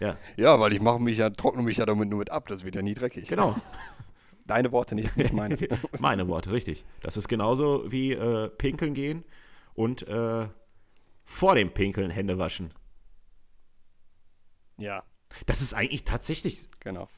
Ja. 0.00 0.16
Ja, 0.36 0.60
weil 0.60 0.72
ich 0.72 0.80
mache 0.80 1.00
mich 1.00 1.18
ja, 1.18 1.30
trockne 1.30 1.62
mich 1.62 1.78
ja 1.78 1.86
damit 1.86 2.08
nur 2.08 2.18
mit 2.18 2.30
ab. 2.30 2.46
Das 2.48 2.64
wird 2.64 2.74
ja 2.74 2.82
nie 2.82 2.94
dreckig. 2.94 3.28
Genau. 3.28 3.56
Deine 4.46 4.72
Worte, 4.72 4.94
nicht, 4.94 5.16
nicht 5.16 5.32
meine. 5.32 5.56
meine 6.00 6.28
Worte, 6.28 6.52
richtig. 6.52 6.84
Das 7.00 7.16
ist 7.16 7.28
genauso 7.28 7.90
wie 7.90 8.12
äh, 8.12 8.50
pinkeln 8.50 8.92
gehen 8.92 9.24
und 9.74 10.06
äh, 10.06 10.48
vor 11.24 11.54
dem 11.54 11.72
Pinkeln 11.72 12.10
Hände 12.10 12.38
waschen. 12.38 12.74
Ja. 14.76 15.02
Das 15.46 15.62
ist 15.62 15.72
eigentlich 15.74 16.04
tatsächlich 16.04 16.68
genau. 16.80 17.08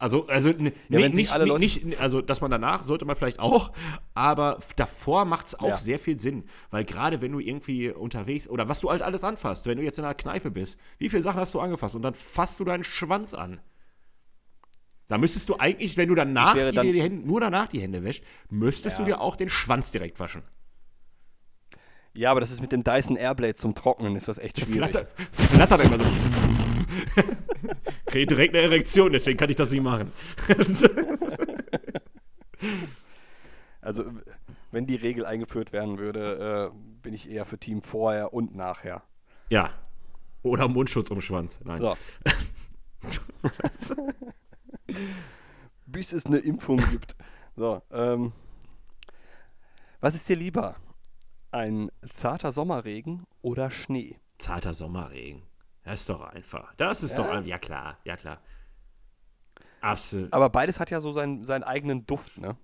Also, 0.00 0.26
also 0.28 0.48
ja, 0.48 0.56
nicht, 0.88 1.14
nicht, 1.14 1.84
nicht, 1.84 2.00
also 2.00 2.22
dass 2.22 2.40
man 2.40 2.50
danach 2.50 2.84
sollte 2.84 3.04
man 3.04 3.16
vielleicht 3.16 3.38
auch, 3.38 3.70
aber 4.14 4.58
davor 4.76 5.26
macht 5.26 5.48
es 5.48 5.60
auch 5.60 5.68
ja. 5.68 5.76
sehr 5.76 5.98
viel 5.98 6.18
Sinn. 6.18 6.44
Weil 6.70 6.86
gerade 6.86 7.20
wenn 7.20 7.30
du 7.32 7.38
irgendwie 7.38 7.90
unterwegs 7.90 8.48
oder 8.48 8.66
was 8.66 8.80
du 8.80 8.88
halt 8.88 9.02
alles 9.02 9.24
anfasst, 9.24 9.66
wenn 9.66 9.76
du 9.76 9.84
jetzt 9.84 9.98
in 9.98 10.06
einer 10.06 10.14
Kneipe 10.14 10.50
bist, 10.50 10.78
wie 10.96 11.10
viele 11.10 11.20
Sachen 11.20 11.38
hast 11.38 11.52
du 11.52 11.60
angefasst 11.60 11.96
und 11.96 12.00
dann 12.00 12.14
fasst 12.14 12.58
du 12.58 12.64
deinen 12.64 12.82
Schwanz 12.82 13.34
an. 13.34 13.60
Da 15.08 15.18
müsstest 15.18 15.50
du 15.50 15.56
eigentlich, 15.58 15.98
wenn 15.98 16.08
du 16.08 16.14
danach 16.14 16.54
die, 16.54 16.72
dann, 16.72 16.90
die 16.90 17.02
Hände, 17.02 17.28
nur 17.28 17.40
danach 17.40 17.66
die 17.66 17.82
Hände 17.82 18.02
wäschst, 18.02 18.24
müsstest 18.48 19.00
ja. 19.00 19.04
du 19.04 19.10
dir 19.10 19.20
auch 19.20 19.36
den 19.36 19.50
Schwanz 19.50 19.92
direkt 19.92 20.18
waschen. 20.18 20.42
Ja, 22.14 22.30
aber 22.30 22.40
das 22.40 22.50
ist 22.50 22.62
mit 22.62 22.72
dem 22.72 22.84
Dyson 22.84 23.16
Airblade 23.16 23.54
zum 23.54 23.74
Trocknen, 23.74 24.16
ist 24.16 24.28
das 24.28 24.38
echt 24.38 24.58
schwierig. 24.60 24.92
Flattert, 24.92 25.12
flattert 25.30 25.84
immer 25.84 25.98
so. 25.98 26.79
Kriege 28.06 28.26
direkt 28.26 28.54
eine 28.54 28.64
Erektion, 28.64 29.12
deswegen 29.12 29.38
kann 29.38 29.50
ich 29.50 29.56
das 29.56 29.70
nicht 29.70 29.82
machen. 29.82 30.12
also, 33.80 34.04
wenn 34.70 34.86
die 34.86 34.96
Regel 34.96 35.24
eingeführt 35.26 35.72
werden 35.72 35.98
würde, 35.98 36.72
äh, 36.72 36.76
bin 37.02 37.14
ich 37.14 37.30
eher 37.30 37.44
für 37.44 37.58
Team 37.58 37.82
vorher 37.82 38.32
und 38.32 38.54
nachher. 38.54 39.02
Ja. 39.48 39.70
Oder 40.42 40.68
Mundschutz 40.68 41.10
um 41.10 41.20
Schwanz. 41.20 41.60
Nein. 41.64 41.80
So. 41.80 41.96
Bis 45.86 46.12
es 46.12 46.26
eine 46.26 46.38
Impfung 46.38 46.78
gibt. 46.90 47.16
So, 47.56 47.82
ähm, 47.90 48.32
was 50.00 50.14
ist 50.14 50.28
dir 50.28 50.36
lieber? 50.36 50.76
Ein 51.50 51.90
zarter 52.10 52.52
Sommerregen 52.52 53.24
oder 53.42 53.70
Schnee? 53.70 54.18
Zarter 54.38 54.72
Sommerregen. 54.72 55.42
Das 55.84 56.00
ist 56.00 56.10
doch 56.10 56.20
einfach. 56.22 56.74
Das 56.76 57.02
ist 57.02 57.12
ja. 57.12 57.16
doch 57.18 57.28
einfach. 57.28 57.48
Ja, 57.48 57.58
klar. 57.58 57.98
Ja, 58.04 58.16
klar. 58.16 58.40
Absolut. 59.80 60.32
Aber 60.32 60.50
beides 60.50 60.78
hat 60.78 60.90
ja 60.90 61.00
so 61.00 61.12
seinen, 61.12 61.44
seinen 61.44 61.64
eigenen 61.64 62.06
Duft, 62.06 62.38
ne? 62.38 62.56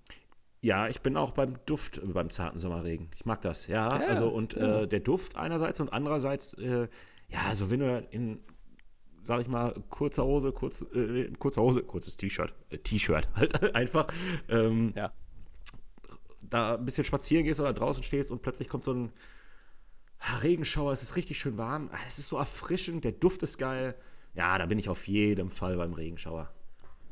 Ja, 0.61 0.87
ich 0.87 1.01
bin 1.01 1.17
auch 1.17 1.33
beim 1.33 1.55
Duft 1.65 2.01
beim 2.03 2.29
zarten 2.29 2.59
Sommerregen. 2.59 3.09
Ich 3.15 3.25
mag 3.25 3.41
das, 3.41 3.67
ja. 3.67 3.89
ja 3.99 4.07
also 4.07 4.29
und 4.29 4.53
ja. 4.53 4.81
Äh, 4.81 4.87
der 4.87 4.99
Duft 4.99 5.35
einerseits 5.35 5.79
und 5.79 5.93
andererseits, 5.93 6.53
äh, 6.55 6.87
ja, 7.29 7.39
also 7.47 7.69
wenn 7.69 7.79
du 7.79 8.07
in, 8.11 8.39
sag 9.23 9.41
ich 9.41 9.47
mal, 9.47 9.73
kurzer 9.89 10.25
Hose, 10.25 10.51
kurz, 10.51 10.81
äh, 10.93 11.31
kurzer 11.37 11.61
Hose, 11.61 11.83
kurzes 11.83 12.17
T-Shirt, 12.17 12.53
äh, 12.69 12.77
T-Shirt 12.79 13.29
halt 13.35 13.75
einfach, 13.75 14.07
ähm, 14.49 14.93
ja. 14.95 15.11
da 16.41 16.75
ein 16.75 16.85
bisschen 16.85 17.03
spazieren 17.03 17.43
gehst 17.43 17.59
oder 17.59 17.73
draußen 17.73 18.03
stehst 18.03 18.31
und 18.31 18.41
plötzlich 18.41 18.67
kommt 18.67 18.83
so 18.83 18.93
ein 18.93 19.13
Regenschauer, 20.41 20.91
es 20.93 21.03
ist 21.03 21.15
richtig 21.15 21.39
schön 21.39 21.57
warm. 21.57 21.89
Ah, 21.93 21.99
es 22.07 22.19
ist 22.19 22.27
so 22.27 22.37
erfrischend, 22.37 23.03
der 23.03 23.11
Duft 23.11 23.43
ist 23.43 23.57
geil. 23.57 23.95
Ja, 24.33 24.57
da 24.57 24.65
bin 24.65 24.79
ich 24.79 24.89
auf 24.89 25.07
jeden 25.07 25.49
Fall 25.49 25.77
beim 25.77 25.93
Regenschauer. 25.93 26.53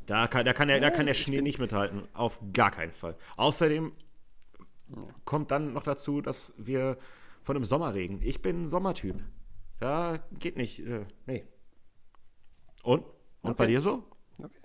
Da 0.06 0.28
kann, 0.28 0.46
da 0.46 0.54
kann, 0.54 0.68
der, 0.68 0.80
da 0.80 0.92
kann 0.92 1.08
der 1.08 1.14
Schnee 1.16 1.42
nicht 1.42 1.60
mithalten. 1.60 2.08
Auf 2.14 2.40
gar 2.54 2.72
keinen 2.72 2.92
Fall. 2.92 3.18
Außerdem 3.38 3.92
kommt 5.24 5.52
dann 5.52 5.74
noch 5.74 5.84
dazu, 5.84 6.22
dass 6.22 6.54
wir 6.58 6.98
von 7.42 7.56
einem 7.56 7.66
Sommerregen. 7.66 8.22
Ich 8.22 8.42
bin 8.42 8.62
ein 8.62 8.68
Sommertyp. 8.68 9.24
Ja, 9.82 10.20
geht 10.40 10.58
nicht. 10.58 10.80
Äh, 10.80 11.06
nee. 11.26 11.46
Und? 12.84 13.04
Und 13.42 13.52
okay. 13.52 13.56
bei 13.58 13.68
dir 13.68 13.82
so? 13.82 14.04
Okay. 14.38 14.60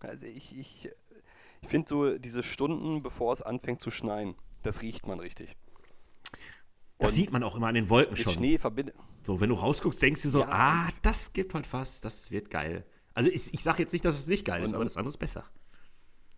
Also 0.00 0.26
ich, 0.26 0.58
ich, 0.58 0.90
ich 1.60 1.68
finde 1.68 1.88
so 1.88 2.18
diese 2.18 2.42
Stunden, 2.42 3.02
bevor 3.02 3.32
es 3.32 3.42
anfängt 3.42 3.80
zu 3.80 3.90
schneien, 3.90 4.34
das 4.62 4.82
riecht 4.82 5.06
man 5.06 5.20
richtig. 5.20 5.56
Das 7.00 7.14
sieht 7.14 7.32
man 7.32 7.42
auch 7.42 7.56
immer 7.56 7.66
an 7.68 7.74
den 7.74 7.88
Wolken 7.88 8.12
mit 8.14 8.22
schon. 8.22 8.32
Schnee 8.32 8.58
verbindet. 8.58 8.94
So, 9.22 9.40
wenn 9.40 9.48
du 9.48 9.54
rausguckst, 9.56 10.00
denkst 10.00 10.22
du 10.22 10.30
so, 10.30 10.40
ja. 10.40 10.48
ah, 10.50 10.88
das 11.02 11.32
gibt 11.32 11.54
halt 11.54 11.70
was, 11.72 12.00
das 12.00 12.30
wird 12.30 12.50
geil. 12.50 12.84
Also 13.14 13.28
ich, 13.30 13.52
ich 13.52 13.62
sage 13.62 13.80
jetzt 13.82 13.92
nicht, 13.92 14.04
dass 14.04 14.18
es 14.18 14.26
nicht 14.28 14.44
geil 14.44 14.62
ist, 14.62 14.70
Und- 14.70 14.76
aber 14.76 14.84
das 14.84 14.96
andere 14.96 15.10
ist 15.10 15.18
besser. 15.18 15.44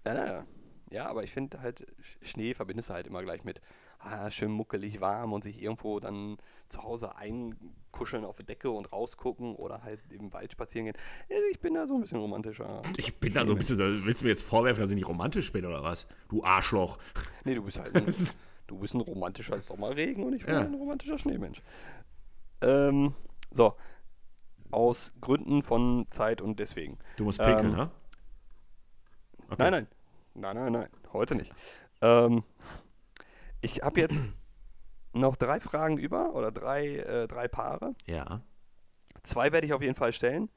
Ja, 0.06 0.14
ja, 0.14 0.26
ja. 0.26 0.46
Ja, 0.90 1.06
aber 1.08 1.22
ich 1.24 1.32
finde 1.32 1.60
halt, 1.62 1.86
Sch- 2.02 2.26
Schnee 2.26 2.52
verbindest 2.52 2.90
du 2.90 2.94
halt 2.94 3.06
immer 3.06 3.22
gleich 3.22 3.44
mit 3.44 3.62
ah, 4.00 4.30
schön 4.30 4.50
muckelig 4.50 5.00
warm 5.00 5.32
und 5.32 5.42
sich 5.42 5.62
irgendwo 5.62 6.00
dann 6.00 6.36
zu 6.68 6.82
Hause 6.82 7.16
einkuscheln 7.16 8.24
auf 8.26 8.36
der 8.36 8.44
Decke 8.44 8.70
und 8.70 8.92
rausgucken 8.92 9.54
oder 9.56 9.82
halt 9.84 10.00
im 10.12 10.32
Wald 10.34 10.52
spazieren 10.52 10.86
gehen. 10.86 10.96
Also 11.30 11.42
ich 11.50 11.60
bin 11.60 11.72
da 11.74 11.86
so 11.86 11.94
ein 11.94 12.02
bisschen 12.02 12.18
romantischer. 12.18 12.82
Ich 12.98 13.16
bin 13.18 13.32
da 13.32 13.46
so 13.46 13.52
ein 13.52 13.58
bisschen, 13.58 13.78
willst 14.04 14.20
du 14.20 14.24
mir 14.26 14.30
jetzt 14.32 14.42
vorwerfen, 14.42 14.82
dass 14.82 14.90
ich 14.90 14.96
nicht 14.96 15.08
romantisch 15.08 15.50
bin 15.52 15.64
oder 15.64 15.82
was? 15.82 16.06
Du 16.28 16.44
Arschloch. 16.44 16.98
Nee, 17.44 17.54
du 17.54 17.62
bist 17.62 17.78
halt 17.78 17.94
ein, 17.96 18.14
du 18.72 18.78
bist 18.78 18.94
ein 18.94 19.02
romantischer 19.02 19.58
Sommerregen 19.60 20.24
und 20.24 20.32
ich 20.32 20.46
bin 20.46 20.54
Ja. 20.54 20.60
ein 20.62 20.72
romantischer 20.74 21.18
Schneemensch. 21.18 21.62
Ähm, 22.62 23.14
so. 23.50 23.76
Aus 24.70 25.12
Gründen 25.20 25.62
von 25.62 26.06
Zeit 26.10 26.40
und 26.40 26.58
deswegen. 26.58 26.98
Du 27.16 27.24
musst 27.24 27.38
pinkeln, 27.38 27.72
Ähm, 27.72 27.76
ne? 27.76 27.90
Okay. 29.50 29.56
Nein, 29.58 29.72
nein. 29.72 29.86
Nein, 30.34 30.56
nein, 30.56 30.72
nein. 30.72 30.88
Heute 31.12 31.34
nicht. 31.34 31.52
Ähm, 32.00 32.42
ich 33.60 33.82
habe 33.82 34.00
jetzt 34.00 34.30
noch 35.12 35.36
drei 35.36 35.60
Fragen 35.60 35.98
über 35.98 36.34
oder 36.34 36.50
drei, 36.50 36.96
äh, 36.96 37.28
drei 37.28 37.48
Paare. 37.48 37.94
Ja. 38.06 38.40
Zwei 39.22 39.52
werde 39.52 39.66
ich 39.66 39.74
auf 39.74 39.82
jeden 39.82 39.94
Fall 39.94 40.14
stellen. 40.14 40.48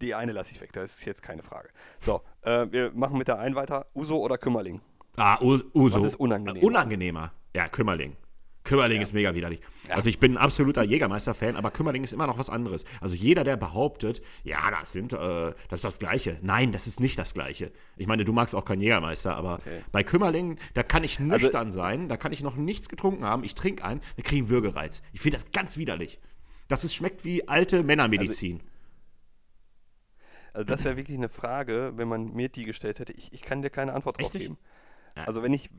Die 0.00 0.16
eine 0.16 0.32
lasse 0.32 0.50
ich 0.50 0.60
weg, 0.60 0.72
das 0.72 0.98
ist 0.98 1.04
jetzt 1.04 1.22
keine 1.22 1.44
Frage. 1.44 1.68
So, 2.00 2.22
äh, 2.42 2.66
wir 2.72 2.90
machen 2.92 3.16
mit 3.18 3.28
der 3.28 3.38
einen 3.38 3.54
weiter. 3.54 3.86
Uso 3.94 4.18
oder 4.18 4.36
Kümmerling? 4.36 4.80
Ah, 5.16 5.38
Uso. 5.40 5.64
Was 5.74 6.02
ist 6.04 6.16
unangenehmer? 6.16 6.62
Äh, 6.62 6.66
Unangenehmer. 6.66 7.32
Ja, 7.54 7.68
Kümmerling. 7.68 8.16
Kümmerling 8.64 8.96
Ja. 8.96 9.02
ist 9.04 9.12
mega 9.14 9.32
widerlich. 9.34 9.60
Ja. 9.88 9.94
Also 9.94 10.08
ich 10.10 10.18
bin 10.18 10.32
ein 10.32 10.38
absoluter 10.38 10.82
Jägermeister-Fan, 10.82 11.54
aber 11.54 11.70
Kümmerling 11.70 12.02
ist 12.02 12.12
immer 12.12 12.26
noch 12.26 12.36
was 12.36 12.50
anderes. 12.50 12.84
Also 13.00 13.14
jeder, 13.14 13.44
der 13.44 13.56
behauptet, 13.56 14.20
ja, 14.42 14.70
das 14.72 14.90
sind, 14.92 15.12
äh, 15.12 15.16
das 15.68 15.78
ist 15.78 15.84
das 15.84 15.98
Gleiche. 16.00 16.38
Nein, 16.42 16.72
das 16.72 16.86
ist 16.88 16.98
nicht 16.98 17.16
das 17.16 17.32
Gleiche. 17.32 17.70
Ich 17.96 18.08
meine, 18.08 18.24
du 18.24 18.32
magst 18.32 18.54
auch 18.56 18.64
keinen 18.64 18.80
Jägermeister, 18.82 19.36
aber 19.36 19.54
Okay. 19.60 19.70
Also 19.70 19.84
bei 19.92 20.02
Kümmerling, 20.02 20.58
da 20.74 20.82
kann 20.82 21.04
ich 21.04 21.20
nüchtern 21.20 21.70
sein, 21.70 22.08
da 22.08 22.16
kann 22.16 22.32
ich 22.32 22.42
noch 22.42 22.56
nichts 22.56 22.88
getrunken 22.88 23.24
haben, 23.24 23.44
ich 23.44 23.54
trinke 23.54 23.84
einen, 23.84 24.00
wir 24.16 24.24
kriegen 24.24 24.48
Würgereiz. 24.48 25.00
Ich 25.12 25.20
finde 25.20 25.36
das 25.38 25.50
ganz 25.52 25.76
widerlich. 25.76 26.18
Das 26.68 26.82
ist, 26.82 26.92
schmeckt 26.94 27.24
wie 27.24 27.46
alte 27.46 27.84
Männermedizin. 27.84 28.60
Also 30.52 30.64
das 30.66 30.84
wäre 30.84 30.96
wirklich 30.96 31.18
eine 31.18 31.28
Frage, 31.28 31.92
wenn 31.96 32.08
man 32.08 32.32
mir 32.32 32.48
die 32.48 32.64
gestellt 32.64 32.98
hätte. 32.98 33.12
Ich, 33.12 33.32
ich 33.32 33.42
kann 33.42 33.62
dir 33.62 33.70
keine 33.70 33.92
Antwort 33.92 34.16
drauf 34.18 34.24
Echt 34.26 34.34
nicht? 34.34 34.42
geben. 34.44 34.58
Ja. 34.60 34.75
Also 35.24 35.42
wenn 35.42 35.52
ich, 35.52 35.70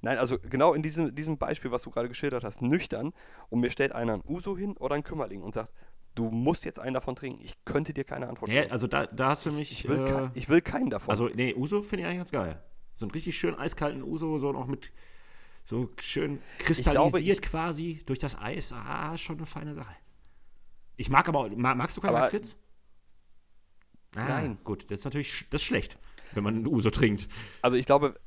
nein, 0.00 0.18
also 0.18 0.38
genau 0.38 0.74
in 0.74 0.82
diesem, 0.82 1.14
diesem 1.14 1.38
Beispiel, 1.38 1.70
was 1.70 1.82
du 1.82 1.90
gerade 1.90 2.08
geschildert 2.08 2.42
hast, 2.44 2.62
nüchtern, 2.62 3.12
und 3.48 3.60
mir 3.60 3.70
stellt 3.70 3.92
einer 3.92 4.14
ein 4.14 4.22
Uso 4.26 4.56
hin 4.56 4.76
oder 4.78 4.94
ein 4.96 5.04
Kümmerling 5.04 5.42
und 5.42 5.54
sagt, 5.54 5.72
du 6.14 6.30
musst 6.30 6.64
jetzt 6.64 6.78
einen 6.78 6.94
davon 6.94 7.14
trinken. 7.14 7.40
Ich 7.42 7.54
könnte 7.64 7.94
dir 7.94 8.04
keine 8.04 8.28
Antwort 8.28 8.50
ja, 8.50 8.62
geben. 8.62 8.72
also 8.72 8.86
da, 8.88 9.06
da 9.06 9.28
hast 9.28 9.46
du 9.46 9.52
mich. 9.52 9.70
Ich 9.72 9.88
will, 9.88 10.00
äh, 10.00 10.10
kein, 10.10 10.30
ich 10.34 10.48
will 10.48 10.60
keinen 10.60 10.90
davon. 10.90 11.10
Also, 11.10 11.28
nee, 11.28 11.54
Uso 11.54 11.82
finde 11.82 12.02
ich 12.02 12.06
eigentlich 12.06 12.18
ganz 12.18 12.30
geil. 12.32 12.62
So 12.96 13.04
einen 13.06 13.12
richtig 13.12 13.38
schön 13.38 13.54
eiskalten 13.54 14.02
Uso, 14.02 14.38
so 14.38 14.52
noch 14.52 14.66
mit 14.66 14.90
so 15.64 15.88
schön 16.00 16.40
kristallisiert 16.58 17.38
ich- 17.38 17.42
quasi 17.42 18.02
durch 18.06 18.18
das 18.18 18.36
Eis. 18.38 18.72
Ah, 18.72 19.16
schon 19.16 19.36
eine 19.36 19.46
feine 19.46 19.74
Sache. 19.74 19.94
Ich 20.96 21.08
mag 21.08 21.28
aber, 21.28 21.48
magst 21.56 21.96
du 21.96 22.00
keinen 22.00 22.14
Lakritz? 22.14 22.56
Ah, 24.16 24.26
Nein. 24.28 24.58
Gut, 24.64 24.90
das 24.90 25.00
ist 25.00 25.04
natürlich, 25.04 25.46
das 25.50 25.60
ist 25.62 25.66
schlecht, 25.66 25.98
wenn 26.32 26.42
man 26.42 26.56
einen 26.56 26.66
Uso 26.66 26.90
trinkt. 26.90 27.28
Also 27.62 27.76
ich 27.76 27.86
glaube, 27.86 28.18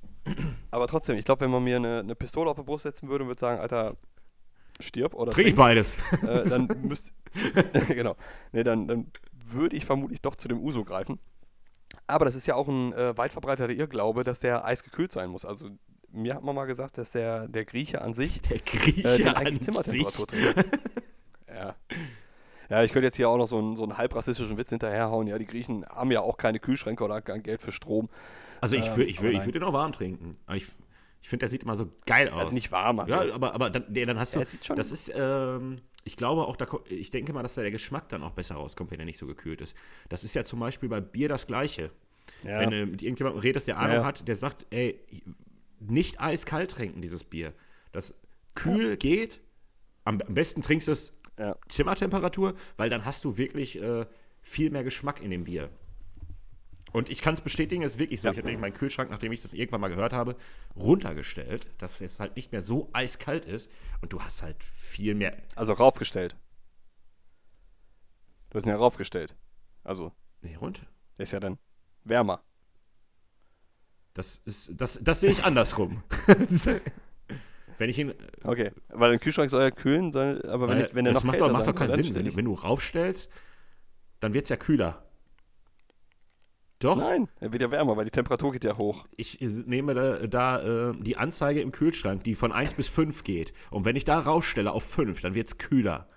aber 0.71 0.88
trotzdem, 0.88 1.17
ich 1.17 1.26
glaube, 1.26 1.41
wenn 1.41 1.51
man 1.51 1.63
mir 1.63 1.78
eine, 1.78 1.99
eine 1.99 2.15
Pistole 2.15 2.49
auf 2.49 2.57
die 2.57 2.63
Brust 2.63 2.84
setzen 2.84 3.09
würde 3.09 3.24
und 3.24 3.30
würde 3.30 3.39
sagen, 3.39 3.59
Alter, 3.59 3.97
stirb 4.80 5.13
oder 5.13 5.32
Trink 5.32 5.49
ich 5.49 5.55
beides. 5.55 5.97
äh, 6.21 6.49
dann 6.49 6.67
müsste, 6.82 7.11
genau, 7.89 8.15
nee, 8.51 8.63
dann, 8.63 8.88
dann 8.88 9.11
würde 9.32 9.76
ich 9.76 9.86
vermutlich 9.86 10.21
doch 10.21 10.36
zu 10.36 10.47
dem 10.47 10.59
Uso 10.59 10.84
greifen. 10.84 11.19
Aber 12.07 12.26
das 12.26 12.36
ist 12.36 12.47
ja 12.47 12.55
auch 12.55 12.67
ein 12.67 12.93
äh, 12.93 13.17
weit 13.17 13.32
verbreiteter 13.32 13.71
Irrglaube, 13.71 14.24
dass 14.24 14.39
der 14.39 14.65
eisgekühlt 14.65 15.11
sein 15.11 15.30
muss. 15.30 15.45
Also 15.45 15.69
mir 16.11 16.36
hat 16.36 16.43
man 16.43 16.55
mal 16.55 16.65
gesagt, 16.65 16.97
dass 16.97 17.11
der, 17.11 17.47
der 17.47 17.65
Grieche 17.65 18.01
an 18.01 18.13
sich 18.13 18.41
Der 18.41 18.57
äh, 18.57 18.59
Grieche 18.59 19.17
den 19.17 19.28
an 19.28 19.36
eigentlich 19.36 19.63
sich. 19.63 19.74
Zimmertemperatur 19.74 20.28
trägt. 20.28 20.80
ja. 21.47 21.76
Ja, 22.69 22.84
ich 22.84 22.91
könnte 22.91 23.05
jetzt 23.05 23.17
hier 23.17 23.30
auch 23.30 23.38
noch 23.38 23.47
so 23.47 23.57
einen, 23.57 23.76
so 23.76 23.84
einen 23.84 23.97
halbrassistischen 23.97 24.57
Witz 24.57 24.69
hinterherhauen. 24.69 25.28
Ja, 25.28 25.38
die 25.38 25.45
Griechen 25.45 25.86
haben 25.86 26.11
ja 26.11 26.21
auch 26.21 26.38
keine 26.38 26.59
Kühlschränke 26.59 27.03
oder 27.03 27.21
kein 27.21 27.43
Geld 27.43 27.61
für 27.61 27.71
Strom. 27.71 28.09
Also 28.64 28.76
ich 28.76 28.86
Ähm, 28.86 28.95
würde 28.97 29.09
ich 29.09 29.22
würd, 29.22 29.32
ich 29.34 29.38
nein. 29.39 29.47
würd 29.47 29.55
den 29.55 29.64
auch 29.64 29.74
warm 29.74 29.91
trinken. 29.91 30.38
Aber 30.45 30.55
ich, 30.57 30.66
ich 31.22 31.30
finde, 31.30 31.41
der 31.43 31.49
sieht 31.49 31.64
immer 31.64 31.76
so 31.76 31.89
geil 32.05 32.30
aus. 32.30 32.39
Also 32.41 32.53
nicht 32.53 32.72
warm. 32.72 32.99
Also. 32.99 33.16
Ja, 33.16 33.34
aber, 33.34 33.53
aber 33.53 33.70
dann, 33.70 33.86
nee, 33.89 34.05
dann 34.05 34.18
hast 34.20 34.36
du. 34.36 34.39
Ja, 34.39 34.45
sieht 34.45 34.66
schon- 34.66 34.76
das 34.76 34.91
ist, 34.91 35.11
ähm, 35.16 35.80
ich 36.05 36.18
glaube 36.18 36.47
auch, 36.47 36.55
da, 36.55 36.66
ich 36.89 37.11
denke 37.11 37.34
mal, 37.34 37.43
dass 37.43 37.55
da 37.55 37.61
der 37.61 37.72
Geschmack 37.72 38.09
dann 38.09 38.24
auch 38.24 38.32
besser 38.32 38.55
rauskommt, 38.55 38.91
wenn 38.91 38.99
er 38.99 39.05
nicht 39.05 39.18
so 39.18 39.26
gekühlt 39.28 39.61
ist. 39.61 39.76
Das 40.09 40.24
ist 40.24 40.34
ja 40.36 40.43
zum 40.43 40.59
Beispiel 40.59 40.89
bei 40.89 40.99
Bier 41.01 41.30
das 41.30 41.47
Gleiche. 41.47 41.91
Ja. 42.43 42.59
Wenn 42.59 42.72
du 42.72 42.86
mit 42.86 43.01
irgendjemandem 43.01 43.41
redest, 43.41 43.68
der 43.68 43.78
Ahnung 43.78 43.97
Ja, 43.97 44.05
hat, 44.05 44.28
der 44.28 44.36
sagt, 44.36 44.66
ey, 44.70 44.99
nicht 45.80 46.20
eiskalt 46.22 46.72
trinken, 46.72 47.01
dieses 47.01 47.24
Bier. 47.24 47.53
Das 47.91 48.16
kühl 48.55 48.97
geht. 48.97 49.41
Am, 50.05 50.20
am 50.22 50.34
besten 50.34 50.61
trinkst 50.61 50.88
du 50.88 50.91
es. 50.93 51.14
Zimmertemperatur, 51.68 52.53
weil 52.78 52.89
dann 52.89 53.05
hast 53.05 53.26
du 53.26 53.38
wirklich 53.38 53.82
äh, 53.82 54.05
viel 54.41 54.70
mehr 54.70 54.84
Geschmack 54.84 55.22
in 55.22 55.32
dem 55.32 55.45
Bier. 55.45 55.70
Und 56.94 57.10
ich 57.10 57.22
kann 57.22 57.34
es 57.34 57.41
bestätigen, 57.41 57.82
es 57.82 57.94
ist 57.94 58.00
wirklich 58.00 58.22
so. 58.22 58.28
Ja. 58.28 58.32
Ich 58.32 58.38
habe 58.38 58.48
nämlich 58.48 58.62
meinen 58.62 58.76
Kühlschrank, 58.76 59.10
nachdem 59.10 59.32
ich 59.32 59.41
das 59.41 59.54
irgendwann 59.54 59.82
mal 59.82 59.89
gehört 59.89 60.14
habe, 60.14 60.36
runtergestellt, 60.76 61.68
dass 61.80 62.00
es 62.02 62.20
halt 62.20 62.36
nicht 62.36 62.52
mehr 62.52 62.62
so 62.62 62.89
eiskalt 62.94 63.46
ist 63.46 63.72
und 64.02 64.14
du 64.14 64.22
hast 64.22 64.44
halt 64.44 64.64
viel 64.64 65.16
mehr. 65.16 65.36
Also 65.56 65.74
raufgestellt. 65.74 66.38
Du 68.52 68.58
hast 68.58 68.66
ihn 68.66 68.70
ja 68.70 68.76
raufgestellt. 68.76 69.36
Also, 69.84 70.14
Nee, 70.41 70.56
runter. 70.56 70.84
der 71.18 71.24
ist 71.24 71.32
ja 71.32 71.39
dann 71.39 71.58
wärmer. 72.04 72.44
Das 74.14 74.38
ist, 74.46 74.72
das, 74.80 75.00
das 75.02 75.22
sehe 75.22 75.32
ich 75.32 75.44
andersrum. 75.46 76.04
wenn 77.80 77.89
ich 77.89 77.98
ihn. 77.98 78.14
Okay. 78.44 78.72
Weil 78.89 79.14
ein 79.14 79.20
Kühlschrank 79.20 79.50
soll 79.50 79.64
ja 79.64 79.72
kühlen, 79.72 80.12
soll, 80.12 80.48
aber 80.48 80.70
wenn, 80.70 80.86
ich, 80.86 80.94
wenn 80.94 81.06
der 81.06 81.16
das 81.16 81.24
noch 81.24 81.28
macht 81.28 81.39
kälter 81.39 81.48
doch, 81.52 81.58
macht 81.58 81.68
doch 81.68 81.76
keinen 81.76 82.04
Sinn. 82.04 82.36
wenn 82.36 82.46
du 82.46 82.54
raufstellst, 82.54 83.32
dann 84.20 84.36
wird 84.36 84.44
es 84.44 84.50
ja 84.50 84.58
kühler. 84.58 85.04
Doch. 86.84 86.97
Nein, 86.97 87.29
er 87.39 87.53
wird 87.53 87.61
ja 87.61 87.71
wärmer, 87.71 87.95
weil 87.95 88.03
die 88.03 88.11
Temperatur 88.11 88.51
geht 88.51 88.65
ja 88.65 88.77
hoch. 88.77 89.07
Ich 89.15 89.39
nehme 89.39 89.93
da, 89.93 90.27
da 90.27 90.89
äh, 90.89 90.93
die 90.99 91.15
Anzeige 91.15 91.61
im 91.61 91.71
Kühlschrank, 91.71 92.25
die 92.25 92.36
von 92.36 92.51
1 92.51 92.73
bis 92.73 92.89
5 92.89 93.23
geht. 93.23 93.53
Und 93.71 93.86
wenn 93.86 93.95
ich 93.95 94.03
da 94.03 94.19
rausstelle 94.19 94.71
auf 94.71 94.84
5, 94.84 95.21
dann 95.21 95.34
wird 95.34 95.47
es 95.47 95.57
kühler. 95.57 96.07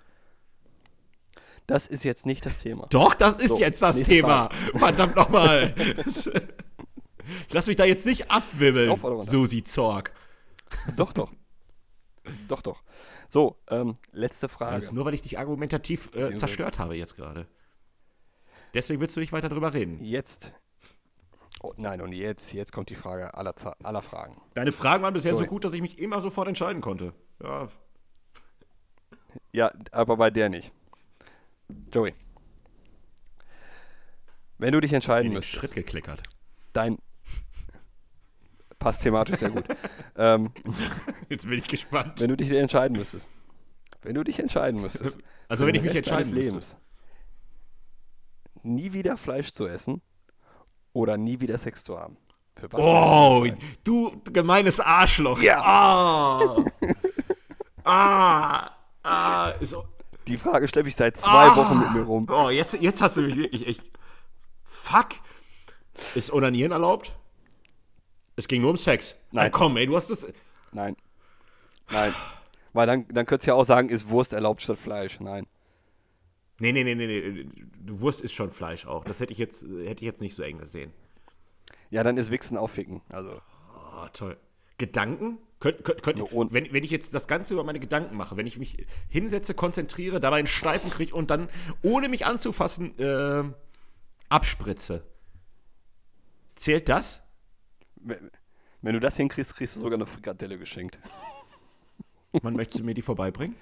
Das 1.67 1.87
ist 1.87 2.03
jetzt 2.03 2.25
nicht 2.25 2.45
das 2.45 2.59
Thema. 2.59 2.85
Doch, 2.89 3.13
das 3.13 3.37
ist 3.37 3.49
So, 3.49 3.59
jetzt 3.59 3.81
das 3.81 4.03
Thema. 4.03 4.49
Verdammt 4.75 5.15
nochmal. 5.15 5.73
ich 6.05 7.53
lass 7.53 7.67
mich 7.67 7.77
da 7.77 7.85
jetzt 7.85 8.05
nicht 8.05 8.29
abwimmeln, 8.29 8.89
runter? 8.89 9.23
Susi 9.23 9.63
Zorg. 9.63 10.13
Doch, 10.97 11.13
doch. 11.13 11.31
doch, 12.49 12.61
doch. 12.61 12.83
So, 13.29 13.57
ähm, 13.69 13.97
letzte 14.11 14.49
Frage. 14.49 14.75
Das 14.75 14.85
ist 14.85 14.93
nur, 14.93 15.05
weil 15.05 15.13
ich 15.13 15.21
dich 15.21 15.39
argumentativ 15.39 16.09
äh, 16.13 16.35
zerstört 16.35 16.79
habe 16.79 16.95
jetzt 16.95 17.15
gerade. 17.15 17.47
Deswegen 18.77 19.01
willst 19.01 19.15
du 19.15 19.19
nicht 19.19 19.33
weiter 19.33 19.49
drüber 19.49 19.73
reden. 19.73 20.03
Jetzt. 20.03 20.53
Oh, 21.63 21.73
nein, 21.77 21.99
und 21.99 22.11
jetzt, 22.11 22.53
jetzt 22.53 22.71
kommt 22.71 22.91
die 22.91 22.95
Frage 22.95 23.33
aller, 23.33 23.55
aller 23.83 24.03
Fragen. 24.03 24.39
Deine 24.53 24.71
Fragen 24.71 25.01
waren 25.01 25.15
bisher 25.15 25.33
so 25.33 25.39
Joey. 25.39 25.47
gut, 25.49 25.65
dass 25.65 25.73
ich 25.73 25.81
mich 25.81 25.97
immer 25.97 26.21
sofort 26.21 26.47
entscheiden 26.47 26.79
konnte. 26.79 27.11
Ja, 27.41 27.69
Ja, 29.51 29.71
aber 29.91 30.17
bei 30.17 30.29
der 30.29 30.49
nicht. 30.49 30.71
Joey. 31.91 32.13
Wenn 34.59 34.73
du 34.73 34.79
dich 34.79 34.93
entscheiden 34.93 35.33
müsstest, 35.33 35.59
Schritt 35.63 35.73
geklickert. 35.73 36.21
dein. 36.73 36.99
Passt 38.77 39.01
thematisch 39.01 39.37
sehr 39.39 39.49
gut. 39.49 39.65
ähm, 40.17 40.51
Jetzt 41.29 41.49
bin 41.49 41.57
ich 41.57 41.67
gespannt. 41.67 42.21
wenn 42.21 42.27
du 42.29 42.37
dich 42.37 42.51
entscheiden 42.51 42.95
müsstest. 42.95 43.27
Wenn 44.03 44.13
du 44.13 44.23
dich 44.23 44.37
entscheiden 44.37 44.79
müsstest. 44.79 45.17
Also 45.47 45.65
wenn 45.65 45.73
ich 45.73 45.81
mich 45.81 45.95
entscheiden 45.95 46.31
müsste. 46.35 46.77
Nie 48.63 48.93
wieder 48.93 49.17
Fleisch 49.17 49.51
zu 49.51 49.67
essen 49.67 50.01
oder 50.93 51.17
nie 51.17 51.39
wieder 51.39 51.57
Sex 51.57 51.83
zu 51.83 51.99
haben. 51.99 52.17
Für 52.55 52.71
was 52.71 52.81
Oh, 52.83 53.45
du 53.83 54.21
gemeines 54.31 54.79
Arschloch. 54.79 55.41
Ja. 55.41 55.61
Ah. 55.61 56.65
ah. 57.83 58.71
Ah. 59.03 59.49
Ist, 59.59 59.75
Die 60.27 60.37
Frage 60.37 60.67
schleppe 60.67 60.89
ich 60.89 60.95
seit 60.95 61.17
zwei 61.17 61.47
ah. 61.47 61.55
Wochen 61.55 61.79
mit 61.79 61.93
mir 61.93 62.01
rum. 62.01 62.27
Oh, 62.29 62.49
jetzt, 62.49 62.73
jetzt 62.81 63.01
hast 63.01 63.17
du 63.17 63.21
mich 63.21 63.37
wirklich 63.37 63.67
echt. 63.67 63.81
Fuck. 64.63 65.09
Ist 66.15 66.31
Onanieren 66.31 66.71
erlaubt? 66.71 67.15
Es 68.35 68.47
ging 68.47 68.61
nur 68.61 68.71
um 68.71 68.77
Sex. 68.77 69.15
Nein. 69.31 69.47
Ah, 69.47 69.49
komm, 69.49 69.77
ey, 69.77 69.85
du 69.85 69.95
hast 69.95 70.09
das. 70.09 70.27
Nein. 70.71 70.95
Nein. 71.89 72.13
Weil 72.73 72.85
dann, 72.85 73.07
dann 73.07 73.25
könntest 73.25 73.47
du 73.47 73.51
ja 73.51 73.55
auch 73.55 73.63
sagen, 73.63 73.89
ist 73.89 74.09
Wurst 74.09 74.33
erlaubt 74.33 74.61
statt 74.61 74.77
Fleisch. 74.77 75.19
Nein. 75.19 75.47
Nee, 76.59 76.71
nee, 76.71 76.83
nee, 76.83 76.95
nee, 76.95 77.05
nee. 77.07 77.45
Wurst 77.87 78.21
ist 78.21 78.33
schon 78.33 78.49
Fleisch 78.51 78.85
auch. 78.87 79.03
Das 79.03 79.19
hätte 79.19 79.31
ich 79.31 79.37
jetzt, 79.39 79.63
hätte 79.63 80.03
ich 80.03 80.07
jetzt 80.07 80.21
nicht 80.21 80.35
so 80.35 80.43
eng 80.43 80.57
gesehen. 80.57 80.91
Ja, 81.89 82.03
dann 82.03 82.17
ist 82.17 82.31
Wichsen 82.31 82.57
auch 82.57 82.67
Ficken. 82.69 83.01
Also, 83.09 83.39
Oh, 83.99 84.07
toll. 84.13 84.37
Gedanken? 84.77 85.39
Könnt, 85.59 85.83
könnt, 85.83 86.03
könnt, 86.03 86.19
und- 86.21 86.53
wenn, 86.53 86.71
wenn 86.71 86.83
ich 86.83 86.91
jetzt 86.91 87.13
das 87.15 87.27
Ganze 87.27 87.53
über 87.53 87.63
meine 87.63 87.79
Gedanken 87.79 88.15
mache, 88.15 88.37
wenn 88.37 88.45
ich 88.45 88.57
mich 88.59 88.85
hinsetze, 89.09 89.53
konzentriere, 89.55 90.19
dabei 90.19 90.37
einen 90.37 90.47
Steifen 90.47 90.91
kriege 90.91 91.15
und 91.15 91.31
dann, 91.31 91.49
ohne 91.81 92.09
mich 92.09 92.25
anzufassen, 92.27 92.97
äh, 92.99 93.43
abspritze. 94.29 95.03
Zählt 96.55 96.89
das? 96.89 97.23
Wenn 97.95 98.29
wenn 98.83 98.93
du 98.93 98.99
das 98.99 99.17
hinkriegst, 99.17 99.55
kriegst 99.55 99.75
du 99.75 99.79
sogar 99.79 99.95
eine 99.97 100.05
Frikadelle 100.05 100.57
geschenkt. 100.59 100.99
Man 102.43 102.53
möchte 102.55 102.83
mir 102.83 102.93
die 102.93 103.01
vorbeibringen? 103.01 103.55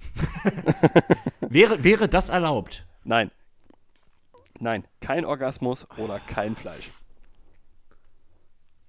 wäre, 1.40 1.82
wäre 1.84 2.08
das 2.08 2.28
erlaubt? 2.28 2.86
Nein. 3.04 3.30
Nein, 4.58 4.84
kein 5.00 5.24
Orgasmus 5.24 5.88
oder 5.96 6.20
kein 6.20 6.54
Fleisch. 6.54 6.90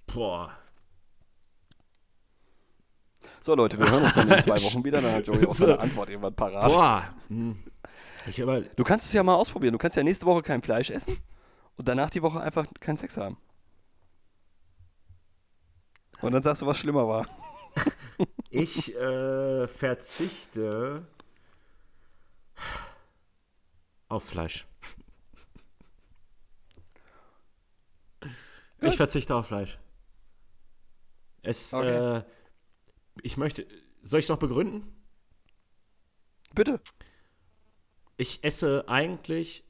Boah. 0.06 0.52
So, 3.40 3.54
Leute, 3.54 3.78
wir 3.78 3.90
hören 3.90 4.04
uns 4.04 4.14
dann 4.14 4.30
in 4.30 4.42
zwei 4.42 4.56
Wochen 4.62 4.84
wieder. 4.84 5.00
Dann 5.00 5.14
hat 5.14 5.26
Joey 5.26 5.46
auch 5.46 5.54
seine 5.54 5.78
Antwort 5.78 6.10
irgendwann 6.10 6.34
parat. 6.34 6.72
Boah. 6.72 7.14
Hm. 7.28 7.64
Du 8.76 8.84
kannst 8.84 9.06
es 9.06 9.12
ja 9.12 9.22
mal 9.22 9.34
ausprobieren. 9.34 9.72
Du 9.72 9.78
kannst 9.78 9.96
ja 9.96 10.02
nächste 10.02 10.26
Woche 10.26 10.42
kein 10.42 10.62
Fleisch 10.62 10.90
essen 10.90 11.18
und 11.76 11.88
danach 11.88 12.10
die 12.10 12.22
Woche 12.22 12.40
einfach 12.40 12.66
keinen 12.78 12.96
Sex 12.96 13.16
haben. 13.16 13.36
Und 16.20 16.32
dann 16.32 16.42
sagst 16.42 16.62
du, 16.62 16.66
was 16.66 16.78
schlimmer 16.78 17.08
war. 17.08 17.26
Ich 18.50 18.94
äh, 18.94 19.66
verzichte 19.66 21.06
auf 24.08 24.24
Fleisch. 24.24 24.66
Ich 28.80 28.96
verzichte 28.96 29.34
auf 29.34 29.46
Fleisch. 29.46 29.78
Es, 31.42 31.72
Okay. 31.72 32.18
äh, 32.18 32.22
ich 33.22 33.36
möchte, 33.36 33.66
soll 34.02 34.20
ich 34.20 34.26
es 34.26 34.28
noch 34.28 34.38
begründen? 34.38 34.92
Bitte. 36.54 36.80
Ich 38.16 38.44
esse 38.44 38.84
eigentlich 38.88 39.64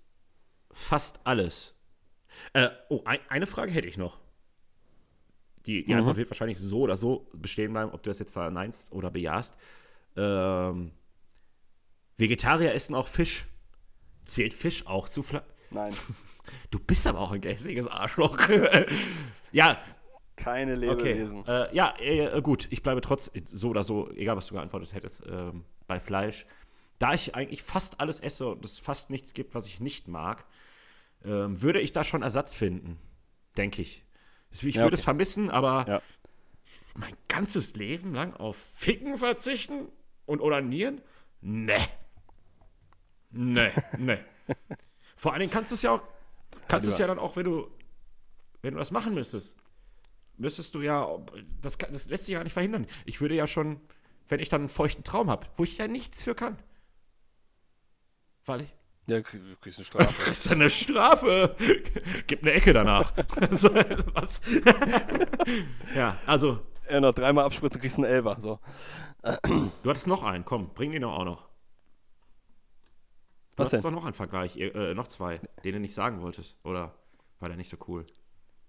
fast 0.70 1.20
alles. 1.24 1.74
Äh, 2.54 2.70
oh, 2.88 3.02
ein, 3.04 3.20
eine 3.28 3.46
Frage 3.46 3.70
hätte 3.72 3.88
ich 3.88 3.96
noch. 3.98 4.18
Die, 5.66 5.84
die 5.84 5.94
Antwort 5.94 6.16
wird 6.16 6.30
wahrscheinlich 6.30 6.58
so 6.58 6.80
oder 6.80 6.96
so 6.96 7.28
bestehen 7.32 7.72
bleiben, 7.72 7.92
ob 7.92 8.02
du 8.02 8.10
das 8.10 8.18
jetzt 8.18 8.32
verneinst 8.32 8.92
oder 8.92 9.10
bejahst. 9.10 9.56
Ähm, 10.16 10.92
Vegetarier 12.18 12.74
essen 12.74 12.94
auch 12.94 13.08
Fisch. 13.08 13.46
Zählt 14.24 14.54
Fisch 14.54 14.86
auch 14.86 15.08
zu 15.08 15.22
Fleisch? 15.22 15.42
Nein, 15.70 15.94
Du 16.70 16.78
bist 16.78 17.06
aber 17.06 17.20
auch 17.20 17.32
ein 17.32 17.40
geistiges 17.40 17.86
Arschloch. 17.86 18.38
ja, 19.52 19.78
keine 20.36 20.72
okay. 20.72 21.12
Lebewesen. 21.12 21.46
Äh, 21.46 21.74
ja, 21.74 21.94
äh, 21.98 22.40
gut, 22.42 22.66
ich 22.70 22.82
bleibe 22.82 23.00
trotz, 23.00 23.30
so 23.52 23.68
oder 23.68 23.82
so, 23.82 24.10
egal 24.12 24.36
was 24.36 24.48
du 24.48 24.54
geantwortet 24.54 24.92
hättest, 24.92 25.24
ähm, 25.28 25.64
bei 25.86 26.00
Fleisch. 26.00 26.46
Da 26.98 27.14
ich 27.14 27.34
eigentlich 27.34 27.62
fast 27.62 28.00
alles 28.00 28.20
esse 28.20 28.48
und 28.48 28.64
es 28.64 28.78
fast 28.78 29.10
nichts 29.10 29.34
gibt, 29.34 29.54
was 29.54 29.66
ich 29.66 29.80
nicht 29.80 30.08
mag, 30.08 30.44
ähm, 31.24 31.60
würde 31.62 31.80
ich 31.80 31.92
da 31.92 32.04
schon 32.04 32.22
Ersatz 32.22 32.54
finden. 32.54 32.98
Denke 33.56 33.82
ich. 33.82 34.04
Ich 34.52 34.62
Ja, 34.62 34.82
würde 34.82 34.94
okay. 34.94 34.94
es 34.94 35.04
vermissen, 35.04 35.50
aber 35.50 35.86
Ja. 35.88 36.02
mein 36.94 37.16
ganzes 37.28 37.74
Leben 37.76 38.14
lang 38.14 38.34
auf 38.34 38.56
Ficken 38.56 39.16
verzichten 39.18 39.88
und 40.26 40.40
onanieren? 40.40 41.00
Nee. 41.40 41.86
Nee, 43.30 43.70
nee. 43.98 44.18
Vor 45.16 45.32
allen 45.32 45.40
Dingen 45.40 45.52
kannst 45.52 45.70
du 45.70 45.74
es 45.74 45.82
ja 45.82 45.92
auch, 45.92 46.02
kannst 46.68 46.86
du 46.86 46.92
es 46.92 46.98
ja 46.98 47.06
dann 47.06 47.18
auch, 47.18 47.36
wenn 47.36 47.44
du, 47.44 47.70
wenn 48.60 48.74
du 48.74 48.78
das 48.78 48.90
machen 48.90 49.14
müsstest, 49.14 49.56
müsstest 50.36 50.74
du 50.74 50.82
ja, 50.82 51.08
das, 51.60 51.78
das 51.78 52.08
lässt 52.08 52.26
sich 52.26 52.34
ja 52.34 52.44
nicht 52.44 52.52
verhindern. 52.52 52.86
Ich 53.06 53.20
würde 53.20 53.34
ja 53.34 53.46
schon, 53.46 53.80
wenn 54.28 54.40
ich 54.40 54.48
dann 54.48 54.62
einen 54.62 54.68
feuchten 54.68 55.04
Traum 55.04 55.30
habe, 55.30 55.46
wo 55.56 55.64
ich 55.64 55.78
ja 55.78 55.88
nichts 55.88 56.22
für 56.24 56.34
kann. 56.34 56.58
Weil 58.44 58.62
ich, 58.62 58.74
Ja, 59.08 59.16
du 59.16 59.22
krieg- 59.22 59.42
du 59.42 59.56
kriegst 59.56 59.78
eine 59.78 59.84
Strafe. 59.84 60.14
das 60.28 60.44
ist 60.46 60.52
eine 60.52 60.70
Strafe. 60.70 61.56
Gib 62.26 62.42
eine 62.42 62.52
Ecke 62.52 62.72
danach. 62.72 63.12
Was? 64.14 64.40
ja, 65.96 66.16
also, 66.26 66.60
ja, 66.90 67.00
noch 67.00 67.14
dreimal 67.14 67.44
abspritzen, 67.44 67.80
kriegst 67.80 67.98
du 67.98 68.02
einen 68.04 68.12
Elfer. 68.12 68.40
So. 68.40 68.60
du 69.82 69.90
hattest 69.90 70.06
noch 70.06 70.22
einen, 70.22 70.44
komm, 70.44 70.72
bring 70.74 70.92
den 70.92 71.04
auch 71.04 71.24
noch. 71.24 71.42
Du 71.42 71.48
Was 73.58 73.68
hattest 73.68 73.84
denn? 73.84 73.92
doch 73.92 73.98
noch 74.00 74.04
einen 74.06 74.14
Vergleich, 74.14 74.56
äh, 74.56 74.94
noch 74.94 75.08
zwei, 75.08 75.40
den 75.64 75.72
du 75.74 75.80
nicht 75.80 75.94
sagen 75.94 76.22
wolltest. 76.22 76.56
Oder 76.64 76.94
war 77.40 77.48
der 77.48 77.58
nicht 77.58 77.68
so 77.70 77.76
cool? 77.88 78.06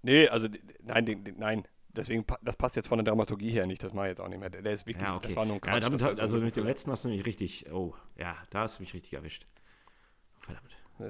Nee, 0.01 0.27
also, 0.27 0.47
nein, 0.81 1.05
den, 1.05 1.23
den, 1.23 1.37
nein. 1.37 1.63
Deswegen, 1.95 2.25
das 2.41 2.57
passt 2.57 2.75
jetzt 2.75 2.87
von 2.87 2.97
der 2.97 3.05
Dramaturgie 3.05 3.51
her 3.51 3.67
nicht. 3.67 3.83
Das 3.83 3.93
mache 3.93 4.07
ich 4.07 4.09
jetzt 4.09 4.19
auch 4.21 4.27
nicht 4.27 4.39
mehr. 4.39 4.49
Der 4.49 4.73
ist 4.73 4.87
wirklich, 4.87 5.05
Ja, 5.07 5.15
okay. 5.15 5.27
das 5.27 5.35
war 5.35 5.45
nur 5.45 5.55
ein 5.55 5.61
Quatsch. 5.61 5.73
ja, 5.83 5.89
damit, 5.89 6.19
also 6.19 6.37
mit 6.39 6.55
dem 6.55 6.65
letzten 6.65 6.91
hast 6.91 7.05
du 7.05 7.09
mich 7.09 7.23
richtig, 7.25 7.71
oh, 7.71 7.93
ja, 8.17 8.35
da 8.49 8.61
hast 8.61 8.79
du 8.79 8.83
mich 8.83 8.93
richtig 8.95 9.13
erwischt. 9.13 9.45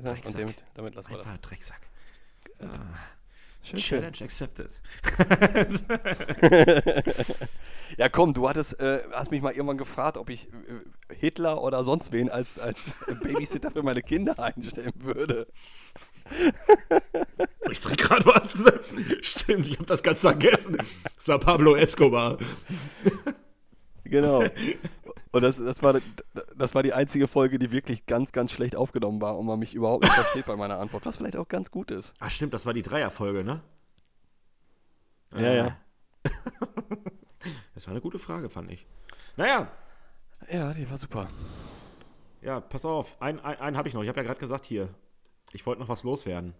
Verdammt. 0.02 0.18
Und 0.18 0.26
Drecksack. 0.26 0.42
damit, 0.42 0.64
damit 0.74 0.96
lassen 0.96 1.12
wir 1.12 1.18
das. 1.18 1.28
Einfach 1.28 1.42
Drecksack. 1.42 1.82
Schön, 3.64 3.80
schön. 3.80 4.02
Challenge 4.02 4.22
accepted. 4.22 4.72
Ja, 7.98 8.10
komm, 8.10 8.34
du 8.34 8.50
hattest, 8.50 8.80
äh, 8.80 9.02
hast 9.12 9.32
mich 9.32 9.42
mal 9.42 9.52
irgendwann 9.52 9.78
gefragt, 9.78 10.18
ob 10.18 10.30
ich 10.30 10.48
äh, 10.48 11.14
Hitler 11.14 11.62
oder 11.62 11.84
sonst 11.84 12.12
wen 12.12 12.30
als, 12.30 12.58
als 12.58 12.96
Babysitter 13.22 13.72
für 13.72 13.84
meine 13.84 14.02
Kinder 14.02 14.38
einstellen 14.40 14.94
würde. 14.98 15.48
Ich 17.70 17.80
trinke 17.80 18.04
gerade 18.04 18.26
was. 18.26 18.54
Stimmt, 19.22 19.68
ich 19.68 19.76
habe 19.76 19.86
das 19.86 20.04
ganz 20.04 20.22
vergessen. 20.22 20.78
Das 20.78 21.28
war 21.28 21.40
Pablo 21.40 21.76
Escobar. 21.76 22.38
Genau. 24.04 24.44
Und 25.34 25.42
das, 25.42 25.58
das, 25.58 25.82
war, 25.84 26.00
das 26.56 26.76
war 26.76 26.84
die 26.84 26.94
einzige 26.94 27.28
Folge, 27.28 27.58
die 27.60 27.72
wirklich 27.72 28.06
ganz, 28.06 28.32
ganz 28.32 28.52
schlecht 28.52 28.76
aufgenommen 28.76 29.20
war 29.20 29.38
und 29.38 29.48
man 29.48 29.58
mich 29.60 29.74
überhaupt 29.74 30.04
nicht 30.04 30.14
versteht 30.14 30.46
bei 30.46 30.56
meiner 30.56 30.80
Antwort, 30.80 31.06
was 31.06 31.18
vielleicht 31.18 31.36
auch 31.38 31.48
ganz 31.48 31.72
gut 31.72 31.90
ist. 31.92 32.14
Ach 32.20 32.30
stimmt, 32.30 32.54
das 32.54 32.66
war 32.68 32.74
die 32.74 32.84
Dreierfolge, 32.84 33.44
ne? 33.44 33.62
Ja, 35.36 35.52
ja. 35.52 35.78
Das 37.74 37.88
war 37.88 37.92
eine 37.92 38.02
gute 38.02 38.20
Frage, 38.20 38.50
fand 38.50 38.72
ich. 38.72 38.86
Naja, 39.36 39.72
Ja, 40.52 40.72
die 40.74 40.90
war 40.90 40.98
super. 40.98 41.28
ja, 42.42 42.60
pass 42.62 42.86
auf. 42.86 43.20
Einen, 43.22 43.40
einen, 43.40 43.60
einen 43.60 43.78
habe 43.78 43.88
ich 43.88 43.94
noch. 43.96 44.04
Ich 44.04 44.10
habe 44.10 44.20
ja 44.20 44.26
gerade 44.28 44.40
gesagt, 44.40 44.66
hier, 44.66 44.90
ich 45.52 45.66
wollte 45.66 45.82
noch 45.82 45.90
was 45.90 46.04
loswerden. 46.04 46.54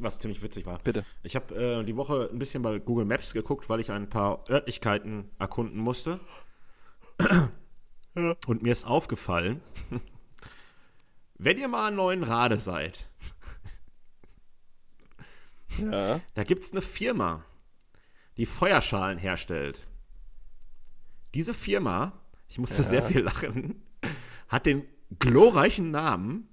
Was 0.00 0.18
ziemlich 0.18 0.42
witzig 0.42 0.66
war. 0.66 0.80
Bitte. 0.80 1.04
Ich 1.22 1.34
habe 1.36 1.54
äh, 1.54 1.84
die 1.84 1.96
Woche 1.96 2.28
ein 2.30 2.38
bisschen 2.38 2.62
bei 2.62 2.78
Google 2.78 3.06
Maps 3.06 3.32
geguckt, 3.32 3.68
weil 3.70 3.80
ich 3.80 3.90
ein 3.90 4.10
paar 4.10 4.44
Örtlichkeiten 4.50 5.30
erkunden 5.38 5.78
musste. 5.78 6.20
Und 8.46 8.62
mir 8.62 8.72
ist 8.72 8.84
aufgefallen, 8.84 9.60
wenn 11.36 11.58
ihr 11.58 11.68
mal 11.68 11.88
in 11.88 11.96
neuen 11.96 12.22
Rade 12.22 12.58
seid, 12.58 13.08
Ja. 15.78 16.20
da 16.34 16.44
gibt 16.44 16.64
es 16.64 16.72
eine 16.72 16.82
Firma, 16.82 17.44
die 18.36 18.46
Feuerschalen 18.46 19.18
herstellt. 19.18 19.86
Diese 21.34 21.54
Firma, 21.54 22.12
ich 22.48 22.58
musste 22.58 22.82
sehr 22.84 23.02
viel 23.02 23.20
lachen, 23.20 23.82
hat 24.48 24.66
den 24.66 24.86
glorreichen 25.18 25.90
Namen 25.90 26.48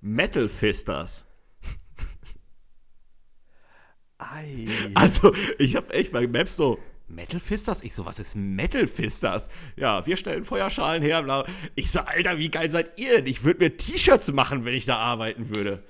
Metal 0.00 0.48
Fisters. 0.48 1.26
Ei. 4.18 4.68
Also, 4.94 5.34
ich 5.58 5.74
habe 5.76 5.92
echt 5.94 6.12
bei 6.12 6.26
Maps 6.26 6.56
so, 6.56 6.78
Metal 7.12 7.40
Fisters? 7.40 7.82
Ich 7.82 7.94
so, 7.94 8.04
was 8.06 8.18
ist 8.18 8.34
Metal 8.34 8.86
Fisters? 8.86 9.48
Ja, 9.76 10.04
wir 10.06 10.16
stellen 10.16 10.44
Feuerschalen 10.44 11.02
her. 11.02 11.22
Bla. 11.22 11.44
Ich 11.74 11.90
so, 11.90 12.00
Alter, 12.00 12.38
wie 12.38 12.50
geil 12.50 12.70
seid 12.70 12.98
ihr 12.98 13.16
denn? 13.16 13.26
Ich 13.26 13.44
würde 13.44 13.64
mir 13.64 13.76
T-Shirts 13.76 14.32
machen, 14.32 14.64
wenn 14.64 14.74
ich 14.74 14.86
da 14.86 14.96
arbeiten 14.96 15.54
würde. 15.54 15.84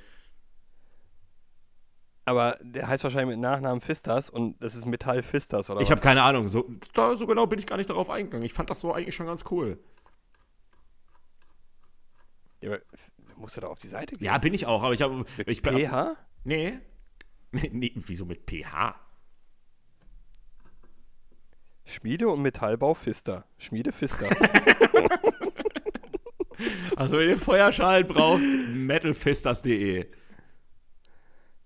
Aber 2.24 2.56
der 2.62 2.86
heißt 2.86 3.02
wahrscheinlich 3.02 3.36
mit 3.36 3.40
Nachnamen 3.40 3.80
Fistas 3.80 4.30
und 4.30 4.62
das 4.62 4.74
ist 4.74 4.86
Metall 4.86 5.22
Fistas, 5.22 5.70
oder 5.70 5.80
Ich 5.80 5.90
habe 5.90 6.00
keine 6.00 6.22
Ahnung, 6.22 6.48
so, 6.48 6.68
da, 6.94 7.16
so 7.16 7.26
genau 7.26 7.46
bin 7.46 7.58
ich 7.58 7.66
gar 7.66 7.76
nicht 7.76 7.90
darauf 7.90 8.10
eingegangen. 8.10 8.46
Ich 8.46 8.52
fand 8.52 8.70
das 8.70 8.80
so 8.80 8.92
eigentlich 8.92 9.14
schon 9.14 9.26
ganz 9.26 9.44
cool. 9.50 9.78
Ja, 12.60 12.70
aber 12.70 12.78
musst 13.36 13.56
du 13.56 13.60
da 13.60 13.66
auf 13.66 13.80
die 13.80 13.88
Seite 13.88 14.14
gehen? 14.14 14.24
Ja, 14.24 14.38
bin 14.38 14.54
ich 14.54 14.66
auch, 14.66 14.84
aber 14.84 14.94
ich 14.94 15.02
habe. 15.02 15.24
PH? 15.24 16.16
Nee. 16.44 16.78
Nee, 17.70 17.92
wieso 17.96 18.24
mit 18.24 18.50
PH? 18.50 18.98
Schmiede 21.93 22.28
und 22.28 22.43
Metallbau 22.43 22.94
Fister. 22.94 23.44
Schmiede 23.59 23.93
Fister. 23.93 24.28
Also, 26.97 27.19
wenn 27.19 27.28
ihr 27.28 27.39
Feuerschalen 27.39 28.06
braucht, 28.06 28.40
metalfisters.de. 28.40 30.06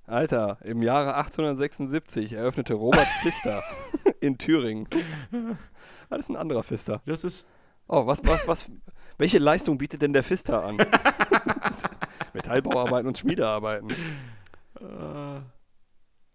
Alter, 0.06 0.58
im 0.62 0.82
Jahre 0.82 1.16
1876 1.16 2.32
eröffnete 2.32 2.74
Robert 2.74 3.08
Pfister 3.22 3.62
in 4.20 4.38
Thüringen. 4.38 4.88
Ah, 6.08 6.16
das 6.16 6.20
ist 6.20 6.28
ein 6.30 6.36
anderer 6.36 6.62
Pfister. 6.62 7.02
Das 7.06 7.24
ist. 7.24 7.44
Oh, 7.88 8.06
was, 8.06 8.24
was, 8.24 8.46
was, 8.46 8.70
welche 9.18 9.38
Leistung 9.38 9.78
bietet 9.78 10.02
denn 10.02 10.12
der 10.12 10.22
Pfister 10.22 10.64
an? 10.64 10.78
Metallbauarbeiten 12.32 13.06
und 13.06 13.18
Schmiedearbeiten. 13.18 13.92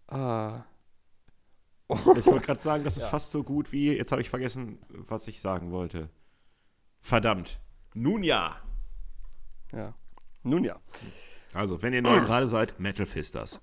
Ah. 0.06 0.64
Ich 2.16 2.26
wollte 2.26 2.46
gerade 2.46 2.60
sagen, 2.60 2.84
das 2.84 2.96
ist 2.96 3.04
Ja. 3.04 3.08
fast 3.10 3.30
so 3.32 3.42
gut 3.42 3.72
wie, 3.72 3.92
jetzt 3.92 4.12
habe 4.12 4.20
ich 4.22 4.30
vergessen, 4.30 4.78
was 4.88 5.26
ich 5.28 5.40
sagen 5.40 5.70
wollte. 5.70 6.08
Verdammt. 7.00 7.60
Nun 7.94 8.22
ja. 8.22 8.56
Ja. 9.72 9.94
Nun 10.42 10.64
ja. 10.64 10.80
Also, 11.54 11.82
wenn 11.82 11.92
ihr 11.92 12.02
neu 12.02 12.20
gerade 12.20 12.48
seid, 12.48 12.78
Metal 12.80 13.06
Fisters. 13.06 13.60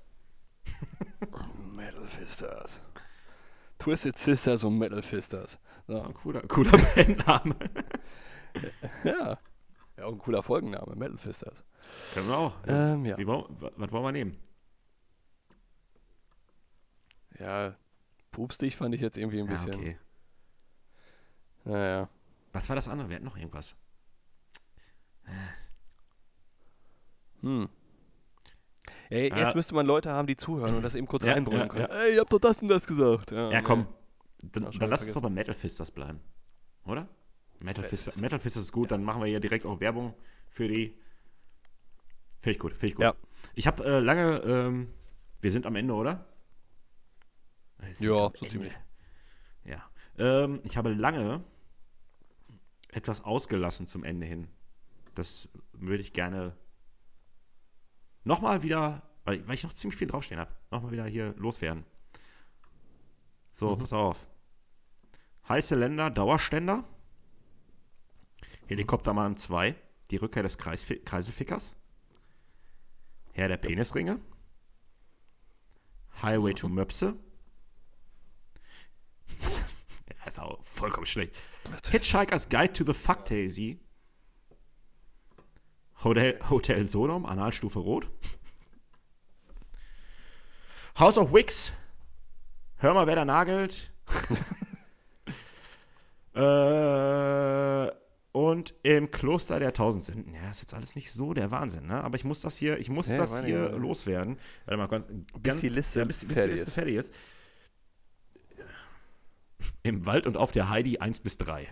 Metal 1.75 2.05
Fisters. 2.05 2.81
Twisted 3.79 4.17
Sisters 4.17 4.63
und 4.63 4.77
Metal 4.77 5.01
Fisters. 5.01 5.57
So. 5.87 6.01
Ein 6.01 6.13
cooler, 6.13 6.41
cooler 6.47 6.71
Bandname. 6.95 7.55
Ja. 9.03 9.39
Ja, 9.97 10.05
auch 10.05 10.11
ein 10.13 10.19
cooler 10.19 10.43
Folgenname, 10.43 10.95
Metal 10.95 11.17
Fisters. 11.17 11.63
Können 12.13 12.27
wir 12.27 12.37
auch. 12.37 12.55
Ähm, 12.67 13.05
ja. 13.05 13.17
Wie, 13.17 13.25
was 13.27 13.91
wollen 13.91 14.03
wir 14.03 14.11
nehmen? 14.11 14.37
Ja, 17.39 17.75
Pupstig 18.39 18.77
fand 18.77 18.95
ich 18.95 19.01
jetzt 19.01 19.17
irgendwie 19.17 19.39
ein 19.41 19.47
Ja, 19.47 19.51
bisschen. 19.51 19.75
okay. 19.75 19.97
Naja. 21.65 22.07
Was 22.53 22.69
war 22.69 22.75
das 22.77 22.87
andere? 22.87 23.09
Wir 23.09 23.17
hatten 23.17 23.25
noch 23.25 23.35
irgendwas. 23.35 23.75
Hm. 27.41 27.67
Ey, 29.09 29.27
Ja. 29.29 29.39
jetzt 29.39 29.55
müsste 29.55 29.75
man 29.75 29.85
Leute 29.85 30.13
haben, 30.13 30.25
die 30.25 30.37
zuhören 30.37 30.73
und 30.75 30.83
das 30.83 30.95
eben 30.95 31.05
kurz 31.05 31.23
Ja, 31.23 31.33
einbrüllen 31.35 31.63
ja, 31.63 31.67
können. 31.67 31.87
Ey, 31.89 32.13
ihr 32.15 32.21
habt 32.21 32.31
doch 32.31 32.39
das 32.39 32.61
und 32.61 32.69
das 32.69 32.87
gesagt. 32.87 33.31
Ja, 33.31 33.51
Ja, 33.51 33.61
komm. 33.61 33.87
Dann, 34.41 34.71
schon 34.71 34.79
dann 34.79 34.89
lass 34.89 35.01
uns 35.01 35.09
vergessen. 35.09 35.13
doch 35.15 35.21
bei 35.23 35.29
Metal 35.29 35.53
Fisters 35.53 35.91
bleiben. 35.91 36.21
Oder? 36.85 37.01
Metal, 37.59 37.65
Metal 37.65 37.83
Fisters. 37.83 38.21
Metal 38.21 38.39
Fisters 38.39 38.63
ist 38.63 38.71
gut, 38.71 38.89
dann 38.91 39.03
machen 39.03 39.21
wir 39.21 39.27
hier 39.27 39.41
direkt 39.41 39.65
auch 39.65 39.81
Werbung 39.81 40.13
für 40.49 40.69
die. 40.69 40.97
Finde 42.39 42.51
ich 42.51 42.59
gut, 42.59 42.71
finde 42.71 42.87
ich 42.87 42.95
gut. 42.95 43.15
Ich 43.53 43.67
habe 43.67 43.83
äh, 43.83 43.99
lange, 43.99 44.37
ähm, 44.45 44.93
wir 45.41 45.51
sind 45.51 45.65
am 45.65 45.75
Ende, 45.75 45.93
oder? 45.93 46.25
Sind 47.93 48.07
Ja, 48.07 48.31
so 48.35 48.45
ziemlich. 48.45 48.73
Ja. 49.65 49.89
Ähm, 50.17 50.59
ich 50.63 50.77
habe 50.77 50.93
lange 50.93 51.43
etwas 52.89 53.23
ausgelassen 53.23 53.87
zum 53.87 54.03
Ende 54.03 54.25
hin. 54.25 54.47
Das 55.15 55.49
würde 55.73 56.01
ich 56.01 56.13
gerne 56.13 56.55
nochmal 58.23 58.63
wieder, 58.63 59.01
weil, 59.25 59.45
weil 59.47 59.55
ich 59.55 59.63
noch 59.63 59.73
ziemlich 59.73 59.97
viel 59.97 60.07
draufstehen 60.07 60.39
habe, 60.39 60.51
nochmal 60.71 60.91
wieder 60.91 61.05
hier 61.05 61.33
loswerden. 61.37 61.85
So, 63.51 63.75
Mhm. 63.75 63.79
pass 63.79 63.93
auf. 63.93 64.27
Heiße 65.47 65.75
Länder, 65.75 66.09
Dauerständer. 66.09 66.83
Helikoptermann 68.67 69.35
2, 69.35 69.75
die 70.11 70.17
Rückkehr 70.17 70.43
des 70.43 70.57
Kreisfi 70.57 70.97
Kreiselfickers. 70.99 71.75
Herr 73.33 73.47
der 73.47 73.57
Penisringe. 73.57 74.19
Highway 76.21 76.53
to 76.53 76.67
Möpse. 76.69 77.15
ja, 80.18 80.18
ist 80.29 80.39
auch 80.39 80.63
vollkommen 80.63 81.05
schlecht. 81.05 81.33
Hitchhiker's 81.91 82.49
Guide 82.49 82.73
to 82.73 82.83
the 82.85 82.93
Fucktasy. 82.93 83.79
Hotel, 86.03 86.39
Hotel 86.49 86.87
Sodom, 86.87 87.25
Analstufe 87.25 87.79
Rot. 87.79 88.07
House 90.97 91.17
of 91.17 91.33
Wicks. 91.33 91.73
Hör 92.77 92.93
mal, 92.93 93.07
wer 93.07 93.15
da 93.15 93.25
nagelt. 93.25 93.91
äh, 96.33 97.91
und 98.31 98.73
im 98.83 99.11
Kloster 99.11 99.59
der 99.59 99.73
Tausend 99.73 100.03
Sünden. 100.03 100.33
Ja, 100.33 100.49
ist 100.49 100.61
jetzt 100.61 100.73
alles 100.73 100.95
nicht 100.95 101.11
so 101.11 101.33
der 101.33 101.51
Wahnsinn, 101.51 101.87
ne? 101.87 102.03
Aber 102.03 102.15
ich 102.15 102.23
muss 102.23 102.41
das 102.41 102.57
hier, 102.57 102.77
ich 102.79 102.89
muss 102.89 103.07
Ja, 103.09 103.17
das 103.17 103.43
hier 103.43 103.71
ja. 103.71 103.75
loswerden. 103.75 104.37
Warte 104.65 104.77
mal, 104.77 104.87
ganz, 104.87 105.07
ganz 105.43 105.59
die 105.59 105.69
Liste 105.69 105.99
ja, 105.99 106.05
bis, 106.05 106.23
bis 106.23 106.33
fertig 106.37 106.53
die 106.53 106.59
Liste 106.59 106.67
ist. 106.67 106.73
fertig 106.73 106.95
ist. 106.95 107.13
Im 109.89 110.05
Wald 110.05 110.25
und 110.27 110.37
auf 110.37 110.51
der 110.51 110.69
Heidi 110.69 110.99
1 110.99 111.19
bis 111.21 111.37
3. 111.37 111.67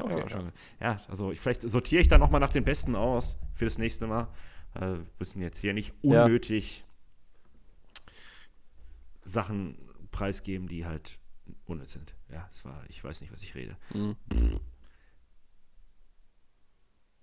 Okay, 0.00 0.18
Ja, 0.20 0.28
schon. 0.28 0.52
ja, 0.80 1.00
also 1.08 1.32
ich, 1.32 1.40
vielleicht 1.40 1.62
sortiere 1.62 2.00
ich 2.00 2.08
dann 2.08 2.20
nochmal 2.20 2.40
nach 2.40 2.52
den 2.52 2.64
Besten 2.64 2.96
aus 2.96 3.36
für 3.54 3.64
das 3.66 3.78
nächste 3.78 4.06
Mal. 4.06 4.28
Äh, 4.74 4.80
wir 4.80 5.06
müssen 5.18 5.42
jetzt 5.42 5.58
hier 5.58 5.74
nicht 5.74 5.92
Ja. 6.02 6.24
unnötig 6.24 6.84
Sachen 9.24 9.76
preisgeben, 10.10 10.66
die 10.68 10.86
halt 10.86 11.18
unnütz 11.66 11.92
sind. 11.92 12.14
Ja, 12.30 12.48
es 12.50 12.64
war, 12.64 12.82
ich 12.88 13.02
weiß 13.02 13.20
nicht, 13.20 13.32
was 13.32 13.42
ich 13.42 13.54
rede. 13.54 13.76
Mhm. 13.92 14.16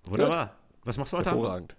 Wunderbar. 0.04 0.58
Was 0.84 0.98
machst 0.98 1.14
du 1.14 1.18
heute 1.18 1.30
Abend? 1.32 1.42
Hervorragend. 1.44 1.76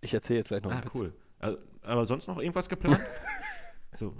Ich 0.00 0.14
erzähle 0.14 0.38
jetzt 0.40 0.48
gleich 0.48 0.62
noch 0.62 0.72
Ah, 0.72 0.82
cool. 0.94 1.14
Also, 1.38 1.58
aber 1.82 2.06
sonst 2.06 2.26
noch 2.28 2.38
irgendwas 2.38 2.68
geplant? 2.68 3.00
so, 3.94 4.14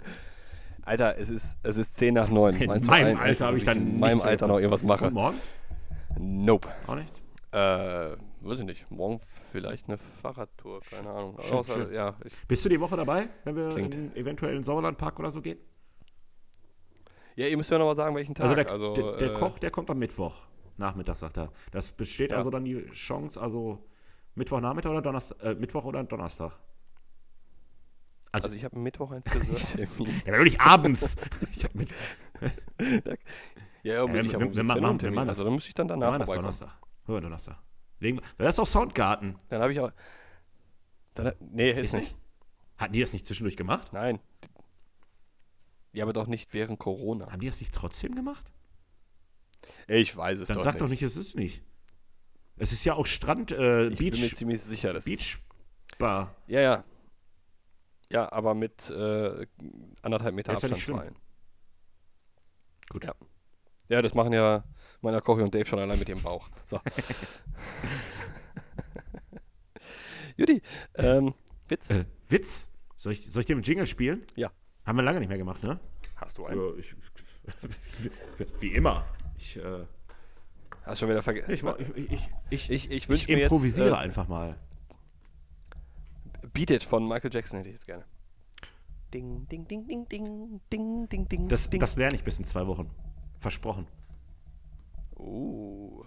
Alter, 0.87 1.17
es 1.17 1.29
ist, 1.29 1.57
es 1.63 1.77
ist 1.77 1.95
10 1.97 2.13
nach 2.13 2.29
9. 2.29 2.55
In 2.61 2.67
Meinst 2.67 2.89
meinem 2.89 3.17
ein- 3.17 3.23
Alter 3.23 3.45
hab 3.45 3.51
dass 3.51 3.59
ich 3.59 3.65
dann 3.65 3.77
in 3.77 3.99
meinem 3.99 4.21
Alter 4.21 4.47
noch 4.47 4.57
irgendwas 4.57 4.83
mache? 4.83 5.07
und 5.07 5.13
morgen? 5.13 5.37
Nope. 6.19 6.67
Auch 6.87 6.95
nicht? 6.95 7.13
Äh, 7.51 7.57
weiß 8.41 8.59
ich 8.59 8.65
nicht. 8.65 8.89
Morgen 8.91 9.19
vielleicht 9.51 9.87
eine 9.87 9.97
Fahrradtour, 9.97 10.79
keine 10.89 11.09
Ahnung. 11.09 11.37
Schön, 11.41 11.57
Außer, 11.57 11.73
schön. 11.73 11.93
Ja, 11.93 12.15
Bist 12.47 12.63
du 12.65 12.69
die 12.69 12.79
Woche 12.79 12.95
dabei, 12.95 13.27
wenn 13.43 13.55
wir 13.55 13.69
Klingt. 13.69 13.95
in, 13.95 14.15
eventuell 14.15 14.51
in 14.51 14.59
den 14.59 14.63
Sauerlandpark 14.63 15.19
oder 15.19 15.29
so 15.31 15.41
gehen? 15.41 15.57
ja, 17.35 17.45
ihr 17.47 17.55
müsst 17.57 17.69
mir 17.69 17.77
noch 17.79 17.85
mal 17.85 17.95
sagen, 17.95 18.15
welchen 18.15 18.33
Tag. 18.33 18.45
Also 18.45 18.55
der, 18.55 18.71
also, 18.71 18.93
der, 18.93 19.17
der 19.17 19.31
äh, 19.31 19.37
Koch, 19.37 19.59
der 19.59 19.69
kommt 19.71 19.89
am 19.91 19.99
Mittwoch. 19.99 20.35
Nachmittag, 20.77 21.15
sagt 21.17 21.37
er. 21.37 21.51
Das 21.71 21.91
besteht 21.91 22.31
Ja. 22.31 22.37
also 22.37 22.49
dann 22.49 22.63
die 22.65 22.85
Chance, 22.91 23.39
also 23.41 23.79
Mittwochnachmittag 24.35 24.89
oder 24.91 25.01
Donnerstag, 25.01 25.43
äh, 25.43 25.55
Mittwoch 25.55 25.85
oder 25.85 26.03
Donnerstag. 26.03 26.53
Also 28.43 28.55
ich 28.55 28.63
habe 28.63 28.75
am 28.75 28.83
Mittwoch 28.83 29.11
einen 29.11 29.23
Friseurtermin. 29.23 30.21
Ja, 30.25 30.33
wirklich 30.33 30.59
abends. 30.61 31.15
ich 31.55 31.63
hab 31.63 31.75
mit, 31.75 31.89
ja, 33.83 34.03
Ja, 34.05 34.13
wir- 34.13 34.23
ich 34.23 34.33
habe 34.33 34.45
wir- 34.45 34.55
wir 34.55 34.63
machen- 34.63 34.79
17 34.79 34.83
Uhr 34.83 34.89
einen 34.89 35.01
wir 35.01 35.11
machen 35.11 35.27
das- 35.27 35.37
Also 35.37 35.43
dann 35.45 35.53
muss 35.53 35.67
ich 35.67 35.73
dann 35.73 35.87
wir 35.87 35.93
danach 35.97 36.11
machen 36.11 36.19
das. 36.21 36.29
Donnerstag. 36.35 36.69
Hören 37.05 37.17
wir 37.17 37.21
Donnerstag. 37.21 37.57
Wegen, 37.99 38.21
das 38.37 38.49
ist 38.49 38.59
doch 38.59 38.67
Soundgarten. 38.67 39.35
Dann 39.49 39.61
habe 39.61 39.71
ich 39.73 39.79
auch... 39.79 39.91
Dann, 41.15 41.33
nee, 41.39 41.71
ist, 41.71 41.87
Ist 41.87 41.93
nicht. 41.93 42.03
nicht? 42.03 42.17
Hatten 42.77 42.93
die 42.93 42.99
das 43.01 43.13
nicht 43.13 43.25
zwischendurch 43.25 43.57
gemacht? 43.57 43.91
Nein. 43.91 44.19
Ja, 45.93 46.03
aber 46.03 46.13
doch 46.13 46.27
nicht 46.27 46.53
während 46.53 46.77
Corona. 46.77 47.31
Haben 47.31 47.39
die 47.39 47.47
das 47.47 47.59
nicht 47.59 47.73
trotzdem 47.73 48.13
gemacht? 48.13 48.51
Ich 49.87 50.15
weiß 50.15 50.39
es 50.39 50.47
Dann 50.47 50.57
doch 50.57 50.63
sag 50.63 50.73
nicht. 50.75 50.81
doch 50.81 50.89
nicht, 50.89 51.01
es 51.01 51.17
ist 51.17 51.35
nicht. 51.35 51.63
Es 52.57 52.71
ist 52.71 52.83
ja 52.85 52.93
auch 52.93 53.07
Strand, 53.07 53.51
äh, 53.51 53.87
Ich 53.87 53.97
bin 53.97 54.05
mir 54.05 54.11
Beach, 54.11 54.35
ziemlich 54.35 54.61
sicher, 54.61 54.93
dass 54.93 55.05
Beach 55.05 55.37
Bar. 55.97 56.35
Ja, 56.47 56.59
ja. 56.61 56.83
Ja, 58.09 58.31
aber 58.31 58.53
mit 58.53 58.89
äh, 58.89 59.45
anderthalb 60.01 60.33
Meter 60.35 60.53
Ist 60.53 60.63
ja 60.63 60.69
Abstand 60.69 60.73
nicht 60.73 60.83
schlimm. 60.83 60.97
zu 60.97 61.01
allen. 61.01 61.15
Gut. 62.89 63.05
Ja. 63.05 63.13
Ja, 63.89 64.01
das 64.01 64.13
machen 64.13 64.33
ja 64.33 64.63
meiner 65.01 65.21
Kochi 65.21 65.41
und 65.43 65.53
Dave 65.53 65.65
schon 65.65 65.79
allein 65.79 65.99
mit 65.99 66.09
ihrem 66.09 66.21
Bauch. 66.21 66.49
So. 66.65 66.79
Juti, 70.37 70.61
ähm, 70.95 71.33
Witz. 71.67 71.89
Äh, 71.89 72.05
Witz? 72.27 72.69
Soll 72.95 73.11
ich, 73.11 73.31
soll 73.31 73.41
ich 73.41 73.45
dir 73.47 73.53
einen 73.55 73.63
Jingle 73.63 73.85
spielen? 73.87 74.25
Ja. 74.35 74.51
Haben 74.85 74.97
wir 74.97 75.03
lange 75.03 75.19
nicht 75.19 75.29
mehr 75.29 75.37
gemacht, 75.37 75.63
ne? 75.63 75.79
Hast 76.15 76.37
du 76.37 76.47
Ja, 76.47 76.77
ich, 76.77 76.95
wie 78.59 78.73
immer. 78.73 79.05
Ich, 79.37 79.57
äh, 79.57 79.85
Hast 80.83 80.99
schon 80.99 81.09
wieder 81.09 81.21
vergessen. 81.21 81.51
ich, 81.51 81.63
ich, 81.63 81.95
ich, 81.95 82.29
ich, 82.49 82.69
Ich, 82.69 82.69
ich 82.69 82.91
ich 82.91 83.09
wünsche 83.09 83.31
mir 83.31 83.43
improvisiere 83.43 83.87
jetzt, 83.89 83.95
äh, 83.97 83.99
einfach 83.99 84.27
mal. 84.27 84.57
Beat 86.53 86.71
It 86.71 86.83
von 86.83 87.07
Michael 87.07 87.33
Jackson 87.33 87.57
hätte 87.57 87.69
ich 87.69 87.75
jetzt 87.75 87.85
gerne. 87.85 88.05
Ding, 89.13 89.47
ding, 89.47 89.67
ding, 89.67 89.87
ding, 89.87 90.07
ding, 90.07 90.61
ding, 90.71 91.09
ding, 91.09 91.29
ding. 91.29 91.47
Das, 91.47 91.69
ding. 91.69 91.79
das 91.79 91.95
lerne 91.95 92.15
ich 92.15 92.23
bis 92.23 92.39
in 92.39 92.45
zwei 92.45 92.67
Wochen. 92.67 92.89
Versprochen. 93.39 93.87
Uh. 95.15 96.03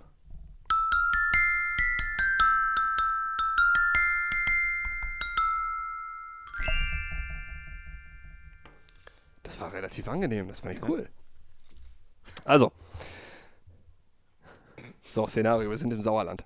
Das 9.43 9.59
war 9.59 9.73
relativ 9.73 10.07
angenehm, 10.09 10.49
das 10.49 10.61
fand 10.61 10.75
ich 10.75 10.83
cool. 10.89 11.09
Also. 12.45 12.73
So, 15.13 15.27
Szenario, 15.27 15.69
wir 15.69 15.79
sind 15.79 15.93
im 15.93 16.03
Sauerland. 16.03 16.45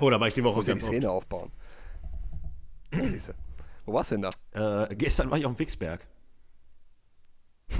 Oh, 0.00 0.10
da 0.10 0.18
war 0.18 0.26
ich 0.26 0.34
die 0.34 0.42
Woche 0.42 0.60
die 0.60 0.66
ganz 0.66 0.82
oft. 0.82 0.92
Szene 0.92 1.10
aufbauen. 1.10 1.52
Siehste. 2.92 3.34
Wo 3.84 3.92
warst 3.94 4.10
du 4.10 4.16
denn 4.18 4.30
da? 4.52 4.88
Äh, 4.90 4.94
gestern 4.96 5.30
war 5.30 5.38
ich 5.38 5.46
auf 5.46 5.52
dem 5.54 5.58
Wixberg. 5.58 6.06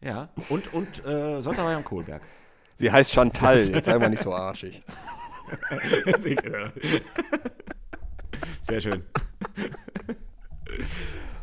ja, 0.00 0.28
und, 0.48 0.72
und 0.72 1.04
äh, 1.04 1.40
Sonntag 1.42 1.64
war 1.64 1.70
ich 1.72 1.76
am 1.76 1.84
Kohlberg. 1.84 2.22
Sie 2.76 2.90
heißt 2.90 3.12
Chantal, 3.12 3.58
jetzt 3.58 3.84
sei 3.86 3.98
mal 3.98 4.08
nicht 4.10 4.22
so 4.22 4.32
arschig. 4.34 4.82
Sehr 8.62 8.80
schön. 8.80 9.04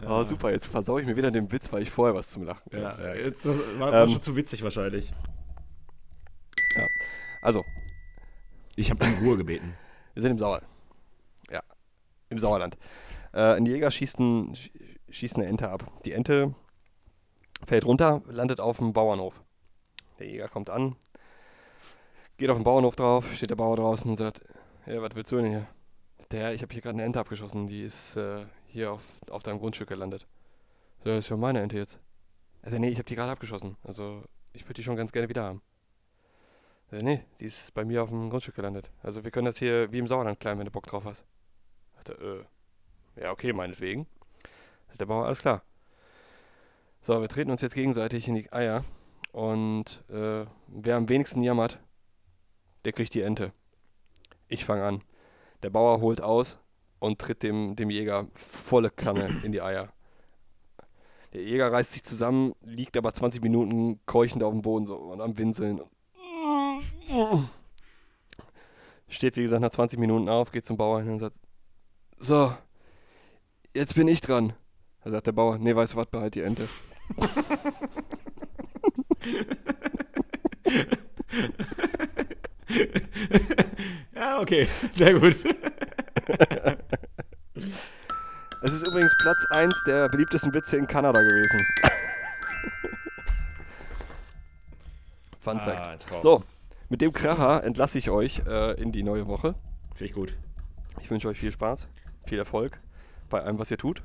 Oh, 0.06 0.22
super, 0.22 0.52
jetzt 0.52 0.66
versau 0.66 1.00
ich 1.00 1.06
mir 1.06 1.16
wieder 1.16 1.32
den 1.32 1.50
Witz, 1.50 1.72
weil 1.72 1.82
ich 1.82 1.90
vorher 1.90 2.14
was 2.14 2.30
zum 2.30 2.44
Lachen 2.44 2.62
Ja, 2.74 2.90
hatte. 2.98 3.04
jetzt 3.22 3.46
das 3.46 3.58
war, 3.80 3.94
Ähm. 4.04 4.10
schon 4.10 4.22
zu 4.22 4.36
witzig 4.36 4.62
wahrscheinlich. 4.62 5.14
Ja. 6.76 6.86
Also, 7.42 7.64
Ich 8.76 8.92
habe 8.92 9.06
um 9.06 9.14
Ruhe 9.26 9.38
gebeten. 9.38 9.74
Wir 10.14 10.22
sind 10.22 10.32
im 10.32 10.40
Sauerland. 10.40 10.68
Ja, 12.34 12.36
im 12.36 12.40
Sauerland. 12.40 12.78
Äh, 13.32 13.56
ein 13.56 13.66
Jäger 13.66 13.92
schießt, 13.92 14.20
ein, 14.20 14.58
schießt 15.10 15.36
eine 15.36 15.46
Ente 15.46 15.70
ab. 15.70 15.86
Die 16.04 16.12
Ente 16.12 16.54
fällt 17.66 17.86
runter, 17.86 18.22
landet 18.28 18.60
auf 18.60 18.78
dem 18.78 18.92
Bauernhof. 18.94 19.42
Der 20.20 20.28
Jäger 20.28 20.48
kommt 20.48 20.70
an, 20.70 20.96
geht 22.38 22.50
auf 22.50 22.58
den 22.58 22.64
Bauernhof 22.64 22.96
drauf, 22.96 23.34
steht 23.34 23.50
der 23.50 23.56
Bauer 23.56 23.76
draußen 23.76 24.10
und 24.10 24.18
sagt, 24.18 24.42
ja, 24.86 25.02
was 25.02 25.16
willst 25.16 25.32
du 25.32 25.38
denn 25.38 25.46
hier? 25.46 25.68
Der, 26.32 26.54
ich 26.54 26.62
habe 26.62 26.74
hier 26.74 26.82
gerade 26.82 26.96
eine 26.96 27.04
Ente 27.04 27.20
abgeschossen, 27.20 27.68
die 27.68 27.84
ist 27.84 28.16
äh, 28.16 28.46
hier 28.68 28.92
auf, 28.92 29.04
auf 29.30 29.44
deinem 29.44 29.60
Grundstück 29.60 29.90
gelandet. 29.90 30.26
So, 31.04 31.10
das 31.10 31.20
ist 31.20 31.28
schon 31.28 31.40
meine 31.40 31.62
Ente 31.62 31.78
jetzt. 31.78 32.00
Also, 32.62 32.78
nee, 32.78 32.90
ich 32.90 32.98
habe 32.98 33.06
die 33.06 33.16
gerade 33.16 33.32
abgeschossen. 33.32 33.78
Also, 33.84 34.24
ich 34.54 34.64
würde 34.64 34.76
die 34.76 34.84
schon 34.84 34.96
ganz 34.96 35.12
gerne 35.12 35.30
wieder 35.30 35.44
haben. 35.44 35.62
Äh, 36.92 37.04
nee, 37.04 37.24
die 37.40 37.46
ist 37.46 37.74
bei 37.74 37.86
mir 37.86 38.04
auf 38.04 38.10
dem 38.10 38.30
Grundstück 38.30 38.56
gelandet. 38.56 38.92
Also 39.02 39.24
wir 39.24 39.32
können 39.32 39.46
das 39.46 39.58
hier 39.58 39.92
wie 39.92 40.00
im 40.00 40.08
Sauerland 40.08 40.40
klein, 40.40 40.60
wenn 40.60 40.66
du 40.66 40.72
Bock 40.72 40.86
drauf 40.86 41.06
hast. 41.06 41.26
Dachte, 42.04 42.46
äh, 43.18 43.22
ja, 43.22 43.32
okay, 43.32 43.54
meinetwegen. 43.54 44.08
Sagt 44.88 45.02
der 45.02 45.06
Bauer, 45.06 45.26
alles 45.26 45.40
klar. 45.40 45.64
So, 47.02 47.20
wir 47.20 47.28
treten 47.28 47.52
uns 47.52 47.62
jetzt 47.62 47.76
gegenseitig 47.76 48.28
in 48.28 48.36
die 48.36 48.52
Eier. 48.52 48.84
Und 49.32 50.04
äh, 50.10 50.46
wer 50.68 50.96
am 50.96 51.10
wenigsten 51.10 51.42
jammert, 51.42 51.80
der 52.86 52.94
kriegt 52.94 53.14
die 53.14 53.22
Ente. 53.22 53.52
Ich 54.48 54.66
fange 54.66 54.86
an. 54.86 55.04
Der 55.64 55.70
Bauer 55.70 56.02
holt 56.02 56.22
aus 56.22 56.60
und 57.00 57.20
tritt 57.20 57.42
dem, 57.44 57.76
dem 57.76 57.90
Jäger 57.90 58.28
volle 58.36 58.90
Kanne 58.90 59.42
in 59.44 59.52
die 59.52 59.62
Eier. 59.62 59.92
Der 61.34 61.42
Jäger 61.42 61.72
reißt 61.72 61.94
sich 61.94 62.04
zusammen, 62.04 62.54
liegt 62.62 62.96
aber 62.96 63.12
20 63.12 63.42
Minuten 63.42 64.00
keuchend 64.06 64.44
auf 64.44 64.54
dem 64.54 64.62
Boden 64.62 64.86
so 64.86 64.96
und 64.96 65.20
am 65.20 65.38
Winseln. 65.38 65.82
Steht, 69.08 69.36
wie 69.36 69.42
gesagt, 69.42 69.62
nach 69.62 69.72
20 69.72 69.98
Minuten 69.98 70.30
auf, 70.30 70.52
geht 70.52 70.66
zum 70.66 70.78
Bauer 70.78 71.02
hin 71.02 71.14
und 71.14 71.20
sagt: 71.20 71.42
So, 72.20 72.56
jetzt 73.74 73.96
bin 73.96 74.08
ich 74.08 74.22
dran. 74.22 74.54
Da 75.04 75.12
sagt 75.12 75.28
der 75.28 75.32
Bauer: 75.34 75.58
Nee, 75.58 75.76
weißt 75.76 75.94
du 75.94 75.98
was, 75.98 76.08
behalt 76.08 76.36
die 76.36 76.42
Ente. 76.42 76.68
ja, 84.16 84.40
okay, 84.40 84.68
sehr 84.92 85.14
gut. 85.20 85.36
Es 88.64 88.74
ist 88.74 88.88
übrigens 88.88 89.16
Platz 89.18 89.46
1 89.50 89.84
der 89.88 90.10
beliebtesten 90.10 90.54
Witze 90.54 90.78
in 90.78 90.88
Kanada 90.88 91.22
gewesen. 91.22 91.60
Fun 95.40 95.58
Ah, 95.60 95.66
Fact. 95.66 96.08
Traum. 96.08 96.22
So, 96.22 96.44
mit 96.90 97.02
dem 97.02 97.12
Kracher 97.12 97.64
entlasse 97.64 97.98
ich 97.98 98.10
euch 98.10 98.42
äh, 98.48 98.80
in 98.82 98.92
die 98.94 99.04
neue 99.04 99.28
Woche. 99.28 99.56
Finde 99.96 100.06
ich 100.06 100.14
gut. 100.14 100.36
Ich 101.02 101.12
wünsche 101.12 101.28
euch 101.28 101.40
viel 101.40 101.52
Spaß, 101.52 101.88
viel 102.26 102.40
Erfolg 102.40 102.80
bei 103.30 103.42
allem, 103.42 103.60
was 103.60 103.72
ihr 103.72 103.78
tut. 103.78 104.02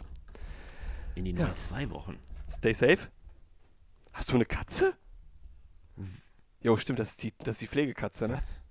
In 1.14 1.24
die 1.24 1.32
neuen 1.32 1.54
zwei 1.54 1.88
Wochen. 1.90 2.18
Stay 2.50 2.72
safe. 2.72 3.08
Hast 4.12 4.30
du 4.30 4.34
eine 4.36 4.44
Katze? 4.46 4.94
Jo, 6.60 6.76
stimmt, 6.76 6.98
das 6.98 7.10
ist 7.10 7.22
die, 7.22 7.32
das 7.38 7.56
ist 7.56 7.62
die 7.62 7.66
Pflegekatze, 7.68 8.26
ne? 8.28 8.34
Was? 8.34 8.62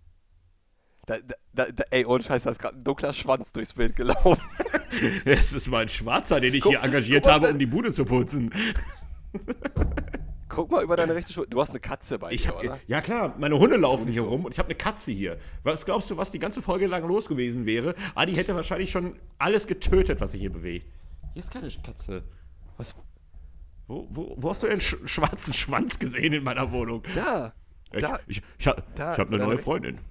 Da, 1.05 1.17
da, 1.53 1.71
da, 1.71 1.83
ey, 1.91 2.05
ohne 2.05 2.21
Scheiß, 2.23 2.43
da 2.43 2.49
ist 2.49 2.59
gerade 2.59 2.77
ein 2.77 2.83
dunkler 2.83 3.13
Schwanz 3.13 3.51
durchs 3.53 3.73
Bild 3.73 3.95
gelaufen. 3.95 4.37
Es 5.25 5.53
ist 5.53 5.67
mein 5.67 5.87
Schwarzer, 5.89 6.39
den 6.39 6.53
ich 6.55 6.61
Guck- 6.63 6.71
hier 6.71 6.81
engagiert 6.81 7.25
guck 7.25 7.33
habe, 7.33 7.51
um 7.51 7.59
die 7.59 7.65
Bude 7.67 7.91
zu 7.91 8.03
putzen. 8.03 8.51
Guck 10.49 10.71
mal 10.71 10.83
über 10.83 10.95
deine 10.95 11.13
rechte 11.13 11.33
Schulter. 11.33 11.49
Du 11.49 11.61
hast 11.61 11.71
eine 11.71 11.79
Katze 11.79 12.17
bei 12.19 12.31
Ich 12.31 12.43
dir, 12.43 12.49
hab, 12.49 12.59
oder? 12.63 12.79
ja 12.87 13.01
klar, 13.01 13.35
meine 13.37 13.57
Hunde 13.59 13.77
laufen 13.77 14.07
hier 14.09 14.21
rum 14.21 14.45
und 14.45 14.53
ich 14.53 14.59
habe 14.59 14.69
eine 14.69 14.77
Katze 14.77 15.11
hier. 15.11 15.37
Was 15.63 15.85
glaubst 15.85 16.09
du, 16.09 16.17
was 16.17 16.31
die 16.31 16.39
ganze 16.39 16.61
Folge 16.61 16.87
lang 16.87 17.05
los 17.07 17.27
gewesen 17.27 17.65
wäre? 17.65 17.95
Adi 18.15 18.33
hätte 18.33 18.55
wahrscheinlich 18.55 18.91
schon 18.91 19.19
alles 19.37 19.67
getötet, 19.67 20.21
was 20.21 20.31
sich 20.31 20.41
hier 20.41 20.51
bewegt. 20.51 20.87
Hier 21.33 21.43
ist 21.43 21.51
keine 21.51 21.69
Katze. 21.69 22.23
Was? 22.77 22.95
Wo, 23.87 24.07
wo, 24.09 24.35
wo 24.37 24.49
hast 24.49 24.63
du 24.63 24.67
den 24.67 24.81
sch 24.81 24.95
schwarzen 25.05 25.53
Schwanz 25.53 25.99
gesehen 25.99 26.33
in 26.33 26.43
meiner 26.43 26.71
Wohnung? 26.71 27.03
Da. 27.13 27.53
Ich, 27.91 28.01
Da. 28.01 28.19
ich, 28.27 28.37
ich, 28.37 28.43
ich 28.59 28.67
habe 28.67 28.83
eine 28.95 29.15
deine 29.15 29.37
neue 29.37 29.57
Freundin. 29.57 29.99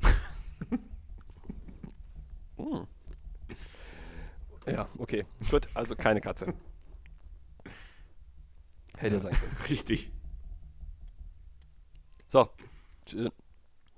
Ja, 4.67 4.89
okay. 4.99 5.25
Gut, 5.51 5.69
also 5.75 5.95
keine 5.95 6.21
Katze. 6.21 6.53
Hätte 8.97 9.21
sein 9.21 9.33
können. 9.33 9.57
Richtig. 9.69 10.11
So. 12.37 12.51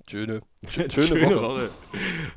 Schöne. 0.08 0.42
Schöne, 0.68 0.90
Schöne 0.90 1.36
Woche. 1.36 1.42
Woche. 1.42 1.70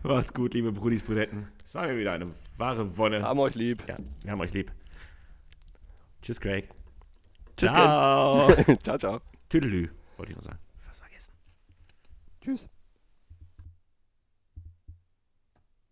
Macht's 0.01 0.33
gut, 0.33 0.55
liebe 0.55 0.71
Brudis, 0.71 1.03
Brudetten. 1.03 1.47
Es 1.63 1.75
war 1.75 1.85
mir 1.85 1.95
wieder 1.95 2.13
eine 2.13 2.27
wahre 2.57 2.97
Wonne. 2.97 3.21
Haben 3.21 3.37
euch 3.37 3.53
lieb. 3.53 3.83
Ja, 3.87 3.97
wir 4.23 4.31
haben 4.31 4.41
euch 4.41 4.51
lieb. 4.51 4.71
Tschüss, 6.23 6.41
Craig. 6.41 6.69
Tschüss, 7.55 7.69
Ciao. 7.69 8.51
Ciao, 8.83 8.97
ciao. 8.97 9.21
Tüdelü, 9.47 9.89
wollte 10.17 10.31
ich 10.31 10.37
noch 10.37 10.43
sagen. 10.43 10.59
Fast 10.79 11.01
vergessen. 11.01 11.33
Tschüss. 12.43 12.67